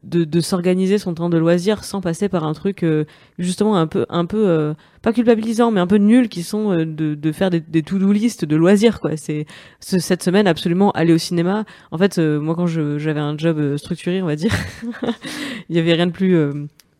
de, 0.03 0.39
s'organiser 0.41 0.97
son 0.97 1.13
temps 1.13 1.29
de 1.29 1.37
loisir 1.37 1.83
sans 1.83 2.01
passer 2.01 2.29
par 2.29 2.43
un 2.45 2.53
truc 2.53 2.83
euh, 2.83 3.05
justement 3.37 3.77
un 3.77 3.85
peu 3.85 4.05
un 4.09 4.25
peu 4.25 4.73
pas 5.03 5.13
culpabilisant 5.13 5.69
mais 5.71 5.79
un 5.79 5.85
peu 5.87 5.97
nul 5.97 6.29
qui 6.29 6.41
sont 6.43 6.75
de, 6.75 7.13
de 7.15 7.31
faire 7.31 7.49
des, 7.51 7.61
to-do 7.83 8.11
list 8.11 8.45
de 8.45 8.55
loisirs 8.55 8.99
quoi. 8.99 9.17
C'est 9.17 9.45
ce- 9.79 9.99
cette 9.99 10.23
semaine 10.23 10.47
absolument 10.47 10.91
aller 10.91 11.13
au 11.13 11.17
cinéma. 11.17 11.65
En 11.91 11.97
fait, 11.97 12.17
moi 12.17 12.55
quand 12.55 12.67
j'avais 12.67 13.19
un 13.19 13.37
job 13.37 13.77
structuré, 13.77 14.21
on 14.21 14.25
va 14.25 14.35
dire, 14.35 14.53
il 15.69 15.75
y 15.75 15.79
avait 15.79 15.93
rien 15.93 16.07
de 16.07 16.11
plus 16.11 16.35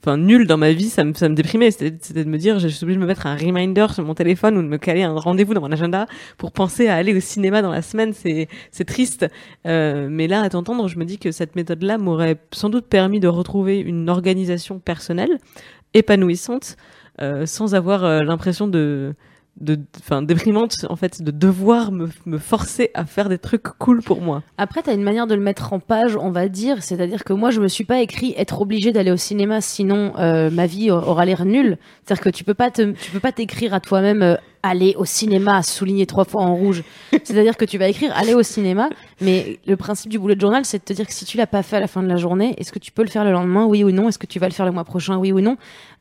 enfin 0.01 0.17
nul 0.17 0.47
dans 0.47 0.57
ma 0.57 0.71
vie, 0.71 0.89
ça 0.89 1.03
me, 1.03 1.13
ça 1.13 1.29
me 1.29 1.35
déprimait. 1.35 1.71
C'était 1.71 2.23
de 2.23 2.29
me 2.29 2.37
dire, 2.37 2.59
je 2.59 2.67
suis 2.67 2.83
obligée 2.83 2.97
de 2.97 3.01
me 3.01 3.07
mettre 3.07 3.27
un 3.27 3.35
reminder 3.35 3.87
sur 3.93 4.03
mon 4.03 4.13
téléphone 4.13 4.57
ou 4.57 4.61
de 4.61 4.67
me 4.67 4.77
caler 4.77 5.03
un 5.03 5.13
rendez-vous 5.13 5.53
dans 5.53 5.61
mon 5.61 5.71
agenda 5.71 6.05
pour 6.37 6.51
penser 6.51 6.87
à 6.87 6.95
aller 6.95 7.15
au 7.15 7.19
cinéma 7.19 7.61
dans 7.61 7.71
la 7.71 7.81
semaine. 7.81 8.13
C'est 8.13 8.47
c'est 8.71 8.85
triste. 8.85 9.27
Euh, 9.65 10.07
mais 10.09 10.27
là, 10.27 10.41
à 10.41 10.49
t'entendre, 10.49 10.87
je 10.87 10.97
me 10.97 11.05
dis 11.05 11.17
que 11.17 11.31
cette 11.31 11.55
méthode-là 11.55 11.97
m'aurait 11.97 12.37
sans 12.51 12.69
doute 12.69 12.85
permis 12.85 13.19
de 13.19 13.27
retrouver 13.27 13.79
une 13.79 14.09
organisation 14.09 14.79
personnelle 14.79 15.37
épanouissante 15.93 16.77
euh, 17.21 17.45
sans 17.45 17.75
avoir 17.75 18.05
euh, 18.05 18.23
l'impression 18.23 18.67
de 18.67 19.13
de 19.59 19.79
enfin 19.99 20.21
déprimante 20.21 20.73
en 20.89 20.95
fait 20.95 21.21
de 21.21 21.31
devoir 21.31 21.91
me, 21.91 22.09
me 22.25 22.37
forcer 22.37 22.91
à 22.93 23.05
faire 23.05 23.29
des 23.29 23.37
trucs 23.37 23.63
cool 23.77 24.01
pour 24.01 24.21
moi 24.21 24.41
Après, 24.57 24.81
t'as 24.81 24.93
une 24.93 25.03
manière 25.03 25.27
de 25.27 25.35
le 25.35 25.41
mettre 25.41 25.73
en 25.73 25.79
page, 25.79 26.15
on 26.15 26.31
va 26.31 26.47
dire. 26.47 26.81
C'est-à-dire 26.83 27.23
que 27.23 27.33
moi, 27.33 27.51
je 27.51 27.61
me 27.61 27.67
suis 27.67 27.83
pas 27.85 27.99
écrit 28.01 28.33
être 28.37 28.61
obligé 28.61 28.91
d'aller 28.91 29.11
au 29.11 29.17
cinéma, 29.17 29.61
sinon 29.61 30.13
euh, 30.17 30.49
ma 30.49 30.65
vie 30.65 30.91
aura 30.91 31.25
l'air 31.25 31.45
nulle. 31.45 31.77
C'est-à-dire 32.05 32.23
que 32.23 32.29
tu 32.29 32.43
peux 32.43 32.53
pas 32.53 32.71
te, 32.71 32.91
tu 32.91 33.11
peux 33.11 33.19
pas 33.19 33.31
t'écrire 33.31 33.73
à 33.73 33.79
toi-même. 33.79 34.21
euh, 34.21 34.35
aller 34.63 34.95
au 34.97 35.05
cinéma, 35.05 35.63
souligné 35.63 36.05
trois 36.05 36.25
fois 36.25 36.43
en 36.43 36.55
rouge. 36.55 36.83
C'est-à-dire 37.11 37.57
que 37.57 37.65
tu 37.65 37.77
vas 37.77 37.87
écrire 37.87 38.11
aller 38.15 38.33
au 38.33 38.43
cinéma, 38.43 38.89
mais 39.21 39.59
le 39.65 39.77
principe 39.77 40.11
du 40.11 40.19
bullet 40.19 40.37
journal, 40.39 40.65
c'est 40.65 40.79
de 40.79 40.83
te 40.83 40.93
dire 40.93 41.07
que 41.07 41.13
si 41.13 41.25
tu 41.25 41.37
l'as 41.37 41.47
pas 41.47 41.63
fait 41.63 41.77
à 41.77 41.79
la 41.79 41.87
fin 41.87 42.03
de 42.03 42.07
la 42.07 42.17
journée, 42.17 42.55
est-ce 42.57 42.71
que 42.71 42.79
tu 42.79 42.91
peux 42.91 43.03
le 43.03 43.09
faire 43.09 43.23
le 43.23 43.31
lendemain, 43.31 43.65
oui 43.65 43.83
ou 43.83 43.91
non? 43.91 44.09
Est-ce 44.09 44.19
que 44.19 44.25
tu 44.25 44.39
vas 44.39 44.47
le 44.47 44.53
faire 44.53 44.65
le 44.65 44.71
mois 44.71 44.83
prochain, 44.83 45.17
oui 45.17 45.31
ou 45.31 45.41
non? 45.41 45.57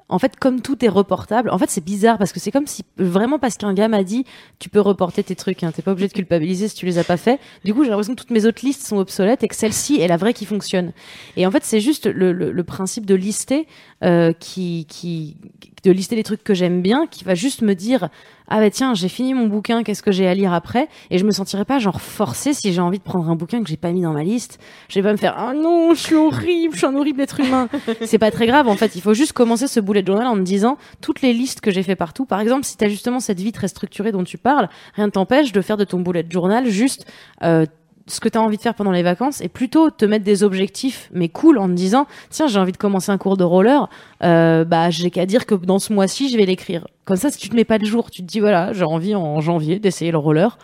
En 0.09 0.19
fait, 0.19 0.37
comme 0.37 0.63
tout 0.63 0.85
est 0.85 0.89
reportable, 0.89 1.51
en 1.51 1.59
fait, 1.59 1.69
c'est 1.71 1.85
bizarre 1.85 2.17
parce 2.17 2.33
que 2.33 2.41
c'est 2.41 2.51
comme 2.51 2.67
si 2.67 2.85
vraiment 2.97 3.39
parce 3.39 3.57
qu'un 3.57 3.75
gars 3.75 3.89
m'a 3.89 4.03
dit 4.03 4.25
tu 4.59 4.69
peux 4.71 4.81
reporter 4.81 5.23
tes 5.23 5.37
trucs, 5.37 5.63
hein, 5.63 5.73
t'es 5.75 5.83
pas 5.83 5.93
obligé 5.93 6.09
de 6.09 6.13
culpabiliser 6.15 6.69
si 6.69 6.77
tu 6.77 6.87
les 6.87 6.99
as 6.99 7.05
pas 7.05 7.17
fait. 7.17 7.39
Du 7.65 7.75
coup, 7.75 7.85
j'ai 7.85 7.91
l'impression 7.91 8.15
que 8.15 8.21
toutes 8.21 8.31
mes 8.31 8.47
autres 8.47 8.65
listes 8.65 8.87
sont 8.87 8.97
obsolètes 8.97 9.45
et 9.45 9.49
que 9.49 9.55
celle-ci 9.55 10.01
est 10.01 10.09
la 10.09 10.17
vraie 10.17 10.33
qui 10.33 10.47
fonctionne. 10.47 10.93
Et 11.37 11.47
en 11.47 11.51
fait, 11.51 11.65
c'est 11.65 11.81
juste 11.81 12.07
le, 12.07 12.33
le, 12.33 12.53
le, 12.53 12.65
principe 12.65 13.07
de 13.07 13.15
lister 13.15 13.67
euh, 14.05 14.32
qui, 14.32 14.86
qui, 14.88 15.36
de 15.84 15.90
lister 15.90 16.14
les 16.14 16.22
trucs 16.22 16.44
que 16.44 16.55
j'aime 16.55 16.82
bien, 16.82 17.07
qui 17.07 17.24
va 17.24 17.34
juste 17.34 17.62
me 17.62 17.74
dire 17.74 18.09
ah 18.46 18.61
bah 18.61 18.70
tiens 18.70 18.94
j'ai 18.94 19.09
fini 19.09 19.34
mon 19.34 19.46
bouquin 19.46 19.82
qu'est-ce 19.82 20.03
que 20.03 20.12
j'ai 20.12 20.26
à 20.26 20.34
lire 20.34 20.53
après? 20.53 20.88
Et 21.11 21.18
je 21.18 21.24
me 21.24 21.32
sentirais 21.32 21.64
pas 21.64 21.78
genre 21.78 22.01
forcée 22.01 22.55
si 22.55 22.72
j'ai 22.72 22.80
envie 22.80 22.99
de 22.99 23.03
prendre 23.03 23.28
un 23.28 23.34
bouquin 23.34 23.62
que 23.62 23.68
j'ai 23.68 23.76
pas 23.76 23.90
mis 23.90 24.03
dans 24.03 24.12
ma 24.12 24.22
liste. 24.22 24.61
Je 24.88 25.01
vais 25.01 25.03
pas 25.03 25.12
me 25.12 25.16
faire 25.18 25.34
ah 25.36 25.53
non 25.53 25.94
je 25.94 26.01
suis 26.01 26.14
horrible 26.14 26.74
je 26.74 26.78
suis 26.78 26.86
un 26.86 26.94
horrible 26.94 27.20
être 27.20 27.40
humain 27.40 27.68
c'est 28.05 28.18
pas 28.18 28.30
très 28.30 28.46
grave 28.46 28.68
en 28.68 28.76
fait. 28.76 28.94
Il 28.94 29.03
faut 29.03 29.14
juste 29.14 29.32
commencer 29.32 29.66
ce 29.66 29.80
bullet 29.80 30.05
journal 30.07 30.26
en 30.26 30.36
me 30.36 30.42
disant 30.42 30.78
toutes 31.01 31.20
les 31.20 31.32
listes 31.32 31.61
que 31.61 31.70
j'ai 31.70 31.82
fait 31.82 31.96
partout 31.96 32.24
par 32.24 32.40
exemple 32.40 32.64
si 32.64 32.76
t'as 32.76 32.88
justement 32.88 33.20
cette 33.20 33.40
vie 33.40 33.53
très 33.53 33.68
structurée 33.68 34.12
dont 34.12 34.24
tu 34.24 34.38
parles 34.38 34.68
rien 34.94 35.07
ne 35.07 35.11
t'empêche 35.12 35.53
de 35.53 35.61
faire 35.61 35.76
de 35.76 35.84
ton 35.84 36.01
bullet 36.01 36.24
journal 36.30 36.68
juste 36.68 37.05
euh, 37.42 37.66
ce 38.09 38.21
que 38.21 38.29
tu 38.29 38.39
as 38.39 38.43
envie 38.43 38.57
de 38.57 38.63
faire 38.63 38.75
pendant 38.75 38.91
les 38.91 39.03
vacances 39.03 39.41
et 39.41 39.49
plutôt 39.49 39.91
te 39.91 40.05
mettre 40.05 40.25
des 40.25 40.43
objectifs 40.43 41.11
mais 41.13 41.29
cool 41.29 41.59
en 41.59 41.67
te 41.67 41.73
disant 41.73 42.07
tiens 42.31 42.47
j'ai 42.47 42.59
envie 42.59 42.73
de 42.73 42.77
commencer 42.77 43.13
un 43.13 43.19
cours 43.19 43.37
de 43.37 43.45
roller 43.45 43.89
euh, 44.23 44.65
bah 44.65 44.91
j'ai 44.91 45.11
qu'à 45.11 45.27
dire 45.27 45.47
que 45.47 45.55
dans 45.55 45.79
ce 45.79 45.93
mois-ci 45.93 46.29
je 46.29 46.37
vais 46.37 46.47
l'écrire. 46.47 46.87
Comme 47.05 47.17
ça 47.17 47.31
si 47.31 47.39
tu 47.39 47.49
te 47.49 47.57
mets 47.57 47.65
pas 47.65 47.79
de 47.79 47.85
jour 47.85 48.11
tu 48.11 48.23
te 48.23 48.27
dis 48.27 48.41
voilà 48.41 48.73
j'ai 48.73 48.85
envie 48.85 49.15
en 49.15 49.41
janvier 49.41 49.79
d'essayer 49.79 50.11
le 50.11 50.19
roller 50.19 50.59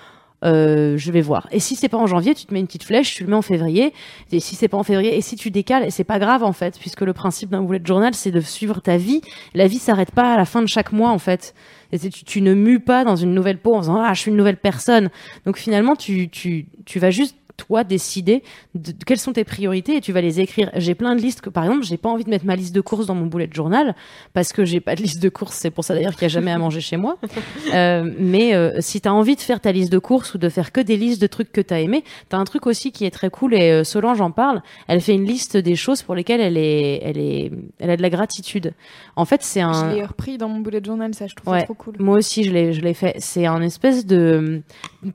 euh, 0.44 0.98
je 0.98 1.10
vais 1.10 1.20
voir. 1.20 1.48
Et 1.50 1.60
si 1.60 1.76
c'est 1.76 1.88
pas 1.88 1.96
en 1.96 2.06
janvier, 2.06 2.34
tu 2.34 2.44
te 2.44 2.52
mets 2.52 2.60
une 2.60 2.66
petite 2.66 2.84
flèche, 2.84 3.14
tu 3.14 3.24
le 3.24 3.30
mets 3.30 3.36
en 3.36 3.42
février. 3.42 3.92
Et 4.30 4.40
si 4.40 4.54
c'est 4.54 4.68
pas 4.68 4.76
en 4.76 4.82
février, 4.82 5.16
et 5.16 5.20
si 5.20 5.36
tu 5.36 5.50
décales, 5.50 5.90
c'est 5.90 6.04
pas 6.04 6.18
grave 6.18 6.44
en 6.44 6.52
fait, 6.52 6.78
puisque 6.78 7.00
le 7.00 7.12
principe 7.12 7.50
d'un 7.50 7.62
bullet 7.62 7.80
journal, 7.84 8.14
c'est 8.14 8.30
de 8.30 8.40
suivre 8.40 8.80
ta 8.80 8.96
vie. 8.96 9.22
La 9.54 9.66
vie 9.66 9.78
s'arrête 9.78 10.10
pas 10.10 10.34
à 10.34 10.36
la 10.36 10.44
fin 10.44 10.60
de 10.60 10.66
chaque 10.66 10.92
mois 10.92 11.10
en 11.10 11.18
fait. 11.18 11.54
Et 11.92 11.98
tu, 11.98 12.24
tu, 12.24 12.40
ne 12.42 12.54
mues 12.54 12.80
pas 12.80 13.04
dans 13.04 13.16
une 13.16 13.34
nouvelle 13.34 13.58
peau 13.58 13.74
en 13.74 13.80
disant 13.80 14.00
ah 14.00 14.12
je 14.14 14.20
suis 14.20 14.30
une 14.30 14.36
nouvelle 14.36 14.56
personne. 14.56 15.10
Donc 15.46 15.56
finalement 15.56 15.96
tu 15.96 16.28
tu 16.28 16.66
tu 16.84 16.98
vas 16.98 17.10
juste 17.10 17.36
toi 17.56 17.84
décider 17.84 18.42
de, 18.74 18.92
quelles 19.06 19.18
sont 19.18 19.32
tes 19.32 19.44
priorités 19.44 19.96
et 19.96 20.00
tu 20.00 20.12
vas 20.12 20.20
les 20.20 20.40
écrire. 20.40 20.70
J'ai 20.76 20.94
plein 20.94 21.14
de 21.14 21.20
listes 21.20 21.40
que, 21.40 21.50
par 21.50 21.64
exemple, 21.64 21.84
j'ai 21.84 21.96
pas 21.96 22.08
envie 22.08 22.24
de 22.24 22.30
mettre 22.30 22.44
ma 22.44 22.56
liste 22.56 22.74
de 22.74 22.80
courses 22.80 23.06
dans 23.06 23.14
mon 23.14 23.26
bullet 23.26 23.48
journal 23.52 23.94
parce 24.32 24.52
que 24.52 24.64
j'ai 24.64 24.80
pas 24.80 24.94
de 24.94 25.02
liste 25.02 25.22
de 25.22 25.28
courses. 25.28 25.56
C'est 25.56 25.70
pour 25.70 25.84
ça 25.84 25.94
d'ailleurs 25.94 26.12
qu'il 26.12 26.22
y 26.22 26.26
a 26.26 26.28
jamais 26.28 26.50
à 26.50 26.58
manger 26.58 26.80
chez 26.80 26.96
moi. 26.96 27.18
Euh, 27.72 28.12
mais 28.18 28.54
euh, 28.54 28.80
si 28.80 29.00
tu 29.00 29.08
as 29.08 29.14
envie 29.14 29.36
de 29.36 29.40
faire 29.40 29.58
ta 29.58 29.72
liste 29.72 29.90
de 29.90 29.98
courses 29.98 30.34
ou 30.34 30.38
de 30.38 30.48
faire 30.48 30.70
que 30.70 30.80
des 30.80 30.96
listes 30.96 31.20
de 31.20 31.26
trucs 31.26 31.50
que 31.50 31.60
tu 31.60 31.74
as 31.74 31.80
aimé, 31.80 32.04
tu 32.28 32.36
as 32.36 32.38
un 32.38 32.44
truc 32.44 32.66
aussi 32.66 32.92
qui 32.92 33.04
est 33.04 33.10
très 33.10 33.30
cool 33.30 33.54
et 33.54 33.70
euh, 33.70 33.84
Solange 33.84 34.20
en 34.20 34.30
parle. 34.30 34.62
Elle 34.86 35.00
fait 35.00 35.14
une 35.14 35.24
liste 35.24 35.56
des 35.56 35.74
choses 35.74 36.02
pour 36.02 36.14
lesquelles 36.14 36.40
elle 36.40 36.56
est, 36.56 37.00
elle 37.02 37.18
est, 37.18 37.50
elle 37.80 37.90
a 37.90 37.96
de 37.96 38.02
la 38.02 38.10
gratitude. 38.10 38.74
En 39.16 39.24
fait, 39.24 39.42
c'est 39.42 39.60
un. 39.60 39.90
Je 39.90 39.96
l'ai 39.96 40.04
repris 40.04 40.38
dans 40.38 40.48
mon 40.48 40.60
bullet 40.60 40.82
journal, 40.84 41.14
ça 41.14 41.26
je 41.26 41.34
trouve 41.34 41.52
ouais, 41.52 41.64
trop 41.64 41.74
cool. 41.74 41.94
Moi 41.98 42.18
aussi, 42.18 42.44
je 42.44 42.52
l'ai, 42.52 42.72
je 42.72 42.80
l'ai 42.82 42.94
fait. 42.94 43.14
C'est 43.18 43.46
un 43.46 43.62
espèce 43.62 44.06
de. 44.06 44.62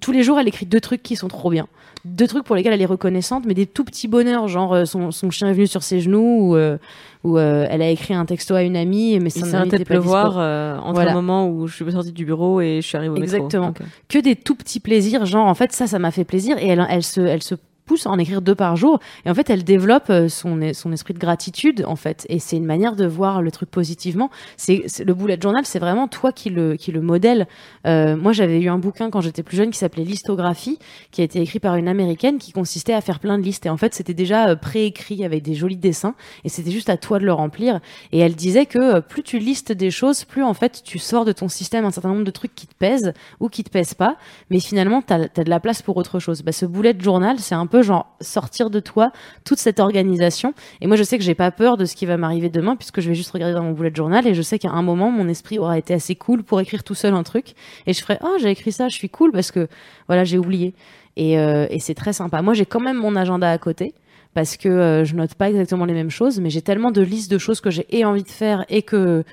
Tous 0.02 0.12
les 0.12 0.24
jours, 0.24 0.40
elle 0.40 0.48
écrit 0.48 0.66
deux 0.66 0.82
trucs 0.82 1.04
qui 1.04 1.16
sont 1.16 1.30
trop 1.30 1.50
bien 1.50 1.68
deux 2.06 2.28
trucs 2.28 2.44
pour 2.44 2.56
lesquels 2.56 2.74
elle 2.74 2.82
est 2.82 2.86
reconnaissante, 2.86 3.44
mais 3.46 3.54
des 3.54 3.66
tout 3.66 3.84
petits 3.84 4.08
bonheurs, 4.08 4.48
genre 4.48 4.74
euh, 4.74 4.86
son, 4.86 5.12
son 5.12 5.30
chien 5.32 5.50
est 5.50 5.54
venu 5.54 5.68
sur 5.68 5.84
ses 5.84 6.00
genoux 6.00 6.52
ou, 6.52 6.56
euh, 6.56 6.78
ou 7.24 7.38
euh, 7.38 7.68
elle 7.70 7.82
a 7.82 7.90
écrit 7.90 8.14
un 8.14 8.26
texto 8.26 8.56
à 8.56 8.64
une 8.64 8.78
amie, 8.78 9.20
mais 9.20 9.30
amie 9.30 9.54
arrêté 9.54 9.78
de 9.80 9.84
pleuvoir 9.84 10.36
euh, 10.38 10.78
entre 10.78 10.94
Voilà. 10.94 11.12
le 11.12 11.16
moment 11.16 11.50
où 11.50 11.68
je 11.68 11.76
suis 11.76 11.92
sortie 11.92 12.12
du 12.14 12.26
bureau 12.26 12.62
et 12.62 12.80
je 12.82 12.88
suis 12.88 12.96
arrivée 12.98 13.10
au 13.12 13.20
métro. 13.20 13.36
Exactement. 13.36 13.70
Ok. 13.70 13.82
que 14.08 14.20
des 14.20 14.36
tout 14.36 14.56
petits 14.56 14.80
plaisirs, 14.80 15.26
genre 15.26 15.48
en 15.48 15.54
fait 15.56 15.72
ça, 15.74 15.88
ça 15.88 16.00
m'a 16.00 16.12
fait 16.12 16.24
plaisir 16.26 16.58
et 16.58 16.68
elle, 16.68 16.86
elle 16.90 17.04
se, 17.04 17.20
elle 17.22 17.44
se 17.44 17.56
pousse 17.90 18.06
à 18.06 18.12
en 18.12 18.20
écrire 18.20 18.44
deux 18.44 18.54
par 18.54 18.76
jour 18.76 19.00
et 19.26 19.32
en 19.32 19.34
fait 19.34 19.50
elle 19.50 19.64
développe 19.64 20.12
euh, 20.12 20.30
son, 20.30 20.60
son 20.74 20.92
esprit 20.92 21.16
de 21.16 21.18
gratitude 21.18 21.84
en 21.88 21.96
fait 21.96 22.24
et 22.30 22.38
c'est 22.38 22.56
une 22.56 22.68
manière 22.68 22.96
de 22.96 23.08
voir 23.08 23.42
le 23.42 23.50
truc 23.50 23.72
positivement. 23.72 24.30
C'est 24.58 24.84
le 25.04 25.16
bullet 25.16 25.40
journal, 25.42 25.66
c'est 25.66 25.80
vraiment 25.80 26.08
toi 26.08 26.32
qui 26.32 26.52
le 26.52 26.76
qui 26.76 26.92
le 26.92 27.02
modèle. 27.02 27.48
Euh, 27.88 28.16
moi 28.16 28.32
j'avais 28.32 28.62
eu 28.62 28.70
un 28.70 28.78
bouquin 28.78 29.10
quand 29.10 29.22
j'étais 29.22 29.42
plus 29.42 29.58
jeune 29.58 29.72
qui 29.72 29.80
s'appelait 29.80 30.04
Listographie, 30.04 30.78
qui 31.10 31.22
a 31.22 31.24
été 31.24 31.42
écrit 31.42 31.60
par 31.60 31.78
une 31.78 31.88
américaine 31.88 32.38
qui 32.38 32.52
consistait 32.52 32.94
à 32.94 33.02
faire 33.02 33.20
plein 33.20 33.40
de 33.40 33.44
listes 33.44 33.66
et 33.66 33.70
en 33.72 33.78
fait 33.78 33.96
c'était 33.96 34.14
déjà 34.14 34.50
euh, 34.50 34.56
préécrit 34.56 35.26
avec 35.26 35.42
des 35.42 35.56
jolis 35.56 35.76
dessins 35.76 36.14
et 36.44 36.50
c'était 36.50 36.70
juste 36.70 36.92
à 36.92 36.98
toi 36.98 37.18
de 37.18 37.26
le 37.26 37.34
remplir 37.34 37.80
et 38.12 38.20
elle 38.20 38.36
disait 38.36 38.68
que 38.68 39.00
plus 39.00 39.24
tu 39.24 39.40
listes 39.40 39.72
des 39.72 39.90
choses, 39.90 40.26
plus 40.26 40.44
en 40.44 40.54
fait 40.54 40.84
tu 40.84 41.00
sors 41.00 41.26
de 41.26 41.32
ton 41.32 41.50
système 41.50 41.86
un 41.86 41.92
certain 41.92 42.10
nombre 42.10 42.24
de 42.24 42.30
trucs 42.30 42.54
qui 42.54 42.68
te 42.68 42.76
pèsent 42.76 43.14
ou 43.40 43.50
qui 43.50 43.64
te 43.64 43.72
pèsent 43.72 43.96
pas, 43.96 44.18
mais 44.52 44.60
finalement 44.60 45.02
tu 45.02 45.12
as, 45.12 45.28
de 45.44 45.50
la 45.50 45.60
place 45.60 45.82
pour 45.82 45.98
autre 45.98 46.20
chose. 46.20 46.44
Bah, 46.44 46.52
ce 46.52 46.68
bullet 46.68 46.96
journal, 47.00 47.40
c'est 47.40 47.56
un 47.56 47.66
peu 47.66 47.79
genre 47.82 48.16
sortir 48.22 48.70
de 48.70 48.80
toi 48.80 49.12
toute 49.46 49.60
cette 49.60 49.80
organisation. 49.80 50.54
Et 50.82 50.88
moi 50.88 50.96
je 50.96 51.04
sais 51.04 51.18
que 51.18 51.24
j'ai 51.24 51.36
pas 51.36 51.52
peur 51.52 51.78
de 51.78 51.86
ce 51.86 51.96
qui 51.96 52.06
va 52.06 52.18
m'arriver 52.18 52.50
demain 52.50 52.76
puisque 52.76 53.02
je 53.02 53.10
vais 53.10 53.16
juste 53.16 53.32
regarder 53.32 53.54
dans 53.54 53.64
mon 53.64 53.72
bullet 53.72 53.92
journal 53.94 54.26
et 54.28 54.34
je 54.34 54.42
sais 54.42 54.60
qu'à 54.60 54.72
un 54.72 54.82
moment 54.82 55.12
mon 55.12 55.28
esprit 55.28 55.60
aura 55.60 55.78
été 55.78 55.94
assez 55.94 56.16
cool 56.16 56.44
pour 56.44 56.60
écrire 56.60 56.84
tout 56.84 56.96
seul 56.96 57.14
un 57.14 57.24
truc 57.24 57.54
et 57.86 57.94
je 57.94 58.02
ferai 58.02 58.18
oh 58.22 58.38
j'ai 58.40 58.50
écrit 58.50 58.72
ça, 58.72 58.88
je 58.88 58.96
suis 58.96 59.10
cool 59.10 59.32
parce 59.32 59.52
que 59.52 59.68
voilà 60.08 60.24
j'ai 60.24 60.38
oublié. 60.38 60.74
Et, 61.18 61.38
euh, 61.38 61.68
et 61.70 61.80
c'est 61.80 61.96
très 61.96 62.14
sympa. 62.14 62.42
Moi 62.42 62.54
j'ai 62.54 62.66
quand 62.66 62.80
même 62.80 62.98
mon 62.98 63.16
agenda 63.16 63.50
à 63.50 63.58
côté 63.58 63.94
parce 64.34 64.58
que 64.58 64.70
euh, 64.70 65.04
je 65.06 65.16
note 65.16 65.34
pas 65.36 65.50
exactement 65.50 65.86
les 65.86 65.94
mêmes 65.94 66.12
choses, 66.12 66.40
mais 66.40 66.50
j'ai 66.50 66.62
tellement 66.62 66.92
de 66.92 67.02
listes 67.02 67.32
de 67.32 67.38
choses 67.38 67.62
que 67.62 67.70
j'ai 67.70 68.06
envie 68.06 68.24
de 68.24 68.30
faire 68.30 68.66
et 68.70 68.84
que 68.84 69.24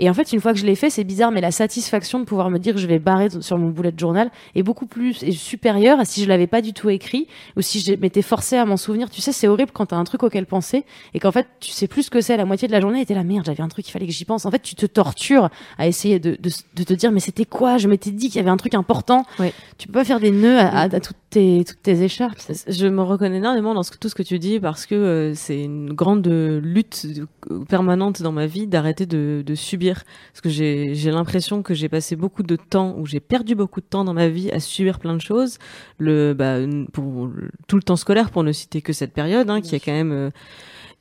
et 0.00 0.08
en 0.08 0.14
fait, 0.14 0.32
une 0.32 0.40
fois 0.40 0.52
que 0.52 0.58
je 0.58 0.64
l'ai 0.64 0.74
fait, 0.74 0.88
c'est 0.88 1.04
bizarre, 1.04 1.30
mais 1.30 1.42
la 1.42 1.50
satisfaction 1.50 2.18
de 2.18 2.24
pouvoir 2.24 2.48
me 2.48 2.58
dire 2.58 2.74
que 2.74 2.80
je 2.80 2.86
vais 2.86 2.98
barrer 2.98 3.28
sur 3.40 3.58
mon 3.58 3.68
bullet 3.68 3.92
journal 3.96 4.30
est 4.54 4.62
beaucoup 4.62 4.86
plus 4.86 5.22
est 5.22 5.32
supérieure 5.32 6.00
à 6.00 6.06
si 6.06 6.22
je 6.22 6.28
l'avais 6.28 6.46
pas 6.46 6.62
du 6.62 6.72
tout 6.72 6.88
écrit 6.88 7.28
ou 7.56 7.60
si 7.60 7.80
je 7.80 7.92
m'étais 7.92 8.22
forcé 8.22 8.56
à 8.56 8.64
m'en 8.64 8.78
souvenir. 8.78 9.10
Tu 9.10 9.20
sais, 9.20 9.32
c'est 9.32 9.46
horrible 9.46 9.72
quand 9.74 9.86
t'as 9.86 9.96
un 9.96 10.04
truc 10.04 10.22
auquel 10.22 10.46
penser 10.46 10.84
et 11.12 11.20
qu'en 11.20 11.32
fait, 11.32 11.46
tu 11.60 11.70
sais 11.70 11.86
plus 11.86 12.04
ce 12.04 12.10
que 12.10 12.22
c'est 12.22 12.36
la 12.36 12.46
moitié 12.46 12.66
de 12.66 12.72
la 12.72 12.80
journée 12.80 13.04
t'es 13.04 13.14
là, 13.14 13.24
merde, 13.24 13.44
j'avais 13.44 13.62
un 13.62 13.68
truc, 13.68 13.86
il 13.86 13.90
fallait 13.90 14.06
que 14.06 14.12
j'y 14.12 14.24
pense. 14.24 14.46
En 14.46 14.50
fait, 14.50 14.62
tu 14.62 14.74
te 14.74 14.86
tortures 14.86 15.50
à 15.76 15.86
essayer 15.86 16.18
de, 16.18 16.36
de, 16.40 16.50
de 16.76 16.84
te 16.84 16.94
dire, 16.94 17.12
mais 17.12 17.20
c'était 17.20 17.44
quoi? 17.44 17.76
Je 17.76 17.86
m'étais 17.86 18.10
dit 18.10 18.28
qu'il 18.28 18.36
y 18.36 18.40
avait 18.40 18.50
un 18.50 18.56
truc 18.56 18.74
important. 18.74 19.24
Ouais. 19.38 19.52
Tu 19.76 19.86
peux 19.86 19.92
pas 19.92 20.04
faire 20.04 20.20
des 20.20 20.30
nœuds 20.30 20.58
à, 20.58 20.68
à, 20.68 20.82
à 20.82 21.00
toutes 21.00 21.16
tes, 21.30 21.64
toutes 21.64 21.82
tes 21.82 22.02
écharpes. 22.02 22.40
Je 22.66 22.86
me 22.86 23.02
reconnais 23.02 23.38
énormément 23.38 23.72
dans 23.72 23.84
tout 23.84 24.08
ce 24.08 24.14
que 24.14 24.22
tu 24.22 24.38
dis 24.38 24.60
parce 24.60 24.86
que 24.86 24.94
euh, 24.94 25.34
c'est 25.34 25.62
une 25.62 25.92
grande 25.92 26.26
euh, 26.26 26.60
lutte 26.60 27.06
permanente 27.68 28.20
dans 28.20 28.32
ma 28.32 28.46
vie 28.46 28.66
d'arrêter 28.66 29.06
de, 29.06 29.42
subir. 29.54 30.02
Parce 30.32 30.40
que 30.40 30.48
j'ai 30.48 31.10
l'impression 31.10 31.62
que 31.62 31.74
j'ai 31.74 31.88
passé 31.88 32.16
beaucoup 32.16 32.42
de 32.42 32.56
temps, 32.56 32.94
ou 32.98 33.06
j'ai 33.06 33.20
perdu 33.20 33.54
beaucoup 33.54 33.80
de 33.80 33.86
temps 33.86 34.04
dans 34.04 34.14
ma 34.14 34.28
vie 34.28 34.50
à 34.50 34.60
subir 34.60 34.98
plein 34.98 35.14
de 35.14 35.20
choses. 35.20 35.58
Le, 35.98 36.34
bah, 36.34 36.58
pour 36.92 37.30
tout 37.68 37.76
le 37.76 37.82
temps 37.82 37.96
scolaire, 37.96 38.30
pour 38.30 38.42
ne 38.42 38.52
citer 38.52 38.82
que 38.82 38.92
cette 38.92 39.12
période, 39.12 39.48
hein, 39.50 39.60
qui 39.60 39.74
a 39.74 39.78
quand 39.78 39.92
même 39.92 40.12
euh, 40.12 40.30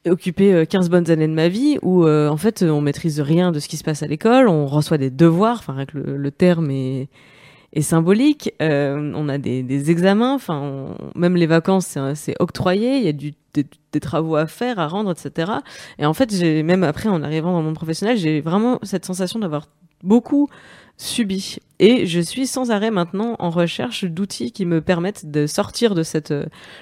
occupé 0.08 0.54
euh, 0.54 0.66
15 0.66 0.90
bonnes 0.90 1.10
années 1.10 1.28
de 1.28 1.34
ma 1.34 1.48
vie, 1.48 1.78
où 1.82 2.08
en 2.08 2.38
fait 2.38 2.64
on 2.64 2.82
maîtrise 2.82 3.20
rien 3.20 3.52
de 3.52 3.60
ce 3.60 3.68
qui 3.68 3.78
se 3.78 3.84
passe 3.84 4.04
à 4.04 4.08
l'école, 4.08 4.48
on 4.48 4.68
reçoit 4.68 4.98
des 4.98 5.10
devoirs, 5.10 5.58
enfin 5.60 5.86
que 5.86 5.98
le, 5.98 6.18
le 6.18 6.32
terme 6.32 6.70
est 6.72 7.10
est 7.74 7.82
symbolique. 7.82 8.54
Euh, 8.62 9.12
on 9.16 9.30
a 9.30 9.38
des, 9.38 9.92
examens, 9.92 10.34
enfin, 10.34 10.96
même 11.16 11.36
les 11.36 11.48
vacances, 11.48 11.98
c'est- 12.16 12.36
octroyé. 12.40 12.98
Il 12.98 13.04
y 13.04 13.10
a 13.10 13.14
des, 13.14 14.00
travaux 14.00 14.36
à 14.36 14.48
faire, 14.48 14.80
à 14.80 14.88
rendre, 14.88 15.12
etc. 15.12 15.52
Et 15.98 16.06
en 16.06 16.14
fait, 16.14 16.32
même 16.64 16.84
après, 16.84 17.10
en 17.10 17.24
arrivant 17.24 17.52
dans 17.52 17.62
monde 17.62 17.76
professionnel, 17.76 18.18
j'ai 18.18 18.42
vraiment 18.42 18.80
cette 18.84 19.06
sensation 19.06 19.40
d'avoir 19.40 19.68
beaucoup 20.04 20.50
subi. 20.98 21.58
Et 21.80 22.06
je 22.06 22.20
suis 22.20 22.46
sans 22.48 22.72
arrêt 22.72 22.92
maintenant 22.92 23.36
en 23.40 23.50
recherche 23.50 24.06
d'outils 24.06 24.52
qui 24.52 24.66
me 24.66 24.82
permettent 24.82 25.30
de 25.32 25.48
sortir 25.48 25.96
de 25.96 26.04
cette 26.04 26.34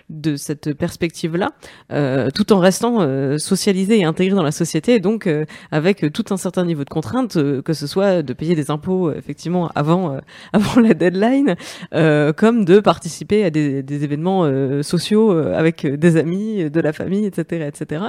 de 0.09 0.35
cette 0.35 0.73
perspective-là, 0.73 1.51
euh, 1.91 2.29
tout 2.33 2.51
en 2.53 2.59
restant 2.59 3.01
euh, 3.01 3.37
socialisé 3.37 3.99
et 3.99 4.03
intégré 4.03 4.35
dans 4.35 4.43
la 4.43 4.51
société, 4.51 4.95
et 4.95 4.99
donc 4.99 5.27
euh, 5.27 5.45
avec 5.71 6.11
tout 6.11 6.25
un 6.31 6.37
certain 6.37 6.65
niveau 6.65 6.83
de 6.83 6.89
contraintes, 6.89 7.37
euh, 7.37 7.61
que 7.61 7.73
ce 7.73 7.87
soit 7.87 8.23
de 8.23 8.33
payer 8.33 8.55
des 8.55 8.71
impôts 8.71 9.09
euh, 9.09 9.15
effectivement 9.17 9.69
avant 9.75 10.15
euh, 10.15 10.19
avant 10.53 10.81
la 10.81 10.93
deadline, 10.93 11.55
comme 12.35 12.65
de 12.65 12.79
participer 12.79 13.43
à 13.43 13.49
des, 13.49 13.83
des 13.83 14.03
événements 14.03 14.49
sociaux 14.81 15.31
avec 15.31 15.85
des 15.85 16.17
amis, 16.17 16.69
de 16.69 16.79
la 16.79 16.93
famille, 16.93 17.25
etc., 17.25 17.67
etc. 17.67 18.05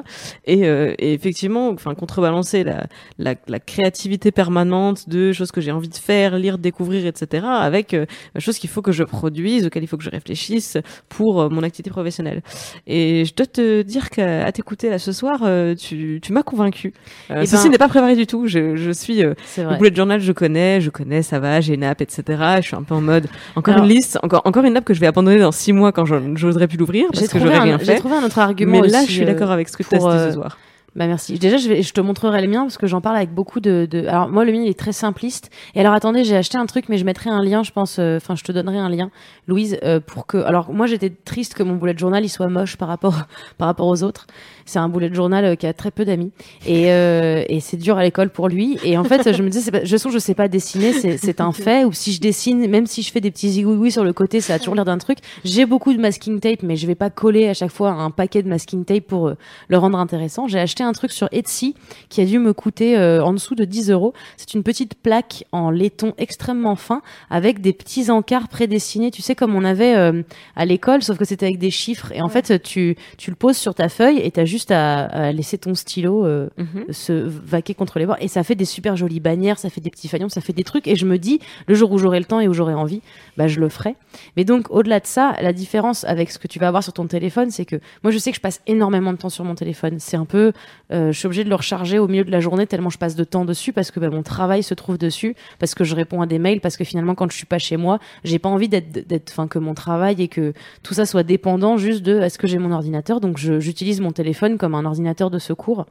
Et, 0.47 0.61
et 0.61 1.13
effectivement, 1.13 1.69
enfin 1.69 1.95
contrebalancer 1.95 2.65
la, 2.65 2.87
la, 3.19 3.35
la 3.47 3.61
créativité 3.61 4.31
permanente 4.31 5.09
de 5.09 5.33
choses 5.33 5.53
que 5.53 5.61
j'ai 5.61 5.73
envie 5.73 5.89
de 5.89 5.97
faire, 5.97 6.39
lire, 6.39 6.59
découvrir, 6.79 7.07
etc., 7.07 7.45
avec 7.49 7.93
euh, 7.95 8.07
choses 8.39 8.59
qu'il 8.59 8.71
faut 8.71 8.83
que 8.83 8.93
je 8.93 9.03
produise, 9.05 9.67
auxquelles 9.67 9.83
il 9.83 9.87
faut 9.89 9.97
que 9.97 10.05
je 10.05 10.11
réfléchisse 10.11 10.77
pour 11.09 11.41
euh, 11.43 11.49
mon 11.49 11.63
activité 11.63 11.91
professionnelle. 11.91 12.43
Et 12.87 13.25
je 13.25 13.35
dois 13.35 13.47
te 13.47 13.83
dire 13.83 14.11
qu'à 14.11 14.51
t'écouter 14.53 14.89
là 14.91 14.99
ce 14.99 15.13
soir, 15.13 15.41
euh, 15.45 15.75
tu, 15.75 16.21
tu 16.23 16.33
m'as 16.33 16.43
convaincu. 16.43 16.93
Euh, 17.31 17.41
Eh 17.43 17.47
ceci 17.47 17.65
ben- 17.65 17.73
n'est 17.73 17.79
pas 17.79 17.89
préparé 17.89 18.15
du 18.17 18.27
tout. 18.27 18.47
Je, 18.47 18.77
je 18.77 18.91
suis 18.93 19.25
euh, 19.25 19.35
le 19.57 19.77
bullet 19.77 19.95
journal, 19.95 20.21
je 20.21 20.33
connais, 20.33 20.81
je 20.81 20.91
connais, 20.91 21.23
ça 21.23 21.39
va, 21.41 21.61
j'ai 21.61 21.75
une 21.75 21.85
app, 21.85 22.01
etc. 22.01 22.23
Je 22.61 22.67
suis 22.69 22.77
un 22.77 22.83
peu 22.83 22.95
en 22.95 23.01
mode 23.01 23.27
encore 23.57 23.75
Alors- 23.75 23.87
une 23.87 23.91
liste, 23.93 24.19
encore 24.23 24.43
encore 24.45 24.65
une 24.65 24.77
app 24.77 24.85
que 24.85 24.95
je 24.95 25.01
vais 25.01 25.07
abandonner 25.09 25.39
dans 25.41 25.53
six 25.53 25.73
mois 25.73 25.91
quand 25.93 26.05
j'en- 26.05 26.37
j'oserai 26.37 26.69
plus 26.69 26.79
l'ouvrir 26.79 27.07
parce 27.09 27.21
J'ai 27.21 27.27
que 27.27 27.31
trouvé, 27.31 27.45
j'aurai 27.47 27.57
un, 27.57 27.63
rien 27.63 27.79
j'ai 27.79 27.87
fait. 27.87 27.97
trouvé 27.97 28.15
un 28.17 28.25
autre 28.25 28.39
argument 28.39 28.81
Mais 28.83 28.89
là, 28.89 28.99
aussi, 29.01 29.09
je 29.09 29.13
suis 29.13 29.23
euh, 29.23 29.27
d'accord 29.27 29.51
avec 29.51 29.69
ce 29.69 29.77
que 29.77 29.83
tu 29.83 29.95
as 29.95 29.99
dit 29.99 30.05
euh, 30.07 30.29
ce 30.29 30.35
soir. 30.35 30.59
Bah 30.99 31.07
merci. 31.07 31.39
Déjà, 31.39 31.59
je, 31.59 31.93
te 31.93 32.01
montrerai 32.01 32.43
le 32.43 32.49
mien 32.49 32.63
parce 32.63 32.77
que 32.77 32.89
j'en 32.89 33.01
parle 33.01 33.15
avec 33.15 33.33
beaucoup 33.33 33.61
de, 33.61 33.87
de. 33.89 34.05
Alors 34.09 34.29
moi, 34.29 34.45
le 34.45 34.51
mien 34.51 34.63
il 34.63 34.69
est 34.69 34.77
très 34.77 34.91
simpliste. 34.91 35.49
Et 35.77 35.81
alors 35.81 35.93
attendez, 35.93 36.25
j'ai 36.25 36.35
acheté 36.35 36.59
un 36.59 36.67
truc, 36.67 36.89
mais 36.89 36.99
je 36.99 37.05
mettrai 37.05 37.31
un 37.31 37.41
lien, 37.41 37.63
je 37.63 37.71
pense. 37.71 38.01
euh, 38.01 38.17
Enfin, 38.17 38.35
je 38.35 38.43
te 38.43 38.51
donnerai 38.51 38.79
un 38.79 38.89
lien, 38.89 39.13
Louise, 39.47 39.79
euh, 39.85 40.01
pour 40.01 40.27
que. 40.27 40.39
Alors 40.39 40.73
moi, 40.73 40.87
j'étais 40.87 41.11
triste 41.11 41.55
que 41.55 41.63
mon 41.63 41.77
bullet 41.77 41.97
journal 41.97 42.25
il 42.25 42.29
soit 42.29 42.49
moche 42.49 42.77
par 42.77 42.89
rapport 42.89 43.15
par 43.59 43.69
rapport 43.69 43.87
aux 43.87 44.03
autres. 44.03 44.27
C'est 44.69 44.79
un 44.79 44.89
bullet 44.89 45.13
journal 45.13 45.45
euh, 45.45 45.55
qui 45.55 45.67
a 45.67 45.73
très 45.73 45.91
peu 45.91 46.05
d'amis 46.05 46.31
et, 46.67 46.93
euh, 46.93 47.43
et 47.49 47.61
c'est 47.61 47.79
dur 47.79 47.97
à 47.97 48.03
l'école 48.03 48.31
pour 48.31 48.49
lui. 48.49 48.79
Et 48.85 48.99
en 48.99 49.05
fait, 49.05 49.33
je 49.33 49.43
me 49.43 49.49
disais, 49.49 49.71
pas, 49.71 49.85
je 49.85 49.97
sens 49.97 50.13
que 50.13 50.19
je 50.19 50.23
sais 50.23 50.35
pas 50.35 50.49
dessiner, 50.49 50.93
c'est 50.93 51.17
c'est 51.17 51.41
un 51.41 51.53
fait. 51.53 51.85
Ou 51.85 51.93
si 51.93 52.13
je 52.13 52.21
dessine, 52.21 52.69
même 52.69 52.87
si 52.87 53.03
je 53.03 53.11
fais 53.11 53.21
des 53.21 53.31
petits 53.31 53.51
zigouigouis 53.51 53.93
sur 53.93 54.05
le 54.05 54.13
côté, 54.13 54.41
ça 54.41 54.55
a 54.55 54.59
toujours 54.59 54.75
l'air 54.75 54.85
d'un 54.85 54.99
truc. 54.99 55.19
J'ai 55.45 55.67
beaucoup 55.67 55.93
de 55.93 55.99
masking 55.99 56.41
tape, 56.41 56.63
mais 56.63 56.77
je 56.77 56.87
vais 56.87 56.95
pas 56.95 57.11
coller 57.11 57.49
à 57.49 57.55
chaque 57.55 57.71
fois 57.71 57.91
un 57.91 58.11
paquet 58.11 58.43
de 58.43 58.49
masking 58.49 58.85
tape 58.85 59.05
pour 59.05 59.29
euh, 59.29 59.35
le 59.69 59.79
rendre 59.79 59.99
intéressant. 59.99 60.49
J'ai 60.49 60.59
acheté 60.59 60.83
un 60.83 60.93
truc 60.93 61.13
sur 61.13 61.29
Etsy 61.33 61.75
qui 62.09 62.21
a 62.21 62.25
dû 62.25 62.39
me 62.39 62.53
coûter 62.53 62.99
euh, 62.99 63.25
en 63.25 63.33
dessous 63.33 63.55
de 63.55 63.65
10 63.65 63.91
euros. 63.91 64.13
C'est 64.37 64.55
une 64.55 64.63
petite 64.63 64.95
plaque 64.95 65.45
en 65.53 65.71
laiton 65.71 66.15
extrêmement 66.19 66.77
fin 66.77 67.03
avec 67.31 67.61
des 67.61 67.73
petits 67.73 68.11
encarts 68.11 68.49
prédessinés, 68.49 69.11
tu 69.11 69.23
sais 69.23 69.35
comme 69.35 69.55
on 69.55 69.65
avait 69.65 69.97
euh, 69.97 70.23
à 70.57 70.65
l'école, 70.65 71.03
sauf 71.03 71.19
que 71.19 71.25
c'était 71.25 71.47
avec 71.47 71.59
des 71.59 71.71
chiffres. 71.71 72.13
Et 72.13 72.23
en 72.23 72.29
fait, 72.29 72.63
tu 72.63 72.97
tu 73.17 73.31
le 73.31 73.37
poses 73.37 73.57
sur 73.57 73.75
ta 73.75 73.89
feuille 73.89 74.19
et 74.19 74.31
t'as 74.31 74.45
juste 74.45 74.58
à, 74.71 75.05
à 75.07 75.33
laisser 75.33 75.59
ton 75.59 75.75
stylo 75.75 76.25
euh, 76.27 76.49
Mhm. 76.59 76.93
se 76.93 77.13
vaquer 77.13 77.75
contre 77.75 77.99
les 77.99 78.07
bords 78.07 78.17
et 78.21 78.29
ça 78.29 78.43
fait 78.43 78.55
des 78.55 78.65
super 78.65 78.97
jolies 78.97 79.21
bannières, 79.21 79.59
ça 79.59 79.71
fait 79.71 79.81
des 79.81 79.91
petits 79.91 80.09
fagnons, 80.09 80.29
ça 80.29 80.41
fait 80.41 80.53
des 80.53 80.65
trucs 80.65 80.87
et 80.89 80.97
je 80.97 81.07
me 81.07 81.19
dis 81.19 81.41
le 81.67 81.75
jour 81.75 81.91
où 81.93 81.99
j'aurai 81.99 82.19
le 82.19 82.25
temps 82.25 82.41
et 82.41 82.49
où 82.49 82.55
j'aurai 82.55 82.75
envie, 82.75 83.01
bah 83.37 83.47
je 83.49 83.61
le 83.61 83.69
ferai. 83.69 83.95
Mais 84.37 84.45
donc 84.45 84.71
au-delà 84.71 85.01
de 85.01 85.07
ça, 85.07 85.35
la 85.41 85.53
différence 85.53 86.05
avec 86.05 86.31
ce 86.31 86.39
que 86.39 86.49
tu 86.49 86.59
vas 86.59 86.69
avoir 86.69 86.83
sur 86.83 86.93
ton 86.93 87.07
téléphone, 87.07 87.51
c'est 87.51 87.65
que 87.65 87.77
moi 88.03 88.11
je 88.13 88.19
sais 88.19 88.31
que 88.31 88.37
je 88.37 88.41
passe 88.41 88.61
énormément 88.67 89.13
de 89.13 89.19
temps 89.19 89.29
sur 89.31 89.45
mon 89.45 89.55
téléphone. 89.55 89.97
C'est 89.99 90.17
un 90.17 90.25
peu, 90.25 90.53
euh, 90.93 91.13
je 91.13 91.19
suis 91.19 91.27
obligée 91.27 91.45
de 91.45 91.49
le 91.49 91.55
recharger 91.55 91.99
au 91.99 92.09
milieu 92.09 92.25
de 92.25 92.31
la 92.31 92.41
journée 92.41 92.67
tellement 92.67 92.91
je 92.91 92.99
passe 92.99 93.15
de 93.15 93.25
temps 93.25 93.45
dessus 93.45 93.73
parce 93.73 93.91
que 93.91 94.01
bah, 94.01 94.11
mon 94.11 94.23
travail 94.23 94.63
se 94.63 94.75
trouve 94.75 94.99
dessus, 94.99 95.35
parce 95.59 95.75
que 95.75 95.85
je 95.85 95.95
réponds 95.95 96.21
à 96.23 96.27
des 96.27 96.39
mails, 96.39 96.61
parce 96.61 96.77
que 96.77 96.85
finalement 96.85 97.15
quand 97.15 97.31
je 97.31 97.37
suis 97.37 97.47
pas 97.47 97.59
chez 97.59 97.77
moi, 97.77 97.99
j'ai 98.25 98.39
pas 98.39 98.49
envie 98.49 98.69
d'être, 98.69 99.31
enfin 99.31 99.47
que 99.49 99.59
mon 99.59 99.75
travail 99.75 100.23
et 100.23 100.29
que 100.29 100.53
tout 100.83 100.95
ça 100.95 101.07
soit 101.07 101.23
dépendant 101.23 101.77
juste 101.77 102.03
de 102.03 102.19
est-ce 102.21 102.39
que 102.39 102.47
j'ai 102.47 102.59
mon 102.59 102.73
ordinateur? 102.73 103.21
Donc 103.21 103.39
j'utilise 103.39 104.01
mon 104.01 104.13
téléphone 104.13 104.48
comme 104.57 104.75
un 104.75 104.85
ordinateur 104.85 105.31
de 105.31 105.39
secours 105.39 105.87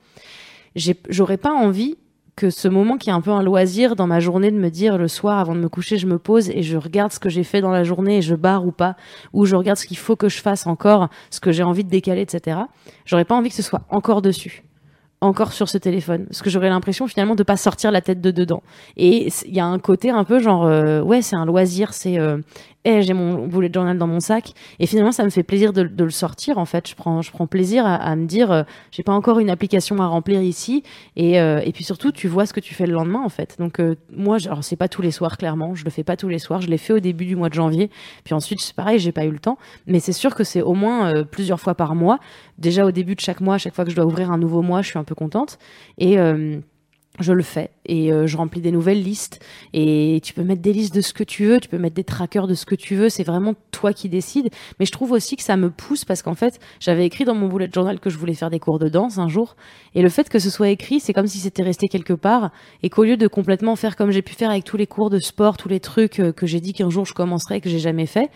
j'aurais 1.10 1.38
pas 1.38 1.52
envie 1.52 1.98
que 2.36 2.52
ce 2.52 2.68
moment 2.68 2.98
qui 2.98 3.10
est 3.10 3.14
un 3.14 3.22
peu 3.22 3.32
un 3.32 3.42
loisir 3.42 3.96
dans 3.96 4.06
ma 4.06 4.20
journée 4.20 4.52
de 4.52 4.58
me 4.58 4.70
dire 4.70 4.98
le 4.98 5.08
soir 5.08 5.40
avant 5.40 5.56
de 5.56 5.60
me 5.60 5.70
coucher 5.70 5.98
je 5.98 6.08
me 6.08 6.20
pose 6.20 6.50
et 6.50 6.62
je 6.62 6.78
regarde 6.78 7.12
ce 7.12 7.20
que 7.20 7.30
j'ai 7.30 7.44
fait 7.44 7.62
dans 7.62 7.72
la 7.72 7.84
journée 7.84 8.18
et 8.18 8.22
je 8.22 8.36
barre 8.36 8.66
ou 8.66 8.72
pas 8.72 8.96
ou 9.34 9.46
je 9.46 9.56
regarde 9.56 9.78
ce 9.78 9.86
qu'il 9.86 9.98
faut 9.98 10.16
que 10.16 10.30
je 10.30 10.40
fasse 10.40 10.68
encore 10.68 11.10
ce 11.32 11.40
que 11.40 11.52
j'ai 11.52 11.64
envie 11.64 11.84
de 11.84 11.90
décaler 11.90 12.22
etc 12.22 12.60
j'aurais 13.06 13.26
pas 13.26 13.36
envie 13.36 13.50
que 13.50 13.56
ce 13.56 13.64
soit 13.64 13.82
encore 13.90 14.22
dessus 14.22 14.64
encore 15.22 15.54
sur 15.54 15.68
ce 15.68 15.78
téléphone. 15.78 16.26
Parce 16.26 16.42
que 16.42 16.50
j'aurais 16.50 16.70
l'impression 16.70 17.08
finalement 17.08 17.36
de 17.36 17.44
pas 17.44 17.58
sortir 17.58 17.92
la 17.92 18.02
tête 18.02 18.22
de 18.22 18.32
dedans. 18.32 18.62
Et 18.98 19.30
il 19.46 19.54
y 19.54 19.60
a 19.60 19.66
un 19.66 19.80
côté 19.80 20.10
un 20.10 20.24
peu 20.24 20.40
genre 20.40 20.66
euh, 20.66 21.02
ouais 21.02 21.22
c'est 21.22 21.36
un 21.36 21.46
loisir 21.46 21.94
c'est 21.94 22.20
euh, 22.20 22.38
eh, 22.90 23.02
j'ai 23.02 23.14
mon 23.14 23.48
bullet 23.48 23.70
journal 23.74 23.98
dans 23.98 24.08
mon 24.08 24.22
sac. 24.22 24.54
Et 24.80 24.88
finalement 24.88 25.12
ça 25.12 25.26
me 25.26 25.30
fait 25.30 25.44
plaisir 25.44 25.74
de, 25.74 25.82
le 25.82 26.10
sortir 26.10 26.58
en 26.58 26.64
fait. 26.64 26.88
Je 26.88 26.96
prends 26.96 27.22
je 27.22 27.32
prends 27.32 27.46
plaisir 27.46 27.86
à, 27.86 28.16
me 28.16 28.26
dire 28.26 28.50
euh, 28.50 28.64
j'ai 28.92 29.04
pas 29.04 29.12
encore 29.12 29.40
une 29.40 29.50
application 29.50 30.02
à 30.02 30.08
remplir 30.08 30.42
ici. 30.42 30.84
Et, 31.18 31.42
euh, 31.42 31.60
et 31.66 31.74
puis 31.74 31.84
surtout 31.84 32.14
tu 32.14 32.30
vois 32.30 32.46
ce 32.46 32.54
que 32.54 32.62
tu 32.62 32.74
fais 32.74 32.86
le 32.86 32.94
lendemain 32.94 33.22
en 33.22 33.28
fait. 33.28 33.58
Donc 33.60 33.82
euh, 33.82 33.96
moi 34.16 34.38
alors 34.46 34.64
c'est 34.64 34.78
pas 34.78 34.88
tous 34.88 35.02
les 35.02 35.12
soirs 35.12 35.38
clairement. 35.38 35.76
Je 35.76 35.84
le 35.84 35.92
fais 35.92 36.06
pas 36.06 36.16
tous 36.16 36.30
les 36.30 36.40
soirs. 36.40 36.62
Je 36.62 36.70
l'ai 36.70 36.78
fait 36.78 36.94
au 36.94 37.00
début 37.00 37.26
du 37.26 37.36
mois 37.36 37.50
de 37.50 37.56
janvier. 37.56 37.90
Puis 38.24 38.34
ensuite 38.34 38.62
c'est 38.62 38.76
pareil 38.76 39.00
j'ai 39.00 39.12
pas 39.12 39.26
eu 39.26 39.32
le 39.32 39.40
temps. 39.40 39.58
Mais 39.86 40.00
c'est 40.00 40.14
sûr 40.14 40.34
que 40.34 40.46
c'est 40.46 40.62
au 40.62 40.74
moins 40.74 41.26
plusieurs 41.26 41.60
fois 41.60 41.76
par 41.76 41.94
mois. 41.94 42.20
Déjà 42.58 42.86
au 42.86 42.92
début 42.92 43.16
de 43.16 43.20
chaque 43.20 43.42
mois 43.42 43.56
à 43.56 43.58
chaque 43.58 43.76
fois 43.76 43.84
que 43.84 43.92
je 43.92 43.98
dois 43.98 44.06
ouvrir 44.06 44.32
un 44.32 44.38
nouveau 44.38 44.62
mois 44.62 44.82
je 44.82 44.88
suis 44.88 45.00
un 45.00 45.04
peu 45.04 45.16
contente. 45.16 45.60
Et 45.98 46.18
je 47.20 47.34
le 47.34 47.44
fais 47.44 47.72
et 47.86 48.12
euh, 48.12 48.28
je 48.28 48.38
remplis 48.38 48.62
des 48.62 48.72
nouvelles 48.72 49.02
listes 49.02 49.44
et 49.74 50.20
tu 50.24 50.34
peux 50.34 50.44
mettre 50.44 50.62
des 50.62 50.74
listes 50.74 50.94
de 50.94 51.02
ce 51.02 51.14
que 51.14 51.24
tu 51.24 51.46
veux, 51.46 51.60
tu 51.60 51.70
peux 51.70 51.78
mettre 51.78 51.96
des 51.96 52.04
trackers 52.04 52.48
de 52.48 52.54
ce 52.54 52.66
que 52.66 52.76
tu 52.76 52.96
veux, 52.96 53.10
c'est 53.10 53.24
vraiment 53.24 53.54
toi 53.72 53.94
qui 53.94 54.10
décides. 54.10 54.50
Mais 54.80 54.86
je 54.86 54.92
trouve 54.92 55.12
aussi 55.12 55.36
que 55.36 55.44
ça 55.44 55.58
me 55.58 55.70
pousse 55.70 56.06
parce 56.06 56.22
qu'en 56.22 56.36
fait, 56.36 56.60
j'avais 56.80 57.06
écrit 57.06 57.26
dans 57.26 57.36
mon 57.36 57.48
bullet 57.48 57.70
journal 57.74 58.00
que 58.00 58.10
je 58.10 58.18
voulais 58.18 58.34
faire 58.34 58.50
des 58.50 58.60
cours 58.60 58.80
de 58.80 58.90
danse 58.90 59.18
un 59.18 59.30
jour 59.30 59.56
et 59.96 60.02
le 60.02 60.10
fait 60.10 60.30
que 60.30 60.40
ce 60.40 60.50
soit 60.50 60.70
écrit, 60.70 61.00
c'est 61.00 61.14
comme 61.14 61.28
si 61.28 61.40
c'était 61.40 61.64
resté 61.64 61.88
quelque 61.88 62.14
part 62.14 62.52
et 62.84 62.90
qu'au 62.90 63.04
lieu 63.04 63.18
de 63.18 63.28
complètement 63.28 63.76
faire 63.76 63.96
comme 63.96 64.12
j'ai 64.12 64.22
pu 64.22 64.34
faire 64.34 64.50
avec 64.50 64.64
tous 64.64 64.78
les 64.78 64.88
cours 64.88 65.10
de 65.10 65.20
sport, 65.20 65.58
tous 65.58 65.70
les 65.70 65.80
trucs 65.80 66.20
euh, 66.20 66.32
que 66.32 66.46
j'ai 66.46 66.60
dit 66.60 66.74
qu'un 66.74 66.90
jour 66.90 67.06
je 67.06 67.14
commencerais 67.14 67.58
et 67.58 67.62
que 67.62 67.70
j'ai 67.70 67.80
jamais 67.80 68.06
fait, 68.06 68.30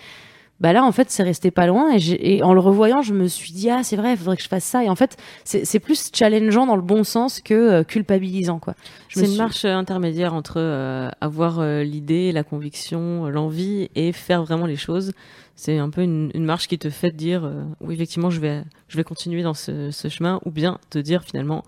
bah 0.62 0.72
là 0.72 0.84
en 0.86 0.91
fait 0.93 1.09
c'est 1.12 1.24
resté 1.24 1.51
pas 1.51 1.68
loin 1.68 1.91
et, 1.93 2.38
et 2.38 2.43
en 2.43 2.53
le 2.53 2.62
revoyant 2.62 3.01
je 3.01 3.14
me 3.14 3.28
suis 3.28 3.51
dit 3.51 3.70
ah 3.70 3.84
c'est 3.84 3.97
vrai 3.97 4.12
il 4.14 4.18
faudrait 4.18 4.38
que 4.38 4.43
je 4.43 4.47
fasse 4.47 4.64
ça 4.64 4.84
et 4.86 4.89
en 4.89 4.95
fait 4.95 5.18
c'est 5.43 5.80
plus 5.80 6.09
challengeant 6.14 6.66
dans 6.68 6.78
le 6.78 6.82
bon 6.82 7.03
sens 7.03 7.41
que 7.41 7.53
euh, 7.53 7.84
culpabilisant 7.84 8.59
quoi 8.59 8.76
C'est 9.09 9.22
une 9.22 9.28
suis- 9.28 9.38
marche 9.38 9.66
euh, 9.66 9.74
intermédiaire 9.76 10.34
entre 10.34 10.53
euh, 10.59 11.09
avoir 11.20 11.59
euh, 11.59 11.84
l'idée, 11.84 12.32
la 12.32 12.43
conviction, 12.43 13.28
l'envie 13.30 13.89
et 13.95 14.12
faire 14.14 14.43
vraiment 14.43 14.68
les 14.68 14.78
choses. 14.78 15.12
C'est 15.55 15.78
un 15.78 15.89
peu 15.89 16.01
une, 16.01 16.32
une 16.34 16.45
marche 16.45 16.68
qui 16.68 16.78
te 16.80 16.89
fait 16.89 17.12
dire 17.12 17.43
euh, 17.43 17.64
oui 17.82 17.95
effectivement 17.95 18.30
je 18.30 18.39
vais 18.39 18.64
je 18.88 18.97
vais 18.97 19.03
continuer 19.03 19.43
dans 19.43 19.53
ce, 19.53 19.91
ce 19.91 20.07
chemin 20.09 20.39
ou 20.45 20.51
bien 20.51 20.78
te 20.89 20.99
dire 20.99 21.24
finalement 21.24 21.64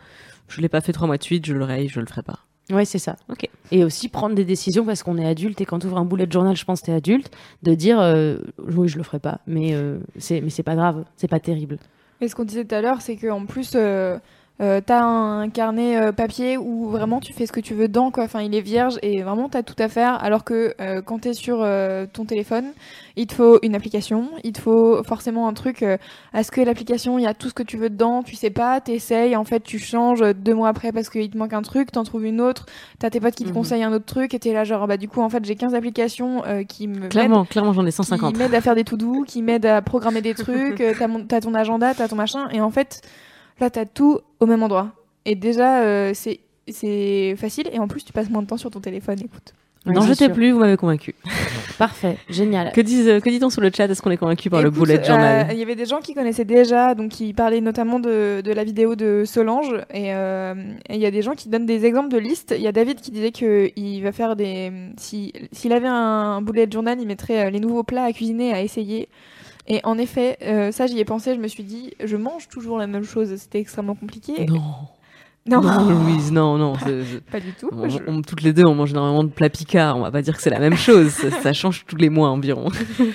je 0.48 0.62
l'ai 0.62 0.70
pas 0.70 0.82
fait 0.82 0.94
trois 0.94 1.08
mois 1.08 1.18
de 1.18 1.24
suite, 1.24 1.46
je 1.48 1.54
le 1.54 1.64
raye, 1.64 1.88
je 1.90 2.00
le 2.00 2.06
ferai 2.06 2.22
pas. 2.22 2.40
Ouais, 2.72 2.86
c'est 2.86 3.00
ça. 3.00 3.16
Ok. 3.30 3.50
Et 3.72 3.84
aussi 3.84 4.08
prendre 4.08 4.36
des 4.36 4.46
décisions 4.46 4.86
parce 4.86 5.04
qu'on 5.04 5.18
est 5.18 5.28
adulte 5.28 5.60
et 5.62 5.66
quand 5.66 5.80
tu 5.80 5.88
ouvres 5.88 5.98
un 5.98 6.06
bullet 6.06 6.28
journal, 6.30 6.56
je 6.56 6.64
pense 6.64 6.82
que 6.82 6.88
t'es 6.88 6.94
adulte, 6.94 7.30
de 7.62 7.74
dire 7.76 8.00
euh, 8.00 8.38
oui, 8.58 8.88
je 8.88 8.98
le 8.98 9.04
ferai 9.04 9.20
pas, 9.20 9.40
mais 9.48 9.74
euh, 9.74 10.00
c'est 10.18 10.42
mais 10.42 10.50
c'est 10.50 10.64
pas 10.64 10.76
grave, 10.76 11.04
c'est 11.18 11.28
pas 11.28 11.40
terrible. 11.40 11.78
Et 12.22 12.28
ce 12.28 12.36
qu'on 12.36 12.46
disait 12.46 12.64
tout 12.64 12.76
à 12.76 12.82
l'heure, 12.82 13.02
c'est 13.02 13.18
qu'en 13.18 13.46
plus, 13.46 13.74
euh, 13.76 14.18
euh, 14.62 14.82
t'as 14.86 15.02
un 15.02 15.50
carnet 15.50 15.98
euh, 15.98 16.12
papier 16.12 16.58
où 16.58 16.88
vraiment 16.90 17.20
tu 17.20 17.34
fais 17.34 17.46
ce 17.48 17.52
que 17.52 17.60
tu 17.60 17.74
veux 17.74 17.88
dedans, 17.88 18.12
quoi. 18.12 18.24
Enfin, 18.26 18.42
il 18.42 18.54
est 18.54 18.62
vierge 18.62 19.00
et 19.02 19.24
vraiment 19.24 19.50
t'as 19.50 19.64
tout 19.64 19.76
à 19.80 19.90
faire. 19.90 20.24
Alors 20.24 20.44
que 20.44 20.74
euh, 20.80 21.02
quand 21.02 21.20
t'es 21.22 21.34
sur 21.34 21.58
euh, 21.62 22.06
ton 22.12 22.24
téléphone, 22.26 22.66
il 23.16 23.26
te 23.28 23.34
faut 23.34 23.60
une 23.64 23.74
application, 23.76 24.30
il 24.44 24.54
te 24.54 24.62
faut 24.62 25.04
forcément 25.04 25.48
un 25.48 25.54
truc. 25.54 25.84
Est-ce 26.34 26.52
que 26.52 26.62
l'application, 26.62 27.18
il 27.18 27.24
y 27.24 27.28
a 27.28 27.34
tout 27.34 27.50
ce 27.50 27.54
que 27.56 27.64
tu 27.64 27.78
veux 27.78 27.90
dedans 27.90 28.22
Tu 28.24 28.36
sais 28.36 28.52
pas, 28.52 28.80
t'essayes, 28.80 29.36
en 29.36 29.44
fait, 29.44 29.62
tu 29.64 29.80
changes 29.80 30.24
deux 30.36 30.54
mois 30.54 30.70
après 30.70 30.92
parce 30.92 31.10
qu'il 31.10 31.30
te 31.30 31.38
manque 31.38 31.54
un 31.54 31.62
truc, 31.64 31.92
t'en 31.92 32.04
trouves 32.04 32.26
une 32.26 32.40
autre. 32.40 32.68
T'as 33.00 33.10
tes 33.10 33.20
potes 33.20 33.36
qui 33.36 33.44
te 33.44 33.50
Mhm. 33.50 33.56
conseillent 33.56 33.84
un 33.84 33.92
autre 33.94 34.06
truc 34.06 34.34
et 34.36 34.40
t'es 34.40 34.54
là, 34.54 34.64
genre, 34.64 34.86
bah 34.88 34.98
du 34.98 35.08
coup, 35.10 35.22
en 35.22 35.30
fait, 35.30 35.44
j'ai 35.46 35.56
15 35.56 35.74
applications 35.74 36.44
qui 36.68 36.88
me 36.88 37.08
Clairement, 37.10 37.44
clairement 37.46 37.74
j'en 37.74 37.86
ai 37.86 37.92
150. 37.92 38.34
qui 38.34 38.40
m'aide 38.40 38.54
à 38.54 38.62
faire 38.62 38.76
des 38.76 38.84
to-do, 38.84 39.24
qui 39.28 39.42
m'aide 39.42 39.66
à 39.66 39.82
programmer 39.82 40.22
des 40.22 40.36
trucs, 40.36 40.82
t'as, 41.00 41.08
mon- 41.08 41.26
t'as 41.26 41.42
ton 41.42 41.54
agenda, 41.56 41.94
t'as 41.96 42.08
ton 42.08 42.16
machin, 42.16 42.48
et 42.52 42.62
en 42.62 42.70
fait, 42.70 43.02
là, 43.60 43.70
t'as 43.70 43.86
tout 43.86 44.20
au 44.40 44.46
même 44.46 44.64
endroit. 44.64 44.92
Et 45.26 45.36
déjà, 45.36 45.82
euh, 45.84 46.12
c'est, 46.14 46.40
c'est 46.68 47.36
facile, 47.38 47.70
et 47.72 47.80
en 47.80 47.88
plus, 47.88 48.04
tu 48.04 48.12
passes 48.14 48.30
moins 48.30 48.42
de 48.42 48.48
temps 48.48 48.58
sur 48.58 48.72
ton 48.72 48.80
téléphone, 48.80 49.20
écoute. 49.20 49.54
Non, 49.86 50.00
je 50.00 50.14
t'ai 50.14 50.30
plus, 50.30 50.52
vous 50.52 50.60
m'avez 50.60 50.78
convaincu. 50.78 51.14
Parfait, 51.78 52.18
génial. 52.30 52.72
Que 52.72 52.80
disent 52.80 53.20
que 53.22 53.30
dit-on 53.30 53.50
sur 53.50 53.62
le 53.62 53.70
chat? 53.76 53.84
Est-ce 53.86 54.02
qu'on 54.02 54.12
est 54.12 54.18
convaincu 54.18 54.50
par 54.50 54.62
le 54.62 54.70
bullet 54.70 55.04
journal? 55.04 55.48
euh, 55.50 55.54
Il 55.54 55.60
y 55.60 55.62
avait 55.62 55.76
des 55.76 55.86
gens 55.86 56.00
qui 56.00 56.14
connaissaient 56.14 56.46
déjà, 56.46 56.96
donc 56.96 57.12
qui 57.12 57.34
parlaient 57.34 57.60
notamment 57.60 58.00
de, 58.00 58.40
de 58.40 58.52
la 58.54 58.64
vidéo 58.64 58.96
de 58.96 59.24
Solange, 59.26 59.74
et 59.94 60.14
euh, 60.16 60.54
il 60.90 60.96
y 60.96 61.06
a 61.06 61.12
des 61.12 61.22
gens 61.22 61.34
qui 61.34 61.50
donnent 61.50 61.66
des 61.66 61.86
exemples 61.86 62.08
de 62.08 62.18
listes. 62.18 62.54
Il 62.56 62.64
y 62.64 62.68
a 62.68 62.72
David 62.72 63.02
qui 63.02 63.12
disait 63.12 63.32
qu'il 63.32 64.02
va 64.04 64.14
faire 64.14 64.38
des... 64.38 64.72
Si, 64.96 65.34
s'il 65.52 65.74
avait 65.74 65.90
un 65.90 66.42
bullet 66.42 66.68
journal, 66.72 66.98
il 67.02 67.06
mettrait 67.08 67.52
les 67.52 67.60
nouveaux 67.60 67.84
plats 67.84 68.06
à 68.06 68.14
cuisiner, 68.14 68.54
à 68.54 68.62
essayer. 68.62 69.10
Et 69.68 69.80
en 69.84 69.98
effet, 69.98 70.38
euh, 70.42 70.72
ça 70.72 70.88
j'y 70.88 71.00
ai 71.00 71.06
pensé, 71.06 71.36
je 71.36 71.40
me 71.40 71.48
suis 71.48 71.64
dit, 71.64 71.94
je 72.04 72.18
mange 72.18 72.50
toujours 72.50 72.78
la 72.78 72.88
même 72.88 73.04
chose, 73.04 73.36
c'était 73.38 73.60
extrêmement 73.60 73.96
compliqué. 73.96 74.46
Non. 74.46 74.62
Non, 75.46 75.60
Non, 75.62 75.90
Louise, 76.06 76.32
non, 76.32 76.58
non. 76.58 76.74
pas 77.32 77.40
du 77.42 77.52
tout. 77.52 77.70
on- 77.74 77.90
Je- 77.90 78.00
on- 78.08 78.22
toutes 78.22 78.42
les 78.44 78.54
deux, 78.54 78.64
on 78.66 78.76
mange 78.76 78.92
énormément 78.92 79.26
de 79.26 79.30
plats 79.30 79.50
picards. 79.50 79.98
On 79.98 80.02
va 80.02 80.10
pas 80.12 80.22
dire 80.22 80.38
que 80.38 80.42
c'est 80.42 80.50
la 80.50 80.60
même 80.60 80.78
chose. 80.78 81.10
ça, 81.10 81.30
ça 81.32 81.52
change 81.52 81.84
tous 81.86 81.98
les 81.98 82.10
mois 82.10 82.30
environ. 82.30 82.70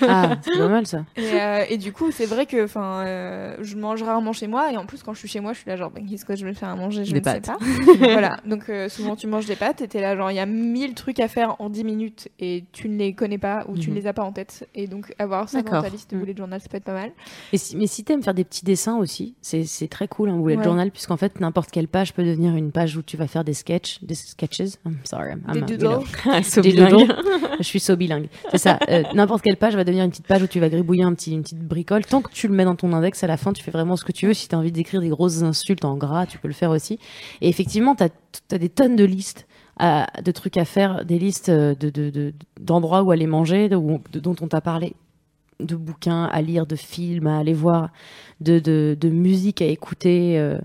Ah, 0.07 0.37
c'est 0.43 0.59
pas 0.59 0.69
mal 0.69 0.87
ça. 0.87 1.05
Et, 1.17 1.23
euh, 1.41 1.65
et 1.71 1.79
du 1.79 1.93
coup, 1.93 2.11
c'est 2.11 2.27
vrai 2.27 2.45
que 2.45 2.63
enfin, 2.65 3.03
euh, 3.07 3.57
je 3.63 3.77
mange 3.77 4.03
rarement 4.03 4.35
chez 4.35 4.47
moi. 4.47 4.71
Et 4.71 4.77
en 4.77 4.85
plus, 4.85 5.03
quand 5.03 5.15
je 5.15 5.21
suis 5.21 5.29
chez 5.29 5.41
moi, 5.41 5.55
je 5.55 5.61
suis 5.61 5.71
là 5.71 5.77
genre, 5.77 5.91
ben, 5.91 6.05
qu'est-ce 6.07 6.27
que 6.27 6.37
je 6.37 6.45
vais 6.45 6.53
faire 6.53 6.69
à 6.69 6.77
manger 6.77 7.05
Je 7.07 7.13
Des 7.15 7.21
ne 7.21 7.25
sais 7.25 7.41
pas. 7.41 7.57
voilà. 7.99 8.37
Donc, 8.45 8.69
euh, 8.69 8.91
souvent, 8.91 9.17
tu 9.17 9.27
manges 9.27 9.47
des 9.47 9.57
pâtes 9.57 9.81
et 9.81 9.89
t'es 9.89 10.03
là 10.03 10.15
genre, 10.15 10.31
il 10.31 10.37
y 10.37 10.41
a 10.41 10.45
mille 10.47 10.93
trucs 10.95 11.21
à 11.21 11.29
faire 11.29 11.57
en 11.61 11.71
10 11.71 11.85
minutes 11.85 12.29
et 12.41 12.65
tu 12.73 12.91
ne 12.91 12.99
les 12.99 13.15
connais 13.15 13.39
pas 13.39 13.65
ou 13.69 13.79
tu 13.79 13.89
ne 13.89 13.95
Mhm. 13.95 14.01
les 14.03 14.07
as 14.07 14.13
pas 14.13 14.23
en 14.25 14.33
tête. 14.33 14.69
Et 14.75 14.87
donc, 14.87 15.15
avoir 15.19 15.49
ça 15.49 15.63
dans 15.63 15.81
ta 15.83 15.89
liste 15.89 16.11
de 16.11 16.17
Mhm. 16.17 16.23
bullet 16.23 16.37
journal, 16.37 16.61
ça 16.61 16.69
peut 16.69 16.77
être 16.77 16.85
pas 16.85 16.93
mal. 16.93 17.13
Et 17.55 17.59
si, 17.59 17.75
mais 17.75 17.87
si 17.87 18.05
t'aimes 18.05 18.23
faire 18.23 18.35
des 18.35 18.45
petits 18.45 18.67
dessins 18.67 18.97
aussi, 18.99 19.35
c'est 19.41 19.65
c'est 19.65 19.89
très 19.89 20.09
cool 20.09 20.29
un 20.29 20.39
bullet 20.39 20.57
Ouais. 20.59 20.65
journal 20.65 20.91
puisqu'en 20.91 21.17
fait 21.17 21.41
n'importe 21.41 21.71
quelle 21.71 21.89
page 21.89 22.13
peut 22.19 22.25
devenir 22.29 22.57
une 22.57 22.73
page 22.73 22.97
où 22.97 23.03
tu 23.03 23.17
vas 23.17 23.29
faire 23.29 23.45
des 23.45 23.55
sketches, 23.55 24.01
des 24.03 24.17
sketches. 24.17 24.59
I'm 24.85 24.97
sorry, 25.05 25.31
I'm, 25.33 25.53
Des 25.53 25.61
you 25.61 25.79
doodles. 25.79 26.05
know. 26.25 26.43
So 26.43 26.61
Des 26.63 26.73
doodles. 26.73 27.15
Je 27.59 27.63
suis 27.63 27.79
so 27.79 27.95
bilingue. 27.95 28.29
C'est 28.51 28.59
ça. 28.59 28.79
euh, 28.89 29.05
N'importe 29.15 29.43
quelle 29.43 29.57
page 29.57 29.77
va 29.77 29.85
devenir 29.85 30.05
une 30.05 30.11
petite 30.11 30.27
page 30.27 30.43
où 30.43 30.49
tu 30.49 30.59
vas 30.59 30.69
gribouiller 30.69 31.05
un 31.05 31.15
petit, 31.15 31.33
une 31.33 31.43
petite 31.43 31.61
bricole. 31.63 32.05
Tant 32.05 32.21
que 32.21 32.33
tu 32.33 32.49
le 32.49 32.55
mets 32.55 32.65
dans 32.65 32.75
ton 32.75 32.93
index, 32.93 33.23
à 33.23 33.29
la 33.29 33.37
fin, 33.37 33.53
tu 33.53 33.63
fais 33.63 33.71
vraiment 33.71 33.95
ce 33.95 34.05
que 34.05 34.11
tu 34.11 34.27
veux. 34.27 34.35
Si 34.35 34.49
tu 34.49 34.55
as 34.57 34.59
envie 34.59 34.73
d'écrire 34.73 35.01
des 35.01 35.11
grosses 35.11 35.43
insultes 35.43 35.85
en 35.85 35.97
gras, 35.97 36.27
tu 36.27 36.39
peux 36.39 36.49
le 36.49 36.55
faire 36.55 36.71
aussi. 36.71 36.99
Et 37.41 37.49
effectivement, 37.49 37.95
tu 37.95 38.03
as, 38.03 38.59
des 38.59 38.69
tonnes 38.69 38.97
de 38.97 39.05
listes. 39.05 39.47
à- 39.79 40.09
de 40.21 40.33
trucs 40.33 40.57
à 40.57 40.65
faire, 40.65 41.05
des 41.05 41.21
listes 41.21 41.51
euh, 41.51 41.73
de 41.77 41.89
de- 41.91 42.11
de- 42.11 42.35
d'endroits 42.61 43.05
où 43.05 43.13
aller 43.13 43.29
manger, 43.29 43.69
de, 43.69 43.77
où- 43.77 44.01
de- 44.11 44.19
dont 44.19 44.35
on 44.41 44.49
t'a 44.49 44.61
parlé, 44.61 44.95
de 45.61 45.77
bouquins 45.77 46.25
à 46.25 46.43
lire, 46.43 46.67
de 46.67 46.75
films 46.75 47.29
à 47.29 47.39
aller 47.39 47.53
voir, 47.53 47.91
de, 48.41 48.59
de, 48.59 48.97
de 49.01 49.09
musique 49.09 49.63
à 49.63 49.67
écouter. 49.67 50.37
euh. 50.37 50.59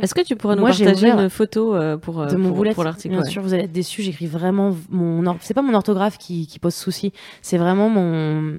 Est-ce 0.00 0.14
que 0.14 0.20
tu 0.22 0.36
pourrais 0.36 0.54
nous 0.56 0.62
Moi, 0.62 0.72
j'ai 0.72 0.84
partager 0.84 1.10
une 1.10 1.30
photo 1.30 1.74
euh, 1.74 1.96
pour, 1.96 2.20
euh, 2.20 2.26
de 2.26 2.36
mon 2.36 2.48
pour, 2.48 2.58
boulet. 2.58 2.74
pour 2.74 2.84
l'article 2.84 3.14
Bien 3.14 3.22
ouais. 3.24 3.30
sûr, 3.30 3.42
vous 3.42 3.54
allez 3.54 3.64
être 3.64 3.72
déçus. 3.72 4.02
J'écris 4.02 4.26
vraiment 4.26 4.74
mon. 4.90 5.24
or- 5.26 5.36
C'est 5.40 5.54
pas 5.54 5.62
mon 5.62 5.74
orthographe 5.74 6.18
qui, 6.18 6.46
qui 6.46 6.58
pose 6.58 6.74
souci. 6.74 7.12
C'est 7.42 7.58
vraiment 7.58 7.88
mon. 7.88 8.58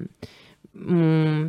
Mon. 0.74 1.48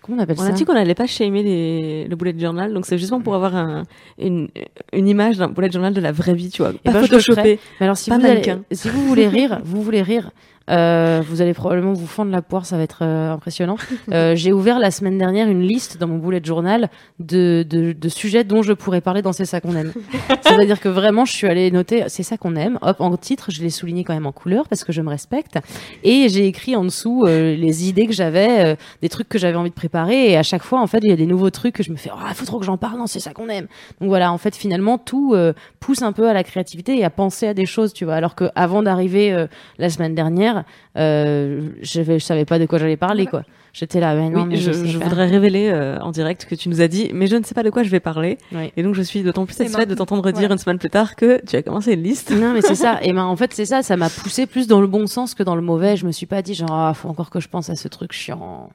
Comment 0.00 0.18
on 0.18 0.20
appelle 0.22 0.36
On 0.38 0.42
ça 0.42 0.48
a 0.48 0.52
dit 0.52 0.64
qu'on 0.64 0.72
n'allait 0.74 0.94
pas 0.94 1.06
shamer 1.06 1.42
les... 1.42 2.06
le 2.08 2.16
bullet 2.16 2.34
journal, 2.38 2.72
donc 2.72 2.86
c'est 2.86 2.96
justement 2.96 3.20
pour 3.20 3.34
avoir 3.34 3.54
un, 3.54 3.82
une, 4.18 4.48
une 4.94 5.06
image 5.08 5.36
d'un 5.36 5.48
bullet 5.48 5.70
journal 5.70 5.92
de 5.92 6.00
la 6.00 6.12
vraie 6.12 6.34
vie, 6.34 6.48
tu 6.48 6.62
vois. 6.62 6.72
Pas 6.72 6.92
ben, 6.92 7.02
photoshopé. 7.02 7.58
Mais 7.80 7.84
alors, 7.84 7.98
si 7.98 8.08
Pas 8.08 8.18
vous, 8.18 8.26
allez- 8.26 8.42
si 8.72 8.88
vous 8.88 9.06
voulez 9.06 9.28
rire, 9.28 9.60
vous 9.64 9.82
voulez 9.82 10.00
rire, 10.02 10.30
euh, 10.70 11.22
vous 11.26 11.40
allez 11.42 11.54
probablement 11.54 11.92
vous 11.92 12.06
fendre 12.06 12.30
la 12.30 12.42
poire, 12.42 12.66
ça 12.66 12.76
va 12.76 12.82
être 12.82 13.00
euh, 13.02 13.32
impressionnant. 13.32 13.76
Euh, 14.12 14.34
J'ai 14.34 14.52
ouvert 14.52 14.78
la 14.78 14.90
semaine 14.90 15.18
dernière 15.18 15.48
une 15.48 15.62
liste 15.62 15.98
dans 15.98 16.08
mon 16.08 16.18
bullet 16.18 16.40
journal 16.42 16.88
de, 17.20 17.64
de, 17.68 17.92
de 17.92 18.08
sujets 18.08 18.42
dont 18.44 18.62
je 18.62 18.72
pourrais 18.72 19.00
parler 19.00 19.22
dans 19.22 19.32
C'est 19.32 19.44
ça 19.44 19.60
qu'on 19.60 19.76
aime. 19.76 19.92
C'est-à-dire 20.42 20.80
que 20.80 20.88
vraiment, 20.88 21.24
je 21.24 21.32
suis 21.32 21.46
allée 21.46 21.70
noter 21.70 22.04
C'est 22.08 22.22
ça 22.22 22.36
qu'on 22.36 22.56
aime. 22.56 22.78
Hop, 22.82 23.00
en 23.00 23.16
titre, 23.16 23.50
je 23.50 23.62
l'ai 23.62 23.70
souligné 23.70 24.02
quand 24.02 24.14
même 24.14 24.26
en 24.26 24.32
couleur 24.32 24.68
parce 24.68 24.82
que 24.84 24.92
je 24.92 25.00
me 25.02 25.08
respecte. 25.10 25.58
Et 26.02 26.28
j'ai 26.28 26.46
écrit 26.46 26.74
en 26.74 26.84
dessous 26.84 27.24
euh, 27.26 27.54
les 27.54 27.88
idées 27.88 28.06
que 28.06 28.12
j'avais, 28.12 28.72
euh, 28.72 28.76
des 29.02 29.08
trucs 29.08 29.28
que 29.28 29.38
j'avais 29.38 29.56
envie 29.56 29.70
de 29.70 29.74
préparer. 29.74 30.30
Et 30.30 30.36
à 30.36 30.42
chaque 30.42 30.62
fois, 30.62 30.80
en 30.80 30.86
fait, 30.86 30.98
il 31.02 31.10
y 31.10 31.12
a 31.12 31.16
des 31.16 31.26
nouveaux 31.26 31.50
trucs 31.50 31.74
que 31.74 31.82
je 31.82 31.92
me 31.92 31.96
fais, 31.96 32.10
ah, 32.12 32.32
faut 32.34 32.46
trop 32.46 32.58
que 32.58 32.66
j'en 32.66 32.78
parle. 32.78 32.98
Non, 32.98 33.06
c'est 33.06 33.20
ça 33.20 33.32
qu'on 33.32 33.48
aime. 33.48 33.66
Donc 34.00 34.08
voilà, 34.08 34.32
en 34.32 34.38
fait, 34.38 34.56
finalement, 34.56 34.98
tout 34.98 35.34
euh, 35.34 35.52
pousse 35.78 36.02
un 36.02 36.12
peu 36.12 36.28
à 36.28 36.32
la 36.32 36.42
créativité 36.42 36.98
et 36.98 37.04
à 37.04 37.10
penser 37.10 37.46
à 37.46 37.54
des 37.54 37.66
choses, 37.66 37.92
tu 37.92 38.04
vois. 38.04 38.14
Alors 38.14 38.34
que 38.34 38.44
avant 38.54 38.82
d'arriver 38.82 39.32
euh, 39.32 39.46
la 39.78 39.90
semaine 39.90 40.14
dernière, 40.14 40.59
euh, 40.96 41.68
je, 41.82 42.02
je 42.02 42.18
savais 42.18 42.44
pas 42.44 42.58
de 42.58 42.66
quoi 42.66 42.78
j'allais 42.78 42.96
parler, 42.96 43.26
quoi. 43.26 43.42
J'étais 43.72 44.00
là, 44.00 44.14
mais 44.16 44.30
non, 44.30 44.42
Oui, 44.42 44.48
mais 44.48 44.56
je, 44.56 44.72
je, 44.72 44.84
je 44.84 44.98
voudrais 44.98 45.26
révéler 45.28 45.70
euh, 45.72 45.96
en 46.00 46.10
direct 46.10 46.44
que 46.46 46.56
tu 46.56 46.68
nous 46.68 46.80
as 46.80 46.88
dit, 46.88 47.10
mais 47.14 47.28
je 47.28 47.36
ne 47.36 47.44
sais 47.44 47.54
pas 47.54 47.62
de 47.62 47.70
quoi 47.70 47.84
je 47.84 47.90
vais 47.90 48.00
parler. 48.00 48.36
Oui. 48.52 48.72
Et 48.76 48.82
donc 48.82 48.94
je 48.96 49.02
suis 49.02 49.22
d'autant 49.22 49.46
plus 49.46 49.54
satisfaite 49.54 49.88
de 49.88 49.94
t'entendre 49.94 50.28
dire 50.32 50.48
Ouais. 50.48 50.52
une 50.52 50.58
semaine 50.58 50.78
plus 50.78 50.90
tard 50.90 51.14
que 51.14 51.40
tu 51.46 51.54
as 51.54 51.62
commencé 51.62 51.92
une 51.92 52.02
liste. 52.02 52.32
Non, 52.32 52.52
mais 52.52 52.62
c'est 52.62 52.74
ça. 52.74 52.98
Et 53.02 53.12
ben, 53.12 53.22
en 53.24 53.36
fait, 53.36 53.52
c'est 53.54 53.66
ça. 53.66 53.82
Ça 53.82 53.96
m'a 53.96 54.10
poussé 54.10 54.46
plus 54.46 54.66
dans 54.66 54.80
le 54.80 54.88
bon 54.88 55.06
sens 55.06 55.34
que 55.34 55.44
dans 55.44 55.54
le 55.54 55.62
mauvais. 55.62 55.96
Je 55.96 56.04
me 56.04 56.10
suis 56.10 56.26
pas 56.26 56.42
dit, 56.42 56.54
genre, 56.54 56.72
ah, 56.72 56.92
faut 56.94 57.08
encore 57.08 57.30
que 57.30 57.38
je 57.38 57.48
pense 57.48 57.70
à 57.70 57.76
ce 57.76 57.86
truc 57.86 58.12
chiant. 58.12 58.70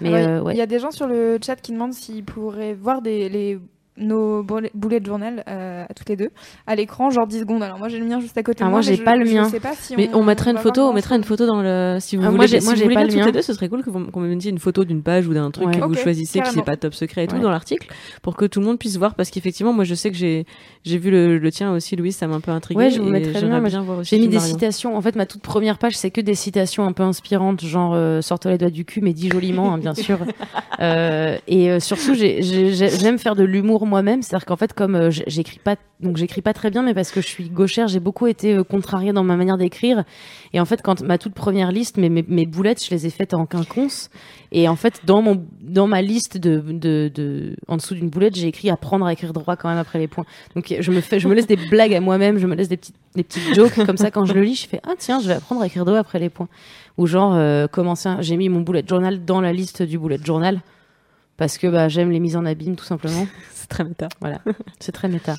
Mais 0.00 0.14
euh, 0.14 0.38
Il 0.38 0.42
ouais. 0.42 0.56
y 0.56 0.60
a 0.60 0.66
des 0.66 0.78
gens 0.78 0.92
sur 0.92 1.08
le 1.08 1.38
chat 1.44 1.56
qui 1.56 1.72
demandent 1.72 1.92
s'ils 1.92 2.24
pourraient 2.24 2.74
voir 2.74 3.02
des, 3.02 3.28
les, 3.28 3.58
nos 3.96 4.42
boulets 4.42 5.00
de 5.00 5.06
journal 5.06 5.44
euh, 5.48 5.84
à 5.88 5.92
toutes 5.94 6.08
les 6.08 6.16
deux 6.16 6.30
à 6.66 6.74
l'écran, 6.74 7.10
genre 7.10 7.26
10 7.26 7.40
secondes. 7.40 7.62
Alors 7.62 7.78
moi 7.78 7.88
j'ai 7.88 7.98
le 7.98 8.06
mien 8.06 8.20
juste 8.20 8.38
à 8.38 8.42
côté 8.42 8.60
Ah, 8.62 8.66
de 8.66 8.70
moi, 8.70 8.80
j'ai 8.80 8.96
je- 8.96 9.02
pas 9.02 9.16
le 9.16 9.24
je 9.26 9.34
mien. 9.34 9.44
sais 9.48 9.60
pas 9.60 9.74
si 9.74 9.94
Mais 9.96 10.08
on, 10.14 10.22
mettrait 10.24 10.50
une 10.50 10.56
va 10.56 10.62
photo, 10.62 10.82
on 10.82 10.92
mettrait 10.92 11.16
une 11.16 11.24
photo 11.24 11.46
dans 11.46 11.60
le. 11.62 11.98
Si 12.00 12.16
vous 12.16 12.22
Ah, 12.24 12.30
voulez, 12.30 12.46
si 12.48 12.54
moi, 12.64 12.72
vous 12.72 12.78
j'ai 12.78 12.84
voulez 12.84 12.94
pas 12.94 13.00
bien 13.00 13.06
le 13.06 13.12
toutes 13.12 13.18
mien. 13.20 13.26
les 13.26 13.32
deux, 13.32 13.42
ce 13.42 13.52
serait 13.52 13.68
cool 13.68 13.82
que 13.84 13.90
vous, 13.90 14.06
qu'on 14.10 14.20
me 14.20 14.28
mettiez 14.28 14.50
une 14.50 14.58
photo 14.58 14.84
d'une 14.84 15.02
page 15.02 15.26
ou 15.26 15.34
d'un 15.34 15.50
truc 15.50 15.66
Ouais. 15.68 15.78
que 15.78 15.84
vous 15.84 15.94
choisissez, 15.94 16.38
qui 16.38 16.44
carrément. 16.44 16.56
n'est 16.62 16.64
pas 16.64 16.76
top 16.76 16.94
secret 16.94 17.24
et 17.24 17.26
tout 17.26 17.36
Ouais. 17.36 17.42
dans 17.42 17.50
l'article, 17.50 17.88
pour 18.22 18.36
que 18.36 18.44
tout 18.46 18.60
le 18.60 18.66
monde 18.66 18.78
puisse 18.78 18.96
voir. 18.96 19.14
Parce 19.14 19.30
qu'effectivement, 19.30 19.72
moi, 19.72 19.84
je 19.84 19.94
sais 19.94 20.10
que 20.10 20.16
j'ai, 20.16 20.46
j'ai 20.84 20.98
vu 20.98 21.10
le, 21.10 21.38
le 21.38 21.50
tien 21.52 21.72
aussi, 21.72 21.96
Louis, 21.96 22.12
ça 22.12 22.26
m'a 22.26 22.36
un 22.36 22.40
peu 22.40 22.52
intrigué. 22.52 22.78
Ouais, 22.78 22.90
je 22.90 23.00
vous 23.02 23.08
et 23.08 23.12
mettrai 23.12 23.40
bien 23.42 23.82
voir 23.82 23.98
aussi 23.98 24.16
J'ai 24.16 24.20
mis 24.20 24.28
des 24.28 24.38
citations. 24.40 24.96
En 24.96 25.00
fait, 25.02 25.16
ma 25.16 25.26
toute 25.26 25.42
première 25.42 25.78
page, 25.78 25.96
c'est 25.96 26.10
que 26.10 26.20
des 26.20 26.34
citations 26.34 26.84
un 26.86 26.92
peu 26.92 27.02
inspirantes, 27.02 27.60
genre 27.64 27.92
euh, 27.94 28.20
sortez 28.22 28.48
les 28.50 28.58
doigts 28.58 28.70
du 28.70 28.84
cul, 28.84 29.00
mais 29.02 29.12
dit 29.12 29.28
joliment, 29.30 29.74
hein, 29.74 29.78
bien 29.78 29.94
sûr. 29.94 30.18
Euh, 30.80 31.36
et 31.46 31.78
surtout, 31.80 32.14
j'ai- 32.14 32.40
j'ai- 32.40 32.72
j'ai- 32.72 32.88
j'aime 32.88 33.18
faire 33.18 33.36
de 33.36 33.44
l'humour 33.44 33.79
moi-même. 33.86 34.22
C'est-à-dire 34.22 34.46
qu'en 34.46 34.56
fait, 34.56 34.72
comme 34.72 34.94
euh, 34.94 35.10
j'écris 35.10 35.58
pas, 35.62 35.76
donc 36.00 36.16
j'écris 36.16 36.42
pas 36.42 36.52
très 36.52 36.70
bien, 36.70 36.82
mais 36.82 36.94
parce 36.94 37.10
que 37.10 37.20
je 37.20 37.26
suis 37.26 37.48
gauchère, 37.48 37.88
j'ai 37.88 38.00
beaucoup 38.00 38.26
été 38.26 38.54
euh, 38.54 38.64
contrariée 38.64 39.12
dans 39.12 39.24
ma 39.24 39.36
manière 39.36 39.58
d'écrire. 39.58 40.04
Et 40.52 40.60
en 40.60 40.64
fait, 40.64 40.82
quand 40.82 41.02
ma 41.02 41.18
toute 41.18 41.34
première 41.34 41.72
liste, 41.72 41.96
mes, 41.96 42.46
boulettes, 42.46 42.84
je 42.84 42.90
les 42.90 43.06
ai 43.06 43.10
faites 43.10 43.34
en 43.34 43.46
quinconce. 43.46 44.10
Et 44.52 44.68
en 44.68 44.76
fait, 44.76 45.02
dans 45.04 45.86
ma 45.86 46.02
liste 46.02 46.38
en 47.68 47.76
dessous 47.76 47.94
d'une 47.94 48.08
boulette, 48.08 48.34
j'ai 48.34 48.48
écrit 48.48 48.70
apprendre 48.70 49.06
à 49.06 49.12
écrire 49.12 49.32
droit 49.32 49.56
quand 49.56 49.68
même 49.68 49.78
après 49.78 49.98
les 49.98 50.08
points. 50.08 50.24
Donc 50.54 50.74
je 50.78 50.90
me 50.90 51.00
fais, 51.00 51.20
je 51.20 51.28
me 51.28 51.34
laisse 51.34 51.46
des 51.46 51.56
blagues 51.56 51.94
à 51.94 52.00
moi-même, 52.00 52.38
je 52.38 52.46
me 52.46 52.54
laisse 52.54 52.68
des 52.68 52.76
petites 52.76 53.54
jokes 53.54 53.84
comme 53.86 53.96
ça 53.96 54.10
quand 54.10 54.24
je 54.24 54.32
le 54.32 54.42
lis, 54.42 54.56
je 54.56 54.68
fais 54.68 54.80
ah 54.84 54.94
tiens, 54.98 55.20
je 55.20 55.28
vais 55.28 55.34
apprendre 55.34 55.62
à 55.62 55.66
écrire 55.66 55.84
droit 55.84 55.98
après 55.98 56.18
les 56.18 56.30
points. 56.30 56.48
Ou 56.98 57.06
genre 57.06 57.34
euh, 57.34 57.66
commencer, 57.66 58.10
j'ai 58.20 58.36
mis 58.36 58.48
mon 58.48 58.60
bullet 58.60 58.84
journal 58.86 59.24
dans 59.24 59.40
la 59.40 59.52
liste 59.52 59.82
du 59.82 59.98
bullet 59.98 60.18
journal 60.22 60.60
parce 61.40 61.56
que 61.56 61.66
bah 61.66 61.88
j'aime 61.88 62.10
les 62.10 62.20
mises 62.20 62.36
en 62.36 62.44
abîme 62.44 62.76
tout 62.76 62.84
simplement. 62.84 63.26
C'est 63.54 63.66
très 63.66 63.82
méta. 63.82 64.08
Voilà, 64.20 64.42
c'est 64.78 64.92
très 64.92 65.08
méta. 65.08 65.36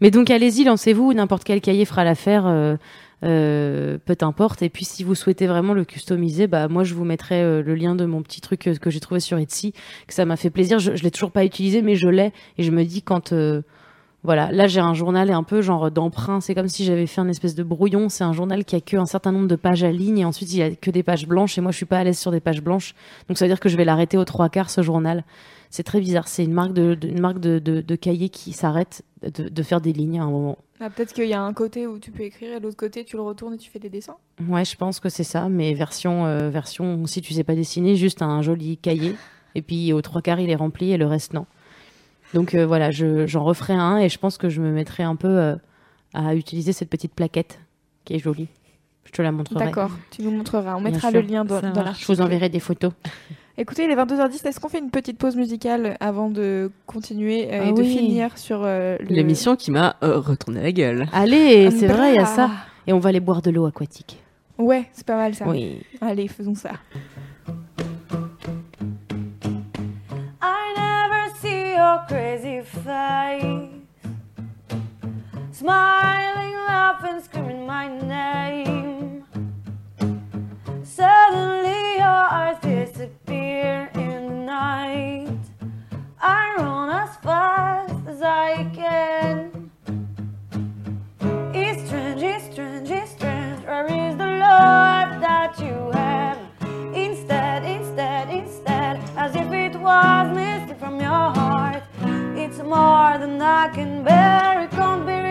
Mais 0.00 0.10
donc 0.10 0.30
allez-y, 0.30 0.64
lancez-vous, 0.64 1.12
n'importe 1.12 1.44
quel 1.44 1.60
cahier 1.60 1.84
fera 1.84 2.04
l'affaire, 2.04 2.46
euh, 2.46 2.76
euh, 3.22 3.98
peu 4.02 4.16
importe. 4.22 4.62
Et 4.62 4.70
puis 4.70 4.86
si 4.86 5.04
vous 5.04 5.14
souhaitez 5.14 5.46
vraiment 5.46 5.74
le 5.74 5.84
customiser, 5.84 6.46
bah 6.46 6.68
moi 6.68 6.84
je 6.84 6.94
vous 6.94 7.04
mettrai 7.04 7.42
euh, 7.42 7.62
le 7.62 7.74
lien 7.74 7.94
de 7.94 8.06
mon 8.06 8.22
petit 8.22 8.40
truc 8.40 8.60
que 8.80 8.90
j'ai 8.90 9.00
trouvé 9.00 9.20
sur 9.20 9.36
Etsy, 9.36 9.72
que 10.06 10.14
ça 10.14 10.24
m'a 10.24 10.36
fait 10.36 10.48
plaisir. 10.48 10.78
Je, 10.78 10.96
je 10.96 11.02
l'ai 11.02 11.10
toujours 11.10 11.32
pas 11.32 11.44
utilisé, 11.44 11.82
mais 11.82 11.96
je 11.96 12.08
l'ai 12.08 12.32
et 12.56 12.62
je 12.62 12.70
me 12.70 12.84
dis 12.84 13.02
quand 13.02 13.34
voilà, 14.24 14.52
là 14.52 14.68
j'ai 14.68 14.80
un 14.80 14.94
journal 14.94 15.30
et 15.30 15.32
un 15.32 15.42
peu 15.42 15.62
genre 15.62 15.90
d'emprunt. 15.90 16.40
C'est 16.40 16.54
comme 16.54 16.68
si 16.68 16.84
j'avais 16.84 17.06
fait 17.06 17.20
un 17.20 17.28
espèce 17.28 17.54
de 17.54 17.62
brouillon. 17.62 18.08
C'est 18.08 18.24
un 18.24 18.32
journal 18.32 18.64
qui 18.64 18.76
a 18.76 18.80
que 18.80 18.96
un 18.96 19.06
certain 19.06 19.32
nombre 19.32 19.48
de 19.48 19.56
pages 19.56 19.82
à 19.82 19.90
ligne 19.90 20.18
et 20.18 20.24
ensuite 20.24 20.52
il 20.52 20.58
y 20.58 20.62
a 20.62 20.70
que 20.74 20.90
des 20.90 21.02
pages 21.02 21.26
blanches 21.26 21.58
et 21.58 21.60
moi 21.60 21.72
je 21.72 21.76
suis 21.76 21.86
pas 21.86 21.98
à 21.98 22.04
l'aise 22.04 22.18
sur 22.18 22.30
des 22.30 22.40
pages 22.40 22.62
blanches. 22.62 22.94
Donc 23.28 23.38
ça 23.38 23.44
veut 23.44 23.48
dire 23.50 23.58
que 23.60 23.68
je 23.68 23.76
vais 23.76 23.84
l'arrêter 23.84 24.16
aux 24.18 24.24
trois 24.24 24.48
quarts 24.48 24.70
ce 24.70 24.82
journal. 24.82 25.24
C'est 25.70 25.82
très 25.82 26.00
bizarre. 26.00 26.28
C'est 26.28 26.44
une 26.44 26.52
marque 26.52 26.72
de, 26.74 26.94
de- 26.94 27.08
une 27.08 27.20
marque 27.20 27.40
de, 27.40 27.58
de, 27.58 27.80
de 27.80 27.96
cahier 27.96 28.28
qui 28.28 28.52
s'arrête 28.52 29.02
de, 29.22 29.48
de 29.48 29.62
faire 29.62 29.80
des 29.80 29.92
lignes 29.92 30.20
à 30.20 30.24
un 30.24 30.30
moment. 30.30 30.58
Ah, 30.80 30.90
Peut-être 30.90 31.12
qu'il 31.14 31.26
y 31.28 31.32
a 31.32 31.40
un 31.42 31.52
côté 31.52 31.86
où 31.86 31.98
tu 31.98 32.10
peux 32.10 32.24
écrire 32.24 32.56
et 32.56 32.60
l'autre 32.60 32.76
côté 32.76 33.04
tu 33.04 33.16
le 33.16 33.22
retournes 33.22 33.54
et 33.54 33.58
tu 33.58 33.70
fais 33.70 33.78
des 33.78 33.88
dessins. 33.88 34.16
Ouais, 34.48 34.64
je 34.64 34.76
pense 34.76 35.00
que 35.00 35.08
c'est 35.08 35.24
ça. 35.24 35.48
Mais 35.48 35.72
version, 35.74 36.26
euh, 36.26 36.50
version, 36.50 37.06
si 37.06 37.22
tu 37.22 37.32
sais 37.32 37.44
pas 37.44 37.54
dessiner, 37.54 37.96
juste 37.96 38.20
un 38.22 38.42
joli 38.42 38.76
cahier. 38.76 39.14
Et 39.54 39.62
puis 39.62 39.92
aux 39.92 40.02
trois 40.02 40.22
quarts 40.22 40.40
il 40.40 40.50
est 40.50 40.54
rempli 40.56 40.92
et 40.92 40.96
le 40.96 41.06
reste 41.06 41.32
non. 41.34 41.46
Donc 42.34 42.54
euh, 42.54 42.66
voilà, 42.66 42.90
je- 42.90 43.26
j'en 43.26 43.44
referai 43.44 43.74
un 43.74 43.98
et 43.98 44.08
je 44.08 44.18
pense 44.18 44.38
que 44.38 44.48
je 44.48 44.60
me 44.60 44.70
mettrai 44.72 45.02
un 45.02 45.16
peu 45.16 45.28
euh, 45.28 45.56
à 46.14 46.34
utiliser 46.34 46.72
cette 46.72 46.88
petite 46.90 47.14
plaquette 47.14 47.58
qui 48.04 48.14
est 48.14 48.18
jolie. 48.18 48.48
Je 49.04 49.10
te 49.12 49.20
la 49.22 49.32
montrerai. 49.32 49.64
D'accord, 49.66 49.90
tu 50.10 50.22
nous 50.22 50.30
montreras. 50.30 50.76
On 50.76 50.80
Bien 50.80 50.92
mettra 50.92 51.10
sûr, 51.10 51.20
le 51.20 51.26
lien 51.26 51.44
dans, 51.44 51.60
dans 51.60 51.82
l'article. 51.82 52.06
Je 52.06 52.12
vous 52.16 52.20
enverrai 52.22 52.48
des 52.48 52.60
photos. 52.60 52.92
Écoutez, 53.58 53.84
il 53.84 53.90
est 53.90 53.96
22h10. 53.96 54.46
Est-ce 54.46 54.58
qu'on 54.60 54.70
fait 54.70 54.78
une 54.78 54.90
petite 54.90 55.18
pause 55.18 55.36
musicale 55.36 55.96
avant 56.00 56.30
de 56.30 56.70
continuer 56.86 57.52
euh, 57.52 57.60
Ah 57.64 57.68
et 57.68 57.72
de 57.74 57.82
finir 57.82 58.38
sur 58.38 58.62
euh, 58.64 58.96
le- 59.00 59.06
L'émission 59.14 59.56
qui 59.56 59.70
m'a 59.70 59.96
euh, 60.02 60.18
retourné 60.18 60.62
la 60.62 60.72
gueule. 60.72 61.06
Allez, 61.12 61.70
c'est 61.70 61.84
Umbra. 61.84 61.96
vrai, 61.98 62.12
il 62.12 62.16
y 62.16 62.18
a 62.18 62.24
ça. 62.26 62.50
Et 62.86 62.92
on 62.94 62.98
va 62.98 63.10
aller 63.10 63.20
boire 63.20 63.42
de 63.42 63.50
l'eau 63.50 63.66
aquatique. 63.66 64.18
Ouais, 64.56 64.88
c'est 64.94 65.06
pas 65.06 65.16
mal 65.16 65.34
ça. 65.34 65.46
Oui. 65.48 65.82
Allez, 66.00 66.28
faisons 66.28 66.54
ça. 66.54 66.70
Your 71.92 72.04
crazy 72.08 72.60
face. 72.62 73.70
Smiling, 75.50 76.54
laughing, 76.66 77.20
screaming 77.20 77.66
my 77.66 77.86
name. 77.88 79.24
Suddenly 80.82 81.96
your 81.96 82.22
eyes 82.40 82.58
disappear 82.62 83.90
in 83.94 84.28
the 84.28 84.38
night. 84.46 85.42
I 86.20 86.54
run 86.56 86.88
as 86.90 87.14
fast 87.16 87.94
as 88.06 88.22
I 88.22 88.70
can. 88.74 89.70
It's 91.54 91.86
strange, 91.88 92.22
it's 92.22 92.44
strange, 92.52 92.90
it's 92.90 93.10
strange. 93.12 93.64
Where 93.66 93.86
is 93.86 94.16
the 94.16 94.30
love 94.48 95.20
that 95.20 95.58
you 95.60 95.90
have? 95.92 96.38
Instead, 96.94 97.64
instead, 97.64 98.30
instead, 98.30 98.94
as 99.16 99.36
if 99.36 99.52
it 99.52 99.74
was 99.78 100.26
missing 100.34 100.78
from 100.78 100.98
your 100.98 101.10
heart. 101.10 101.51
More 102.64 103.18
than 103.18 103.42
I 103.42 103.68
can 103.74 104.04
bear, 104.04 104.62
it 104.62 104.70
can't 104.70 105.04
be 105.04 105.21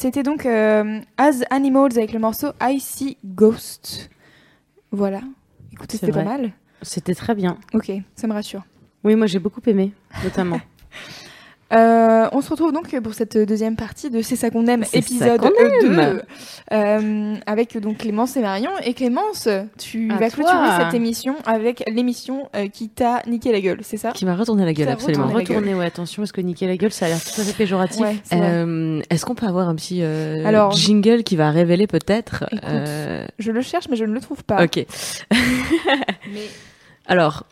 C'était 0.00 0.22
donc 0.22 0.46
euh, 0.46 1.00
As 1.16 1.42
Animals 1.50 1.98
avec 1.98 2.12
le 2.12 2.20
morceau 2.20 2.52
I 2.62 2.78
See 2.78 3.16
Ghost. 3.24 4.08
Voilà. 4.92 5.22
Écoutez, 5.72 5.96
c'était 5.96 6.12
pas 6.12 6.22
mal. 6.22 6.52
C'était 6.82 7.16
très 7.16 7.34
bien. 7.34 7.58
Ok, 7.74 7.90
ça 8.14 8.28
me 8.28 8.32
rassure. 8.32 8.62
Oui, 9.02 9.16
moi 9.16 9.26
j'ai 9.26 9.40
beaucoup 9.40 9.60
aimé, 9.66 9.92
notamment. 10.22 10.60
Euh, 11.70 12.28
on 12.32 12.40
se 12.40 12.48
retrouve 12.48 12.72
donc 12.72 12.98
pour 13.02 13.12
cette 13.12 13.36
deuxième 13.36 13.76
partie 13.76 14.08
de 14.08 14.22
C'est 14.22 14.36
ça 14.36 14.48
qu'on 14.48 14.66
aime, 14.68 14.84
épisode 14.94 15.38
qu'on 15.40 15.48
2, 15.50 16.00
aime. 16.00 16.22
euh, 16.72 17.34
avec 17.46 17.76
donc 17.78 17.98
Clémence 17.98 18.36
et 18.38 18.40
Marion. 18.40 18.70
Et 18.84 18.94
Clémence, 18.94 19.48
tu 19.76 20.10
À 20.10 20.14
vas 20.16 20.30
toi. 20.30 20.44
clôturer 20.44 20.84
cette 20.84 20.94
émission 20.94 21.34
avec 21.44 21.84
l'émission 21.90 22.48
euh, 22.56 22.68
qui 22.68 22.88
t'a 22.88 23.22
niqué 23.26 23.52
la 23.52 23.60
gueule, 23.60 23.80
c'est 23.82 23.98
ça? 23.98 24.12
Qui 24.12 24.24
m'a 24.24 24.34
retourné 24.34 24.64
la 24.64 24.72
gueule, 24.72 24.88
absolument. 24.88 25.26
gueule. 25.28 25.36
Retournez, 25.36 25.74
ouais, 25.74 25.84
attention, 25.84 26.22
parce 26.22 26.32
que 26.32 26.40
niquer 26.40 26.66
la 26.66 26.76
gueule, 26.78 26.92
ça 26.92 27.04
a 27.04 27.08
l'air 27.10 27.22
tout 27.22 27.38
à 27.38 27.44
fait 27.44 27.52
péjoratif. 27.56 28.00
Ouais. 28.00 28.16
Euh, 28.32 29.00
Est-ce 29.10 29.26
qu'on 29.26 29.34
peut 29.34 29.46
avoir 29.46 29.68
un 29.68 29.74
petit 29.74 30.02
Alors- 30.02 30.72
jingle 30.72 31.22
qui 31.22 31.36
va 31.36 31.50
révéler 31.50 31.86
peut-être 31.86 32.44
Je 33.38 33.52
le 33.52 33.60
cherche, 33.60 33.88
mais 33.90 33.96
je 33.96 34.04
ne 34.04 34.14
le 34.14 34.20
trouve 34.20 34.42
pas. 34.42 34.64
Ok. 34.64 34.84
Mais 36.32 36.40
Alors, 37.06 37.44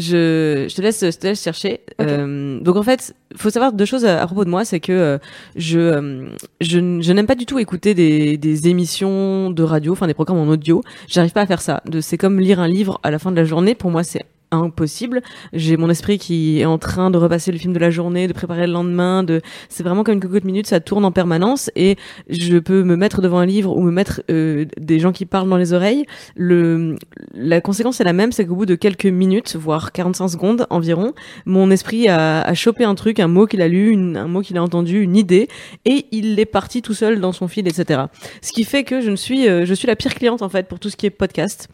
je, 0.00 0.66
je 0.68 0.74
te 0.74 0.82
laisse, 0.82 1.00
je 1.00 1.16
te 1.16 1.26
laisse 1.26 1.42
chercher. 1.42 1.80
Euh, 2.00 2.58
donc 2.60 2.76
en 2.76 2.82
fait, 2.82 3.14
faut 3.36 3.50
savoir 3.50 3.72
deux 3.72 3.84
choses 3.84 4.04
à, 4.04 4.22
à 4.22 4.26
propos 4.26 4.44
de 4.44 4.50
moi, 4.50 4.64
c'est 4.64 4.80
que 4.80 4.92
euh, 4.92 5.18
je, 5.56 5.78
euh, 5.78 6.28
je, 6.60 6.78
je 7.00 7.12
n'aime 7.12 7.26
pas 7.26 7.34
du 7.34 7.46
tout 7.46 7.58
écouter 7.58 7.94
des, 7.94 8.36
des 8.36 8.68
émissions 8.68 9.50
de 9.50 9.62
radio, 9.62 9.92
enfin 9.92 10.06
des 10.06 10.14
programmes 10.14 10.38
en 10.38 10.48
audio. 10.48 10.82
J'arrive 11.06 11.32
pas 11.32 11.42
à 11.42 11.46
faire 11.46 11.60
ça. 11.60 11.82
C'est 12.00 12.18
comme 12.18 12.40
lire 12.40 12.60
un 12.60 12.68
livre 12.68 13.00
à 13.02 13.10
la 13.10 13.18
fin 13.18 13.30
de 13.30 13.36
la 13.36 13.44
journée. 13.44 13.74
Pour 13.74 13.90
moi, 13.90 14.02
c'est 14.02 14.24
impossible. 14.50 15.22
J'ai 15.52 15.76
mon 15.76 15.90
esprit 15.90 16.18
qui 16.18 16.60
est 16.60 16.64
en 16.64 16.78
train 16.78 17.10
de 17.10 17.18
repasser 17.18 17.52
le 17.52 17.58
film 17.58 17.72
de 17.72 17.78
la 17.78 17.90
journée, 17.90 18.26
de 18.28 18.32
préparer 18.32 18.66
le 18.66 18.72
lendemain. 18.72 19.22
De, 19.22 19.40
c'est 19.68 19.82
vraiment 19.82 20.04
comme 20.04 20.14
une 20.14 20.20
cocotte 20.20 20.44
minute, 20.44 20.66
ça 20.66 20.80
tourne 20.80 21.04
en 21.04 21.12
permanence 21.12 21.70
et 21.76 21.96
je 22.28 22.58
peux 22.58 22.82
me 22.82 22.96
mettre 22.96 23.20
devant 23.22 23.38
un 23.38 23.46
livre 23.46 23.76
ou 23.76 23.82
me 23.82 23.90
mettre 23.90 24.22
euh, 24.30 24.64
des 24.78 24.98
gens 24.98 25.12
qui 25.12 25.26
parlent 25.26 25.48
dans 25.48 25.56
les 25.56 25.72
oreilles. 25.72 26.04
Le, 26.36 26.96
la 27.34 27.60
conséquence 27.60 28.00
est 28.00 28.04
la 28.04 28.12
même, 28.12 28.32
c'est 28.32 28.46
qu'au 28.46 28.54
bout 28.56 28.66
de 28.66 28.74
quelques 28.74 29.06
minutes, 29.06 29.56
voire 29.56 29.92
45 29.92 30.28
secondes 30.28 30.66
environ, 30.70 31.12
mon 31.46 31.70
esprit 31.70 32.08
a, 32.08 32.42
a 32.42 32.54
chopé 32.54 32.84
un 32.84 32.94
truc, 32.94 33.20
un 33.20 33.28
mot 33.28 33.46
qu'il 33.46 33.62
a 33.62 33.68
lu, 33.68 33.90
une- 33.90 34.16
un 34.16 34.28
mot 34.28 34.40
qu'il 34.42 34.56
a 34.58 34.62
entendu, 34.62 35.00
une 35.02 35.16
idée, 35.16 35.48
et 35.84 36.06
il 36.12 36.38
est 36.38 36.46
parti 36.46 36.82
tout 36.82 36.94
seul 36.94 37.20
dans 37.20 37.32
son 37.32 37.48
fil, 37.48 37.66
etc. 37.68 38.02
Ce 38.42 38.52
qui 38.52 38.64
fait 38.64 38.84
que 38.84 39.00
je 39.00 39.10
ne 39.10 39.16
suis, 39.16 39.48
euh, 39.48 39.64
je 39.64 39.74
suis 39.74 39.86
la 39.86 39.96
pire 39.96 40.14
cliente 40.14 40.42
en 40.42 40.48
fait 40.48 40.66
pour 40.68 40.78
tout 40.78 40.90
ce 40.90 40.96
qui 40.96 41.06
est 41.06 41.10
podcast. 41.10 41.68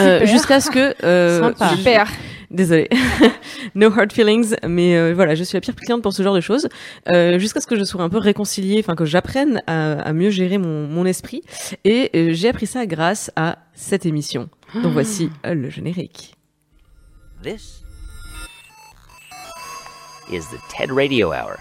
Euh, 0.00 0.26
jusqu'à 0.26 0.60
ce 0.60 0.70
que 0.70 0.94
euh, 1.04 1.52
Super. 1.76 2.08
Désolée. 2.50 2.88
no 3.74 3.86
hard 3.90 4.12
feelings, 4.12 4.54
mais 4.66 4.96
euh, 4.96 5.12
voilà, 5.14 5.34
je 5.34 5.42
suis 5.42 5.56
la 5.56 5.60
pire 5.60 5.74
cliente 5.74 6.02
pour 6.02 6.12
ce 6.12 6.22
genre 6.22 6.34
de 6.34 6.40
choses. 6.40 6.68
Euh, 7.08 7.38
Jusqu'à 7.38 7.60
ce 7.60 7.66
que 7.66 7.76
je 7.76 7.84
sois 7.84 8.02
un 8.02 8.08
peu 8.08 8.18
réconciliée, 8.18 8.78
enfin 8.78 8.94
que 8.94 9.04
j'apprenne 9.04 9.60
à, 9.66 9.92
à 10.00 10.12
mieux 10.12 10.30
gérer 10.30 10.58
mon, 10.58 10.86
mon 10.86 11.04
esprit. 11.04 11.42
Et 11.84 12.10
euh, 12.14 12.28
j'ai 12.32 12.48
appris 12.48 12.66
ça 12.66 12.86
grâce 12.86 13.30
à 13.34 13.58
cette 13.74 14.06
émission. 14.06 14.48
Donc 14.82 14.92
voici 14.92 15.30
euh, 15.46 15.54
le 15.54 15.70
générique. 15.70 16.34
This 17.42 17.82
is 20.30 20.40
the 20.50 20.58
TED 20.76 20.90
Radio 20.92 21.32
Hour. 21.32 21.56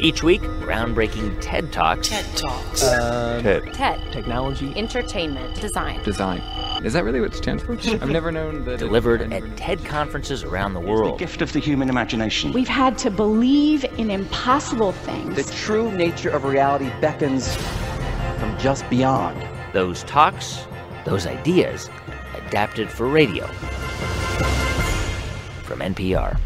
Each 0.00 0.22
week, 0.22 0.42
groundbreaking 0.42 1.38
TED 1.40 1.72
Talks 1.72 2.08
TED 2.08 2.24
Talks. 2.36 2.84
Um, 2.84 3.42
TED. 3.42 3.74
TED. 3.74 4.12
Technology 4.12 4.72
Entertainment. 4.76 5.60
Design. 5.60 6.00
design. 6.04 6.38
Is 6.84 6.92
that 6.92 7.02
really 7.02 7.20
what 7.20 7.32
it 7.34 7.36
stands 7.36 7.64
for? 7.64 7.72
I've 7.82 8.08
never 8.08 8.30
known 8.30 8.64
that. 8.66 8.78
delivered 8.78 9.32
at 9.32 9.56
TED 9.56 9.84
conferences 9.84 10.44
around 10.44 10.74
the 10.74 10.80
world. 10.80 11.14
the 11.14 11.18
gift 11.18 11.42
of 11.42 11.52
the 11.52 11.58
human 11.58 11.88
imagination. 11.88 12.52
We've 12.52 12.68
had 12.68 12.96
to 12.98 13.10
believe 13.10 13.84
in 13.98 14.10
impossible 14.10 14.92
things. 14.92 15.34
The 15.34 15.52
true 15.54 15.90
nature 15.90 16.30
of 16.30 16.44
reality 16.44 16.90
beckons 17.00 17.56
from 18.38 18.56
just 18.58 18.88
beyond. 18.88 19.42
Those 19.72 20.04
talks, 20.04 20.64
those 21.04 21.26
ideas, 21.26 21.90
adapted 22.46 22.88
for 22.88 23.08
radio. 23.08 23.46
From 25.64 25.80
NPR. 25.80 26.38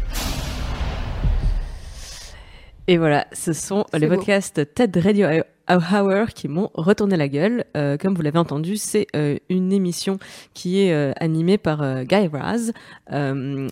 Et 2.87 2.97
voilà, 2.97 3.27
ce 3.31 3.53
sont 3.53 3.85
les 3.93 4.07
beau. 4.07 4.15
podcasts 4.15 4.73
TED 4.75 4.97
Radio 4.97 5.27
Hour 5.69 6.27
qui 6.35 6.49
m'ont 6.49 6.69
retourné 6.73 7.15
la 7.15 7.29
gueule. 7.29 7.63
Euh, 7.77 7.95
comme 7.95 8.13
vous 8.13 8.21
l'avez 8.21 8.39
entendu, 8.39 8.75
c'est 8.75 9.07
euh, 9.15 9.37
une 9.47 9.71
émission 9.71 10.17
qui 10.53 10.81
est 10.81 10.93
euh, 10.93 11.13
animée 11.21 11.57
par 11.57 12.03
Guy 12.03 12.27
Raz. 12.27 12.73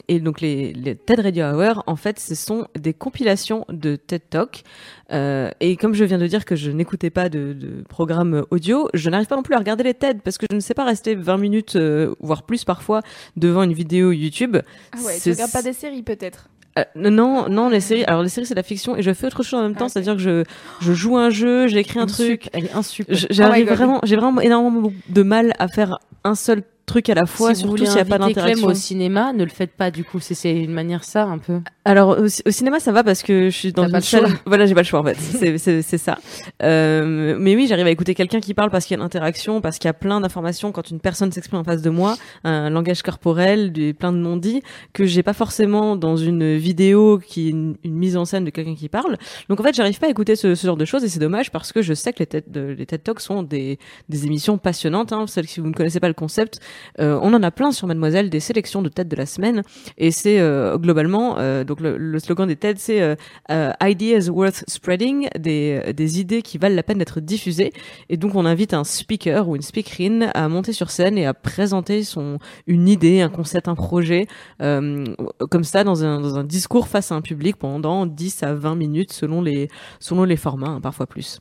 Et 0.08 0.20
donc 0.22 0.40
les, 0.40 0.72
les 0.72 0.96
TED 0.96 1.20
Radio 1.20 1.44
Hour, 1.48 1.84
en 1.88 1.98
fait, 1.98 2.22
ce 2.22 2.36
sont 2.36 2.68
des 2.80 2.94
compilations 2.94 3.66
de 3.68 3.98
TED 3.98 4.22
Talk. 4.30 4.64
Et 5.12 5.76
comme 5.76 5.94
je 5.94 6.06
viens 6.06 6.18
de 6.18 6.28
dire 6.28 6.46
que 6.46 6.56
je 6.56 6.72
n'écoutais 6.72 7.10
pas 7.10 7.28
de, 7.28 7.52
de 7.52 7.84
programme 7.90 8.46
audio, 8.50 8.88
je 8.94 9.10
n'arrive 9.10 9.28
pas 9.28 9.36
non 9.36 9.44
plus 9.44 9.56
à 9.56 9.60
regarder 9.60 9.84
les 9.84 9.94
TED 9.94 10.22
parce 10.22 10.38
que 10.38 10.46
je 10.50 10.56
ne 10.56 10.62
sais 10.62 10.74
pas 10.74 10.86
rester 10.86 11.16
20 11.16 11.38
minutes, 11.38 11.78
voire 12.22 12.44
plus 12.44 12.64
parfois, 12.64 13.02
devant 13.36 13.64
une 13.64 13.74
vidéo 13.74 14.14
YouTube. 14.14 14.56
Ah 14.94 14.98
ouais, 15.06 15.20
tu 15.22 15.32
regardes 15.32 15.52
pas 15.52 15.64
des 15.64 15.74
séries 15.74 16.04
peut-être 16.04 16.48
euh, 16.80 16.84
non, 16.96 17.50
non, 17.50 17.70
les 17.70 17.82
séries. 17.82 18.04
Alors 18.06 18.24
les 18.24 18.30
séries 18.30 18.46
c'est 18.48 18.54
de 18.54 18.60
la 18.60 18.64
fiction 18.64 18.96
et 18.96 19.02
je 19.02 19.12
fais 19.14 19.28
autre 19.28 19.44
chose 19.44 19.60
en 19.60 19.64
même 19.64 19.76
temps, 19.76 19.86
Ah, 19.86 19.90
c'est-à-dire 19.90 20.16
que 20.16 20.22
je 20.22 20.44
je 20.82 20.94
joue 20.94 21.18
un 21.18 21.30
jeu, 21.30 21.68
j'écris 21.68 22.00
un 22.00 22.06
truc. 22.06 22.50
Elle 22.54 22.66
est 22.66 22.74
insup. 22.76 23.06
J- 23.10 23.28
Oh 23.30 23.34
vraiment, 23.76 24.00
j'ai 24.04 24.16
vraiment 24.16 24.42
énormément 24.42 24.92
de 25.10 25.24
mal 25.24 25.54
à 25.60 25.68
faire 25.68 26.00
un 26.24 26.36
seul 26.36 26.64
truc 26.92 27.10
à 27.10 27.14
la 27.16 27.26
fois, 27.26 27.54
si 27.56 27.62
surtout 27.62 27.86
s'il 27.86 27.94
n'y 27.96 28.00
a 28.02 28.06
pas 28.06 28.18
d'interaction. 28.18 28.68
au 28.68 28.74
cinéma, 28.74 29.34
ne 29.34 29.44
le 29.44 29.50
faites 29.50 29.72
pas 29.72 29.92
du 29.92 30.04
coup. 30.04 30.20
C'est- 30.20 30.52
une 30.52 30.72
manière 30.74 31.04
ça 31.04 31.24
un 31.26 31.38
peu. 31.38 31.60
Alors 31.86 32.20
au, 32.20 32.28
ci- 32.28 32.44
au 32.46 32.52
cinéma 32.52 32.80
ça 32.80 32.92
va 32.92 33.04
parce 33.04 33.24
que 33.24 33.50
je 33.50 33.56
suis 33.56 33.72
dans 33.74 33.86
une 33.86 33.92
pas 33.92 34.02
salle. 34.02 34.26
Voilà, 34.46 34.66
j'ai 34.66 34.76
pas 34.76 34.82
le 34.82 34.86
choix 34.86 35.00
en 35.00 35.04
fait. 35.04 35.18
C'est 35.18 35.98
ça. 35.98 36.18
Euh, 36.64 37.36
mais 37.40 37.56
oui, 37.56 37.68
j'arrive 37.68 37.86
à 37.88 37.92
écouter 37.92 38.14
quelqu'un 38.16 38.40
qui 38.40 38.54
parle 38.54 38.70
parce 38.70 38.86
qu'il 38.86 38.96
y 38.96 39.00
a 39.00 39.02
une 39.02 39.06
interaction, 39.06 39.62
parce 39.62 39.78
qu'il 39.80 39.88
y 39.88 39.90
a 39.90 39.94
plein 39.94 40.22
d'informations 40.22 40.72
quand 40.72 40.90
une 40.90 41.00
personne 41.00 41.32
s'exprime 41.32 41.60
en 41.60 41.64
face 41.64 41.82
de 41.82 41.90
moi, 41.90 42.16
un 42.44 42.70
langage 42.70 43.02
corporel, 43.02 43.72
des 43.72 43.94
plein 43.94 44.12
de 44.12 44.18
non-dits 44.18 44.62
que 44.94 45.06
j'ai 45.06 45.24
pas 45.24 45.34
forcément 45.34 45.96
dans 45.96 46.18
une 46.18 46.56
vidéo 46.58 47.20
qui 47.26 47.48
est 47.48 47.52
une, 47.52 47.76
une 47.84 47.96
mise 47.96 48.18
en 48.18 48.26
scène 48.26 48.46
de 48.46 48.50
quelqu'un 48.50 48.76
qui 48.76 48.90
parle. 48.90 49.18
Donc 49.50 49.60
en 49.60 49.64
fait, 49.64 49.74
j'arrive 49.76 50.00
pas 50.00 50.08
à 50.08 50.10
écouter 50.10 50.36
ce, 50.36 50.56
ce 50.56 50.68
genre 50.68 50.78
de 50.78 50.86
choses 50.86 51.04
et 51.04 51.10
c'est 51.10 51.20
dommage 51.20 51.52
parce 51.52 51.72
que 51.72 51.82
je 51.82 51.94
sais 51.94 52.14
que 52.14 52.20
les 52.20 52.28
TED, 52.28 52.76
les 52.78 52.86
TED 52.86 53.04
Talks 53.04 53.22
sont 53.22 53.44
des, 53.44 53.80
des 54.10 54.26
émissions 54.26 54.58
passionnantes. 54.58 55.14
Hein. 55.14 55.26
Celles 55.28 55.48
si 55.48 55.60
vous 55.60 55.68
ne 55.68 55.74
connaissez 55.74 56.00
pas 56.00 56.08
le 56.08 56.14
concept, 56.14 56.60
Euh, 57.00 57.20
on 57.22 57.34
en 57.34 57.44
a 57.44 57.52
plein 57.52 57.72
sur 57.72 57.88
Mademoiselle, 57.88 58.30
des 58.30 58.40
sélections 58.40 58.82
de 58.82 58.90
TED 58.90 59.08
de 59.08 59.16
la 59.16 59.26
semaine, 59.26 59.64
et 59.98 60.12
c'est 60.12 60.40
euh, 60.40 60.78
globalement, 60.78 61.38
euh, 61.38 61.64
donc 61.64 61.80
le, 61.80 61.98
le 61.98 62.20
slogan 62.20 62.48
des 62.48 62.56
TED, 62.56 62.78
c'est 62.80 63.02
euh, 63.02 63.16
euh, 63.52 63.72
Ideas 63.82 64.30
worth 64.30 64.64
spreading, 64.68 65.28
des, 65.40 65.94
des 65.94 66.20
idées 66.20 66.42
qui 66.42 66.58
valent 66.58 66.76
la 66.76 66.84
peine 66.84 66.98
d'être 66.98 67.20
diffusées, 67.20 67.74
et 68.10 68.18
donc 68.18 68.36
on 68.36 68.46
invite 68.46 68.74
un 68.74 68.84
speaker 68.84 69.48
ou 69.48 69.56
une 69.56 69.62
speakerine 69.62 70.32
à 70.34 70.48
monter 70.48 70.74
sur 70.74 70.92
scène 70.92 71.18
et 71.18 71.26
à 71.26 71.34
présenter 71.34 72.04
son 72.04 72.40
une 72.68 72.88
idée, 72.88 73.22
un 73.22 73.30
concept, 73.30 73.68
un 73.68 73.76
projet, 73.76 74.28
euh, 74.62 75.06
comme 75.50 75.64
ça 75.64 75.84
dans 75.84 76.04
un, 76.04 76.22
dans 76.22 76.38
un 76.38 76.44
discours 76.44 76.88
face 76.88 77.12
à 77.12 77.16
un 77.16 77.22
public 77.22 77.56
pendant 77.58 78.06
10 78.06 78.44
à 78.44 78.54
20 78.54 78.76
minutes 78.76 79.12
selon 79.14 79.42
les 79.42 79.70
selon 80.00 80.24
les 80.24 80.38
formats, 80.38 80.68
hein, 80.68 80.82
parfois 80.82 81.08
plus. 81.08 81.40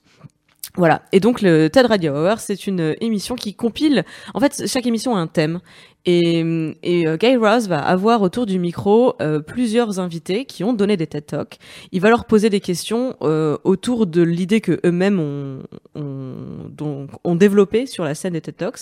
Voilà. 0.76 1.02
Et 1.12 1.20
donc 1.20 1.42
le 1.42 1.68
TED 1.68 1.86
Radio 1.86 2.12
Hour, 2.12 2.38
c'est 2.38 2.66
une 2.66 2.94
émission 3.00 3.34
qui 3.34 3.54
compile. 3.54 4.04
En 4.34 4.40
fait, 4.40 4.66
chaque 4.66 4.86
émission 4.86 5.16
a 5.16 5.20
un 5.20 5.26
thème. 5.26 5.60
Et, 6.06 6.38
et 6.82 7.06
euh, 7.06 7.18
Guy 7.18 7.36
Raz 7.36 7.66
va 7.68 7.78
avoir 7.78 8.22
autour 8.22 8.46
du 8.46 8.58
micro 8.58 9.16
euh, 9.20 9.40
plusieurs 9.40 10.00
invités 10.00 10.46
qui 10.46 10.64
ont 10.64 10.72
donné 10.72 10.96
des 10.96 11.06
TED 11.06 11.26
Talks. 11.26 11.58
Il 11.92 12.00
va 12.00 12.08
leur 12.08 12.24
poser 12.24 12.48
des 12.48 12.60
questions 12.60 13.16
euh, 13.20 13.58
autour 13.64 14.06
de 14.06 14.22
l'idée 14.22 14.62
que 14.62 14.80
eux-mêmes 14.84 15.20
ont, 15.20 15.62
ont, 15.94 17.06
ont 17.22 17.34
développé 17.34 17.84
sur 17.84 18.04
la 18.04 18.14
scène 18.14 18.32
des 18.32 18.40
TED 18.40 18.56
Talks. 18.56 18.80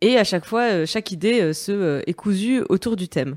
Et 0.00 0.18
à 0.18 0.24
chaque 0.24 0.44
fois, 0.44 0.86
chaque 0.86 1.12
idée 1.12 1.52
se 1.52 2.02
est 2.06 2.14
cousue 2.14 2.62
autour 2.68 2.96
du 2.96 3.08
thème. 3.08 3.36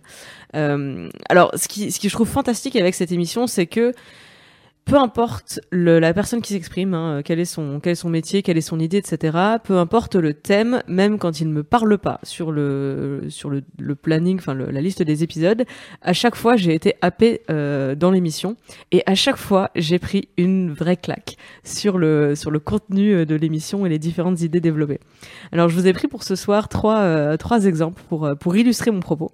Alors, 0.53 1.51
ce 1.55 1.67
qui, 1.67 1.91
ce 1.91 1.99
qui 1.99 2.09
je 2.09 2.13
trouve 2.13 2.27
fantastique 2.27 2.75
avec 2.75 2.95
cette 2.95 3.11
émission, 3.11 3.47
c'est 3.47 3.67
que 3.67 3.93
peu 4.87 4.95
importe 4.95 5.59
le, 5.69 5.99
la 5.99 6.13
personne 6.13 6.41
qui 6.41 6.53
s'exprime, 6.53 6.93
hein, 6.93 7.21
quel 7.23 7.39
est 7.39 7.45
son 7.45 7.81
quel 7.81 7.91
est 7.91 7.95
son 7.95 8.09
métier, 8.09 8.41
quelle 8.41 8.57
est 8.57 8.61
son 8.61 8.79
idée, 8.79 8.97
etc. 8.97 9.37
Peu 9.63 9.77
importe 9.77 10.15
le 10.15 10.33
thème, 10.33 10.81
même 10.87 11.19
quand 11.19 11.41
il 11.41 11.49
ne 11.49 11.53
me 11.53 11.63
parle 11.63 11.97
pas 11.97 12.19
sur 12.23 12.51
le 12.53 13.25
sur 13.27 13.49
le, 13.49 13.63
le 13.77 13.95
planning, 13.95 14.37
enfin 14.39 14.53
la 14.53 14.81
liste 14.81 15.03
des 15.03 15.23
épisodes, 15.23 15.65
à 16.01 16.13
chaque 16.13 16.35
fois 16.35 16.55
j'ai 16.55 16.73
été 16.73 16.95
happé 17.01 17.41
euh, 17.49 17.95
dans 17.95 18.11
l'émission 18.11 18.55
et 18.91 19.03
à 19.05 19.15
chaque 19.15 19.37
fois 19.37 19.71
j'ai 19.75 19.99
pris 19.99 20.29
une 20.37 20.71
vraie 20.71 20.97
claque 20.97 21.35
sur 21.65 21.97
le 21.97 22.35
sur 22.35 22.49
le 22.49 22.59
contenu 22.59 23.13
euh, 23.13 23.25
de 23.25 23.35
l'émission 23.35 23.85
et 23.85 23.89
les 23.89 23.99
différentes 23.99 24.41
idées 24.41 24.61
développées. 24.61 24.99
Alors 25.51 25.67
je 25.67 25.75
vous 25.75 25.87
ai 25.87 25.93
pris 25.93 26.07
pour 26.07 26.23
ce 26.23 26.35
soir 26.35 26.69
trois 26.69 26.99
euh, 26.99 27.35
trois 27.35 27.65
exemples 27.65 28.01
pour 28.07 28.25
euh, 28.25 28.35
pour 28.35 28.55
illustrer 28.55 28.91
mon 28.91 29.01
propos. 29.01 29.31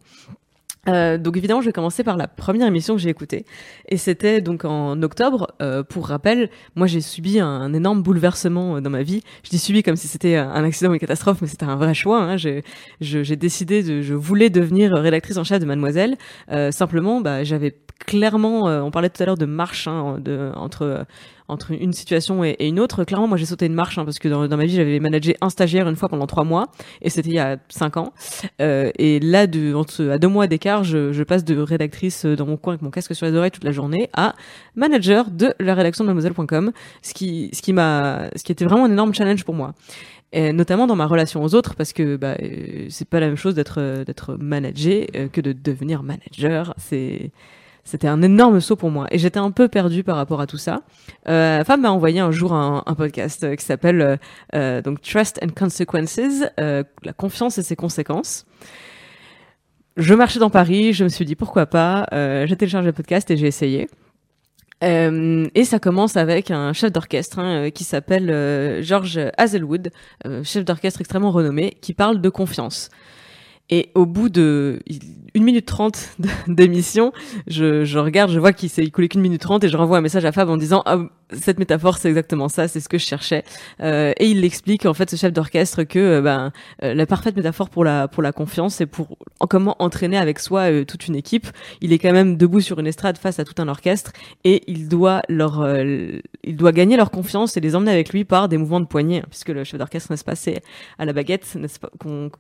Euh, 0.90 1.18
donc 1.18 1.38
évidemment, 1.38 1.62
je 1.62 1.68
vais 1.68 1.74
commencer 1.74 2.04
par 2.04 2.18
la 2.18 2.28
première 2.28 2.68
émission 2.68 2.96
que 2.96 3.02
j'ai 3.02 3.10
écoutée, 3.10 3.46
et 3.88 3.98
c'était 3.98 4.42
donc 4.42 4.66
en 4.66 5.02
octobre. 5.02 5.48
Euh, 5.62 5.84
pour 5.84 6.08
rappel, 6.08 6.50
moi 6.76 6.88
j'ai 6.88 7.02
subi 7.02 7.40
un, 7.40 7.74
énorme 7.74 8.04
bouleversement 8.04 8.78
euh, 8.78 8.82
dans 8.82 8.90
ma 8.90 9.04
vie. 9.04 9.22
Je 9.44 9.50
dis 9.50 9.60
subi 9.60 9.82
comme 9.84 9.96
si 9.96 10.08
c'était 10.08 10.36
un 10.36 10.64
accident 10.64 10.92
ou 10.92 10.94
une 10.94 11.00
catastrophe, 11.00 11.42
mais 11.42 11.48
c'était 11.48 11.66
un 11.66 11.76
vrai 11.76 11.94
choix. 11.94 12.22
Hein. 12.22 12.38
J'ai 12.38 13.36
décidé 13.36 13.84
de, 13.84 14.02
je 14.02 14.14
voulais 14.14 14.50
devenir 14.50 14.92
rédactrice 14.92 15.38
en 15.38 15.44
chef 15.44 15.60
de 15.60 15.66
Mademoiselle. 15.66 16.18
Euh, 16.52 16.72
simplement, 16.72 17.22
bah, 17.22 17.44
j'avais 17.44 17.76
clairement, 18.06 18.68
euh, 18.68 18.82
on 18.82 18.92
parlait 18.92 19.10
tout 19.10 19.22
à 19.24 19.26
l'heure 19.26 19.38
de 19.38 19.46
marche 19.46 19.88
hein, 19.88 20.18
de, 20.20 20.52
entre 20.56 21.06
entre 21.54 21.72
une 21.72 21.94
situation 21.94 22.44
et, 22.44 22.56
une 22.60 22.80
autre. 22.80 23.04
Clairement, 23.04 23.28
moi 23.28 23.38
j'ai 23.38 23.46
sauté 23.46 23.66
une 23.66 23.74
marche 23.74 23.98
hein, 23.98 24.06
parce 24.06 24.20
que 24.20 24.28
dans, 24.28 24.58
ma 24.58 24.66
vie 24.66 24.76
j'avais 24.76 25.00
managé 25.00 25.36
un 25.42 25.50
stagiaire 25.50 25.88
une 25.88 25.96
fois 25.96 26.10
pendant 26.10 26.28
trois 26.28 26.44
mois, 26.44 26.68
et 27.02 27.10
c'était 27.10 27.30
il 27.30 27.36
y 27.36 27.40
a 27.40 27.58
cinq 27.70 27.98
ans. 27.98 28.14
Euh, 28.62 28.92
et 28.98 29.20
là, 29.20 29.48
de, 29.48 29.74
entre, 29.74 30.10
à 30.10 30.18
deux 30.18 30.28
mois 30.28 30.48
d'écart, 30.48 30.84
je, 30.84 31.24
passe 31.24 31.46
de 31.46 31.58
rédactrice 31.58 32.26
dans 32.26 32.46
mon 32.46 32.58
coin 32.58 32.74
avec 32.74 32.82
mon 32.82 32.90
casque 32.90 33.16
sur 33.16 33.26
les 33.26 33.34
oreilles 33.34 33.52
toute 33.52 33.64
la 33.64 33.72
journée 33.72 34.10
à 34.14 34.34
manager 34.76 35.32
de 35.32 35.54
la 35.60 35.74
rédaction 35.74 36.04
de 36.04 36.10
mademoiselle.com, 36.10 36.72
ce 37.02 37.14
qui, 37.14 37.50
était 37.50 38.66
vraiment 38.66 38.86
un 38.86 38.92
énorme 38.92 39.14
challenge 39.14 39.46
pour 39.46 39.56
moi. 39.56 39.74
Notamment 40.36 40.88
dans 40.88 40.96
ma 40.96 41.06
relation 41.06 41.44
aux 41.44 41.54
autres, 41.54 41.76
parce 41.76 41.94
que 41.94 42.16
bah, 42.16 42.36
euh, 42.42 42.88
c'est 42.90 43.08
pas 43.08 43.20
la 43.20 43.28
même 43.28 43.36
chose 43.36 43.54
d'être 43.54 43.80
euh, 43.80 44.04
d'être 44.04 44.36
managé 44.36 45.08
euh, 45.16 45.28
que 45.28 45.42
de 45.42 45.54
devenir 45.54 46.02
manager. 46.02 46.74
C'était 47.84 48.08
un 48.08 48.22
énorme 48.22 48.60
saut 48.62 48.76
pour 48.76 48.92
moi 48.92 49.08
et 49.12 49.18
j'étais 49.18 49.40
un 49.40 49.52
peu 49.52 49.68
perdue 49.68 50.04
par 50.04 50.16
rapport 50.16 50.42
à 50.42 50.48
tout 50.48 50.58
ça. 50.58 50.82
Euh, 51.28 51.64
femme 51.64 51.82
m'a 51.82 51.92
envoyé 51.92 52.20
un 52.20 52.32
jour 52.32 52.54
un, 52.54 52.82
podcast 52.96 53.44
euh, 53.44 53.56
qui 53.56 53.66
s'appelle 53.66 54.02
euh, 54.02 54.18
euh, 54.56 54.82
donc 54.82 55.02
Trust 55.02 55.40
and 55.44 55.50
Consequences, 55.56 56.20
euh, 56.60 56.84
la 57.04 57.14
confiance 57.14 57.58
et 57.58 57.64
ses 57.64 57.76
conséquences. 57.76 58.46
Je 59.98 60.14
marchais 60.14 60.40
dans 60.40 60.50
Paris, 60.50 60.94
je 60.94 61.04
me 61.04 61.10
suis 61.10 61.26
dit 61.26 61.36
pourquoi 61.36 61.66
pas. 61.66 62.08
Euh, 62.14 62.48
j'ai 62.48 62.56
téléchargé 62.56 62.88
le 62.88 62.94
podcast 62.94 63.30
et 63.30 63.38
j'ai 63.38 63.48
essayé. 63.48 63.88
Euh, 64.84 65.48
et 65.56 65.64
ça 65.64 65.80
commence 65.80 66.18
avec 66.18 66.52
un 66.52 66.74
chef 66.74 66.92
d'orchestre 66.92 67.40
hein, 67.40 67.70
qui 67.72 67.84
s'appelle 67.84 68.30
euh, 68.30 68.82
George 68.82 69.20
Hazelwood, 69.38 69.92
euh, 70.26 70.44
chef 70.44 70.66
d'orchestre 70.66 71.00
extrêmement 71.00 71.32
renommé, 71.32 71.78
qui 71.82 71.94
parle 71.94 72.20
de 72.20 72.30
confiance. 72.30 72.90
Et 73.70 73.90
au 73.96 74.06
bout 74.06 74.30
de 74.30 74.80
une 75.34 75.44
minute 75.44 75.66
trente 75.66 76.10
d'émission, 76.48 77.12
je, 77.48 77.86
je 77.86 78.00
regarde, 78.00 78.32
je 78.32 78.40
vois 78.40 78.54
qu'il 78.54 78.70
s'est 78.70 78.84
écoulé 78.84 79.08
qu'une 79.08 79.22
minute 79.22 79.42
trente 79.42 79.64
et 79.64 79.70
je 79.70 79.78
renvoie 79.78 79.98
un 79.98 80.02
message 80.02 80.26
à 80.26 80.32
Fab 80.32 80.50
en 80.50 80.58
disant 80.58 80.84
ah, 80.86 81.00
cette 81.34 81.60
métaphore 81.60 81.98
c'est 81.98 82.10
exactement 82.10 82.50
ça, 82.50 82.68
c'est 82.68 82.80
ce 82.80 82.90
que 82.90 82.98
je 82.98 83.06
cherchais. 83.06 83.44
Euh, 83.82 84.14
et 84.18 84.30
il 84.30 84.42
l'explique 84.42 84.86
en 84.86 84.94
fait 84.94 85.10
ce 85.10 85.16
chef 85.16 85.34
d'orchestre 85.34 85.84
que 85.84 86.00
euh, 86.00 86.22
ben 86.22 86.52
euh, 86.84 86.94
la 86.94 87.06
parfaite 87.06 87.36
métaphore 87.36 87.70
pour 87.70 87.84
la 87.84 88.08
pour 88.08 88.24
la 88.24 88.32
confiance 88.32 88.76
c'est 88.76 88.86
pour 88.86 89.18
en 89.40 89.48
comment 89.48 89.76
entraîner 89.80 90.18
avec 90.18 90.40
soi 90.40 90.72
euh, 90.72 90.86
toute 90.86 91.08
une 91.08 91.16
équipe. 91.16 91.48
Il 91.82 91.94
est 91.94 92.00
quand 92.00 92.14
même 92.14 92.38
debout 92.38 92.62
sur 92.62 92.80
une 92.80 92.88
estrade 92.88 93.18
face 93.18 93.40
à 93.40 93.46
tout 93.46 93.62
un 93.62 93.68
orchestre 93.68 94.12
et 94.44 94.64
il 94.68 94.88
doit 94.88 95.22
leur 95.30 95.62
euh, 95.62 96.20
il 96.44 96.56
doit 96.56 96.72
gagner 96.72 96.98
leur 96.98 97.12
confiance 97.12 97.58
et 97.58 97.60
les 97.60 97.76
emmener 97.76 97.92
avec 97.92 98.14
lui 98.14 98.24
par 98.26 98.50
des 98.50 98.58
mouvements 98.58 98.80
de 98.80 98.86
poignet 98.86 99.20
hein, 99.20 99.28
puisque 99.30 99.50
le 99.50 99.64
chef 99.64 99.80
d'orchestre 99.80 100.12
n'est-ce 100.12 100.24
pas 100.24 100.36
c'est 100.36 100.62
à 100.98 101.06
la 101.06 101.14
baguette 101.14 101.56
n'est-ce 101.56 101.80
pas 101.80 101.90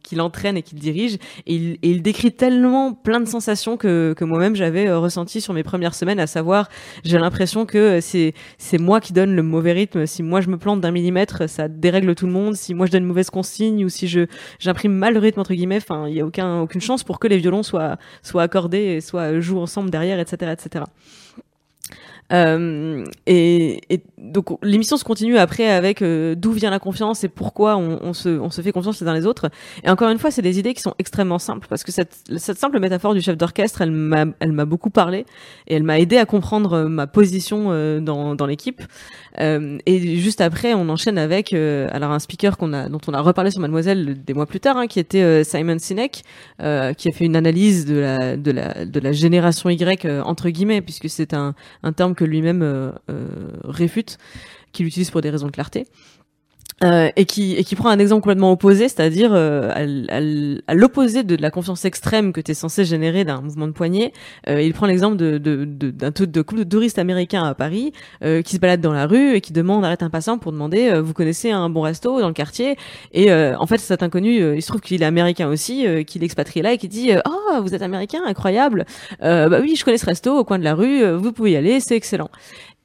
qu'il 0.03 0.21
entraîne 0.21 0.57
et 0.57 0.61
qu'il 0.61 0.79
dirige 0.79 1.15
et 1.45 1.55
il, 1.55 1.71
et 1.81 1.89
il 1.89 2.01
décrit 2.01 2.31
tellement 2.31 2.93
plein 2.93 3.19
de 3.19 3.27
sensations 3.27 3.77
que 3.77 4.13
que 4.17 4.25
moi-même 4.25 4.55
j'avais 4.55 4.91
ressenti 4.91 5.41
sur 5.41 5.53
mes 5.53 5.63
premières 5.63 5.95
semaines 5.95 6.19
à 6.19 6.27
savoir 6.27 6.69
j'ai 7.03 7.17
l'impression 7.17 7.65
que 7.65 7.99
c'est 8.01 8.33
c'est 8.57 8.79
moi 8.83 8.99
qui 8.99 9.13
donne 9.13 9.35
le 9.35 9.43
mauvais 9.43 9.71
rythme. 9.71 10.05
Si 10.05 10.21
moi 10.21 10.41
je 10.41 10.49
me 10.49 10.57
plante 10.57 10.81
d'un 10.81 10.91
millimètre 10.91 11.49
ça 11.49 11.67
dérègle 11.67 12.13
tout 12.15 12.27
le 12.27 12.31
monde. 12.31 12.55
Si 12.55 12.73
moi 12.73 12.85
je 12.85 12.91
donne 12.91 13.05
mauvaise 13.05 13.29
consigne 13.29 13.85
ou 13.85 13.89
si 13.89 14.07
je 14.07 14.27
j'imprime 14.59 14.93
mal 14.93 15.13
le 15.13 15.19
rythme 15.19 15.39
entre 15.39 15.53
guillemets 15.53 15.77
enfin 15.77 16.07
il 16.07 16.15
y 16.15 16.21
a 16.21 16.25
aucun 16.25 16.61
aucune 16.61 16.81
chance 16.81 17.03
pour 17.03 17.19
que 17.19 17.27
les 17.27 17.37
violons 17.37 17.63
soient 17.63 17.97
soient 18.21 18.43
accordés 18.43 18.83
et 18.97 19.01
soient 19.01 19.39
jouent 19.39 19.59
ensemble 19.59 19.89
derrière 19.89 20.19
etc 20.19 20.51
etc 20.51 20.85
euh, 22.31 23.03
et, 23.25 23.81
et 23.93 24.01
donc 24.17 24.57
l'émission 24.63 24.97
se 24.97 25.03
continue 25.03 25.37
après 25.37 25.69
avec 25.69 26.01
euh, 26.01 26.35
d'où 26.35 26.51
vient 26.51 26.71
la 26.71 26.79
confiance 26.79 27.23
et 27.23 27.29
pourquoi 27.29 27.75
on, 27.77 28.13
se, 28.13 28.29
on 28.29 28.49
se 28.49 28.61
fait 28.61 28.71
confiance 28.71 29.01
les 29.01 29.07
uns 29.07 29.13
les 29.13 29.25
autres. 29.25 29.49
Et 29.83 29.89
encore 29.89 30.09
une 30.09 30.17
fois, 30.17 30.31
c'est 30.31 30.41
des 30.41 30.59
idées 30.59 30.73
qui 30.73 30.81
sont 30.81 30.95
extrêmement 30.99 31.39
simples 31.39 31.67
parce 31.69 31.83
que 31.83 31.91
cette, 31.91 32.23
cette 32.37 32.57
simple 32.57 32.79
métaphore 32.79 33.13
du 33.13 33.21
chef 33.21 33.37
d'orchestre, 33.37 33.81
elle 33.81 33.91
m'a, 33.91 34.25
elle 34.39 34.53
m'a 34.53 34.65
beaucoup 34.65 34.89
parlé 34.89 35.25
et 35.67 35.75
elle 35.75 35.83
m'a 35.83 35.99
aidé 35.99 36.17
à 36.17 36.25
comprendre 36.25 36.73
euh, 36.73 36.87
ma 36.87 37.07
position 37.07 37.67
euh, 37.69 37.99
dans, 37.99 38.35
dans 38.35 38.45
l'équipe. 38.45 38.81
Euh, 39.39 39.77
et 39.85 40.17
juste 40.17 40.41
après, 40.41 40.73
on 40.73 40.89
enchaîne 40.89 41.17
avec 41.17 41.53
euh, 41.53 41.87
alors 41.91 42.11
un 42.11 42.19
speaker 42.19 42.57
qu'on 42.57 42.73
a, 42.73 42.89
dont 42.89 42.99
on 43.07 43.13
a 43.13 43.21
reparlé 43.21 43.51
sur 43.51 43.61
Mademoiselle 43.61 44.23
des 44.23 44.33
mois 44.33 44.45
plus 44.45 44.59
tard, 44.59 44.77
hein, 44.77 44.87
qui 44.87 44.99
était 44.99 45.23
euh, 45.23 45.43
Simon 45.43 45.79
Sinek, 45.79 46.23
euh, 46.61 46.93
qui 46.93 47.09
a 47.09 47.11
fait 47.11 47.25
une 47.25 47.35
analyse 47.35 47.85
de 47.85 47.95
la, 47.95 48.37
de 48.37 48.51
la, 48.51 48.85
de 48.85 48.99
la 48.99 49.11
génération 49.11 49.69
Y 49.69 50.05
entre 50.23 50.49
guillemets, 50.49 50.81
puisque 50.81 51.09
c'est 51.09 51.33
un, 51.33 51.55
un 51.83 51.93
terme 51.93 52.15
que 52.15 52.23
lui-même 52.23 52.93
réfute, 53.63 54.17
qu'il 54.71 54.85
utilise 54.85 55.11
pour 55.11 55.21
des 55.21 55.29
raisons 55.29 55.47
de 55.47 55.51
clarté. 55.51 55.85
Euh, 56.83 57.09
et 57.15 57.25
qui 57.25 57.53
et 57.55 57.63
qui 57.63 57.75
prend 57.75 57.89
un 57.89 57.99
exemple 57.99 58.23
complètement 58.23 58.51
opposé, 58.51 58.89
c'est-à-dire 58.89 59.31
euh, 59.33 59.69
à, 60.67 60.73
l'opposé 60.73 61.23
de 61.23 61.35
la 61.35 61.51
confiance 61.51 61.85
extrême 61.85 62.33
que 62.33 62.41
tu 62.41 62.51
es 62.51 62.53
censé 62.55 62.83
générer 62.83 63.23
d'un 63.25 63.41
mouvement 63.41 63.67
de 63.67 63.73
poignet. 63.73 64.11
Euh, 64.49 64.61
il 64.61 64.73
prend 64.73 64.87
l'exemple 64.87 65.15
de 65.15 65.37
de- 65.37 65.65
de- 65.65 65.91
d'un 65.91 66.11
couple 66.11 66.59
de 66.59 66.63
touristes 66.63 66.97
américains 66.97 67.43
à 67.43 67.53
Paris 67.53 67.93
euh, 68.23 68.41
qui 68.41 68.55
se 68.55 68.59
baladent 68.59 68.81
dans 68.81 68.91
la 68.91 69.05
rue 69.05 69.35
et 69.35 69.41
qui 69.41 69.53
demandent 69.53 69.85
arrête 69.85 70.03
un 70.03 70.09
passant 70.09 70.37
pour 70.39 70.51
demander 70.51 70.89
euh, 70.89 71.01
vous 71.01 71.13
connaissez 71.13 71.51
un 71.51 71.69
bon 71.69 71.81
resto 71.81 72.19
dans 72.19 72.27
le 72.27 72.33
quartier? 72.33 72.75
Et 73.13 73.31
euh, 73.31 73.55
en 73.59 73.67
fait 73.67 73.77
cet 73.77 74.01
inconnu 74.03 74.55
il 74.55 74.61
se 74.61 74.67
trouve 74.67 74.81
qu'il 74.81 75.01
est 75.03 75.05
américain 75.05 75.47
aussi 75.49 75.85
qu'il 76.05 76.23
est 76.23 76.25
expatrié 76.25 76.63
là 76.63 76.73
et 76.73 76.77
qui 76.77 76.87
dit 76.87 77.11
oh 77.27 77.61
vous 77.61 77.75
êtes 77.75 77.81
américain 77.83 78.21
incroyable 78.25 78.85
bah 79.21 79.59
oui 79.61 79.75
je 79.75 79.85
connais 79.85 79.97
ce 79.97 80.05
resto 80.05 80.35
au 80.37 80.43
coin 80.43 80.57
de 80.59 80.63
la 80.63 80.73
rue 80.73 81.03
vous 81.15 81.31
pouvez 81.31 81.51
y 81.51 81.55
aller 81.55 81.79
c'est 81.79 81.95
excellent 81.95 82.29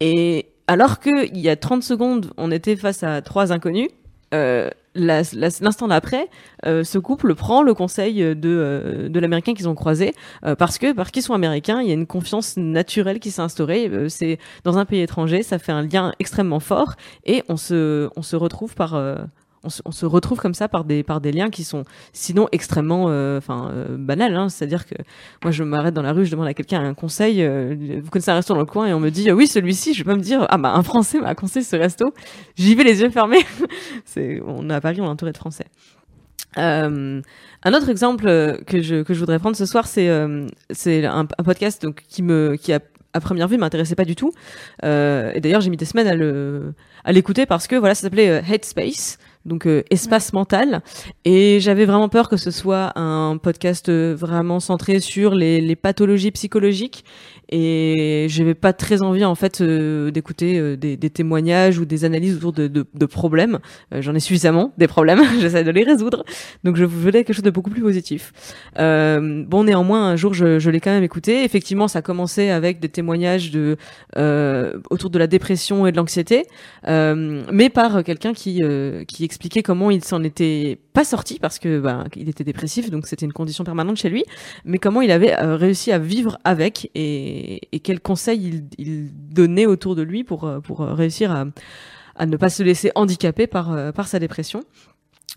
et 0.00 0.46
alors 0.68 1.00
que 1.00 1.26
il 1.28 1.38
y 1.38 1.48
a 1.48 1.56
30 1.56 1.82
secondes, 1.82 2.30
on 2.36 2.52
était 2.52 2.76
face 2.76 3.02
à 3.02 3.20
trois 3.22 3.52
inconnus, 3.52 3.88
euh, 4.34 4.70
l'instant 4.94 5.88
d'après, 5.88 6.28
euh, 6.66 6.84
ce 6.84 6.98
couple 6.98 7.34
prend 7.34 7.62
le 7.62 7.72
conseil 7.72 8.16
de, 8.18 8.38
euh, 8.44 9.08
de 9.08 9.20
l'américain 9.20 9.54
qu'ils 9.54 9.68
ont 9.68 9.74
croisé 9.74 10.12
euh, 10.44 10.54
parce 10.54 10.78
que 10.78 10.92
parce 10.92 11.10
qu'ils 11.10 11.22
sont 11.22 11.34
américains, 11.34 11.80
il 11.80 11.88
y 11.88 11.90
a 11.90 11.94
une 11.94 12.06
confiance 12.06 12.56
naturelle 12.56 13.20
qui 13.20 13.30
s'est 13.30 13.40
instaurée. 13.40 13.88
Euh, 13.88 14.08
c'est 14.08 14.38
dans 14.64 14.76
un 14.76 14.84
pays 14.84 15.00
étranger, 15.00 15.42
ça 15.42 15.58
fait 15.58 15.72
un 15.72 15.82
lien 15.82 16.12
extrêmement 16.18 16.60
fort 16.60 16.94
et 17.24 17.42
on 17.48 17.56
se 17.56 18.10
on 18.16 18.22
se 18.22 18.36
retrouve 18.36 18.74
par 18.74 18.94
euh, 18.94 19.16
on 19.64 19.90
se, 19.90 20.06
retrouve 20.06 20.38
comme 20.38 20.54
ça 20.54 20.68
par 20.68 20.84
des 20.84 21.02
par 21.02 21.20
des 21.20 21.32
liens 21.32 21.50
qui 21.50 21.64
sont 21.64 21.84
sinon 22.12 22.48
extrêmement 22.52 23.06
euh, 23.08 23.40
euh, 23.50 23.96
banals 23.98 24.36
hein. 24.36 24.48
c'est-à-dire 24.48 24.86
que 24.86 24.94
moi 25.42 25.50
je 25.50 25.64
m'arrête 25.64 25.94
dans 25.94 26.02
la 26.02 26.12
rue 26.12 26.24
je 26.24 26.30
demande 26.30 26.46
à 26.46 26.54
quelqu'un 26.54 26.80
un 26.80 26.94
conseil 26.94 27.42
euh, 27.42 28.00
vous 28.02 28.10
connaissez 28.10 28.30
un 28.30 28.36
resto 28.36 28.54
dans 28.54 28.60
le 28.60 28.66
coin 28.66 28.86
et 28.86 28.92
on 28.92 29.00
me 29.00 29.10
dit 29.10 29.30
oui 29.32 29.46
celui-ci 29.46 29.94
je 29.94 30.04
vais 30.04 30.12
pas 30.12 30.16
me 30.16 30.22
dire 30.22 30.46
ah 30.48 30.58
bah 30.58 30.72
un 30.74 30.82
français 30.82 31.20
m'a 31.20 31.34
conseillé 31.34 31.64
ce 31.64 31.76
resto 31.76 32.14
j'y 32.56 32.74
vais 32.74 32.84
les 32.84 33.00
yeux 33.00 33.10
fermés 33.10 33.44
c'est 34.04 34.40
on 34.46 34.70
est 34.70 34.74
à 34.74 34.80
Paris 34.80 35.00
on 35.00 35.06
est 35.06 35.08
entouré 35.08 35.32
de 35.32 35.38
français 35.38 35.66
un 36.56 37.22
autre 37.72 37.88
exemple 37.88 38.26
que 38.66 38.82
je, 38.82 39.02
que 39.02 39.14
je 39.14 39.20
voudrais 39.20 39.38
prendre 39.38 39.54
ce 39.54 39.66
soir, 39.66 39.86
c'est 39.86 40.10
c'est 40.70 41.04
un, 41.04 41.24
podcast 41.26 41.82
donc, 41.82 42.02
qui, 42.08 42.22
me, 42.22 42.56
qui 42.56 42.72
à 42.72 42.80
première 43.20 43.46
vue 43.46 43.58
m'intéressait 43.58 43.94
pas 43.94 44.06
du 44.06 44.16
tout. 44.16 44.32
Et 44.82 45.40
d'ailleurs, 45.40 45.60
j'ai 45.60 45.70
mis 45.70 45.76
des 45.76 45.84
semaines 45.84 46.08
à 46.08 46.16
le 46.16 46.72
à 47.04 47.12
l'écouter 47.12 47.46
parce 47.46 47.68
que 47.68 47.76
voilà, 47.76 47.94
ça 47.94 48.02
s'appelait 48.02 48.42
Headspace, 48.48 49.18
donc 49.48 49.66
euh, 49.66 49.82
espace 49.90 50.32
mental. 50.32 50.82
Et 51.24 51.58
j'avais 51.60 51.84
vraiment 51.84 52.08
peur 52.08 52.28
que 52.28 52.36
ce 52.36 52.50
soit 52.50 52.92
un 52.96 53.36
podcast 53.38 53.88
euh, 53.88 54.14
vraiment 54.16 54.60
centré 54.60 55.00
sur 55.00 55.34
les, 55.34 55.60
les 55.60 55.76
pathologies 55.76 56.30
psychologiques. 56.30 57.04
Et 57.50 58.26
j'avais 58.28 58.54
pas 58.54 58.74
très 58.74 59.00
envie 59.00 59.24
en 59.24 59.34
fait 59.34 59.62
euh, 59.62 60.10
d'écouter 60.10 60.58
euh, 60.58 60.76
des, 60.76 60.98
des 60.98 61.08
témoignages 61.08 61.78
ou 61.78 61.86
des 61.86 62.04
analyses 62.04 62.36
autour 62.36 62.52
de, 62.52 62.68
de, 62.68 62.84
de 62.92 63.06
problèmes. 63.06 63.58
Euh, 63.94 64.02
J'en 64.02 64.14
ai 64.14 64.20
suffisamment 64.20 64.72
des 64.76 64.86
problèmes, 64.86 65.20
j'essaie 65.40 65.64
de 65.64 65.70
les 65.70 65.82
résoudre. 65.82 66.24
Donc 66.64 66.76
je 66.76 66.84
voulais 66.84 67.24
quelque 67.24 67.34
chose 67.34 67.44
de 67.44 67.50
beaucoup 67.50 67.70
plus 67.70 67.80
positif. 67.80 68.32
Bon, 68.76 69.64
néanmoins, 69.64 70.08
un 70.10 70.16
jour, 70.16 70.34
je, 70.34 70.58
je 70.58 70.70
l'ai 70.70 70.80
quand 70.80 70.90
même 70.90 71.04
écouté. 71.04 71.44
Effectivement, 71.44 71.88
ça 71.88 72.02
commençait 72.02 72.50
avec 72.50 72.80
des 72.80 72.88
témoignages 72.88 73.50
de 73.50 73.76
autour 74.90 75.10
de 75.10 75.18
la 75.18 75.26
dépression 75.26 75.86
et 75.86 75.92
de 75.92 75.96
l'anxiété, 75.96 76.44
mais 76.86 77.70
par 77.70 78.04
quelqu'un 78.04 78.34
qui 78.34 78.62
qui 79.06 79.24
expliquait 79.38 79.62
comment 79.62 79.92
il 79.92 80.02
s'en 80.02 80.24
était 80.24 80.78
pas 80.92 81.04
sorti 81.04 81.38
parce 81.38 81.60
que 81.60 81.78
ben 81.78 82.06
il 82.16 82.28
était 82.28 82.42
dépressif, 82.42 82.90
donc 82.90 83.06
c'était 83.06 83.24
une 83.24 83.32
condition 83.32 83.62
permanente 83.62 83.96
chez 83.96 84.10
lui, 84.10 84.24
mais 84.64 84.78
comment 84.78 85.00
il 85.00 85.12
avait 85.12 85.38
euh, 85.38 85.54
réussi 85.54 85.92
à 85.92 85.98
vivre 86.00 86.38
avec 86.42 86.90
et, 86.96 87.60
et 87.70 87.78
quels 87.78 88.00
conseils 88.00 88.64
il, 88.78 89.10
donnait 89.32 89.66
autour 89.66 89.94
de 89.94 90.02
lui 90.02 90.24
pour 90.24 90.42
euh, 90.42 90.58
pour 90.58 90.80
euh, 90.80 90.92
réussir 90.92 91.30
à 91.30 91.44
à 92.16 92.26
ne 92.26 92.36
pas 92.36 92.48
se 92.48 92.64
laisser 92.64 92.90
handicaper 92.96 93.46
par 93.46 93.92
par 93.92 94.08
sa 94.08 94.18
dépression. 94.18 94.64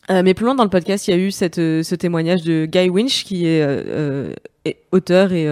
Mais 0.10 0.34
plus 0.34 0.46
loin 0.46 0.56
dans 0.56 0.64
le 0.64 0.70
podcast, 0.70 1.08
il 1.08 1.12
y 1.12 1.14
a 1.14 1.18
eu 1.18 1.30
cette, 1.30 1.58
ce 1.58 1.96
témoignage 1.96 2.42
de 2.42 2.66
Guy 2.66 2.90
Winch, 2.90 3.24
qui 3.24 3.46
est, 3.46 3.64
auteur 4.92 5.32
et 5.32 5.48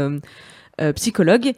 psychologue, 0.96 1.52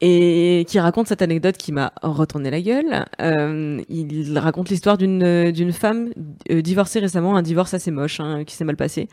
et 0.00 0.64
qui 0.68 0.78
raconte 0.78 1.06
cette 1.06 1.22
anecdote 1.22 1.56
qui 1.56 1.72
m'a 1.72 1.92
retourné 2.02 2.50
la 2.50 2.60
gueule. 2.60 3.06
Euh, 3.20 3.80
il 3.88 4.38
raconte 4.38 4.68
l'histoire 4.68 4.98
d'une 4.98 5.22
euh, 5.22 5.52
d'une 5.52 5.72
femme 5.72 6.10
euh, 6.50 6.60
divorcée 6.60 7.00
récemment, 7.00 7.36
un 7.36 7.42
divorce 7.42 7.72
assez 7.74 7.90
moche, 7.90 8.20
hein, 8.20 8.44
qui 8.44 8.54
s'est 8.54 8.64
mal 8.64 8.76
passé. 8.76 9.08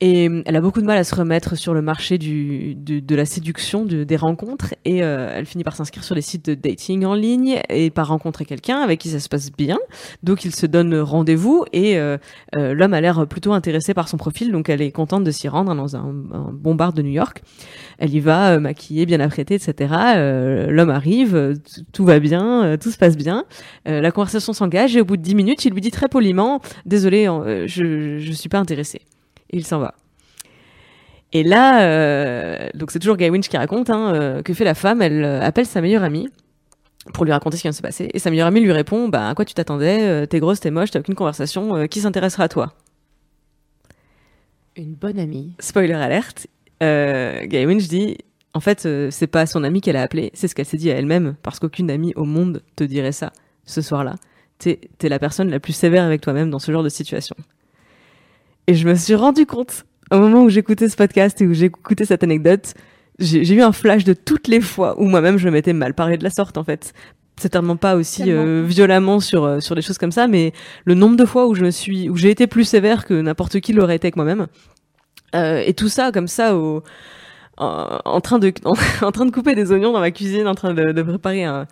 Et 0.00 0.28
euh, 0.28 0.42
elle 0.44 0.56
a 0.56 0.60
beaucoup 0.60 0.80
de 0.80 0.86
mal 0.86 0.98
à 0.98 1.04
se 1.04 1.14
remettre 1.14 1.56
sur 1.56 1.72
le 1.72 1.80
marché 1.80 2.18
du, 2.18 2.74
de, 2.74 3.00
de 3.00 3.14
la 3.14 3.24
séduction, 3.24 3.84
de, 3.84 4.04
des 4.04 4.16
rencontres, 4.16 4.74
et 4.84 5.02
euh, 5.02 5.32
elle 5.34 5.46
finit 5.46 5.64
par 5.64 5.74
s'inscrire 5.74 6.04
sur 6.04 6.14
les 6.14 6.20
sites 6.20 6.46
de 6.46 6.54
dating 6.54 7.04
en 7.06 7.14
ligne 7.14 7.60
et 7.70 7.90
par 7.90 8.08
rencontrer 8.08 8.44
quelqu'un 8.44 8.80
avec 8.80 9.00
qui 9.00 9.08
ça 9.08 9.20
se 9.20 9.28
passe 9.28 9.50
bien. 9.50 9.78
Donc 10.22 10.44
il 10.44 10.54
se 10.54 10.66
donne 10.66 10.98
rendez-vous 10.98 11.64
et 11.72 11.98
euh, 11.98 12.18
euh, 12.56 12.74
l'homme 12.74 12.92
a 12.92 13.00
l'air 13.00 13.26
plutôt 13.26 13.54
intéressé 13.54 13.94
par 13.94 14.08
son 14.08 14.18
profil, 14.18 14.52
donc 14.52 14.68
elle 14.68 14.82
est 14.82 14.92
contente 14.92 15.24
de 15.24 15.30
s'y 15.30 15.48
rendre 15.48 15.74
dans 15.74 15.96
un, 15.96 16.12
bon 16.52 16.74
bar 16.74 16.92
de 16.92 17.00
New 17.00 17.12
York. 17.12 17.42
Elle 17.98 18.14
y 18.14 18.20
va, 18.20 18.52
euh, 18.52 18.60
maquillée, 18.60 19.06
bien 19.06 19.20
apprêtée, 19.20 19.54
etc. 19.54 19.94
L'homme 20.68 20.90
arrive, 20.90 21.54
tout 21.92 22.04
va 22.04 22.18
bien, 22.18 22.76
tout 22.78 22.90
se 22.90 22.98
passe 22.98 23.16
bien. 23.16 23.44
La 23.86 24.10
conversation 24.10 24.52
s'engage 24.52 24.96
et 24.96 25.00
au 25.00 25.04
bout 25.04 25.16
de 25.16 25.22
dix 25.22 25.34
minutes, 25.34 25.64
il 25.64 25.72
lui 25.72 25.80
dit 25.80 25.90
très 25.90 26.08
poliment, 26.08 26.60
désolé, 26.84 27.26
je 27.66 28.18
je 28.18 28.32
suis 28.32 28.48
pas 28.48 28.58
intéressé. 28.58 29.00
Et 29.50 29.58
il 29.58 29.66
s'en 29.66 29.78
va. 29.78 29.94
Et 31.32 31.42
là, 31.42 31.82
euh, 31.82 32.68
donc 32.74 32.90
c'est 32.90 32.98
toujours 32.98 33.16
Guy 33.16 33.28
Winch 33.28 33.48
qui 33.48 33.56
raconte, 33.56 33.90
hein, 33.90 34.14
euh, 34.14 34.42
que 34.42 34.54
fait 34.54 34.64
la 34.64 34.74
femme? 34.74 35.02
Elle 35.02 35.24
euh, 35.24 35.42
appelle 35.42 35.66
sa 35.66 35.80
meilleure 35.80 36.02
amie 36.02 36.28
pour 37.12 37.24
lui 37.24 37.32
raconter 37.32 37.56
ce 37.56 37.62
qui 37.62 37.66
vient 37.66 37.72
de 37.72 37.76
se 37.76 37.82
passer. 37.82 38.08
Et 38.14 38.18
sa 38.18 38.30
meilleure 38.30 38.46
amie 38.46 38.60
lui 38.60 38.72
répond, 38.72 39.08
bah 39.08 39.28
à 39.28 39.34
quoi 39.34 39.44
tu 39.44 39.54
t'attendais? 39.54 40.26
T'es 40.26 40.40
grosse, 40.40 40.60
t'es 40.60 40.70
moche, 40.70 40.90
t'as 40.90 41.00
aucune 41.00 41.14
conversation. 41.14 41.86
qui 41.88 42.00
s'intéressera 42.00 42.44
à 42.44 42.48
toi? 42.48 42.72
Une 44.76 44.94
bonne 44.94 45.18
amie. 45.18 45.52
Spoiler 45.60 45.92
alerte. 45.92 46.48
Guy 46.80 47.66
Winch 47.66 47.86
dit, 47.86 48.18
en 48.54 48.60
fait, 48.60 48.88
c'est 49.10 49.26
pas 49.28 49.46
son 49.46 49.62
amie 49.62 49.80
qu'elle 49.80 49.96
a 49.96 50.02
appelé, 50.02 50.30
c'est 50.34 50.48
ce 50.48 50.54
qu'elle 50.54 50.66
s'est 50.66 50.78
dit 50.78 50.90
à 50.90 50.96
elle-même, 50.96 51.36
parce 51.42 51.60
qu'aucune 51.60 51.90
amie 51.90 52.12
au 52.16 52.24
monde 52.24 52.62
te 52.74 52.82
dirait 52.82 53.12
ça 53.12 53.32
ce 53.66 53.82
soir-là. 53.82 54.16
T'es 54.58 54.80
es 55.00 55.08
la 55.08 55.18
personne 55.18 55.50
la 55.50 55.60
plus 55.60 55.74
sévère 55.74 56.02
avec 56.02 56.22
toi-même 56.22 56.50
dans 56.50 56.58
ce 56.58 56.72
genre 56.72 56.82
de 56.82 56.88
situation. 56.88 57.36
Et 58.66 58.74
je 58.74 58.88
me 58.88 58.94
suis 58.94 59.14
rendu 59.14 59.46
compte, 59.46 59.84
au 60.10 60.18
moment 60.18 60.42
où 60.42 60.48
j'écoutais 60.48 60.88
ce 60.88 60.96
podcast 60.96 61.40
et 61.40 61.46
où 61.46 61.54
j'écoutais 61.54 62.04
cette 62.04 62.22
anecdote, 62.22 62.74
j'ai 63.18 63.54
eu 63.54 63.62
un 63.62 63.72
flash 63.72 64.04
de 64.04 64.12
toutes 64.12 64.48
les 64.48 64.60
fois 64.60 65.00
où 65.00 65.04
moi-même 65.04 65.38
je 65.38 65.48
m'étais 65.48 65.72
mal 65.72 65.94
parlé 65.94 66.16
de 66.18 66.24
la 66.24 66.30
sorte, 66.30 66.58
en 66.58 66.64
fait. 66.64 66.92
Certainement 67.38 67.76
pas 67.76 67.96
aussi 67.96 68.32
euh, 68.32 68.64
violemment 68.66 69.20
sur 69.20 69.44
euh, 69.44 69.60
sur 69.60 69.74
des 69.74 69.82
choses 69.82 69.98
comme 69.98 70.10
ça, 70.10 70.26
mais 70.26 70.52
le 70.86 70.94
nombre 70.94 71.16
de 71.16 71.26
fois 71.26 71.46
où 71.46 71.54
je 71.54 71.62
me 71.62 71.70
suis, 71.70 72.08
où 72.08 72.16
j'ai 72.16 72.30
été 72.30 72.46
plus 72.46 72.64
sévère 72.64 73.04
que 73.04 73.12
n'importe 73.12 73.60
qui 73.60 73.74
l'aurait 73.74 73.96
été 73.96 74.06
avec 74.06 74.16
moi-même. 74.16 74.46
Euh, 75.34 75.62
et 75.64 75.74
tout 75.74 75.88
ça 75.88 76.12
comme 76.12 76.28
ça 76.28 76.56
au 76.56 76.82
en, 77.58 78.00
en 78.04 78.20
train 78.22 78.38
de 78.38 78.52
en, 78.64 78.72
en 79.02 79.12
train 79.12 79.26
de 79.26 79.30
couper 79.30 79.54
des 79.54 79.70
oignons 79.70 79.92
dans 79.92 80.00
ma 80.00 80.12
cuisine 80.12 80.48
en 80.48 80.54
train 80.54 80.72
de, 80.72 80.92
de 80.92 81.02
préparer 81.02 81.44
un 81.44 81.66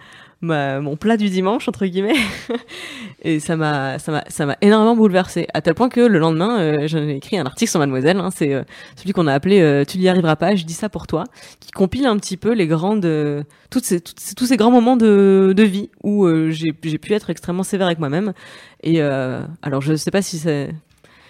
mon 0.45 0.97
plat 0.97 1.17
du 1.17 1.29
dimanche 1.31 1.69
entre 1.69 1.87
guillemets. 1.87 2.15
Et 3.23 3.41
ça 3.41 3.57
m'a 3.57 3.99
ça 3.99 4.13
m'a 4.13 4.25
ça 4.29 4.47
m'a 4.47 4.57
énormément 4.61 4.95
bouleversé 4.97 5.47
à 5.55 5.63
tel 5.63 5.75
point 5.75 5.89
que 5.89 6.01
le 6.01 6.19
lendemain 6.19 6.61
euh, 6.61 6.87
j'en 6.87 6.99
ai 6.99 7.17
écrit 7.17 7.39
un 7.39 7.47
article 7.47 7.71
sur 7.71 7.81
Mademoiselle 7.81 8.19
hein, 8.19 8.31
c'est 8.35 8.53
euh, 8.53 8.63
celui 8.97 9.13
qu'on 9.13 9.27
a 9.27 9.33
appelé 9.33 9.61
euh, 9.61 9.85
tu 9.85 9.99
n'y 9.99 10.09
arriveras 10.09 10.37
pas 10.37 10.55
je 10.55 10.65
dis 10.65 10.75
ça 10.75 10.89
pour 10.91 11.07
toi 11.07 11.25
qui 11.59 11.71
compile 11.71 12.07
un 12.07 12.19
petit 12.19 12.37
peu 12.37 12.53
les 12.53 12.67
grandes 12.67 13.07
euh, 13.07 13.43
toutes 13.71 13.85
ces, 13.85 14.01
toutes 14.01 14.21
ces- 14.21 14.35
tous 14.35 14.47
ces 14.47 14.57
grands 14.59 14.71
moments 14.71 14.97
de, 14.97 15.55
vie 15.63 15.91
où 16.03 16.29
j'ai 16.51 16.73
pu 16.73 17.13
être 17.15 17.31
extrêmement 17.31 17.63
sévère 17.63 17.87
avec 17.87 17.99
moi-même. 17.99 18.35
Et 18.83 19.01
alors 19.01 19.81
je 19.81 19.97
sais 19.97 20.11
pas 20.11 20.23
si 20.23 20.39
c'est 20.39 20.71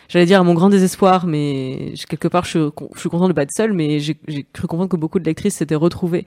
J'allais 0.08 0.26
dire 0.26 0.40
à 0.40 0.44
mon 0.44 0.52
grand 0.54 0.68
désespoir, 0.68 1.26
mais 1.26 1.94
quelque 2.08 2.28
part, 2.28 2.44
je, 2.44 2.50
suis 2.50 2.86
je 2.94 3.00
suis 3.00 3.08
content 3.08 3.26
de 3.26 3.32
pas 3.32 3.42
être 3.42 3.52
seule, 3.56 3.72
mais 3.72 4.00
j'ai 4.00 4.14
cru 4.52 4.66
comprendre 4.66 4.90
que 4.90 4.96
beaucoup 4.96 5.18
de 5.18 5.24
lectrices 5.24 5.56
s'étaient 5.56 5.74
retrouvées 5.74 6.26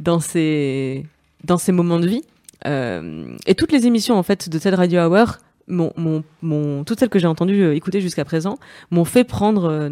dans 0.00 0.20
ces, 0.20 1.06
dans 1.44 1.58
ces 1.58 1.72
moments 1.72 1.98
de 2.00 2.06
vie. 2.06 2.22
Euh, 2.66 3.36
et 3.46 3.54
toutes 3.54 3.72
les 3.72 3.86
émissions, 3.86 4.16
en 4.16 4.22
fait, 4.22 4.48
de 4.48 4.58
TED 4.58 4.74
Radio 4.74 5.00
Hour, 5.00 5.38
mon, 5.66 5.92
mon, 5.96 6.24
mon, 6.42 6.84
toutes 6.84 6.98
celles 7.00 7.08
que 7.08 7.18
j'ai 7.18 7.26
entendues 7.26 7.62
euh, 7.62 7.74
écouter 7.74 8.00
jusqu'à 8.00 8.24
présent, 8.24 8.58
m'ont 8.90 9.04
fait 9.04 9.24
prendre 9.24 9.64
euh, 9.64 9.90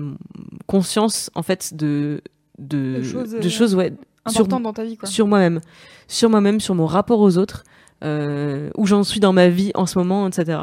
conscience, 0.66 1.30
en 1.34 1.42
fait, 1.42 1.74
de, 1.74 2.20
de, 2.58 2.96
De 2.96 3.02
choses, 3.02 3.30
de 3.30 3.38
euh, 3.38 3.48
choses, 3.48 3.74
ouais, 3.74 3.92
sur, 4.26 4.46
dans 4.46 4.72
ta 4.72 4.84
vie, 4.84 4.96
quoi. 4.96 5.08
sur 5.08 5.26
moi-même, 5.26 5.60
sur 6.08 6.28
moi-même, 6.30 6.60
sur 6.60 6.74
mon 6.74 6.86
rapport 6.86 7.20
aux 7.20 7.38
autres, 7.38 7.64
euh, 8.04 8.70
où 8.76 8.86
j'en 8.86 9.02
suis 9.02 9.20
dans 9.20 9.32
ma 9.32 9.48
vie 9.48 9.70
en 9.74 9.86
ce 9.86 9.98
moment, 9.98 10.28
etc. 10.28 10.60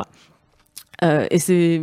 Euh, 1.04 1.26
et 1.32 1.40
c'est 1.40 1.82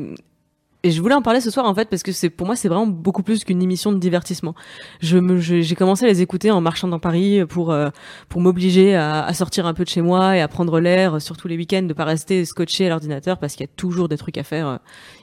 et 0.85 0.91
je 0.91 1.01
voulais 1.01 1.15
en 1.15 1.23
parler 1.23 1.41
ce 1.41 1.51
soir 1.51 1.67
en 1.67 1.75
fait 1.75 1.89
parce 1.89 2.03
que 2.03 2.13
c'est 2.13 2.31
pour 2.31 2.47
moi 2.47 2.57
c'est 2.57 2.69
vraiment 2.69 2.87
beaucoup 2.87 3.23
plus 3.23 3.45
qu'une 3.45 3.63
émission 3.63 3.93
de 3.93 3.99
divertissement. 3.99 4.55
Je 5.01 5.19
me 5.19 5.39
j'ai 5.39 5.75
commencé 5.75 6.05
à 6.05 6.09
les 6.09 6.23
écouter 6.23 6.51
en 6.51 6.61
marchant 6.61 6.89
dans 6.89 6.99
Paris 6.99 7.45
pour 7.49 7.71
euh, 7.71 7.91
pour 8.29 8.41
m'obliger 8.41 8.95
à, 8.95 9.25
à 9.25 9.33
sortir 9.35 9.67
un 9.67 9.75
peu 9.75 9.85
de 9.85 9.89
chez 9.89 10.03
moi 10.03 10.37
et 10.37 10.41
à 10.41 10.49
prendre 10.49 10.81
l'air, 10.81 11.21
surtout 11.21 11.49
les 11.49 11.57
week-ends, 11.57 11.83
de 11.83 11.95
pas 11.95 12.05
rester 12.05 12.45
scotché 12.45 12.87
à 12.87 12.89
l'ordinateur 12.89 13.39
parce 13.39 13.55
qu'il 13.55 13.63
y 13.65 13.69
a 13.69 13.73
toujours 13.77 14.09
des 14.09 14.17
trucs 14.17 14.39
à 14.39 14.43
faire. 14.43 14.67
euh, 14.67 14.77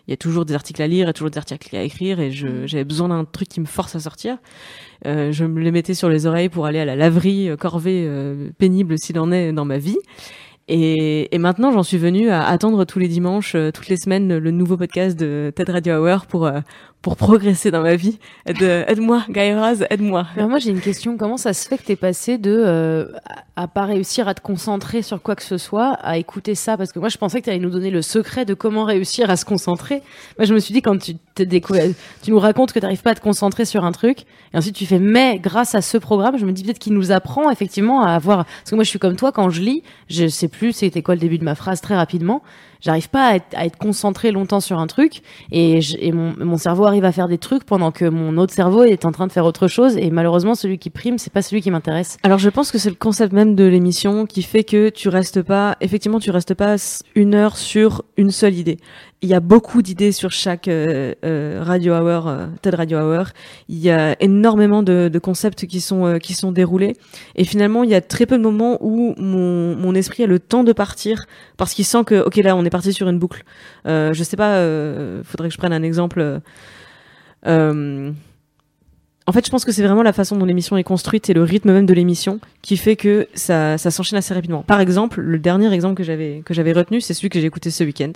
Il 0.07 0.11
y 0.11 0.13
a 0.13 0.17
toujours 0.17 0.45
des 0.45 0.53
articles 0.55 0.81
à 0.81 0.87
lire, 0.87 1.05
il 1.05 1.07
y 1.07 1.09
a 1.09 1.13
toujours 1.13 1.29
des 1.29 1.37
articles 1.37 1.75
à 1.75 1.83
écrire 1.83 2.19
et 2.19 2.31
je 2.31 2.65
j'avais 2.65 2.85
besoin 2.85 3.09
d'un 3.09 3.25
truc 3.25 3.47
qui 3.49 3.59
me 3.59 3.65
force 3.67 3.95
à 3.95 3.99
sortir. 3.99 4.37
Euh, 5.05 5.31
je 5.31 5.45
me 5.45 5.61
les 5.61 5.71
mettais 5.71 5.93
sur 5.93 6.09
les 6.09 6.25
oreilles 6.25 6.49
pour 6.49 6.65
aller 6.65 6.79
à 6.79 6.85
la 6.85 6.95
laverie, 6.95 7.49
euh, 7.49 7.55
corvée 7.55 8.05
euh, 8.07 8.49
pénible 8.57 8.97
s'il 8.97 9.17
en 9.19 9.31
est 9.31 9.53
dans 9.53 9.65
ma 9.65 9.77
vie. 9.77 9.97
Et, 10.71 11.35
maintenant, 11.39 11.71
j'en 11.71 11.81
suis 11.81 11.97
venue 11.97 12.29
à 12.29 12.45
attendre 12.45 12.85
tous 12.85 12.99
les 12.99 13.07
dimanches, 13.07 13.55
euh, 13.55 13.71
toutes 13.71 13.87
les 13.87 13.97
semaines, 13.97 14.37
le 14.37 14.51
nouveau 14.51 14.77
podcast 14.77 15.19
de 15.19 15.51
TED 15.55 15.71
Radio 15.71 15.95
Hour 15.95 16.27
pour 16.27 16.45
euh, 16.45 16.59
pour 17.01 17.15
progresser 17.15 17.71
dans 17.71 17.81
ma 17.81 17.95
vie. 17.95 18.19
Aide, 18.45 18.61
aide-moi, 18.61 19.23
Guy 19.29 19.53
Raz, 19.53 19.85
aide-moi. 19.89 20.27
Moi 20.35 20.59
j'ai 20.59 20.71
une 20.71 20.81
question, 20.81 21.17
comment 21.17 21.37
ça 21.37 21.53
se 21.53 21.67
fait 21.67 21.77
que 21.77 21.83
t'es 21.83 21.95
passé 21.95 22.37
de 22.37 22.51
euh, 22.51 23.05
à 23.55 23.67
pas 23.67 23.85
réussir 23.85 24.27
à 24.27 24.33
te 24.33 24.41
concentrer 24.41 25.01
sur 25.01 25.21
quoi 25.21 25.35
que 25.35 25.43
ce 25.43 25.57
soit 25.57 25.93
à 26.01 26.17
écouter 26.17 26.55
ça? 26.55 26.75
Parce 26.75 26.91
que 26.91 26.99
moi 26.99 27.07
je 27.07 27.17
pensais 27.17 27.39
que 27.39 27.45
tu 27.45 27.51
allais 27.51 27.59
nous 27.59 27.69
donner 27.69 27.89
le 27.89 28.01
secret 28.01 28.43
de 28.43 28.53
comment 28.53 28.83
réussir 28.83 29.29
à 29.29 29.37
se 29.37 29.45
concentrer. 29.45 30.01
Moi 30.37 30.45
je 30.45 30.53
me 30.53 30.59
suis 30.59 30.73
dit 30.73 30.81
quand 30.81 30.97
tu 30.97 31.15
t'es 31.35 31.45
découvert, 31.45 31.89
tu 32.21 32.31
nous 32.31 32.39
racontes 32.39 32.73
que 32.73 32.79
t'arrives 32.79 33.01
pas 33.01 33.11
à 33.11 33.15
te 33.15 33.21
concentrer 33.21 33.63
sur 33.63 33.85
un 33.85 33.93
truc 33.93 34.23
et 34.53 34.57
ensuite 34.57 34.75
tu 34.75 34.85
fais 34.85 34.99
mais 34.99 35.39
grâce 35.39 35.75
à 35.75 35.81
ce 35.81 35.97
programme, 35.97 36.37
je 36.37 36.45
me 36.45 36.51
dis 36.51 36.63
peut-être 36.63 36.79
qu'il 36.79 36.93
nous 36.93 37.11
apprend 37.13 37.49
effectivement 37.49 38.01
à 38.01 38.11
avoir 38.11 38.43
parce 38.43 38.71
que 38.71 38.75
moi 38.75 38.83
je 38.83 38.89
suis 38.89 38.99
comme 38.99 39.15
toi 39.15 39.31
quand 39.31 39.49
je 39.49 39.61
lis, 39.61 39.83
je 40.09 40.27
sais 40.27 40.49
plus 40.49 40.73
c'était 40.73 41.01
quoi 41.01 41.15
le 41.15 41.21
début 41.21 41.37
de 41.37 41.45
ma 41.45 41.55
phrase 41.55 41.79
très 41.79 41.95
rapidement. 41.95 42.43
J'arrive 42.81 43.09
pas 43.09 43.39
à 43.53 43.65
être, 43.65 43.77
concentré 43.77 44.31
longtemps 44.31 44.59
sur 44.59 44.79
un 44.79 44.87
truc 44.87 45.21
et, 45.51 45.79
mon, 46.11 46.33
mon 46.37 46.57
cerveau 46.57 46.85
arrive 46.85 47.05
à 47.05 47.11
faire 47.11 47.27
des 47.27 47.37
trucs 47.37 47.63
pendant 47.63 47.91
que 47.91 48.05
mon 48.05 48.37
autre 48.37 48.53
cerveau 48.53 48.83
est 48.83 49.05
en 49.05 49.11
train 49.11 49.27
de 49.27 49.31
faire 49.31 49.45
autre 49.45 49.67
chose 49.67 49.97
et 49.97 50.09
malheureusement 50.11 50.55
celui 50.55 50.77
qui 50.77 50.89
prime 50.89 51.17
c'est 51.17 51.31
pas 51.31 51.41
celui 51.41 51.61
qui 51.61 51.71
m'intéresse. 51.71 52.17
Alors 52.23 52.39
je 52.39 52.49
pense 52.49 52.71
que 52.71 52.77
c'est 52.77 52.89
le 52.89 52.95
concept 52.95 53.33
même 53.33 53.55
de 53.55 53.65
l'émission 53.65 54.25
qui 54.25 54.43
fait 54.43 54.63
que 54.63 54.89
tu 54.89 55.09
restes 55.09 55.41
pas, 55.41 55.77
effectivement, 55.81 56.19
tu 56.19 56.31
restes 56.31 56.53
pas 56.53 56.75
une 57.15 57.35
heure 57.35 57.57
sur 57.57 58.03
une 58.17 58.31
seule 58.31 58.55
idée. 58.55 58.77
Il 59.21 59.29
y 59.29 59.33
a 59.33 59.41
beaucoup 59.41 59.81
d'idées 59.81 60.11
sur 60.11 60.31
chaque 60.31 60.67
euh, 60.67 61.13
euh, 61.25 61.59
radio 61.61 61.93
hour, 61.93 62.27
euh, 62.27 62.47
TED 62.61 62.75
Radio 62.75 62.99
Hour. 62.99 63.25
Il 63.67 63.77
y 63.77 63.89
a 63.89 64.15
énormément 64.21 64.81
de, 64.81 65.09
de 65.11 65.19
concepts 65.19 65.65
qui 65.65 65.81
sont 65.81 66.05
euh, 66.05 66.17
qui 66.19 66.33
sont 66.33 66.51
déroulés. 66.53 66.95
Et 67.35 67.43
finalement, 67.43 67.83
il 67.83 67.89
y 67.89 67.95
a 67.95 68.01
très 68.01 68.25
peu 68.25 68.37
de 68.37 68.43
moments 68.43 68.77
où 68.79 69.13
mon, 69.17 69.75
mon 69.75 69.93
esprit 69.93 70.23
a 70.23 70.27
le 70.27 70.39
temps 70.39 70.63
de 70.63 70.71
partir 70.71 71.25
parce 71.57 71.73
qu'il 71.73 71.85
sent 71.85 72.05
que 72.05 72.23
ok 72.25 72.37
là, 72.37 72.55
on 72.55 72.63
est 72.63 72.69
parti 72.69 72.93
sur 72.93 73.09
une 73.09 73.19
boucle. 73.19 73.43
Euh, 73.87 74.13
je 74.13 74.23
sais 74.23 74.37
pas. 74.37 74.59
Faudrait 75.23 75.49
que 75.49 75.53
je 75.53 75.57
prenne 75.57 75.73
un 75.73 75.83
exemple. 75.83 76.41
En 79.29 79.31
fait, 79.31 79.45
je 79.45 79.51
pense 79.51 79.63
que 79.63 79.71
c'est 79.71 79.83
vraiment 79.83 80.01
la 80.01 80.11
façon 80.11 80.35
dont 80.37 80.45
l'émission 80.45 80.75
est 80.75 80.83
construite 80.83 81.29
et 81.29 81.35
le 81.35 81.43
rythme 81.43 81.71
même 81.71 81.85
de 81.85 81.93
l'émission 81.93 82.39
qui 82.63 82.77
fait 82.77 82.95
que 82.95 83.27
ça, 83.35 83.77
ça 83.77 83.91
s'enchaîne 83.91 84.17
assez 84.17 84.33
rapidement. 84.33 84.63
Par 84.63 84.81
exemple, 84.81 85.21
le 85.21 85.37
dernier 85.37 85.71
exemple 85.71 85.93
que 85.93 86.03
j'avais 86.03 86.41
que 86.43 86.55
j'avais 86.55 86.73
retenu, 86.73 86.99
c'est 86.99 87.13
celui 87.13 87.29
que 87.29 87.39
j'ai 87.39 87.45
écouté 87.45 87.69
ce 87.69 87.83
week-end, 87.83 88.11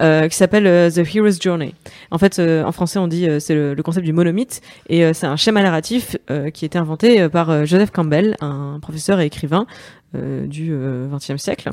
euh, 0.00 0.26
qui 0.26 0.36
s'appelle 0.36 0.66
euh, 0.66 0.90
The 0.90 1.06
Hero's 1.14 1.40
Journey. 1.40 1.72
En 2.10 2.18
fait, 2.18 2.40
euh, 2.40 2.64
en 2.64 2.72
français, 2.72 2.98
on 2.98 3.06
dit 3.06 3.28
euh, 3.28 3.38
c'est 3.38 3.54
le, 3.54 3.74
le 3.74 3.82
concept 3.84 4.04
du 4.04 4.12
monomythe 4.12 4.60
et 4.88 5.04
euh, 5.04 5.12
c'est 5.12 5.28
un 5.28 5.36
schéma 5.36 5.62
narratif 5.62 6.16
qui 6.52 6.64
a 6.64 6.66
été 6.66 6.78
inventé 6.78 7.28
par 7.28 7.64
Joseph 7.64 7.92
Campbell, 7.92 8.36
un 8.40 8.80
professeur 8.82 9.20
et 9.20 9.26
écrivain 9.26 9.66
du 10.14 10.76
XXe 11.12 11.36
siècle. 11.36 11.70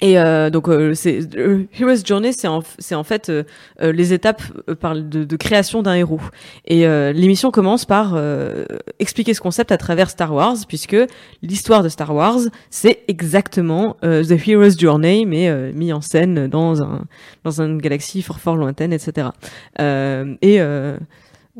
Et 0.00 0.18
euh, 0.18 0.48
donc 0.50 0.68
euh, 0.68 0.94
c'est 0.94 1.20
euh, 1.36 1.64
Hero's 1.78 2.04
Journey, 2.04 2.32
c'est 2.32 2.46
en, 2.46 2.62
c'est 2.78 2.94
en 2.94 3.02
fait 3.02 3.28
euh, 3.28 3.42
euh, 3.82 3.90
les 3.90 4.12
étapes 4.12 4.42
euh, 4.68 4.74
par 4.76 4.94
de, 4.94 5.24
de 5.24 5.36
création 5.36 5.82
d'un 5.82 5.94
héros. 5.94 6.20
Et 6.66 6.86
l'émission 7.12 7.50
commence 7.50 7.84
par 7.84 8.18
expliquer 8.98 9.34
ce 9.34 9.40
concept 9.40 9.72
à 9.72 9.76
travers 9.76 10.10
Star 10.10 10.32
Wars, 10.32 10.56
puisque 10.66 10.96
l'histoire 11.42 11.82
de 11.82 11.88
Star 11.88 12.14
Wars, 12.14 12.40
c'est 12.70 13.00
exactement 13.08 13.96
The 14.02 14.46
Hero's 14.46 14.78
Journey, 14.78 15.24
mais 15.26 15.72
mis 15.72 15.92
en 15.92 16.00
scène 16.00 16.46
dans 16.48 16.82
un 16.82 17.04
dans 17.44 17.60
une 17.60 17.78
galaxie 17.78 18.22
fort 18.22 18.40
fort 18.40 18.56
lointaine, 18.56 18.92
etc. 18.92 19.28
Et 19.78 20.60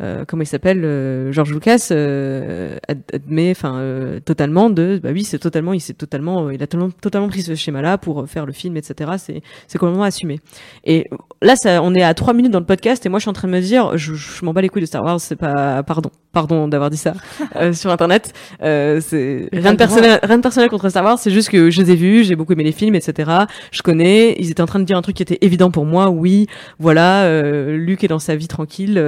euh, 0.00 0.24
comment 0.26 0.42
il 0.42 0.46
s'appelle 0.46 0.84
euh, 0.84 1.32
George 1.32 1.52
Lucas 1.52 1.88
euh, 1.90 2.76
ad- 2.88 3.02
admet 3.12 3.50
enfin 3.50 3.78
euh, 3.78 4.20
totalement 4.20 4.70
de 4.70 5.00
bah 5.02 5.10
oui 5.12 5.24
c'est 5.24 5.38
totalement 5.38 5.72
il 5.72 5.80
s'est 5.80 5.94
totalement 5.94 6.50
il 6.50 6.62
a 6.62 6.66
totalement 6.66 6.90
totalement 6.90 7.28
pris 7.28 7.42
ce 7.42 7.54
schéma 7.54 7.82
là 7.82 7.98
pour 7.98 8.28
faire 8.28 8.46
le 8.46 8.52
film 8.52 8.76
etc 8.76 9.12
c'est 9.18 9.42
c'est 9.66 9.78
complètement 9.78 10.04
assumé. 10.04 10.40
Et 10.84 11.06
là 11.42 11.54
ça 11.56 11.82
on 11.82 11.94
est 11.94 12.02
à 12.02 12.14
trois 12.14 12.32
minutes 12.34 12.52
dans 12.52 12.60
le 12.60 12.66
podcast 12.66 13.04
et 13.04 13.08
moi 13.08 13.18
je 13.18 13.22
suis 13.22 13.30
en 13.30 13.34
train 13.34 13.48
de 13.48 13.52
me 13.52 13.60
dire 13.60 13.96
je, 13.96 14.14
je 14.14 14.44
m'en 14.44 14.52
bats 14.52 14.60
les 14.62 14.68
couilles 14.68 14.82
de 14.82 14.86
Star 14.86 15.02
Wars 15.04 15.20
c'est 15.20 15.36
pas 15.36 15.82
pardon 15.82 16.10
pardon 16.32 16.68
d'avoir 16.68 16.90
dit 16.90 16.96
ça 16.96 17.14
euh, 17.56 17.72
sur 17.72 17.90
internet. 17.90 18.32
Euh, 18.62 19.00
c'est 19.00 19.48
rien 19.52 19.72
de 19.72 19.76
personnel 19.78 20.20
rien 20.22 20.36
de 20.36 20.42
personnel 20.42 20.68
contre 20.70 20.88
Star 20.90 21.04
Wars 21.04 21.18
c'est 21.18 21.30
juste 21.30 21.50
que 21.50 21.70
je 21.70 21.82
les 21.82 21.90
ai 21.92 21.96
vus 21.96 22.24
j'ai 22.24 22.36
beaucoup 22.36 22.52
aimé 22.52 22.64
les 22.64 22.72
films 22.72 22.94
etc 22.94 23.30
je 23.72 23.82
connais 23.82 24.36
ils 24.38 24.50
étaient 24.50 24.62
en 24.62 24.66
train 24.66 24.78
de 24.78 24.84
dire 24.84 24.96
un 24.96 25.02
truc 25.02 25.16
qui 25.16 25.22
était 25.22 25.38
évident 25.40 25.70
pour 25.70 25.84
moi. 25.86 26.10
Oui 26.10 26.46
voilà 26.78 27.24
euh, 27.24 27.76
Luke 27.76 28.04
est 28.04 28.08
dans 28.08 28.18
sa 28.18 28.36
vie 28.36 28.48
tranquille 28.48 28.98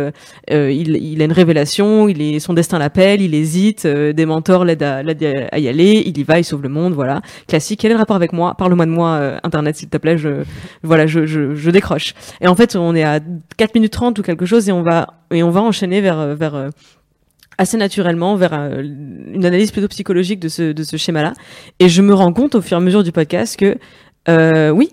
euh, 0.51 0.71
il, 0.81 1.23
a 1.23 1.25
une 1.25 1.33
révélation, 1.33 2.09
il 2.09 2.23
est, 2.23 2.41
son 2.41 2.55
destin 2.55 2.79
l'appelle, 2.79 3.21
il 3.21 3.35
hésite, 3.35 3.85
euh, 3.85 4.13
des 4.13 4.27
mentors 4.27 4.65
l'aident 4.65 4.83
à, 4.83 5.59
y 5.59 5.69
aller, 5.69 6.03
il 6.07 6.17
y 6.17 6.23
va, 6.23 6.39
il 6.39 6.45
sauve 6.45 6.63
le 6.63 6.69
monde, 6.69 6.95
voilà. 6.95 7.21
Classique. 7.47 7.81
Quel 7.81 7.91
est 7.91 7.95
le 7.95 7.99
rapport 7.99 8.17
avec 8.17 8.33
moi? 8.33 8.55
Parle-moi 8.57 8.87
de 8.87 8.91
moi, 8.91 9.11
euh, 9.11 9.39
Internet, 9.43 9.77
s'il 9.77 9.89
te 9.89 9.97
plaît. 9.97 10.19
Je, 10.19 10.45
voilà, 10.83 11.07
je, 11.07 11.71
décroche. 11.71 12.15
Et 12.41 12.49
en 12.49 12.55
fait, 12.55 12.77
on 12.77 12.95
est 12.95 13.05
à 13.05 13.21
4 13.57 13.75
minutes 13.75 13.93
30 13.93 14.19
ou 14.19 14.23
quelque 14.23 14.47
chose 14.47 14.69
et 14.69 14.73
on 14.73 14.83
va, 14.83 15.15
et 15.31 15.43
on 15.43 15.51
va 15.51 15.61
enchaîner 15.61 16.01
vers, 16.01 16.19
euh, 16.19 16.35
vers, 16.35 16.71
assez 17.59 17.77
naturellement 17.77 18.37
vers 18.37 18.55
une 18.55 19.45
analyse 19.45 19.71
plutôt 19.71 19.89
psychologique 19.89 20.41
de 20.41 20.49
ce, 20.49 20.73
de 20.73 20.83
ce 20.83 20.97
schéma-là. 20.97 21.35
Et 21.79 21.89
je 21.89 22.03
me 22.03 22.15
rends 22.15 22.33
compte 22.33 22.55
au 22.55 22.63
fur 22.63 22.77
et 22.77 22.81
à 22.81 22.83
mesure 22.83 23.05
du 23.05 23.13
podcast 23.13 23.59
que, 23.59 23.77
oui, 24.73 24.91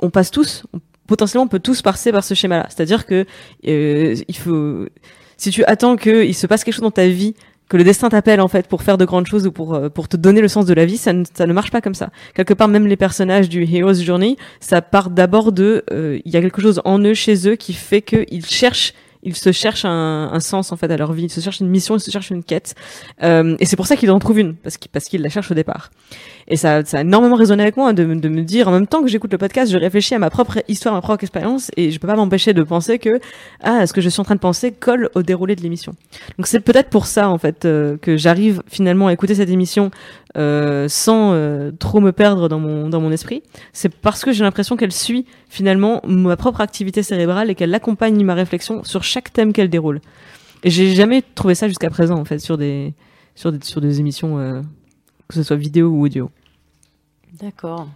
on 0.00 0.10
passe 0.10 0.30
tous, 0.30 0.64
potentiellement 1.06 1.44
on 1.44 1.48
peut 1.48 1.58
tous 1.58 1.82
passer 1.82 2.12
par 2.12 2.24
ce 2.24 2.34
schéma-là. 2.34 2.66
C'est-à-dire 2.68 3.06
que 3.06 3.24
euh, 3.66 4.16
il 4.28 4.36
faut, 4.36 4.86
si 5.36 5.50
tu 5.50 5.64
attends 5.64 5.96
qu'il 5.96 6.34
se 6.34 6.46
passe 6.46 6.64
quelque 6.64 6.74
chose 6.74 6.82
dans 6.82 6.90
ta 6.90 7.08
vie, 7.08 7.34
que 7.68 7.76
le 7.78 7.84
destin 7.84 8.10
t'appelle 8.10 8.40
en 8.40 8.48
fait 8.48 8.66
pour 8.66 8.82
faire 8.82 8.98
de 8.98 9.04
grandes 9.04 9.26
choses 9.26 9.46
ou 9.46 9.52
pour 9.52 9.74
euh, 9.74 9.88
pour 9.88 10.06
te 10.08 10.16
donner 10.16 10.40
le 10.40 10.48
sens 10.48 10.66
de 10.66 10.74
la 10.74 10.84
vie, 10.84 10.98
ça 10.98 11.12
ne, 11.12 11.24
ça 11.32 11.46
ne 11.46 11.52
marche 11.52 11.70
pas 11.70 11.80
comme 11.80 11.94
ça. 11.94 12.10
Quelque 12.34 12.54
part, 12.54 12.68
même 12.68 12.86
les 12.86 12.96
personnages 12.96 13.48
du 13.48 13.64
Hero's 13.64 14.02
Journey, 14.02 14.36
ça 14.60 14.82
part 14.82 15.10
d'abord 15.10 15.50
de, 15.50 15.82
euh, 15.90 16.18
il 16.24 16.32
y 16.32 16.36
a 16.36 16.42
quelque 16.42 16.60
chose 16.60 16.82
en 16.84 16.98
eux, 16.98 17.14
chez 17.14 17.48
eux, 17.48 17.56
qui 17.56 17.72
fait 17.72 18.02
qu'ils 18.02 18.44
cherchent 18.46 18.92
ils 19.26 19.34
se 19.34 19.52
cherchent 19.52 19.86
un, 19.86 20.30
un 20.32 20.40
sens 20.40 20.70
en 20.70 20.76
fait 20.76 20.90
à 20.90 20.96
leur 20.96 21.12
vie, 21.14 21.24
ils 21.24 21.30
se 21.30 21.40
cherchent 21.40 21.60
une 21.60 21.70
mission, 21.70 21.96
ils 21.96 22.00
se 22.00 22.10
cherchent 22.10 22.30
une 22.30 22.44
quête, 22.44 22.74
Euh, 23.22 23.56
et 23.58 23.64
c'est 23.64 23.76
pour 23.76 23.86
ça 23.86 23.96
qu'ils 23.96 24.10
en 24.10 24.18
trouvent 24.18 24.38
une 24.38 24.54
parce 24.54 24.76
qu'ils 24.76 24.90
parce 24.90 25.06
qu'ils 25.06 25.22
la 25.22 25.30
cherchent 25.30 25.50
au 25.50 25.54
départ. 25.54 25.90
Et 26.48 26.56
ça, 26.56 26.84
ça 26.84 26.98
a 26.98 27.00
énormément 27.00 27.36
résonné 27.36 27.62
avec 27.62 27.76
moi 27.76 27.92
de, 27.92 28.04
me- 28.04 28.16
de 28.20 28.28
me 28.28 28.42
dire 28.42 28.68
en 28.68 28.72
même 28.72 28.86
temps 28.86 29.00
que 29.02 29.08
j'écoute 29.08 29.32
le 29.32 29.38
podcast, 29.38 29.72
je 29.72 29.78
réfléchis 29.78 30.14
à 30.14 30.18
ma 30.18 30.28
propre 30.28 30.58
histoire, 30.68 30.94
ma 30.94 31.00
propre 31.00 31.22
expérience, 31.24 31.70
et 31.76 31.90
je 31.90 31.98
peux 31.98 32.06
pas 32.06 32.16
m'empêcher 32.16 32.52
de 32.52 32.62
penser 32.62 32.98
que 32.98 33.18
ah, 33.62 33.86
ce 33.86 33.92
que 33.92 34.00
je 34.02 34.08
suis 34.10 34.20
en 34.20 34.24
train 34.24 34.34
de 34.34 34.40
penser 34.40 34.70
colle 34.72 35.08
au 35.14 35.22
déroulé 35.22 35.56
de 35.56 35.62
l'émission. 35.62 35.92
Donc 36.36 36.46
c'est 36.46 36.60
peut-être 36.60 36.90
pour 36.90 37.06
ça 37.06 37.30
en 37.30 37.38
fait 37.38 37.64
euh, 37.64 37.96
que 37.96 38.16
j'arrive 38.16 38.62
finalement 38.66 39.06
à 39.06 39.12
écouter 39.12 39.34
cette 39.34 39.48
émission 39.48 39.90
euh, 40.36 40.86
sans 40.88 41.32
euh, 41.32 41.70
trop 41.78 42.00
me 42.00 42.12
perdre 42.12 42.48
dans 42.48 42.58
mon 42.58 42.88
dans 42.90 43.00
mon 43.00 43.10
esprit. 43.12 43.42
C'est 43.72 43.88
parce 43.94 44.24
que 44.24 44.32
j'ai 44.32 44.44
l'impression 44.44 44.76
qu'elle 44.76 44.92
suit 44.92 45.24
finalement 45.48 46.02
ma 46.06 46.36
propre 46.36 46.60
activité 46.60 47.02
cérébrale 47.02 47.50
et 47.50 47.54
qu'elle 47.54 47.74
accompagne 47.74 48.22
ma 48.24 48.34
réflexion 48.34 48.84
sur 48.84 49.02
chaque 49.02 49.32
thème 49.32 49.52
qu'elle 49.52 49.70
déroule. 49.70 50.00
Et 50.62 50.70
j'ai 50.70 50.94
jamais 50.94 51.22
trouvé 51.34 51.54
ça 51.54 51.68
jusqu'à 51.68 51.88
présent 51.90 52.16
en 52.18 52.24
fait 52.24 52.38
sur 52.38 52.58
des 52.58 52.92
sur 53.34 53.50
des 53.52 53.64
sur 53.64 53.80
des 53.80 54.00
émissions 54.00 54.38
euh, 54.38 54.60
que 55.28 55.34
ce 55.34 55.42
soit 55.42 55.56
vidéo 55.56 55.88
ou 55.88 56.04
audio. 56.04 56.30
D'accord. 57.40 57.88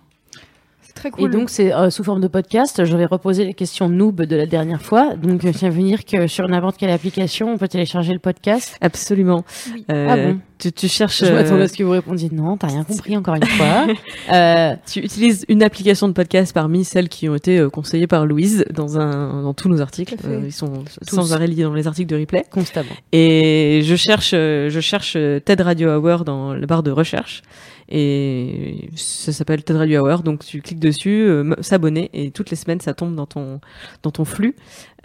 Et 1.18 1.28
donc, 1.28 1.50
c'est 1.50 1.72
euh, 1.72 1.90
sous 1.90 2.04
forme 2.04 2.20
de 2.20 2.28
podcast. 2.28 2.84
Je 2.84 2.96
vais 2.96 3.06
reposer 3.06 3.44
les 3.44 3.54
questions 3.54 3.88
noob 3.88 4.22
de 4.22 4.36
la 4.36 4.46
dernière 4.46 4.82
fois. 4.82 5.14
Donc, 5.14 5.42
ça 5.54 5.68
veut 5.70 5.82
dire 5.82 6.04
que 6.04 6.26
sur 6.26 6.48
n'importe 6.48 6.76
quelle 6.76 6.90
application, 6.90 7.52
on 7.52 7.58
peut 7.58 7.68
télécharger 7.68 8.12
le 8.12 8.18
podcast. 8.18 8.76
Absolument. 8.80 9.44
Euh, 9.90 10.06
Ah 10.10 10.16
bon 10.16 10.40
tu, 10.58 10.72
tu 10.72 10.88
cherches. 10.88 11.24
Je 11.24 11.32
m'attendais 11.32 11.62
euh, 11.62 11.64
à 11.64 11.68
ce 11.68 11.76
que 11.76 11.84
vous 11.84 11.92
répondiez 11.92 12.30
non, 12.32 12.56
t'as 12.56 12.66
rien 12.66 12.84
compris 12.84 13.16
encore 13.16 13.36
une 13.36 13.44
fois. 13.44 13.86
Euh, 14.32 14.74
tu 14.86 15.00
utilises 15.00 15.44
une 15.48 15.62
application 15.62 16.06
de 16.08 16.12
podcast 16.12 16.52
parmi 16.52 16.84
celles 16.84 17.08
qui 17.08 17.28
ont 17.28 17.34
été 17.34 17.66
conseillées 17.72 18.06
par 18.06 18.26
Louise 18.26 18.64
dans 18.70 18.98
un 18.98 19.42
dans 19.42 19.54
tous 19.54 19.68
nos 19.68 19.80
articles. 19.80 20.16
Euh, 20.26 20.42
ils 20.44 20.52
sont 20.52 20.84
Tous. 21.06 21.14
sans 21.14 21.32
arrêt 21.32 21.46
liés 21.46 21.62
dans 21.62 21.72
les 21.72 21.86
articles 21.86 22.10
de 22.10 22.18
replay. 22.20 22.44
constamment. 22.50 22.90
Et 23.12 23.80
je 23.84 23.96
cherche 23.96 24.32
je 24.32 24.80
cherche 24.80 25.12
TED 25.14 25.60
Radio 25.60 25.90
Hour 25.90 26.24
dans 26.24 26.52
la 26.52 26.66
barre 26.66 26.82
de 26.82 26.90
recherche 26.90 27.42
et 27.88 28.90
ça 28.96 29.32
s'appelle 29.32 29.62
TED 29.64 29.76
Radio 29.76 30.06
Hour. 30.06 30.22
Donc 30.22 30.44
tu 30.44 30.60
cliques 30.62 30.80
dessus, 30.80 31.22
euh, 31.28 31.54
s'abonner 31.60 32.10
et 32.12 32.30
toutes 32.30 32.50
les 32.50 32.56
semaines 32.56 32.80
ça 32.80 32.94
tombe 32.94 33.14
dans 33.14 33.26
ton 33.26 33.60
dans 34.02 34.10
ton 34.10 34.24
flux. 34.24 34.54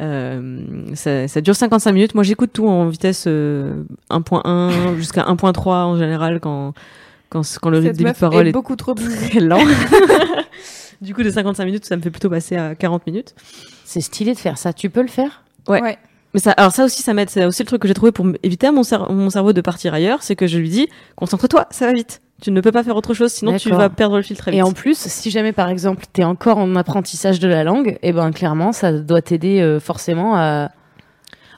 Euh, 0.01 0.85
ça, 0.95 1.27
ça 1.27 1.41
dure 1.41 1.55
55 1.55 1.91
minutes. 1.91 2.15
Moi 2.15 2.23
j'écoute 2.23 2.51
tout 2.53 2.67
en 2.67 2.87
vitesse 2.87 3.25
euh, 3.27 3.83
1.1 4.09 4.95
jusqu'à 4.97 5.23
1.3 5.23 5.69
en 5.69 5.97
général 5.97 6.39
quand 6.39 6.73
quand 7.29 7.41
quand 7.61 7.69
le 7.69 7.81
Cette 7.81 7.97
début 7.97 8.11
de 8.11 8.15
parole 8.17 8.45
est 8.45 8.49
est 8.49 8.53
beaucoup 8.53 8.75
trop 8.75 8.93
très 8.93 9.39
lent. 9.39 9.59
du 11.01 11.13
coup, 11.13 11.23
de 11.23 11.29
55 11.29 11.65
minutes, 11.65 11.85
ça 11.85 11.97
me 11.97 12.01
fait 12.01 12.11
plutôt 12.11 12.29
passer 12.29 12.55
à 12.55 12.75
40 12.75 13.05
minutes. 13.07 13.35
C'est 13.85 14.01
stylé 14.01 14.33
de 14.33 14.39
faire 14.39 14.57
ça. 14.57 14.73
Tu 14.73 14.89
peux 14.89 15.01
le 15.01 15.07
faire? 15.07 15.43
Ouais. 15.67 15.81
Ouais. 15.81 15.97
Mais 16.33 16.39
ça, 16.39 16.51
alors 16.53 16.71
ça 16.71 16.85
aussi, 16.85 17.03
ça 17.03 17.13
m'aide. 17.13 17.29
C'est 17.29 17.45
aussi 17.45 17.61
le 17.61 17.67
truc 17.67 17.81
que 17.81 17.87
j'ai 17.87 17.93
trouvé 17.93 18.11
pour 18.11 18.25
éviter 18.41 18.67
à 18.67 18.71
mon, 18.71 18.81
cer- 18.81 19.11
mon 19.13 19.29
cerveau 19.29 19.53
de 19.53 19.61
partir 19.61 19.93
ailleurs, 19.93 20.23
c'est 20.23 20.35
que 20.35 20.47
je 20.47 20.57
lui 20.57 20.69
dis, 20.69 20.87
concentre-toi, 21.15 21.67
ça 21.69 21.85
va 21.85 21.93
vite. 21.93 22.21
Tu 22.43 22.51
ne 22.51 22.59
peux 22.59 22.73
pas 22.73 22.83
faire 22.83 22.97
autre 22.97 23.13
chose, 23.13 23.31
sinon 23.31 23.55
tu 23.55 23.69
vas 23.69 23.87
perdre 23.87 24.17
le 24.17 24.21
fil 24.21 24.35
très 24.35 24.51
vite. 24.51 24.59
Et 24.59 24.61
en 24.61 24.73
plus, 24.73 24.97
si 24.97 25.31
jamais 25.31 25.53
par 25.53 25.69
exemple 25.69 26.03
t'es 26.11 26.25
encore 26.25 26.57
en 26.57 26.75
apprentissage 26.75 27.39
de 27.39 27.47
la 27.47 27.63
langue, 27.63 27.97
et 28.03 28.11
ben 28.11 28.33
clairement 28.33 28.73
ça 28.73 28.91
doit 28.91 29.21
t'aider 29.21 29.61
euh, 29.61 29.79
forcément 29.79 30.35
à. 30.35 30.69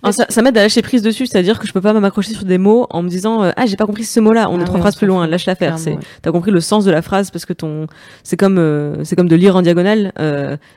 Ah, 0.03 0.11
ça, 0.11 0.27
ça 0.29 0.43
m'aide 0.43 0.55
à 0.59 0.61
lâcher 0.61 0.83
prise 0.83 1.01
dessus, 1.01 1.25
c'est-à-dire 1.25 1.57
que 1.57 1.65
je 1.65 1.73
peux 1.73 1.81
pas 1.81 1.91
m'accrocher 1.93 2.33
sur 2.33 2.45
des 2.45 2.59
mots 2.59 2.85
en 2.91 3.01
me 3.01 3.09
disant 3.09 3.43
euh, 3.43 3.51
ah 3.57 3.65
j'ai 3.65 3.77
pas 3.77 3.87
compris 3.87 4.03
ce 4.03 4.19
mot-là, 4.19 4.47
on 4.51 4.59
Ah 4.59 4.61
est 4.61 4.65
trois 4.65 4.75
ouais, 4.75 4.81
phrases 4.81 4.95
plus 4.95 5.07
loin, 5.07 5.25
lâche 5.25 5.47
l'affaire. 5.47 5.79
C'est 5.79 5.93
ouais. 5.93 5.99
t'as 6.21 6.31
compris 6.31 6.51
le 6.51 6.59
sens 6.59 6.85
de 6.85 6.91
la 6.91 7.01
phrase 7.01 7.31
parce 7.31 7.47
que 7.47 7.53
ton 7.53 7.87
c'est 8.21 8.37
comme 8.37 8.59
euh, 8.59 9.03
c'est 9.03 9.15
comme 9.15 9.27
de 9.27 9.35
lire 9.35 9.55
en 9.55 9.63
diagonale. 9.63 10.11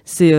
c'est 0.06 0.32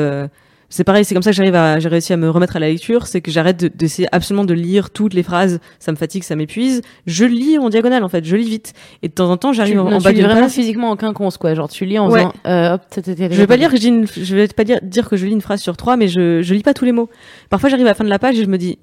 c'est 0.69 0.83
pareil, 0.83 1.03
c'est 1.03 1.13
comme 1.15 1.23
ça 1.23 1.31
que 1.31 1.35
j'arrive 1.35 1.55
à 1.55 1.79
j'ai 1.79 1.89
réussi 1.89 2.13
à 2.13 2.17
me 2.17 2.29
remettre 2.29 2.55
à 2.55 2.59
la 2.59 2.67
lecture, 2.69 3.07
c'est 3.07 3.21
que 3.21 3.31
j'arrête 3.31 3.59
de- 3.59 3.67
d'essayer 3.67 4.07
absolument 4.11 4.45
de 4.45 4.53
lire 4.53 4.89
toutes 4.91 5.13
les 5.13 5.23
phrases, 5.23 5.59
ça 5.79 5.91
me 5.91 5.97
fatigue, 5.97 6.23
ça 6.23 6.35
m'épuise. 6.35 6.81
Je 7.07 7.25
lis 7.25 7.57
en 7.57 7.69
diagonale 7.69 8.03
en 8.03 8.09
fait, 8.09 8.23
je 8.23 8.35
lis 8.35 8.47
vite 8.49 8.73
et 9.01 9.07
de 9.07 9.13
temps 9.13 9.29
en 9.31 9.37
temps 9.37 9.51
Tu, 9.51 9.57
j'arrive 9.57 9.79
en, 9.79 9.91
en 9.91 9.97
tu 9.97 10.03
bas 10.03 10.11
lis 10.11 10.17
d'une 10.17 10.25
vraiment 10.25 10.41
page. 10.41 10.51
physiquement 10.51 10.91
en 10.91 10.95
quinconce 10.95 11.37
quoi. 11.37 11.53
Genre 11.55 11.69
tu 11.69 11.85
lis 11.85 11.97
en 11.99 12.09
Ouais. 12.09 12.19
faisant. 12.19 12.33
euh, 12.45 12.73
hop, 12.75 12.81
Je 12.95 13.11
vais 13.13 13.47
pas 13.47 13.57
dire 13.57 13.71
que 13.71 13.77
je, 13.77 13.87
une- 13.87 14.05
je 14.07 14.35
vais 14.35 14.47
pas 14.47 14.63
dire, 14.63 14.79
dire 14.83 15.09
que 15.09 15.17
je 15.17 15.25
lis 15.25 15.31
une 15.33 15.41
phrase 15.41 15.61
sur 15.61 15.75
trois, 15.77 15.97
mais 15.97 16.07
je, 16.07 16.41
je 16.41 16.53
lis 16.53 16.63
pas 16.63 16.73
tous 16.73 16.85
les 16.85 16.91
mots. 16.91 17.09
Parfois, 17.49 17.69
j'arrive 17.69 17.85
à 17.87 17.89
la 17.89 17.95
fin 17.95 18.03
de 18.03 18.09
la 18.09 18.19
page 18.19 18.37
et 18.39 18.43
je 18.43 18.49
me 18.49 18.57
dis, 18.57 18.77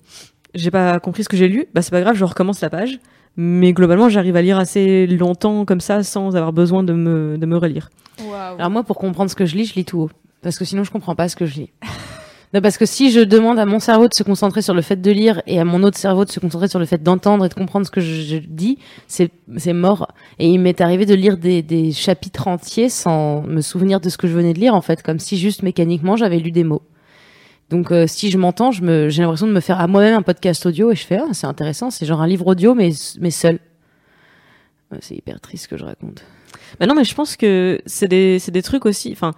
j'ai 0.54 0.70
pas 0.70 0.98
compris 1.00 1.22
ce 1.24 1.28
que 1.28 1.36
j'ai 1.36 1.48
lu. 1.48 1.66
Bah, 1.74 1.82
c'est 1.82 1.90
pas 1.90 2.00
grave, 2.00 2.16
je 2.16 2.24
recommence 2.24 2.60
la 2.62 2.70
page. 2.70 2.98
Mais 3.36 3.72
globalement, 3.74 4.08
j'arrive 4.08 4.34
à 4.36 4.42
lire 4.42 4.58
assez 4.58 5.06
longtemps 5.06 5.66
comme 5.66 5.80
ça 5.80 6.02
sans 6.02 6.34
avoir 6.36 6.52
besoin 6.54 6.82
de 6.82 6.94
me, 6.94 7.36
de 7.36 7.44
me 7.46 7.58
relire. 7.58 7.90
Alors 8.58 8.70
moi, 8.70 8.82
pour 8.82 8.96
comprendre 8.96 9.30
ce 9.30 9.36
que 9.36 9.44
je 9.44 9.54
lis, 9.56 9.66
je 9.66 9.74
lis 9.74 9.84
tout 9.84 10.00
haut. 10.00 10.10
Parce 10.46 10.58
que 10.60 10.64
sinon, 10.64 10.84
je 10.84 10.92
comprends 10.92 11.16
pas 11.16 11.28
ce 11.28 11.34
que 11.34 11.44
je 11.44 11.54
lis. 11.54 11.70
Non, 12.54 12.60
parce 12.60 12.78
que 12.78 12.86
si 12.86 13.10
je 13.10 13.18
demande 13.18 13.58
à 13.58 13.66
mon 13.66 13.80
cerveau 13.80 14.06
de 14.06 14.14
se 14.14 14.22
concentrer 14.22 14.62
sur 14.62 14.72
le 14.72 14.80
fait 14.80 14.94
de 15.02 15.10
lire 15.10 15.42
et 15.48 15.58
à 15.58 15.64
mon 15.64 15.82
autre 15.82 15.98
cerveau 15.98 16.24
de 16.24 16.30
se 16.30 16.38
concentrer 16.38 16.68
sur 16.68 16.78
le 16.78 16.86
fait 16.86 17.02
d'entendre 17.02 17.44
et 17.44 17.48
de 17.48 17.54
comprendre 17.54 17.84
ce 17.84 17.90
que 17.90 18.00
je, 18.00 18.36
dis, 18.36 18.78
c'est 19.08 19.72
mort. 19.72 20.06
Et 20.38 20.48
il 20.48 20.60
m'est 20.60 20.80
arrivé 20.80 21.04
de 21.04 21.14
lire 21.14 21.38
des, 21.38 21.62
des 21.62 21.90
chapitres 21.90 22.46
entiers 22.46 22.88
sans 22.88 23.42
me 23.42 23.60
souvenir 23.60 23.98
de 23.98 24.08
ce 24.08 24.16
que 24.16 24.28
je 24.28 24.32
venais 24.32 24.54
de 24.54 24.60
lire, 24.60 24.76
en 24.76 24.80
fait, 24.80 25.02
comme 25.02 25.18
si 25.18 25.36
juste 25.36 25.64
mécaniquement 25.64 26.14
j'avais 26.14 26.38
lu 26.38 26.52
des 26.52 26.62
mots. 26.62 26.82
Donc 27.68 27.90
euh, 27.90 28.06
si 28.06 28.30
je 28.30 28.38
m'entends, 28.38 28.70
j'ai 28.70 28.82
l'impression 29.22 29.48
de 29.48 29.52
me 29.52 29.60
faire 29.60 29.80
à 29.80 29.88
moi-même 29.88 30.14
un 30.14 30.22
podcast 30.22 30.64
audio 30.66 30.92
et 30.92 30.94
je 30.94 31.04
fais 31.04 31.18
ah 31.18 31.26
c'est 31.32 31.48
intéressant, 31.48 31.90
c'est 31.90 32.06
genre 32.06 32.22
un 32.22 32.28
livre 32.28 32.46
audio 32.46 32.76
mais 32.76 32.90
mais 33.18 33.32
seul. 33.32 33.58
Ouais, 34.92 34.98
C'est 35.00 35.16
hyper 35.16 35.40
triste 35.40 35.64
ce 35.64 35.68
que 35.68 35.76
je 35.76 35.84
raconte. 35.84 36.22
Bah 36.78 36.86
non, 36.86 36.94
mais 36.94 37.04
je 37.04 37.14
pense 37.14 37.36
que 37.36 37.80
c'est 37.86 38.08
des, 38.08 38.38
c'est 38.38 38.50
des 38.50 38.62
trucs 38.62 38.84
aussi. 38.86 39.10
Enfin, 39.12 39.32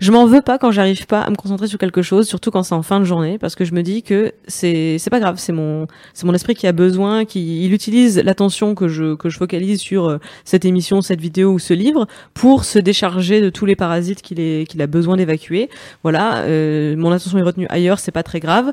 je 0.00 0.12
m'en 0.12 0.26
veux 0.26 0.42
pas 0.42 0.58
quand 0.58 0.70
j'arrive 0.70 1.06
pas 1.06 1.22
à 1.22 1.30
me 1.30 1.36
concentrer 1.36 1.66
sur 1.66 1.78
quelque 1.78 2.02
chose, 2.02 2.28
surtout 2.28 2.50
quand 2.50 2.62
c'est 2.62 2.74
en 2.74 2.82
fin 2.82 3.00
de 3.00 3.04
journée, 3.04 3.38
parce 3.38 3.54
que 3.54 3.64
je 3.64 3.72
me 3.72 3.82
dis 3.82 4.02
que 4.02 4.32
c'est, 4.46 4.98
c'est 4.98 5.10
pas 5.10 5.20
grave. 5.20 5.36
C'est 5.38 5.52
mon, 5.52 5.86
c'est 6.12 6.26
mon 6.26 6.34
esprit 6.34 6.54
qui 6.54 6.66
a 6.66 6.72
besoin, 6.72 7.24
qui, 7.24 7.64
il 7.64 7.72
utilise 7.72 8.18
l'attention 8.18 8.74
que 8.74 8.88
je, 8.88 9.14
que 9.14 9.30
je 9.30 9.38
focalise 9.38 9.80
sur 9.80 10.06
euh, 10.08 10.18
cette 10.44 10.64
émission, 10.64 11.02
cette 11.02 11.20
vidéo 11.20 11.52
ou 11.52 11.58
ce 11.58 11.72
livre 11.72 12.06
pour 12.34 12.64
se 12.64 12.78
décharger 12.78 13.40
de 13.40 13.48
tous 13.48 13.64
les 13.64 13.76
parasites 13.76 14.20
qu'il 14.22 14.40
est, 14.40 14.68
qu'il 14.68 14.82
a 14.82 14.86
besoin 14.86 15.16
d'évacuer. 15.16 15.70
Voilà, 16.02 16.42
euh, 16.42 16.96
mon 16.96 17.10
attention 17.12 17.38
est 17.38 17.42
retenue 17.42 17.66
ailleurs, 17.70 17.98
c'est 17.98 18.12
pas 18.12 18.22
très 18.22 18.40
grave. 18.40 18.72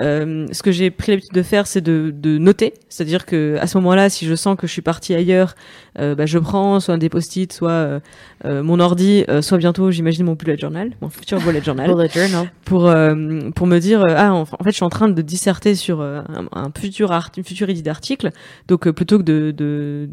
Euh, 0.00 0.46
ce 0.52 0.62
que 0.62 0.72
j'ai 0.72 0.90
pris 0.90 1.12
l'habitude 1.12 1.32
de 1.32 1.42
faire, 1.42 1.66
c'est 1.66 1.80
de, 1.80 2.12
de 2.14 2.36
noter, 2.38 2.74
c'est-à-dire 2.88 3.24
que 3.24 3.56
à 3.60 3.66
ce 3.66 3.78
moment-là, 3.78 4.10
si 4.10 4.26
je 4.26 4.34
sens 4.34 4.56
que 4.56 4.66
je 4.66 4.72
suis 4.72 4.82
partie 4.82 5.14
ailleurs, 5.14 5.54
euh, 5.98 6.14
bah, 6.14 6.26
je 6.26 6.38
prends 6.38 6.80
soit 6.80 6.96
des 6.98 7.08
post-it, 7.08 7.52
soit 7.52 7.70
euh, 7.70 8.00
euh, 8.44 8.62
mon 8.62 8.78
ordi, 8.80 9.24
euh, 9.28 9.40
soit 9.42 9.58
bientôt, 9.58 9.90
j'imagine 9.90 10.26
mon 10.26 10.34
bullet 10.34 10.58
journal, 10.58 10.90
mon 11.00 11.08
futur 11.08 11.40
bullet 11.40 11.62
journal, 11.62 11.90
Bullet 11.94 12.08
journal. 12.08 12.50
pour 12.64 12.86
euh, 12.88 13.50
pour 13.54 13.66
me 13.66 13.78
dire 13.78 14.02
ah 14.08 14.34
en, 14.34 14.44
fait, 14.44 14.54
je 14.66 14.70
suis 14.72 14.84
en 14.84 14.90
train 14.90 15.08
de 15.08 15.22
disserter 15.22 15.74
sur 15.74 16.00
euh, 16.00 16.20
un, 16.28 16.46
un 16.52 16.70
futur 16.78 17.12
art, 17.12 17.30
une 17.36 17.44
future 17.44 17.70
idée 17.70 17.82
d'article, 17.82 18.30
donc 18.68 18.86
euh, 18.86 18.92
plutôt 18.92 19.18
que 19.18 19.22
de, 19.24 19.50
de 19.50 20.08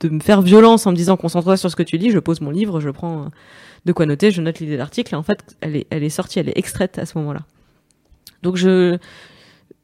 de 0.00 0.08
me 0.10 0.20
faire 0.20 0.42
violence 0.42 0.86
en 0.86 0.92
me 0.92 0.96
disant 0.96 1.16
concentre-toi 1.16 1.56
sur 1.56 1.70
ce 1.70 1.76
que 1.76 1.82
tu 1.82 1.96
lis, 1.96 2.10
je 2.10 2.20
pose 2.20 2.40
mon 2.40 2.50
livre, 2.50 2.80
je 2.80 2.88
prends 2.90 3.28
de 3.84 3.92
quoi 3.92 4.06
noter, 4.06 4.30
je 4.30 4.40
note 4.42 4.60
l'idée 4.60 4.76
d'article, 4.76 5.14
et 5.14 5.16
en 5.16 5.22
fait, 5.24 5.56
elle 5.60 5.76
est 5.76 5.86
elle 5.90 6.02
est 6.04 6.08
sortie, 6.08 6.38
elle 6.38 6.48
est 6.48 6.56
extraite 6.58 6.98
à 6.98 7.06
ce 7.06 7.18
moment-là. 7.18 7.40
Donc 8.42 8.56
je 8.56 8.98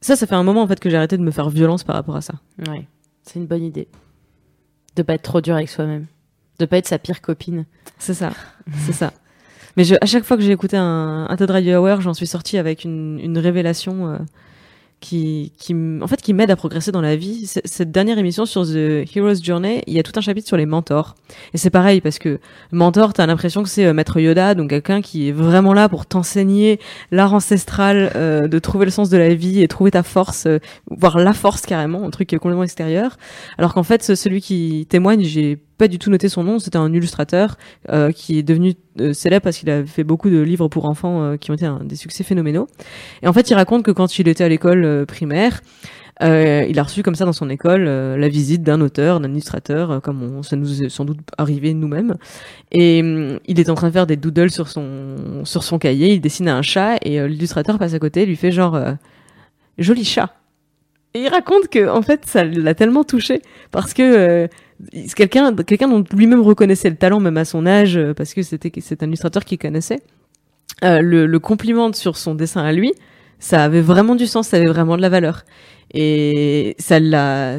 ça, 0.00 0.16
ça 0.16 0.26
fait 0.26 0.34
un 0.34 0.42
moment 0.42 0.62
en 0.62 0.66
fait 0.66 0.80
que 0.80 0.90
j'ai 0.90 0.96
arrêté 0.96 1.16
de 1.16 1.22
me 1.22 1.30
faire 1.30 1.48
violence 1.48 1.82
par 1.82 1.96
rapport 1.96 2.16
à 2.16 2.20
ça. 2.20 2.34
Ouais, 2.68 2.86
c'est 3.22 3.38
une 3.38 3.46
bonne 3.46 3.62
idée. 3.62 3.88
De 4.96 5.02
pas 5.02 5.14
être 5.14 5.22
trop 5.22 5.40
dur 5.40 5.54
avec 5.54 5.68
soi-même. 5.68 6.06
De 6.58 6.66
pas 6.66 6.76
être 6.76 6.86
sa 6.86 6.98
pire 6.98 7.20
copine. 7.20 7.64
C'est 7.98 8.14
ça, 8.14 8.30
c'est 8.84 8.92
ça. 8.92 9.12
Mais 9.76 9.84
je, 9.84 9.96
à 10.00 10.06
chaque 10.06 10.24
fois 10.24 10.36
que 10.36 10.42
j'ai 10.42 10.52
écouté 10.52 10.76
un, 10.76 11.26
un 11.28 11.36
TED 11.36 11.50
Radio 11.50 11.86
Hour, 11.86 12.00
j'en 12.00 12.14
suis 12.14 12.26
sortie 12.26 12.58
avec 12.58 12.84
une, 12.84 13.18
une 13.18 13.38
révélation 13.38 14.08
euh, 14.08 14.18
qui, 15.00 15.52
qui, 15.58 15.74
en 16.00 16.06
fait, 16.06 16.22
qui 16.22 16.32
m'aide 16.32 16.50
à 16.50 16.56
progresser 16.56 16.90
dans 16.90 17.02
la 17.02 17.14
vie. 17.14 17.46
Cette 17.46 17.90
dernière 17.90 18.16
émission 18.18 18.46
sur 18.46 18.64
The 18.64 19.04
Hero's 19.14 19.42
Journey, 19.42 19.82
il 19.86 19.92
y 19.92 19.98
a 19.98 20.02
tout 20.02 20.12
un 20.16 20.22
chapitre 20.22 20.48
sur 20.48 20.56
les 20.56 20.64
mentors. 20.64 21.14
Et 21.52 21.58
c'est 21.58 21.68
pareil 21.70 22.00
parce 22.00 22.18
que 22.18 22.38
mentor, 22.72 23.12
t'as 23.12 23.26
l'impression 23.26 23.62
que 23.62 23.68
c'est 23.68 23.84
euh, 23.84 23.92
Maître 23.92 24.18
Yoda, 24.18 24.54
donc 24.54 24.70
quelqu'un 24.70 25.02
qui 25.02 25.28
est 25.28 25.32
vraiment 25.32 25.74
là 25.74 25.88
pour 25.90 26.06
t'enseigner 26.06 26.80
l'art 27.10 27.34
ancestral, 27.34 28.12
euh, 28.16 28.48
de 28.48 28.58
trouver 28.58 28.86
le 28.86 28.90
sens 28.90 29.10
de 29.10 29.18
la 29.18 29.34
vie 29.34 29.60
et 29.62 29.68
trouver 29.68 29.90
ta 29.90 30.02
force, 30.02 30.46
euh, 30.46 30.58
voire 30.90 31.18
la 31.18 31.34
force 31.34 31.62
carrément, 31.62 32.04
un 32.06 32.10
truc 32.10 32.30
complètement 32.30 32.64
extérieur. 32.64 33.18
Alors 33.58 33.74
qu'en 33.74 33.82
fait, 33.82 34.02
ce- 34.02 34.14
celui 34.14 34.40
qui 34.40 34.86
témoigne, 34.88 35.22
j'ai 35.22 35.58
pas 35.78 35.88
du 35.88 35.98
tout 35.98 36.10
noté 36.10 36.28
son 36.28 36.44
nom, 36.44 36.58
c'était 36.58 36.76
un 36.78 36.92
illustrateur 36.92 37.56
euh, 37.90 38.12
qui 38.12 38.38
est 38.38 38.42
devenu 38.42 38.74
euh, 39.00 39.12
célèbre 39.12 39.44
parce 39.44 39.58
qu'il 39.58 39.70
a 39.70 39.84
fait 39.84 40.04
beaucoup 40.04 40.30
de 40.30 40.40
livres 40.40 40.68
pour 40.68 40.84
enfants 40.84 41.22
euh, 41.22 41.36
qui 41.36 41.50
ont 41.50 41.54
été 41.54 41.68
des 41.84 41.96
succès 41.96 42.22
phénoménaux. 42.24 42.68
Et 43.22 43.28
en 43.28 43.32
fait, 43.32 43.50
il 43.50 43.54
raconte 43.54 43.82
que 43.82 43.90
quand 43.90 44.18
il 44.18 44.28
était 44.28 44.44
à 44.44 44.48
l'école 44.48 44.84
euh, 44.84 45.04
primaire, 45.04 45.60
euh, 46.22 46.64
il 46.68 46.78
a 46.78 46.84
reçu 46.84 47.02
comme 47.02 47.16
ça 47.16 47.24
dans 47.24 47.32
son 47.32 47.50
école 47.50 47.86
euh, 47.88 48.16
la 48.16 48.28
visite 48.28 48.62
d'un 48.62 48.80
auteur, 48.80 49.18
d'un 49.18 49.30
illustrateur, 49.32 50.00
comme 50.00 50.22
on, 50.22 50.42
ça 50.44 50.54
nous 50.54 50.84
est 50.84 50.88
sans 50.88 51.04
doute 51.04 51.18
arrivé 51.38 51.74
nous-mêmes. 51.74 52.14
Et 52.70 53.00
hum, 53.02 53.40
il 53.46 53.58
est 53.58 53.68
en 53.68 53.74
train 53.74 53.88
de 53.88 53.92
faire 53.92 54.06
des 54.06 54.16
doodles 54.16 54.50
sur 54.50 54.68
son 54.68 55.16
sur 55.42 55.64
son 55.64 55.78
cahier, 55.78 56.14
il 56.14 56.20
dessine 56.20 56.48
un 56.48 56.62
chat 56.62 56.98
et 57.02 57.26
l'illustrateur 57.26 57.78
passe 57.78 57.94
à 57.94 57.98
côté, 57.98 58.26
lui 58.26 58.36
fait 58.36 58.52
genre 58.52 58.78
joli 59.76 60.04
chat. 60.04 60.36
Et 61.14 61.22
il 61.22 61.28
raconte 61.28 61.68
que 61.68 61.88
en 61.88 62.02
fait 62.02 62.26
ça 62.26 62.44
l'a 62.44 62.74
tellement 62.74 63.02
touché 63.02 63.42
parce 63.72 63.92
que 63.92 64.48
quelqu'un 65.14 65.54
quelqu'un 65.54 65.88
dont 65.88 66.04
lui-même 66.12 66.40
reconnaissait 66.40 66.90
le 66.90 66.96
talent 66.96 67.20
même 67.20 67.36
à 67.36 67.44
son 67.44 67.66
âge 67.66 67.96
euh, 67.96 68.14
parce 68.14 68.34
que 68.34 68.42
c'était 68.42 68.72
c'est 68.80 69.02
un 69.02 69.06
illustrateur 69.06 69.44
qu'il 69.44 69.58
connaissait. 69.58 70.00
Euh, 70.82 71.00
le, 71.00 71.26
le 71.26 71.38
complimente 71.38 71.94
sur 71.94 72.16
son 72.16 72.34
dessin 72.34 72.62
à 72.64 72.72
lui, 72.72 72.92
ça 73.38 73.62
avait 73.62 73.80
vraiment 73.80 74.16
du 74.16 74.26
sens, 74.26 74.48
ça 74.48 74.56
avait 74.56 74.66
vraiment 74.66 74.96
de 74.96 75.02
la 75.02 75.08
valeur. 75.08 75.44
Et 75.92 76.74
ça 76.78 76.98
l'a. 76.98 77.58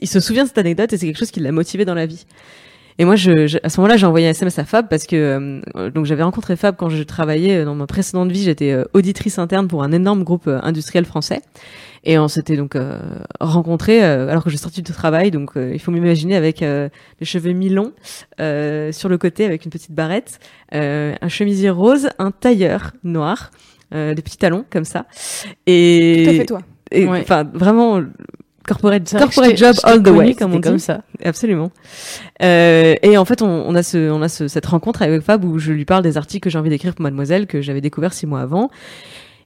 Il 0.00 0.08
se 0.08 0.20
souvient 0.20 0.44
de 0.44 0.48
cette 0.48 0.58
anecdote 0.58 0.92
et 0.92 0.98
c'est 0.98 1.06
quelque 1.06 1.18
chose 1.18 1.30
qui 1.30 1.40
l'a 1.40 1.52
motivé 1.52 1.84
dans 1.84 1.94
la 1.94 2.06
vie. 2.06 2.26
Et 2.98 3.04
moi, 3.04 3.14
je, 3.16 3.46
je- 3.46 3.58
à 3.62 3.68
ce 3.68 3.78
moment-là, 3.80 3.96
j'ai 3.98 4.06
envoyé 4.06 4.26
un 4.26 4.30
SMS 4.30 4.58
à 4.58 4.64
Fab 4.64 4.88
parce 4.88 5.04
que 5.06 5.60
euh, 5.76 5.90
donc 5.90 6.06
j'avais 6.06 6.22
rencontré 6.22 6.56
Fab 6.56 6.76
quand 6.76 6.88
je 6.88 7.02
travaillais 7.02 7.58
euh, 7.58 7.64
dans 7.66 7.74
ma 7.74 7.86
précédente 7.86 8.30
vie. 8.32 8.42
J'étais 8.42 8.72
euh, 8.72 8.84
auditrice 8.94 9.38
interne 9.38 9.68
pour 9.68 9.82
un 9.82 9.92
énorme 9.92 10.24
groupe 10.24 10.46
euh, 10.48 10.58
industriel 10.62 11.04
français. 11.04 11.42
Et 12.04 12.18
on 12.18 12.28
s'était 12.28 12.56
donc 12.56 12.74
euh, 12.76 12.98
rencontrés 13.40 14.02
euh, 14.04 14.28
alors 14.30 14.44
que 14.44 14.50
je 14.50 14.56
sortais 14.56 14.80
du 14.80 14.92
travail. 14.92 15.30
Donc 15.30 15.56
euh, 15.56 15.72
il 15.74 15.78
faut 15.80 15.90
m'imaginer 15.90 16.36
avec 16.36 16.62
euh, 16.62 16.88
les 17.20 17.26
cheveux 17.26 17.52
mi-longs 17.52 17.92
euh, 18.40 18.92
sur 18.92 19.08
le 19.08 19.18
côté 19.18 19.44
avec 19.44 19.64
une 19.64 19.70
petite 19.70 19.92
barrette, 19.92 20.38
euh, 20.74 21.14
un 21.20 21.28
chemisier 21.28 21.68
rose, 21.70 22.08
un 22.18 22.30
tailleur 22.30 22.92
noir, 23.04 23.50
euh, 23.94 24.14
des 24.14 24.22
petits 24.22 24.38
talons 24.38 24.64
comme 24.70 24.84
ça. 24.84 25.04
Et 25.66 26.22
Tout 26.24 26.30
à 26.30 26.34
fait 26.34 26.46
toi. 26.46 26.60
Ouais. 26.94 27.20
enfin 27.20 27.42
vraiment 27.52 28.00
corporate, 28.66 29.10
corporate 29.16 29.56
job 29.56 29.74
all 29.84 30.02
the 30.02 30.08
way 30.08 30.34
comme 30.34 30.52
on 30.52 30.56
dit 30.56 30.60
comme 30.60 30.78
ça. 30.78 31.02
absolument. 31.24 31.70
Euh, 32.42 32.94
et 33.02 33.16
en 33.16 33.24
fait 33.24 33.42
on, 33.42 33.46
on 33.48 33.74
a 33.74 33.82
ce 33.82 34.10
on 34.10 34.22
a 34.22 34.28
ce, 34.28 34.48
cette 34.48 34.66
rencontre 34.66 35.02
avec 35.02 35.22
Fab 35.22 35.44
où 35.44 35.58
je 35.58 35.72
lui 35.72 35.84
parle 35.84 36.02
des 36.02 36.16
articles 36.16 36.42
que 36.44 36.50
j'ai 36.50 36.58
envie 36.58 36.70
d'écrire 36.70 36.94
pour 36.94 37.02
Mademoiselle 37.02 37.46
que 37.46 37.60
j'avais 37.62 37.80
découvert 37.80 38.12
six 38.12 38.26
mois 38.26 38.40
avant. 38.40 38.70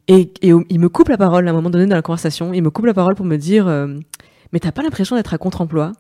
Et, 0.09 0.33
et 0.43 0.53
il 0.69 0.81
me 0.81 0.89
coupe 0.89 1.09
la 1.09 1.17
parole 1.19 1.47
à 1.47 1.51
un 1.51 1.55
moment 1.55 1.71
donné 1.71 1.87
dans 1.87 1.95
la 1.95 2.03
conversation. 2.03 2.53
Il 2.53 2.63
me 2.63 2.71
coupe 2.71 2.87
la 2.87 2.95
parole 2.95 3.15
pour 3.15 3.27
me 3.27 3.37
dire 3.37 3.69
euh, 3.69 3.87
mais 4.53 4.59
t'as 4.59 4.73
pas 4.73 4.83
l'impression 4.83 5.17
d'être 5.17 5.35
à 5.35 5.39
contre-emploi? 5.39 5.93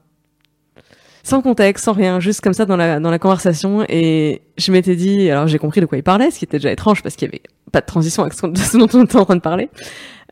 Sans 1.30 1.42
contexte, 1.42 1.84
sans 1.84 1.92
rien, 1.92 2.18
juste 2.18 2.40
comme 2.40 2.52
ça 2.52 2.66
dans 2.66 2.76
la, 2.76 2.98
dans 2.98 3.10
la 3.10 3.18
conversation. 3.18 3.84
Et 3.88 4.42
je 4.58 4.72
m'étais 4.72 4.96
dit, 4.96 5.30
alors 5.30 5.46
j'ai 5.46 5.58
compris 5.58 5.80
de 5.80 5.86
quoi 5.86 5.96
il 5.96 6.02
parlait, 6.02 6.30
ce 6.30 6.40
qui 6.40 6.44
était 6.44 6.58
déjà 6.58 6.72
étrange 6.72 7.02
parce 7.02 7.14
qu'il 7.14 7.26
y 7.26 7.30
avait 7.30 7.42
pas 7.70 7.80
de 7.80 7.86
transition 7.86 8.24
avec 8.24 8.34
ce, 8.34 8.76
dont 8.76 8.88
on 8.92 9.04
était 9.04 9.16
en 9.16 9.24
train 9.24 9.36
de 9.36 9.40
parler. 9.40 9.70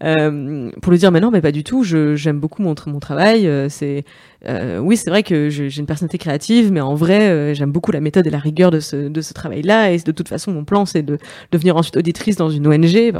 Euh, 0.03 0.71
pour 0.83 0.91
lui 0.93 0.99
dire, 0.99 1.11
mais 1.13 1.21
non, 1.21 1.31
mais 1.31 1.41
pas 1.41 1.53
du 1.53 1.63
tout, 1.65 1.85
j'aime 1.85 2.41
beaucoup 2.41 2.63
mon, 2.63 2.75
mon 2.87 2.99
travail. 2.99 3.47
euh, 3.47 3.69
c'est, 3.69 4.05
euh, 4.47 4.79
oui, 4.79 4.97
c'est 4.97 5.11
vrai 5.11 5.23
que 5.23 5.49
j'ai 5.51 5.77
une 5.79 5.87
personnalité 5.87 6.19
créative, 6.19 6.73
mais 6.73 6.81
en 6.81 6.95
vrai, 6.97 7.55
j'aime 7.55 7.71
beaucoup 7.71 7.93
la 7.93 8.01
méthode 8.01 8.27
et 8.27 8.31
la 8.31 8.39
rigueur 8.39 8.73
de 8.73 8.81
ce, 8.81 9.09
de 9.09 9.21
ce 9.21 9.35
travail-là. 9.35 9.93
Et 9.93 9.99
de 9.99 10.13
toute 10.13 10.29
façon, 10.29 10.53
mon 10.53 10.65
plan, 10.65 10.85
c'est 10.85 11.03
de 11.03 11.19
devenir 11.53 11.77
ensuite 11.77 11.97
auditrice 11.97 12.35
dans 12.37 12.51
une 12.51 12.67
ONG. 12.67 13.13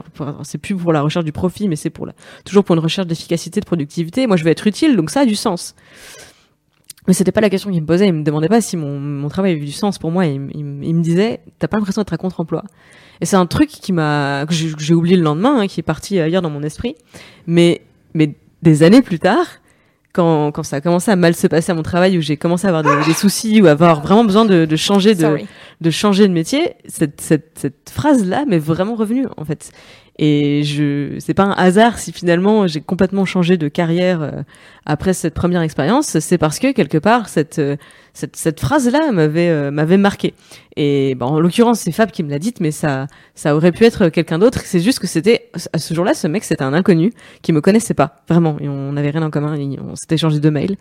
C'est 0.43 0.59
plus 0.59 0.75
pour 0.75 0.93
la 0.93 1.03
recherche 1.03 1.25
du 1.25 1.33
profit, 1.33 1.69
mais 1.69 1.77
c'est 1.77 1.91
pour 1.91 2.09
toujours 2.45 2.65
pour 2.65 2.75
une 2.75 2.83
recherche 2.83 3.07
d'efficacité, 3.07 3.61
de 3.61 3.67
productivité. 3.67 4.27
Moi, 4.27 4.37
je 4.37 4.43
veux 4.43 4.51
être 4.51 4.67
utile, 4.67 4.97
donc 4.97 5.11
ça 5.11 5.21
a 5.21 5.27
du 5.27 5.37
sens. 5.37 5.77
Mais 7.09 7.15
c'était 7.15 7.33
pas 7.33 7.41
la 7.41 7.51
question 7.51 7.71
qu'il 7.73 7.81
me 7.81 7.87
posait. 7.87 8.07
Il 8.07 8.13
me 8.13 8.23
demandait 8.23 8.49
pas 8.49 8.61
si 8.61 8.77
mon, 8.77 9.01
mon 9.01 9.29
travail 9.29 9.53
avait 9.53 9.65
du 9.65 9.73
sens 9.73 9.99
pour 9.99 10.11
moi. 10.13 10.27
Il, 10.27 10.39
me- 10.41 10.51
il 10.55 10.65
me- 10.65 10.85
il 10.85 10.95
me 10.95 11.03
disait, 11.03 11.41
t'as 11.59 11.67
pas 11.67 11.79
l'impression 11.79 12.03
d'être 12.03 12.13
à 12.13 12.19
contre-emploi. 12.19 12.63
Et 13.21 13.27
c'est 13.27 13.37
un 13.37 13.47
truc 13.47 13.69
qui 13.71 13.93
m'a, 13.93 14.45
que 14.47 14.55
j'ai 14.55 14.71
que 14.73 14.81
j'ai 14.83 14.95
oublié 14.95 15.17
le 15.17 15.23
lendemain, 15.23 15.61
hein, 15.61 15.67
qui 15.67 15.81
est 15.81 15.83
parti 15.83 16.21
ailleurs 16.21 16.43
dans 16.43 16.51
mon 16.51 16.63
esprit. 16.63 16.95
Mais, 17.47 17.81
mais 18.15 18.35
des 18.63 18.83
années 18.85 19.03
plus 19.03 19.19
tard, 19.19 19.47
quand, 20.13 20.53
quand 20.53 20.63
ça 20.63 20.77
a 20.77 20.81
commencé 20.81 21.11
à 21.11 21.17
mal 21.17 21.35
se 21.35 21.47
passer 21.47 21.73
à 21.73 21.75
mon 21.75 21.83
travail, 21.83 22.17
où 22.19 22.21
j'ai 22.21 22.37
commencé 22.37 22.67
à 22.67 22.71
avoir 22.77 22.83
des, 22.83 23.07
des 23.07 23.15
soucis, 23.15 23.61
ou 23.63 23.67
avoir 23.67 24.03
vraiment 24.03 24.25
besoin 24.25 24.45
de, 24.45 24.67
de 24.67 24.77
changer 24.77 25.15
de, 25.15 25.21
Sorry. 25.23 25.47
de 25.81 25.91
changer 25.91 26.29
de 26.29 26.33
métier, 26.33 26.75
cette, 26.87 27.21
cette, 27.21 27.53
cette 27.59 27.91
phrase-là 27.91 28.45
m'est 28.47 28.59
vraiment 28.59 28.95
revenue, 28.95 29.27
en 29.37 29.45
fait. 29.45 29.71
Et 30.21 30.65
je, 30.65 31.15
c'est 31.21 31.35
pas 31.35 31.45
un 31.45 31.53
hasard 31.53 31.99
si 31.99 32.11
finalement 32.11 32.67
j'ai 32.67 32.81
complètement 32.81 33.25
changé 33.25 33.57
de 33.57 33.69
carrière 33.69 34.21
euh, 34.21 34.43
après 34.85 35.13
cette 35.13 35.35
première 35.35 35.63
expérience, 35.63 36.19
c'est 36.19 36.39
parce 36.39 36.59
que 36.59 36.73
quelque 36.73 36.99
part 36.99 37.29
cette, 37.29 37.61
euh, 37.61 37.77
cette, 38.15 38.35
cette 38.35 38.59
phrase-là 38.59 39.13
m'avait, 39.13 39.49
euh, 39.49 39.71
m'avait 39.71 39.97
marqué. 39.97 40.35
Et 40.75 41.15
bon, 41.15 41.27
en 41.27 41.41
l'occurrence, 41.41 41.81
c'est 41.81 41.93
Fab 41.93 42.11
qui 42.11 42.25
me 42.25 42.31
l'a 42.31 42.41
dite, 42.41 42.59
mais 42.61 42.73
ça, 42.73 43.07
ça 43.37 43.55
aurait 43.55 43.71
pu 43.71 43.85
être 43.85 44.09
quelqu'un 44.09 44.41
d'autre. 44.41 44.61
C'est 44.65 44.81
juste 44.81 44.99
que 44.99 45.07
c'était, 45.07 45.51
à 45.73 45.79
ce 45.79 45.95
jour-là, 45.95 46.15
ce 46.15 46.27
mec, 46.27 46.43
c'était 46.43 46.63
un 46.63 46.75
inconnu 46.75 47.13
qui 47.43 47.53
me 47.53 47.61
connaissait 47.61 47.95
pas, 47.95 48.17
vraiment. 48.29 48.57
Et 48.61 48.69
on 48.69 48.93
n'avait 48.93 49.11
rien 49.11 49.23
en 49.23 49.31
commun, 49.31 49.57
on 49.81 49.95
s'était 49.95 50.17
échangé 50.17 50.41
deux 50.41 50.51
mails. 50.51 50.77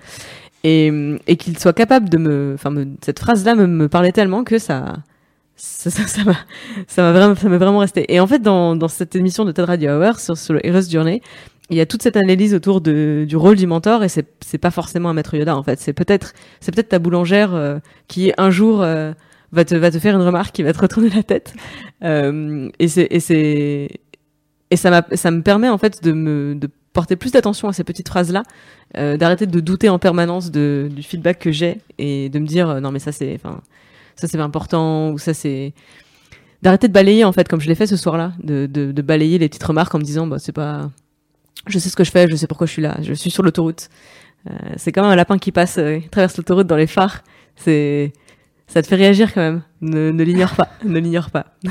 Et, 0.63 0.91
et 1.27 1.35
qu'il 1.35 1.57
soit 1.57 1.73
capable 1.73 2.09
de 2.09 2.17
me, 2.17 2.53
enfin, 2.55 2.73
cette 3.03 3.19
phrase-là 3.19 3.55
me, 3.55 3.67
me 3.67 3.87
parlait 3.87 4.11
tellement 4.11 4.43
que 4.43 4.57
ça, 4.57 4.97
ça, 5.57 5.89
ça, 5.89 6.07
ça 6.07 6.23
m'a, 6.23 6.37
ça 6.87 7.01
m'a 7.01 7.11
vraiment, 7.11 7.35
ça 7.35 7.49
m'est 7.49 7.57
vraiment 7.57 7.79
resté. 7.79 8.05
Et 8.13 8.19
en 8.19 8.27
fait, 8.27 8.39
dans, 8.39 8.75
dans 8.75 8.87
cette 8.87 9.15
émission 9.15 9.43
de 9.43 9.51
TED 9.51 9.65
Radio 9.65 9.91
Hour 9.91 10.19
sur, 10.19 10.37
sur 10.37 10.53
le 10.53 10.65
Hero's 10.65 10.89
Journey, 10.89 11.21
il 11.69 11.75
y 11.77 11.81
a 11.81 11.85
toute 11.85 12.01
cette 12.01 12.15
analyse 12.15 12.53
autour 12.53 12.79
de, 12.79 13.25
du 13.27 13.35
rôle 13.35 13.57
du 13.57 13.67
mentor 13.67 14.03
et 14.03 14.09
c'est, 14.09 14.25
c'est 14.39 14.57
pas 14.57 14.71
forcément 14.71 15.09
un 15.09 15.13
maître 15.13 15.35
Yoda 15.35 15.57
en 15.57 15.63
fait. 15.63 15.79
C'est 15.79 15.91
peut-être, 15.93 16.33
c'est 16.61 16.73
peut-être 16.73 16.89
ta 16.89 16.99
boulangère 16.99 17.53
euh, 17.53 17.79
qui 18.07 18.31
un 18.37 18.51
jour 18.51 18.81
euh, 18.83 19.11
va 19.51 19.65
te, 19.65 19.75
va 19.75 19.91
te 19.91 19.99
faire 19.99 20.15
une 20.15 20.21
remarque 20.21 20.55
qui 20.55 20.63
va 20.63 20.71
te 20.71 20.79
retourner 20.79 21.09
la 21.09 21.23
tête. 21.23 21.53
Euh, 22.03 22.69
et 22.79 22.87
c'est, 22.87 23.07
et 23.11 23.19
c'est, 23.19 23.89
et 24.71 24.75
ça, 24.77 24.89
m'a- 24.91 25.05
ça 25.17 25.31
me 25.31 25.41
permet 25.41 25.67
en 25.69 25.77
fait 25.77 26.01
de 26.03 26.11
me 26.13 26.55
de 26.55 26.69
porter 26.93 27.15
plus 27.17 27.31
d'attention 27.31 27.67
à 27.67 27.73
ces 27.73 27.83
petites 27.83 28.07
phrases-là, 28.07 28.43
euh, 28.97 29.17
d'arrêter 29.17 29.45
de 29.45 29.59
douter 29.59 29.89
en 29.89 29.99
permanence 29.99 30.51
de, 30.51 30.89
du 30.91 31.03
feedback 31.03 31.37
que 31.39 31.51
j'ai 31.51 31.79
et 31.97 32.29
de 32.29 32.39
me 32.39 32.47
dire 32.47 32.69
euh, 32.69 32.79
non 32.79 32.91
mais 32.91 32.99
ça 32.99 33.11
c'est, 33.11 33.35
enfin 33.35 33.59
ça 34.17 34.27
c'est 34.27 34.39
important 34.39 35.11
ou 35.11 35.17
ça 35.17 35.33
c'est 35.33 35.73
d'arrêter 36.61 36.87
de 36.87 36.93
balayer 36.93 37.23
en 37.23 37.31
fait 37.31 37.47
comme 37.47 37.61
je 37.61 37.67
l'ai 37.67 37.75
fait 37.75 37.87
ce 37.87 37.97
soir-là, 37.97 38.33
de, 38.43 38.65
de, 38.65 38.91
de 38.91 39.01
balayer 39.01 39.37
les 39.37 39.47
petites 39.47 39.63
remarques 39.63 39.93
en 39.95 39.99
me 39.99 40.03
disant 40.03 40.27
bah 40.27 40.39
c'est 40.39 40.51
pas, 40.51 40.89
je 41.67 41.79
sais 41.79 41.89
ce 41.89 41.95
que 41.95 42.03
je 42.03 42.11
fais, 42.11 42.27
je 42.27 42.35
sais 42.35 42.47
pourquoi 42.47 42.67
je 42.67 42.71
suis 42.73 42.81
là, 42.81 42.97
je 43.01 43.13
suis 43.13 43.29
sur 43.29 43.43
l'autoroute. 43.43 43.89
Euh, 44.49 44.53
c'est 44.77 44.91
comme 44.91 45.05
un 45.05 45.15
lapin 45.15 45.37
qui 45.37 45.51
passe, 45.51 45.77
euh, 45.77 45.99
traverse 46.11 46.37
l'autoroute 46.37 46.67
dans 46.67 46.75
les 46.75 46.87
phares. 46.87 47.23
C'est, 47.55 48.13
ça 48.67 48.81
te 48.81 48.87
fait 48.87 48.95
réagir 48.95 49.33
quand 49.33 49.41
même. 49.41 49.61
Ne, 49.81 50.11
ne 50.11 50.23
l'ignore 50.23 50.55
pas, 50.55 50.69
ne 50.83 50.99
l'ignore 50.99 51.31
pas. 51.31 51.47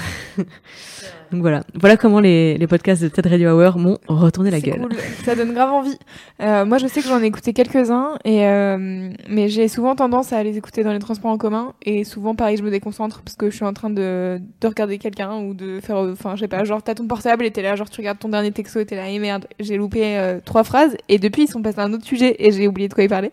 Donc 1.32 1.40
voilà, 1.40 1.62
voilà 1.74 1.96
comment 1.96 2.20
les, 2.20 2.56
les 2.56 2.66
podcasts 2.66 3.02
de 3.02 3.08
TED 3.08 3.26
Radio 3.26 3.50
Hour 3.50 3.78
m'ont 3.78 3.98
retourné 4.06 4.50
la 4.50 4.60
gueule. 4.60 4.78
cool. 4.80 4.94
Ça 5.24 5.34
donne 5.34 5.52
grave 5.54 5.72
envie. 5.72 5.98
Euh, 6.40 6.64
moi, 6.64 6.78
je 6.78 6.86
sais 6.86 7.02
que 7.02 7.08
j'en 7.08 7.20
ai 7.20 7.26
écouté 7.26 7.52
quelques-uns, 7.52 8.18
et 8.24 8.46
euh, 8.46 9.10
mais 9.28 9.48
j'ai 9.48 9.68
souvent 9.68 9.96
tendance 9.96 10.32
à 10.32 10.42
les 10.42 10.56
écouter 10.56 10.84
dans 10.84 10.92
les 10.92 10.98
transports 10.98 11.30
en 11.30 11.38
commun, 11.38 11.72
et 11.82 12.04
souvent, 12.04 12.34
pareil, 12.34 12.56
je 12.56 12.62
me 12.62 12.70
déconcentre 12.70 13.22
parce 13.22 13.36
que 13.36 13.50
je 13.50 13.56
suis 13.56 13.64
en 13.64 13.72
train 13.72 13.90
de, 13.90 14.40
de 14.60 14.66
regarder 14.68 14.98
quelqu'un 14.98 15.36
ou 15.38 15.54
de 15.54 15.80
faire, 15.80 15.96
enfin, 15.96 16.36
je 16.36 16.42
sais 16.42 16.48
pas, 16.48 16.62
genre 16.64 16.82
t'as 16.82 16.94
ton 16.94 17.06
portable 17.06 17.44
et 17.44 17.50
t'es 17.50 17.62
là, 17.62 17.74
genre 17.74 17.90
tu 17.90 18.00
regardes 18.00 18.18
ton 18.18 18.28
dernier 18.28 18.52
texto 18.52 18.78
et 18.80 18.86
t'es 18.86 18.96
là, 18.96 19.08
et 19.08 19.18
merde, 19.18 19.46
j'ai 19.58 19.76
loupé 19.76 20.18
euh, 20.18 20.38
trois 20.44 20.64
phrases, 20.64 20.96
et 21.08 21.18
depuis 21.18 21.42
ils 21.44 21.48
sont 21.48 21.62
passés 21.62 21.80
à 21.80 21.84
un 21.84 21.92
autre 21.92 22.04
sujet 22.04 22.36
et 22.38 22.52
j'ai 22.52 22.68
oublié 22.68 22.88
de 22.88 22.94
quoi 22.94 23.04
ils 23.04 23.10
parlaient. 23.10 23.32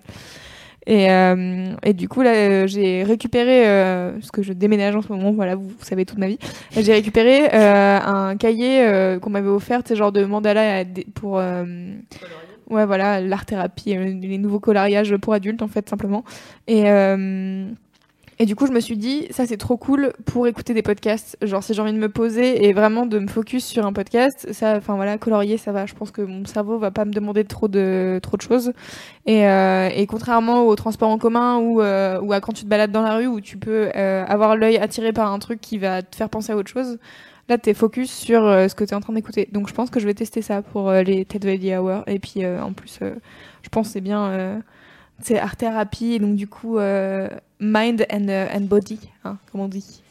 Et, 0.85 1.09
euh, 1.09 1.73
et 1.83 1.93
du 1.93 2.09
coup, 2.09 2.21
là, 2.21 2.33
euh, 2.33 2.67
j'ai 2.67 3.03
récupéré, 3.03 3.67
euh, 3.67 4.13
parce 4.13 4.31
que 4.31 4.41
je 4.43 4.53
déménage 4.53 4.95
en 4.95 5.01
ce 5.01 5.07
moment, 5.11 5.31
voilà, 5.31 5.55
vous, 5.55 5.71
savez 5.81 6.05
toute 6.05 6.17
ma 6.17 6.27
vie, 6.27 6.37
j'ai 6.71 6.93
récupéré 6.93 7.49
euh, 7.53 7.99
un 7.99 8.35
cahier 8.35 8.85
qu'on 9.21 9.29
m'avait 9.29 9.49
offert, 9.49 9.81
c'est 9.85 9.95
genre 9.95 10.11
de 10.11 10.25
mandala 10.25 10.83
pour... 11.13 11.33
ouais, 11.35 12.85
voilà, 12.85 13.21
l'art-thérapie, 13.21 13.95
les 13.95 14.37
nouveaux 14.37 14.59
coloriages 14.59 15.15
pour 15.17 15.33
adultes, 15.33 15.61
en 15.61 15.67
fait, 15.67 15.87
simplement. 15.89 16.23
Et 18.39 18.45
du 18.45 18.55
coup, 18.55 18.67
je 18.67 18.71
me 18.71 18.79
suis 18.79 18.97
dit, 18.97 19.27
ça 19.31 19.45
c'est 19.45 19.57
trop 19.57 19.77
cool 19.77 20.13
pour 20.25 20.47
écouter 20.47 20.73
des 20.73 20.81
podcasts. 20.81 21.37
Genre, 21.41 21.63
si 21.63 21.73
j'ai 21.73 21.81
envie 21.81 21.93
de 21.93 21.97
me 21.97 22.09
poser 22.09 22.65
et 22.65 22.73
vraiment 22.73 23.05
de 23.05 23.19
me 23.19 23.27
focus 23.27 23.65
sur 23.65 23.85
un 23.85 23.93
podcast, 23.93 24.47
ça, 24.51 24.77
enfin 24.77 24.95
voilà, 24.95 25.17
colorier, 25.17 25.57
ça 25.57 25.71
va. 25.71 25.85
Je 25.85 25.93
pense 25.93 26.11
que 26.11 26.21
mon 26.21 26.45
cerveau 26.45 26.77
va 26.77 26.91
pas 26.91 27.05
me 27.05 27.11
demander 27.11 27.43
trop 27.43 27.67
de 27.67 28.19
trop 28.21 28.37
de 28.37 28.41
choses. 28.41 28.73
Et, 29.25 29.47
euh, 29.47 29.89
et 29.93 30.05
contrairement 30.07 30.63
au 30.67 30.75
transport 30.75 31.09
en 31.09 31.17
commun 31.17 31.57
ou 31.57 31.81
euh, 31.81 32.19
ou 32.21 32.33
à 32.33 32.41
quand 32.41 32.53
tu 32.53 32.63
te 32.63 32.69
balades 32.69 32.91
dans 32.91 33.03
la 33.03 33.17
rue 33.17 33.27
où 33.27 33.41
tu 33.41 33.57
peux 33.57 33.89
euh, 33.95 34.25
avoir 34.25 34.55
l'œil 34.55 34.77
attiré 34.77 35.13
par 35.13 35.31
un 35.31 35.39
truc 35.39 35.61
qui 35.61 35.77
va 35.77 36.01
te 36.01 36.15
faire 36.15 36.29
penser 36.29 36.51
à 36.51 36.57
autre 36.57 36.69
chose. 36.69 36.97
Là, 37.49 37.57
t'es 37.57 37.73
focus 37.73 38.09
sur 38.11 38.45
euh, 38.45 38.67
ce 38.69 38.75
que 38.75 38.85
t'es 38.85 38.95
en 38.95 39.01
train 39.01 39.13
d'écouter. 39.13 39.49
Donc, 39.51 39.67
je 39.67 39.73
pense 39.73 39.89
que 39.89 39.99
je 39.99 40.05
vais 40.05 40.13
tester 40.13 40.41
ça 40.41 40.61
pour 40.61 40.89
euh, 40.89 41.03
les 41.03 41.25
TED 41.25 41.43
Radio 41.43 41.81
Hour. 41.81 42.03
Et 42.07 42.19
puis, 42.19 42.45
euh, 42.45 42.61
en 42.63 42.71
plus, 42.71 42.99
je 43.01 43.69
pense 43.69 43.87
que 43.87 43.93
c'est 43.93 44.01
bien. 44.01 44.61
C'est 45.23 45.39
art 45.39 45.55
thérapie, 45.55 46.13
et 46.13 46.19
donc 46.19 46.35
du 46.35 46.47
coup, 46.47 46.77
euh, 46.77 47.29
mind 47.59 48.05
and, 48.11 48.27
euh, 48.27 48.47
and 48.53 48.61
body, 48.61 48.99
hein, 49.23 49.37
comme 49.51 49.61
on 49.61 49.67
dit. 49.67 50.01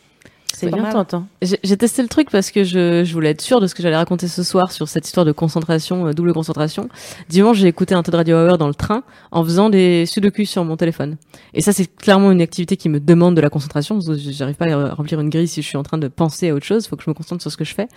C'est 0.55 0.69
bien 0.69 0.83
mal. 0.83 0.93
tentant. 0.93 1.27
J'ai 1.41 1.77
testé 1.77 2.03
le 2.03 2.09
truc 2.09 2.31
parce 2.31 2.51
que 2.51 2.63
je, 2.63 3.05
je 3.05 3.13
voulais 3.13 3.31
être 3.31 3.41
sûre 3.41 3.61
de 3.61 3.67
ce 3.67 3.75
que 3.75 3.83
j'allais 3.83 3.97
raconter 3.97 4.29
ce 4.29 4.43
soir 4.43 4.71
sur 4.71 4.87
cette 4.87 5.07
histoire 5.07 5.25
de 5.25 5.33
concentration, 5.33 6.07
euh, 6.07 6.13
double 6.13 6.33
concentration. 6.33 6.89
Dimanche, 7.29 7.59
j'ai 7.59 7.69
écouté 7.69 7.95
un 7.95 8.03
TED 8.03 8.15
Radio 8.15 8.37
Hour 8.37 8.59
dans 8.59 8.69
le 8.69 8.75
train 8.75 9.03
en 9.31 9.43
faisant 9.45 9.71
des 9.71 10.07
sudoku 10.07 10.45
sur 10.45 10.65
mon 10.65 10.77
téléphone. 10.77 11.17
Et 11.55 11.63
ça, 11.63 11.73
c'est 11.73 11.87
clairement 11.97 12.31
une 12.31 12.43
activité 12.43 12.77
qui 12.77 12.89
me 12.89 13.01
demande 13.01 13.35
de 13.35 13.41
la 13.41 13.51
concentration. 13.51 13.99
J'arrive 14.01 14.57
pas 14.57 14.67
à 14.67 14.95
remplir 14.95 15.21
une 15.21 15.31
grille 15.31 15.49
si 15.49 15.63
je 15.63 15.67
suis 15.67 15.79
en 15.79 15.83
train 15.83 15.99
de 15.99 16.09
penser 16.09 16.51
à 16.51 16.55
autre 16.55 16.67
chose. 16.67 16.85
Il 16.85 16.89
faut 16.89 16.97
que 16.97 17.03
je 17.03 17.11
me 17.11 17.15
concentre 17.15 17.41
sur 17.41 17.51
ce 17.51 17.57
que 17.57 17.65
je 17.65 17.75
fais. 17.75 17.89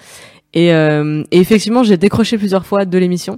Et, 0.53 0.73
euh, 0.73 1.23
et 1.31 1.39
effectivement, 1.39 1.83
j'ai 1.83 1.97
décroché 1.97 2.37
plusieurs 2.37 2.65
fois 2.65 2.85
de 2.85 2.97
l'émission 2.97 3.37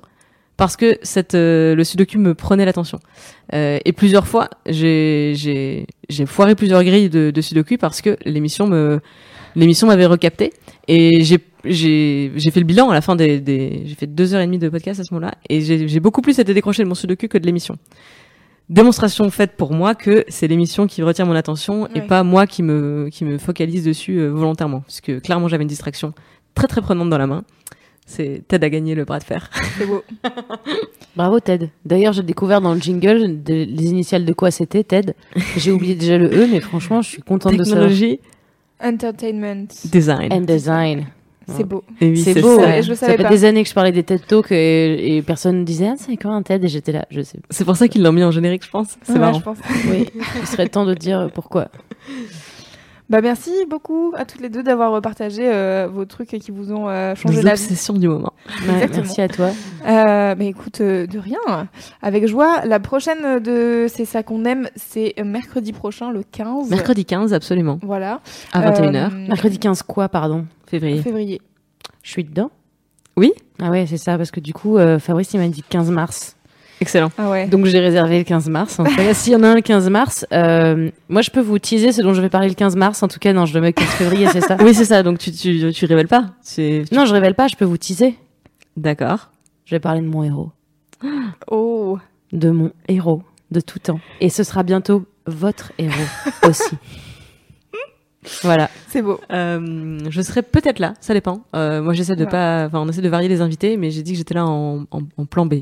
parce 0.57 0.75
que 0.75 0.97
cette, 1.03 1.35
euh, 1.35 1.75
le 1.75 1.84
sudoku 1.84 2.17
me 2.17 2.34
prenait 2.34 2.65
l'attention. 2.65 2.99
Euh, 3.53 3.77
et 3.85 3.93
plusieurs 3.93 4.27
fois, 4.27 4.49
j'ai 4.65 5.85
foiré 6.25 6.55
plusieurs 6.55 6.84
grilles 6.84 7.09
de, 7.09 7.31
de 7.31 7.41
sudoku 7.41 7.77
parce 7.77 8.01
que 8.01 8.17
l'émission 8.25 8.67
me 8.67 8.99
l'émission 9.55 9.88
m'avait 9.88 10.05
recapté 10.05 10.53
et 10.88 11.23
j'ai 11.23 11.39
fait 11.67 12.59
le 12.59 12.63
bilan 12.63 12.89
à 12.89 12.93
la 12.93 13.01
fin 13.01 13.15
des, 13.15 13.39
des 13.39 13.84
j'ai 13.85 13.95
fait 13.95 14.05
deux 14.05 14.35
heures 14.35 14.41
et 14.41 14.45
demie 14.45 14.59
de 14.59 14.69
podcast 14.69 14.99
à 14.99 15.03
ce 15.03 15.13
moment-là 15.13 15.34
et 15.49 15.61
j'ai 15.61 15.99
beaucoup 15.99 16.21
plus 16.21 16.38
été 16.38 16.53
décroché 16.53 16.84
de 16.84 16.88
mon 16.88 16.95
sudoku 16.95 17.27
que 17.27 17.38
de 17.38 17.45
l'émission. 17.45 17.75
Démonstration 18.69 19.29
faite 19.29 19.53
pour 19.57 19.73
moi 19.73 19.95
que 19.95 20.25
c'est 20.27 20.47
l'émission 20.47 20.88
qui 20.88 21.01
retient 21.01 21.25
mon 21.25 21.35
attention 21.35 21.88
et 21.95 22.01
pas 22.01 22.23
moi 22.23 22.45
qui 22.47 22.63
me 22.63 23.07
qui 23.11 23.25
me 23.25 23.38
focalise 23.38 23.85
dessus 23.85 24.19
euh, 24.19 24.27
volontairement 24.29 24.81
parce 24.81 25.01
que 25.01 25.19
clairement 25.19 25.47
j'avais 25.47 25.63
une 25.63 25.69
distraction 25.69 26.13
très 26.53 26.67
très 26.67 26.81
prenante 26.81 27.09
dans 27.09 27.17
la 27.17 27.27
main. 27.27 27.43
C'est 28.09 28.41
Ted 28.47 28.65
à 28.65 28.69
gagner 28.69 28.95
le 28.95 29.03
bras 29.03 29.19
de 29.19 29.23
fer. 29.25 29.49
C'est 29.77 29.85
beau. 29.85 30.01
Bravo 31.15 31.39
Ted. 31.41 31.69
D'ailleurs, 31.85 32.13
j'ai 32.13 32.23
découvert 32.23 32.61
dans 32.61 32.73
le 32.73 32.79
jingle 32.79 33.43
de- 33.43 33.53
les 33.69 33.85
initiales 33.89 34.23
de 34.23 34.31
quoi 34.34 34.49
c'était 34.49 34.84
Ted. 34.84 35.13
J'ai 35.57 35.71
oublié 35.71 35.93
déjà 35.93 36.17
le 36.17 36.27
E, 36.27 36.47
mais 36.49 36.61
franchement, 36.61 37.01
je 37.01 37.09
suis 37.09 37.21
contente 37.21 37.53
de 37.55 37.63
ça. 37.63 37.71
Technologie, 37.71 38.19
Entertainment. 38.81 39.65
design. 39.85 40.31
And 40.31 40.41
design. 40.41 41.07
C'est 41.49 41.63
beau. 41.63 41.84
Et 42.01 42.09
oui, 42.09 42.17
c'est 42.17 42.41
beau. 42.41 42.57
ça. 42.59 42.65
ouais. 42.65 42.84
Je 42.84 42.89
le 42.89 42.95
ça 42.95 43.07
fait 43.07 43.17
pas. 43.17 43.29
des 43.29 43.45
années 43.45 43.63
que 43.63 43.69
je 43.69 43.73
parlais 43.73 43.93
des 43.93 44.03
TED 44.03 44.25
Talks 44.27 44.51
et, 44.51 45.15
et 45.17 45.21
personne 45.21 45.63
disait 45.63 45.88
ah, 45.88 45.95
c'est 45.97 46.17
quoi 46.17 46.31
un 46.31 46.41
TED? 46.43 46.63
Et 46.65 46.67
j'étais 46.67 46.91
là, 46.91 47.05
je 47.09 47.21
sais. 47.21 47.39
C'est 47.49 47.63
pour 47.65 47.77
ça 47.77 47.88
qu'ils 47.88 48.03
l'ont 48.03 48.11
mis 48.11 48.23
en 48.23 48.31
générique, 48.31 48.65
je 48.65 48.69
pense. 48.69 48.97
C'est 49.03 49.13
Ouais, 49.13 49.19
marrant. 49.19 49.39
je 49.39 49.43
pense. 49.43 49.57
Oui, 49.89 50.07
il 50.41 50.47
serait 50.47 50.67
temps 50.67 50.85
de 50.85 50.93
dire 50.93 51.29
pourquoi. 51.34 51.69
Bah, 53.09 53.21
merci 53.21 53.51
beaucoup 53.69 54.11
à 54.17 54.25
toutes 54.25 54.41
les 54.41 54.49
deux 54.49 54.63
d'avoir 54.63 55.01
partagé 55.01 55.43
euh, 55.45 55.88
vos 55.89 56.03
trucs 56.03 56.27
qui 56.27 56.51
vous 56.51 56.73
ont 56.73 56.89
euh, 56.89 57.15
changé 57.15 57.41
la 57.41 57.53
vie. 57.53 57.61
obsessions 57.63 57.93
du 57.93 58.07
moment. 58.09 58.34
Ouais, 58.67 58.88
merci 58.93 59.21
à 59.21 59.29
toi. 59.29 59.51
Euh, 59.88 60.35
mais 60.38 60.47
écoute, 60.47 60.81
euh, 60.81 61.07
de 61.07 61.17
rien. 61.17 61.69
Avec 62.01 62.27
joie. 62.27 62.65
La 62.65 62.79
prochaine 62.81 63.39
de 63.39 63.88
C'est 63.89 64.05
ça 64.05 64.23
qu'on 64.23 64.43
aime, 64.43 64.69
c'est 64.75 65.15
mercredi 65.23 65.71
prochain, 65.71 66.11
le 66.11 66.23
15. 66.23 66.69
Mercredi 66.69 67.05
15, 67.05 67.34
absolument. 67.34 67.79
Voilà. 67.81 68.19
À 68.51 68.71
21h. 68.71 68.95
Euh, 68.95 69.27
Mercredi 69.29 69.57
15 69.57 69.84
quoi, 69.84 70.09
pardon? 70.09 70.45
Février. 70.65 71.01
Février. 71.01 71.41
Je 72.03 72.11
suis 72.11 72.23
dedans? 72.25 72.51
Oui 73.15 73.34
Ah 73.59 73.69
ouais, 73.71 73.85
c'est 73.88 73.97
ça, 73.97 74.17
parce 74.17 74.31
que 74.31 74.39
du 74.39 74.53
coup, 74.53 74.77
euh, 74.77 74.99
Fabrice, 74.99 75.34
il 75.34 75.39
m'a 75.39 75.47
dit 75.47 75.63
15 75.67 75.89
mars. 75.91 76.36
Excellent. 76.79 77.11
Ah 77.17 77.29
ouais. 77.29 77.47
Donc 77.47 77.65
j'ai 77.65 77.79
réservé 77.79 78.19
le 78.19 78.23
15 78.23 78.49
mars. 78.49 78.79
En 78.79 78.83
tout 78.83 78.95
cas, 78.95 79.13
s'il 79.15 79.33
y 79.33 79.35
en 79.35 79.43
a 79.43 79.47
un 79.49 79.55
le 79.55 79.61
15 79.61 79.89
mars, 79.89 80.25
euh, 80.31 80.89
moi 81.09 81.21
je 81.21 81.31
peux 81.31 81.41
vous 81.41 81.57
teaser 81.59 81.91
ce 81.91 82.01
dont 82.01 82.13
je 82.13 82.21
vais 82.21 82.29
parler 82.29 82.47
le 82.49 82.53
15 82.53 82.75
mars. 82.75 83.01
En 83.03 83.07
tout 83.07 83.19
cas, 83.19 83.33
non, 83.33 83.45
je 83.45 83.53
le 83.55 83.61
mets 83.61 83.67
le 83.67 83.73
15 83.73 83.87
février, 83.87 84.27
c'est 84.31 84.41
ça 84.41 84.57
Oui, 84.61 84.73
c'est 84.73 84.85
ça. 84.85 85.01
Donc 85.03 85.17
tu, 85.17 85.31
tu, 85.31 85.71
tu 85.73 85.85
révèles 85.85 86.07
pas. 86.07 86.25
Tu- 86.55 86.85
Non, 86.91 87.05
je 87.05 87.13
révèle 87.13 87.33
pas, 87.35 87.47
je 87.47 87.55
peux 87.55 87.65
vous 87.65 87.77
teaser. 87.77 88.15
D'accord. 88.75 89.29
Je 89.65 89.75
vais 89.75 89.79
parler 89.79 90.01
de 90.01 90.07
mon 90.07 90.23
héros. 90.23 90.51
Oh. 91.49 91.97
De 92.33 92.49
mon 92.51 92.71
héros 92.87 93.23
de 93.51 93.59
tout 93.61 93.79
temps. 93.79 93.99
Et 94.19 94.29
ce 94.29 94.43
sera 94.43 94.63
bientôt 94.63 95.05
votre 95.25 95.71
héros 95.77 95.93
aussi. 96.47 96.75
Voilà. 98.43 98.69
C'est 98.89 99.01
beau. 99.01 99.19
Euh, 99.31 99.99
je 100.09 100.21
serai 100.21 100.41
peut-être 100.41 100.79
là. 100.79 100.93
Ça 100.99 101.13
dépend. 101.13 101.43
Euh, 101.55 101.81
moi, 101.81 101.93
j'essaie 101.93 102.15
de 102.17 102.25
Ouais. 102.25 102.29
pas. 102.29 102.65
Enfin, 102.65 102.79
on 102.81 102.89
essaie 102.89 103.01
de 103.01 103.07
varier 103.09 103.29
les 103.29 103.39
invités, 103.41 103.77
mais 103.77 103.89
j'ai 103.89 104.03
dit 104.03 104.11
que 104.11 104.17
j'étais 104.17 104.33
là 104.33 104.45
en, 104.45 104.81
en, 104.91 104.99
en 105.17 105.25
plan 105.25 105.45
B. 105.45 105.55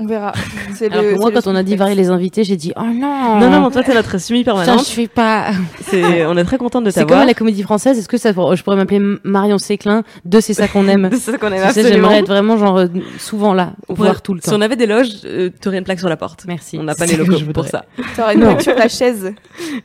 On 0.00 0.06
verra. 0.06 0.32
C'est 0.76 0.92
Alors 0.92 1.02
le- 1.02 1.10
que 1.10 1.14
moi, 1.16 1.30
c'est 1.30 1.34
le 1.36 1.40
quand 1.42 1.50
on 1.50 1.56
a 1.56 1.62
dit 1.64 1.74
varier 1.74 1.96
les 1.96 2.08
invités, 2.10 2.44
j'ai 2.44 2.56
dit 2.56 2.72
oh 2.76 2.82
non 2.84 3.38
Non, 3.40 3.50
non, 3.50 3.70
toi, 3.70 3.82
t'es 3.82 3.94
notre 3.94 4.18
semi 4.18 4.40
Putain, 4.40 4.52
je 4.60 4.64
permanente. 4.64 4.84
suis 4.86 5.08
pas. 5.08 5.46
C'est, 5.82 6.24
on 6.26 6.36
est 6.36 6.44
très 6.44 6.56
contente 6.58 6.84
de 6.84 6.90
C'est 6.90 7.00
comme 7.00 7.08
t'avoir. 7.08 7.22
à 7.22 7.26
la 7.26 7.34
comédie 7.34 7.62
française. 7.62 7.98
Est-ce 7.98 8.08
que 8.08 8.16
ça, 8.16 8.30
je 8.30 8.62
pourrais 8.62 8.76
m'appeler 8.76 9.00
Marion 9.24 9.58
Séclin 9.58 10.04
de 10.24 10.40
C'est 10.40 10.54
ça 10.54 10.68
qu'on 10.68 10.86
aime 10.86 11.08
C'est 11.12 11.32
ça 11.32 11.38
qu'on 11.38 11.50
aime 11.52 11.66
Tu 11.68 11.72
sais. 11.74 11.88
J'aimerais 11.92 12.18
être 12.20 12.28
vraiment 12.28 12.56
genre 12.56 12.78
euh, 12.78 12.86
souvent 13.18 13.54
là, 13.54 13.72
On 13.88 13.94
pourrait- 13.94 14.10
voir 14.10 14.22
tout 14.22 14.34
le 14.34 14.40
Si 14.40 14.50
temps. 14.50 14.56
on 14.56 14.60
avait 14.60 14.76
des 14.76 14.86
loges, 14.86 15.08
euh, 15.24 15.50
t'aurais 15.60 15.78
une 15.78 15.84
plaque 15.84 15.98
sur 15.98 16.08
la 16.08 16.16
porte. 16.16 16.44
Merci. 16.46 16.78
On 16.78 16.84
n'a 16.84 16.94
pas 16.94 17.06
les 17.06 17.16
locaux 17.16 17.36
je 17.36 17.44
pour 17.46 17.66
ça. 17.66 17.84
T'auras 18.14 18.34
une 18.34 18.40
plaque 18.40 18.62
sur 18.62 18.74
la 18.76 18.88
chaise. 18.88 19.32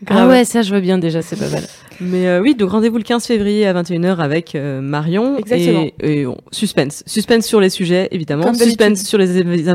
Ah 0.08 0.28
ouais, 0.28 0.46
ça 0.46 0.62
je 0.62 0.74
veux 0.76 0.82
bien 0.82 0.98
déjà, 1.00 1.22
c'est 1.24 1.38
pas 1.40 1.50
mal. 1.50 1.64
Mais 2.02 2.28
euh, 2.28 2.42
oui, 2.42 2.56
donc 2.56 2.72
rendez-vous 2.72 2.98
le 2.98 3.04
15 3.04 3.26
février 3.26 3.66
à 3.68 3.74
21h 3.74 4.18
avec 4.18 4.56
euh, 4.56 4.82
Marion. 4.82 5.38
Exactement. 5.38 5.86
Et, 6.02 6.22
et 6.22 6.28
on- 6.28 6.38
suspense. 6.52 7.04
Suspense 7.08 7.46
sur 7.46 7.60
les 7.60 7.70
sujets, 7.70 8.10
évidemment. 8.12 8.54
Suspense 8.54 9.04
sur 9.04 9.18
les, 9.18 9.44
les 9.44 9.70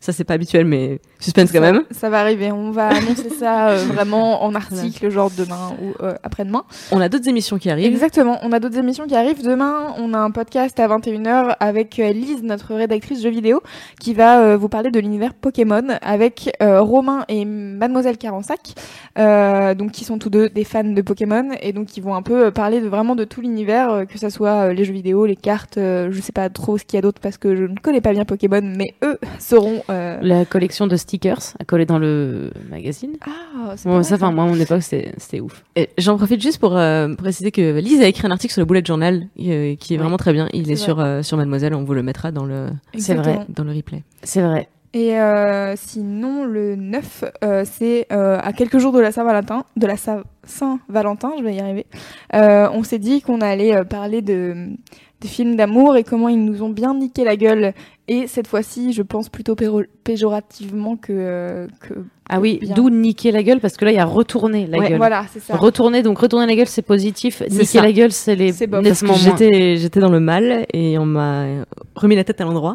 Ça, 0.00 0.12
c'est 0.12 0.24
pas 0.24 0.34
habituel, 0.34 0.64
mais 0.64 1.00
suspense 1.20 1.50
quand 1.52 1.60
Ça- 1.60 1.72
même. 1.72 1.82
Ça 1.90 2.10
va 2.10 2.20
arriver. 2.20 2.52
On 2.52 2.70
va 2.70 2.88
annoncer 2.88 3.30
ça 3.30 3.70
euh, 3.70 3.76
vraiment 3.92 4.44
en 4.44 4.54
article, 4.54 5.10
genre 5.10 5.30
demain 5.36 5.72
ou 5.82 6.02
euh, 6.02 6.14
après-demain. 6.22 6.64
On 6.92 7.00
a 7.00 7.08
d'autres 7.08 7.28
émissions 7.28 7.58
qui 7.58 7.70
arrivent. 7.70 7.86
Exactement. 7.92 8.38
On 8.42 8.52
a 8.52 8.60
d'autres 8.60 8.78
émissions 8.78 9.06
qui 9.06 9.14
arrivent. 9.14 9.42
Demain, 9.42 9.94
on 9.98 10.14
a 10.14 10.18
un 10.18 10.30
podcast 10.30 10.78
à 10.80 10.86
21h 10.88 11.56
avec 11.60 11.98
euh, 11.98 12.12
Lise, 12.12 12.42
notre 12.42 12.74
rédactrice 12.74 13.22
jeux 13.22 13.30
vidéo, 13.30 13.60
qui 14.00 14.14
va 14.14 14.40
euh, 14.40 14.56
vous 14.56 14.68
parler 14.68 14.90
de 14.90 15.00
l'univers 15.00 15.34
Pokémon 15.34 15.82
avec 16.02 16.50
Romain 16.60 17.24
et 17.28 17.44
Mademoiselle 17.44 18.16
Carensac, 18.18 18.74
donc 19.16 19.92
qui 19.92 20.04
sont 20.04 20.18
tous 20.18 20.30
deux 20.30 20.48
des 20.48 20.64
fans 20.64 20.84
de 20.84 21.02
Pokémon 21.02 21.50
et 21.60 21.72
donc 21.72 21.86
qui 21.86 22.00
vont 22.00 22.14
un 22.14 22.22
peu 22.22 22.50
parler 22.50 22.80
de 22.80 22.88
vraiment 22.88 23.14
de 23.16 23.24
tout 23.24 23.40
l'univers, 23.40 24.04
que 24.08 24.18
ça 24.18 24.30
soit 24.30 24.72
les 24.72 24.84
jeux 24.84 24.92
vidéo, 24.92 25.26
les 25.26 25.36
cartes, 25.36 25.74
je 25.76 26.20
sais 26.22 26.32
pas 26.32 26.48
trop 26.48 26.78
ce 26.78 26.84
qu'il 26.84 26.96
y 26.96 26.98
a 26.98 27.02
d'autre 27.02 27.20
parce 27.20 27.38
que 27.38 27.54
je 27.56 27.64
ne 27.64 27.76
connais 27.76 28.00
pas 28.00 28.12
bien 28.12 28.24
Pokémon, 28.24 28.60
mais 28.62 28.94
eux 29.04 29.18
sauront 29.38 29.57
euh, 29.90 30.18
La 30.22 30.44
collection 30.44 30.86
de 30.86 30.96
stickers 30.96 31.54
à 31.60 31.64
coller 31.64 31.86
dans 31.86 31.98
le 31.98 32.50
magazine. 32.70 33.12
Ah, 33.26 33.74
c'est 33.76 33.88
Bon, 33.88 33.96
pas 33.98 34.02
ça, 34.02 34.14
enfin, 34.16 34.32
moi, 34.32 34.44
à 34.44 34.46
mon 34.46 34.58
époque, 34.58 34.82
c'était 34.82 35.40
ouf. 35.40 35.64
J'en 35.98 36.16
profite 36.16 36.40
juste 36.42 36.58
pour 36.58 36.76
euh, 36.76 37.14
préciser 37.14 37.50
que 37.50 37.78
Lise 37.78 38.00
a 38.00 38.06
écrit 38.06 38.26
un 38.26 38.30
article 38.30 38.52
sur 38.52 38.60
le 38.60 38.66
bullet 38.66 38.82
journal 38.84 39.26
euh, 39.40 39.74
qui 39.76 39.94
est 39.94 39.96
Oui. 39.96 40.02
vraiment 40.02 40.16
très 40.16 40.32
bien. 40.32 40.48
Il 40.52 40.70
est, 40.70 40.76
sur, 40.76 41.00
euh, 41.00 41.22
sur 41.22 41.36
Mademoiselle, 41.36 41.74
on 41.74 41.84
vous 41.84 41.94
le 41.94 42.02
mettra 42.02 42.30
dans 42.32 42.44
le, 42.44 42.68
C'est 42.98 43.14
vrai. 43.14 43.40
Dans 43.48 43.64
le 43.64 43.72
replay. 43.72 44.02
C'est 44.22 44.42
vrai. 44.42 44.68
Et 44.94 45.18
euh, 45.20 45.74
sinon, 45.76 46.44
le 46.46 46.74
9, 46.74 47.24
euh, 47.44 47.62
c'est 47.70 48.06
euh, 48.10 48.38
à 48.42 48.54
quelques 48.54 48.78
jours 48.78 48.92
de 48.92 49.00
la 49.00 49.12
Saint-Valentin, 49.12 49.64
de 49.76 49.86
la 49.86 49.98
Sa- 49.98 50.22
Saint-Valentin, 50.44 51.32
je 51.38 51.44
vais 51.44 51.54
y 51.54 51.60
arriver. 51.60 51.84
Euh, 52.34 52.68
on 52.72 52.82
s'est 52.82 52.98
dit 52.98 53.20
qu'on 53.20 53.42
allait 53.42 53.84
parler 53.84 54.22
de 54.22 54.68
des 55.20 55.28
films 55.28 55.56
d'amour 55.56 55.96
et 55.96 56.04
comment 56.04 56.28
ils 56.28 56.42
nous 56.44 56.62
ont 56.62 56.68
bien 56.70 56.94
niqué 56.94 57.24
la 57.24 57.36
gueule. 57.36 57.74
Et 58.06 58.26
cette 58.28 58.46
fois-ci, 58.46 58.92
je 58.92 59.02
pense 59.02 59.28
plutôt 59.28 59.54
péro- 59.54 59.82
péjorativement 60.04 60.96
que, 60.96 61.12
euh, 61.12 61.66
que 61.80 61.94
Ah 62.28 62.40
oui, 62.40 62.60
d'où 62.74 62.88
niquer 62.88 63.32
la 63.32 63.42
gueule, 63.42 63.60
parce 63.60 63.76
que 63.76 63.84
là, 63.84 63.90
il 63.90 63.96
y 63.96 64.00
a 64.00 64.04
retourner 64.04 64.66
la 64.66 64.78
Ouais, 64.78 64.88
gueule. 64.90 64.98
voilà, 64.98 65.24
c'est 65.32 65.40
ça. 65.40 65.56
Retourner, 65.56 66.02
donc 66.02 66.18
retourner 66.18 66.46
la 66.46 66.54
gueule, 66.54 66.66
c'est 66.68 66.82
positif. 66.82 67.42
Niquer 67.50 67.64
ça. 67.64 67.82
la 67.82 67.92
gueule, 67.92 68.12
c'est 68.12 68.36
les 68.36 68.52
C'est 68.52 68.68
j'étais 69.16 69.76
j'étais 69.76 70.00
dans 70.00 70.10
le 70.10 70.20
mal 70.20 70.66
et 70.72 70.98
on 70.98 71.06
m'a 71.06 71.46
remis 71.96 72.14
la 72.16 72.24
tête 72.24 72.40
à 72.40 72.44
l'endroit. 72.44 72.74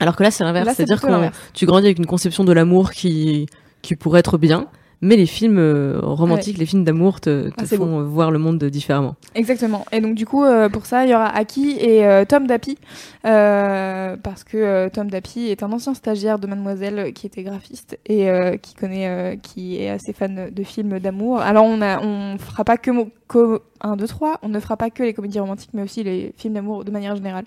Alors 0.00 0.16
que 0.16 0.22
là, 0.22 0.30
c'est 0.30 0.44
l'inverse. 0.44 0.68
C'est-à-dire 0.74 1.00
que 1.00 1.30
tu 1.54 1.66
grandis 1.66 1.86
avec 1.86 1.98
une 1.98 2.06
conception 2.06 2.44
de 2.44 2.52
l'amour 2.52 2.90
qui, 2.90 3.46
qui 3.80 3.94
pourrait 3.96 4.20
être 4.20 4.38
bien, 4.38 4.66
mais 5.00 5.16
les 5.16 5.26
films 5.26 5.58
euh, 5.58 5.98
romantiques, 6.02 6.58
les 6.58 6.66
films 6.66 6.84
d'amour 6.84 7.20
te, 7.20 7.48
te 7.50 7.54
Ah, 7.58 7.64
font 7.66 8.02
voir 8.04 8.30
le 8.30 8.38
monde 8.38 8.62
différemment. 8.64 9.16
Exactement. 9.34 9.84
Et 9.92 10.00
donc 10.00 10.14
du 10.14 10.26
coup, 10.26 10.44
euh, 10.44 10.68
pour 10.68 10.86
ça, 10.86 11.04
il 11.04 11.10
y 11.10 11.14
aura 11.14 11.28
Aki 11.28 11.76
et 11.80 12.06
euh, 12.06 12.24
Tom 12.24 12.46
Dappy, 12.46 12.78
euh, 13.26 14.16
parce 14.22 14.44
que 14.44 14.56
euh, 14.56 14.88
Tom 14.88 15.10
Dappy 15.10 15.46
est 15.48 15.62
un 15.62 15.72
ancien 15.72 15.94
stagiaire 15.94 16.38
de 16.38 16.46
Mademoiselle 16.46 16.98
euh, 16.98 17.10
qui 17.10 17.26
était 17.26 17.42
graphiste 17.42 17.98
et 18.06 18.28
euh, 18.30 18.56
qui 18.56 18.74
connaît, 18.74 19.08
euh, 19.08 19.36
qui 19.36 19.76
est 19.82 19.90
assez 19.90 20.12
fan 20.12 20.50
de 20.50 20.62
films 20.62 20.98
d'amour. 21.00 21.40
Alors 21.40 21.64
on 21.64 21.80
a, 21.82 22.00
on 22.00 22.38
fera 22.38 22.64
pas 22.64 22.76
que 22.76 22.90
mo- 22.90 23.08
co- 23.28 23.60
1, 23.80 23.96
2, 23.96 24.06
3, 24.06 24.38
on 24.42 24.48
ne 24.48 24.60
fera 24.60 24.76
pas 24.76 24.90
que 24.90 25.02
les 25.02 25.14
comédies 25.14 25.40
romantiques, 25.40 25.70
mais 25.74 25.82
aussi 25.82 26.02
les 26.02 26.32
films 26.36 26.54
d'amour 26.54 26.84
de 26.84 26.90
manière 26.90 27.16
générale. 27.16 27.44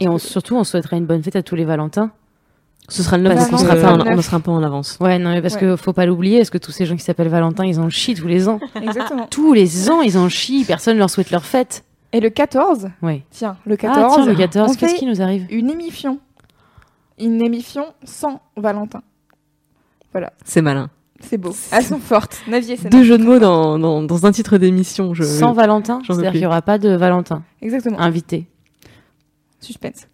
Et 0.00 0.08
on, 0.08 0.14
que- 0.16 0.20
surtout, 0.22 0.56
on 0.56 0.64
souhaitera 0.64 0.96
une 0.96 1.06
bonne 1.06 1.22
fête 1.22 1.36
à 1.36 1.42
tous 1.42 1.54
les 1.56 1.64
Valentins. 1.64 2.10
Ce 2.90 3.02
sera 3.02 3.18
le 3.18 3.24
9, 3.24 3.34
Parce 3.34 3.50
donc 3.50 3.60
on 3.60 3.62
que- 3.64 3.68
sera, 3.68 3.76
pas 3.76 3.92
en, 3.92 4.00
on 4.00 4.16
9. 4.16 4.24
sera 4.24 4.36
un 4.38 4.40
peu 4.40 4.50
en 4.50 4.62
avance. 4.62 4.96
Ouais, 5.00 5.18
non, 5.18 5.30
mais 5.30 5.42
parce 5.42 5.54
Ouais. 5.54 5.60
que 5.60 5.76
faut 5.76 5.92
pas 5.92 6.06
l'oublier, 6.06 6.38
parce 6.38 6.48
que 6.50 6.56
tous 6.58 6.72
ces 6.72 6.86
gens 6.86 6.96
qui 6.96 7.02
s'appellent 7.02 7.28
Valentin, 7.28 7.66
ils 7.66 7.78
en 7.80 7.90
chient 7.90 8.14
tous 8.14 8.26
les 8.28 8.48
ans. 8.48 8.58
Exactement. 8.82 9.26
tous 9.30 9.52
les 9.52 9.90
ans, 9.90 10.00
ils 10.00 10.16
en 10.16 10.28
chient. 10.30 10.64
Personne 10.64 10.96
leur 10.96 11.10
souhaite 11.10 11.30
leur 11.30 11.44
fête. 11.44 11.84
Et 12.12 12.20
le 12.20 12.30
14, 12.30 12.88
Ouais. 13.02 13.24
tiens, 13.30 13.58
le 13.66 13.74
Ah, 13.74 13.76
14, 13.76 14.14
tiens, 14.14 14.24
le 14.26 14.34
14, 14.34 14.70
on 14.70 14.74
qu'est-ce 14.74 14.94
qui 14.94 15.04
nous 15.06 15.20
arrive 15.20 15.46
une 15.50 15.68
émission. 15.70 16.18
Une 17.18 17.42
émission 17.42 17.84
sans 18.04 18.40
Valentin. 18.56 19.02
C'est 20.44 20.62
malin. 20.62 20.88
C'est 21.20 21.36
beau. 21.36 21.54
Elles 21.72 21.84
sont 21.84 21.98
fortes. 21.98 22.38
Navier, 22.48 22.76
c'est 22.76 22.88
Deux 22.88 23.02
jeux 23.04 23.18
de 23.18 23.24
mots 23.24 23.38
dans, 23.38 23.78
dans, 23.78 24.02
dans 24.02 24.24
un 24.26 24.32
titre 24.32 24.56
d'émission. 24.56 25.14
Je... 25.14 25.24
Sans 25.24 25.52
Valentin, 25.52 26.00
j'en 26.04 26.14
veux 26.14 26.20
c'est-à-dire 26.20 26.30
qu'il 26.32 26.40
n'y 26.40 26.46
aura 26.46 26.62
pas 26.62 26.78
de 26.78 26.90
Valentin 26.90 27.42
Exactement. 27.60 28.00
invité. 28.00 28.46
Suspense. 29.60 30.06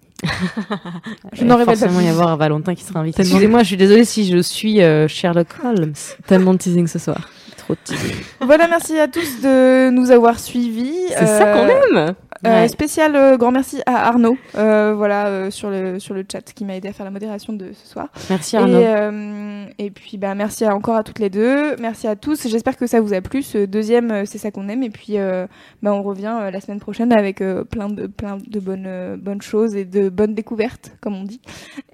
Je 1.32 1.42
révèle 1.44 1.66
pas 1.66 1.76
forcément 1.76 2.00
y 2.00 2.08
avoir 2.08 2.28
un 2.28 2.36
Valentin 2.36 2.74
qui 2.74 2.84
sera 2.84 3.00
invité. 3.00 3.16
Tellement- 3.18 3.30
Excusez-moi, 3.32 3.62
je 3.62 3.66
suis 3.66 3.76
désolée 3.76 4.04
si 4.04 4.30
je 4.30 4.38
suis 4.38 4.82
euh, 4.82 5.08
Sherlock 5.08 5.48
Holmes. 5.64 5.94
Tellement 6.26 6.52
de 6.54 6.58
teasing 6.58 6.86
ce 6.86 6.98
soir. 6.98 7.28
Trop 7.64 7.74
de 7.74 7.78
teasing. 7.84 8.16
Voilà, 8.40 8.68
merci 8.68 8.98
à 8.98 9.08
tous 9.08 9.40
de 9.40 9.90
nous 9.90 10.10
avoir 10.10 10.38
suivis. 10.38 10.94
C'est 11.08 11.26
ça 11.26 11.52
qu'on 11.52 11.68
aime 11.68 12.14
Euh, 12.46 12.60
Ouais. 12.62 12.68
spécial 12.68 13.16
euh, 13.16 13.38
grand 13.38 13.52
merci 13.52 13.80
à 13.86 14.06
Arnaud, 14.08 14.36
euh, 14.58 14.92
voilà 14.94 15.28
euh, 15.28 15.50
sur 15.50 15.70
le 15.70 15.98
sur 15.98 16.12
le 16.12 16.26
chat 16.30 16.42
qui 16.52 16.66
m'a 16.66 16.76
aidé 16.76 16.88
à 16.88 16.92
faire 16.92 17.04
la 17.06 17.10
modération 17.10 17.54
de 17.54 17.72
ce 17.72 17.86
soir. 17.88 18.08
Merci 18.28 18.56
Et, 18.56 18.58
Arnaud. 18.58 18.76
euh, 18.76 19.64
et 19.78 19.90
puis 19.90 20.18
bah 20.18 20.34
merci 20.34 20.66
à- 20.66 20.74
encore 20.74 20.96
à 20.96 21.02
toutes 21.04 21.20
les 21.20 21.30
deux, 21.30 21.74
merci 21.76 22.06
à 22.06 22.16
tous. 22.16 22.46
J'espère 22.46 22.76
que 22.76 22.86
ça 22.86 23.00
vous 23.00 23.14
a 23.14 23.22
plu. 23.22 23.42
Ce 23.42 23.64
deuxième, 23.64 24.10
euh, 24.10 24.22
c'est 24.26 24.36
ça 24.36 24.50
qu'on 24.50 24.68
aime. 24.68 24.82
Et 24.82 24.90
puis 24.90 25.16
euh, 25.16 25.46
bah 25.82 25.94
on 25.94 26.02
revient 26.02 26.36
euh, 26.38 26.50
la 26.50 26.60
semaine 26.60 26.80
prochaine 26.80 27.14
avec 27.14 27.40
euh, 27.40 27.64
plein 27.64 27.88
de 27.88 28.06
plein 28.08 28.36
de 28.46 28.60
bonnes 28.60 28.84
euh, 28.86 29.16
bonnes 29.16 29.40
choses 29.40 29.74
et 29.74 29.86
de 29.86 30.10
bonnes 30.10 30.34
découvertes, 30.34 30.92
comme 31.00 31.14
on 31.14 31.24
dit. 31.24 31.40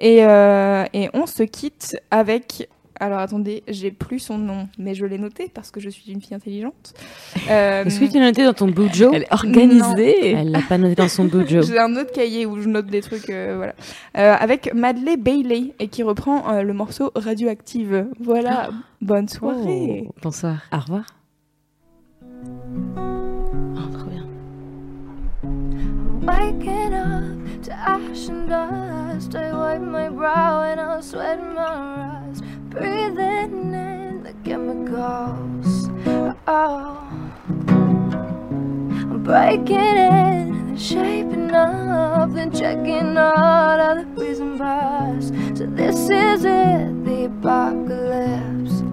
Et 0.01 0.25
euh, 0.25 0.85
et 0.95 1.11
on 1.15 1.27
se 1.27 1.45
quitte 1.45 1.97
avec 2.11 2.69
alors 3.01 3.21
attendez, 3.21 3.63
j'ai 3.67 3.91
plus 3.91 4.19
son 4.19 4.37
nom, 4.37 4.69
mais 4.79 4.95
je 4.95 5.07
l'ai 5.07 5.17
noté 5.17 5.51
parce 5.53 5.71
que 5.71 5.81
je 5.81 5.89
suis 5.89 6.13
une 6.13 6.21
fille 6.21 6.35
intelligente. 6.35 6.93
Euh, 7.51 7.85
Est-ce 7.87 7.99
que 7.99 8.05
tu 8.05 8.19
l'as 8.19 8.27
noté 8.27 8.45
dans 8.45 8.53
ton 8.53 8.71
Joe 8.93 9.11
Elle 9.15 9.23
est 9.23 9.33
organisée. 9.33 10.33
Elle 10.33 10.51
l'a 10.51 10.61
pas 10.61 10.77
noté 10.77 10.97
dans 10.97 11.09
son 11.09 11.27
Joe. 11.29 11.67
J'ai 11.67 11.79
un 11.79 11.97
autre 11.97 12.13
cahier 12.13 12.45
où 12.45 12.61
je 12.61 12.69
note 12.69 12.87
des 12.87 13.01
trucs, 13.01 13.31
euh, 13.31 13.55
voilà. 13.57 13.73
Euh, 14.19 14.37
avec 14.39 14.75
Madeleine 14.75 15.21
Bailey 15.21 15.73
et 15.79 15.89
qui 15.89 16.03
reprend 16.03 16.53
euh, 16.53 16.63
le 16.63 16.75
morceau 16.75 17.11
Radioactive. 17.15 18.07
Voilà, 18.21 18.69
bonne 19.01 19.29
soirée. 19.29 20.05
Oh, 20.07 20.15
bonsoir. 20.23 20.59
Au 20.71 20.81
revoir. 20.81 21.05
Oh, 23.77 23.89
trop 23.93 24.11
bien. 24.11 24.27
Waking 26.27 26.93
up 26.93 27.63
to 27.63 27.73
ash 27.73 28.29
and 28.29 28.47
dust. 28.47 29.35
I 29.35 29.53
wipe 29.55 29.81
my 29.81 30.11
brow 30.11 30.65
and 30.65 30.79
I'll 30.79 31.03
sweat 31.03 31.39
my 31.41 32.21
rust. 32.29 32.45
Breathing 32.71 33.75
in 33.75 34.23
the 34.23 34.33
chemicals. 34.45 35.91
Oh, 36.47 37.03
I'm 37.67 39.23
breaking 39.25 39.77
in 39.77 40.55
and 40.71 40.81
shaping 40.81 41.51
up, 41.53 42.33
then 42.33 42.53
checking 42.53 43.17
out 43.19 43.81
of 43.81 43.99
the 43.99 44.07
prison 44.15 44.57
bars. 44.57 45.33
So 45.59 45.67
this 45.67 46.09
is 46.09 46.45
it, 46.45 47.05
the 47.05 47.25
apocalypse. 47.25 48.85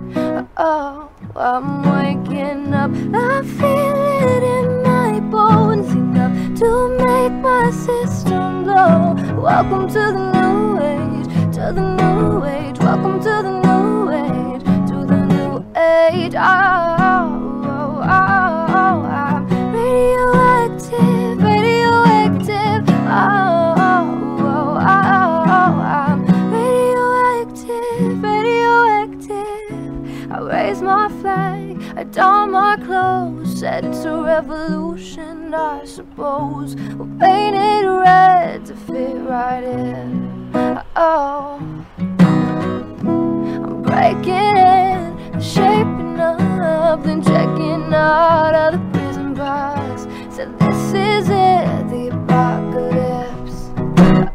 Oh, 0.57 1.11
I'm 1.35 1.83
waking 1.83 2.73
up. 2.73 2.89
I 3.13 3.43
feel 3.43 3.95
it 4.27 4.43
in 4.43 4.81
my 4.81 5.19
bones 5.19 5.91
enough 5.91 6.33
to 6.61 6.89
make 6.97 7.33
my 7.43 7.69
system 7.69 8.63
blow. 8.63 9.13
Welcome 9.39 9.87
to 9.89 9.93
the 9.93 10.31
new 10.33 10.79
age, 10.81 11.27
to 11.57 11.73
the 11.73 11.81
new 11.81 12.45
age. 12.45 12.77
Welcome 12.77 13.17
to 13.19 13.41
the 13.41 13.49
new 13.65 14.11
age, 14.11 14.61
to 14.89 15.05
the 15.07 15.25
new 15.25 15.65
age. 15.75 16.35
Oh, 16.35 16.95
oh, 17.01 18.03
oh, 18.03 18.67
oh, 18.69 19.01
I'm 19.25 19.47
radioactive, 19.73 21.41
radioactive. 21.41 22.87
Oh, 23.09 23.73
oh, 23.75 24.37
oh, 24.39 24.77
oh, 24.77 25.45
oh, 25.57 25.73
I'm 25.97 26.21
radioactive, 26.53 28.21
radioactive. 28.21 30.31
I 30.31 30.37
raise 30.41 30.83
my 30.83 31.09
flag, 31.21 31.81
I 31.97 32.03
don 32.03 32.51
my 32.51 32.77
clothes, 32.85 33.59
said 33.59 33.83
it's 33.83 34.05
a 34.05 34.15
revolution, 34.15 35.55
I 35.55 35.85
suppose. 35.85 36.75
We'll 36.75 37.07
paint 37.19 37.55
it 37.55 37.87
red 37.87 38.63
to 38.67 38.75
fit 38.75 39.15
right 39.27 39.63
in. 39.63 40.36
Oh, 40.53 41.59
I'm 41.95 43.81
breaking 43.83 44.57
in, 44.57 45.41
shaping 45.41 46.19
up, 46.19 47.03
then 47.03 47.21
checking 47.21 47.93
out 47.93 48.53
of 48.53 48.73
the 48.73 48.79
prison 48.97 49.33
bars. 49.33 50.07
Said 50.33 50.57
this 50.59 50.93
is 50.93 51.29
it, 51.29 51.89
the 51.89 52.09
apocalypse. 52.13 53.71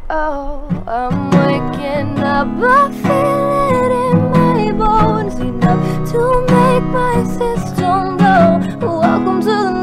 Oh, 0.09 0.67
I'm 0.87 1.31
waking 1.31 2.19
up, 2.19 2.47
I 2.47 2.91
feel 2.91 3.51
it 3.81 3.91
in 4.11 4.17
my 4.31 4.71
bones 4.71 5.35
enough 5.39 6.11
to 6.11 6.41
make 6.41 6.83
my 6.83 7.23
system 7.23 8.17
blow. 8.17 8.59
Welcome 8.99 9.41
to 9.41 9.47
the 9.47 9.82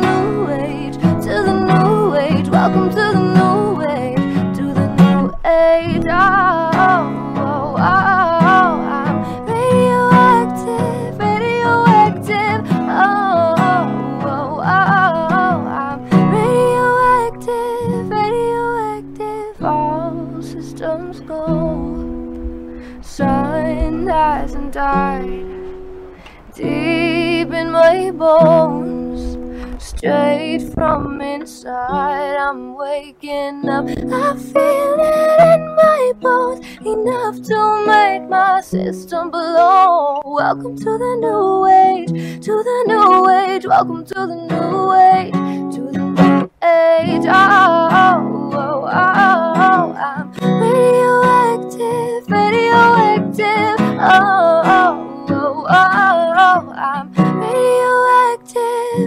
bones 28.20 29.38
straight 29.82 30.60
from 30.74 31.22
inside. 31.22 32.36
I'm 32.36 32.76
waking 32.76 33.66
up, 33.66 33.86
I 33.88 34.36
feel 34.36 34.96
it 35.00 35.40
in 35.54 35.74
my 35.74 36.12
bones, 36.20 36.60
enough 36.84 37.40
to 37.48 37.86
make 37.86 38.28
my 38.28 38.60
system 38.60 39.30
blow. 39.30 40.20
Welcome 40.26 40.76
to 40.76 40.84
the 40.84 41.16
new 41.24 41.66
age, 41.66 42.10
to 42.44 42.52
the 42.68 42.84
new 42.88 43.30
age, 43.30 43.64
welcome 43.64 44.04
to 44.04 44.14
the 44.14 44.36
new 44.52 44.92
age, 45.16 45.32
to 45.76 45.80
the 45.90 45.98
new 45.98 46.42
age. 46.62 47.24
Oh, 47.24 47.88
oh, 47.90 48.52
oh, 48.52 48.84
oh. 48.84 49.54
oh. 49.66 49.94
I'm 49.96 50.26
radioactive, 50.60 52.30
radioactive. 52.30 53.80
Oh, 53.98 54.62
oh, 54.76 55.26
oh, 55.30 55.66
oh, 55.70 56.34
oh. 56.36 56.72
I'm 56.76 57.29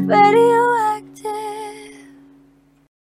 video 0.02 0.83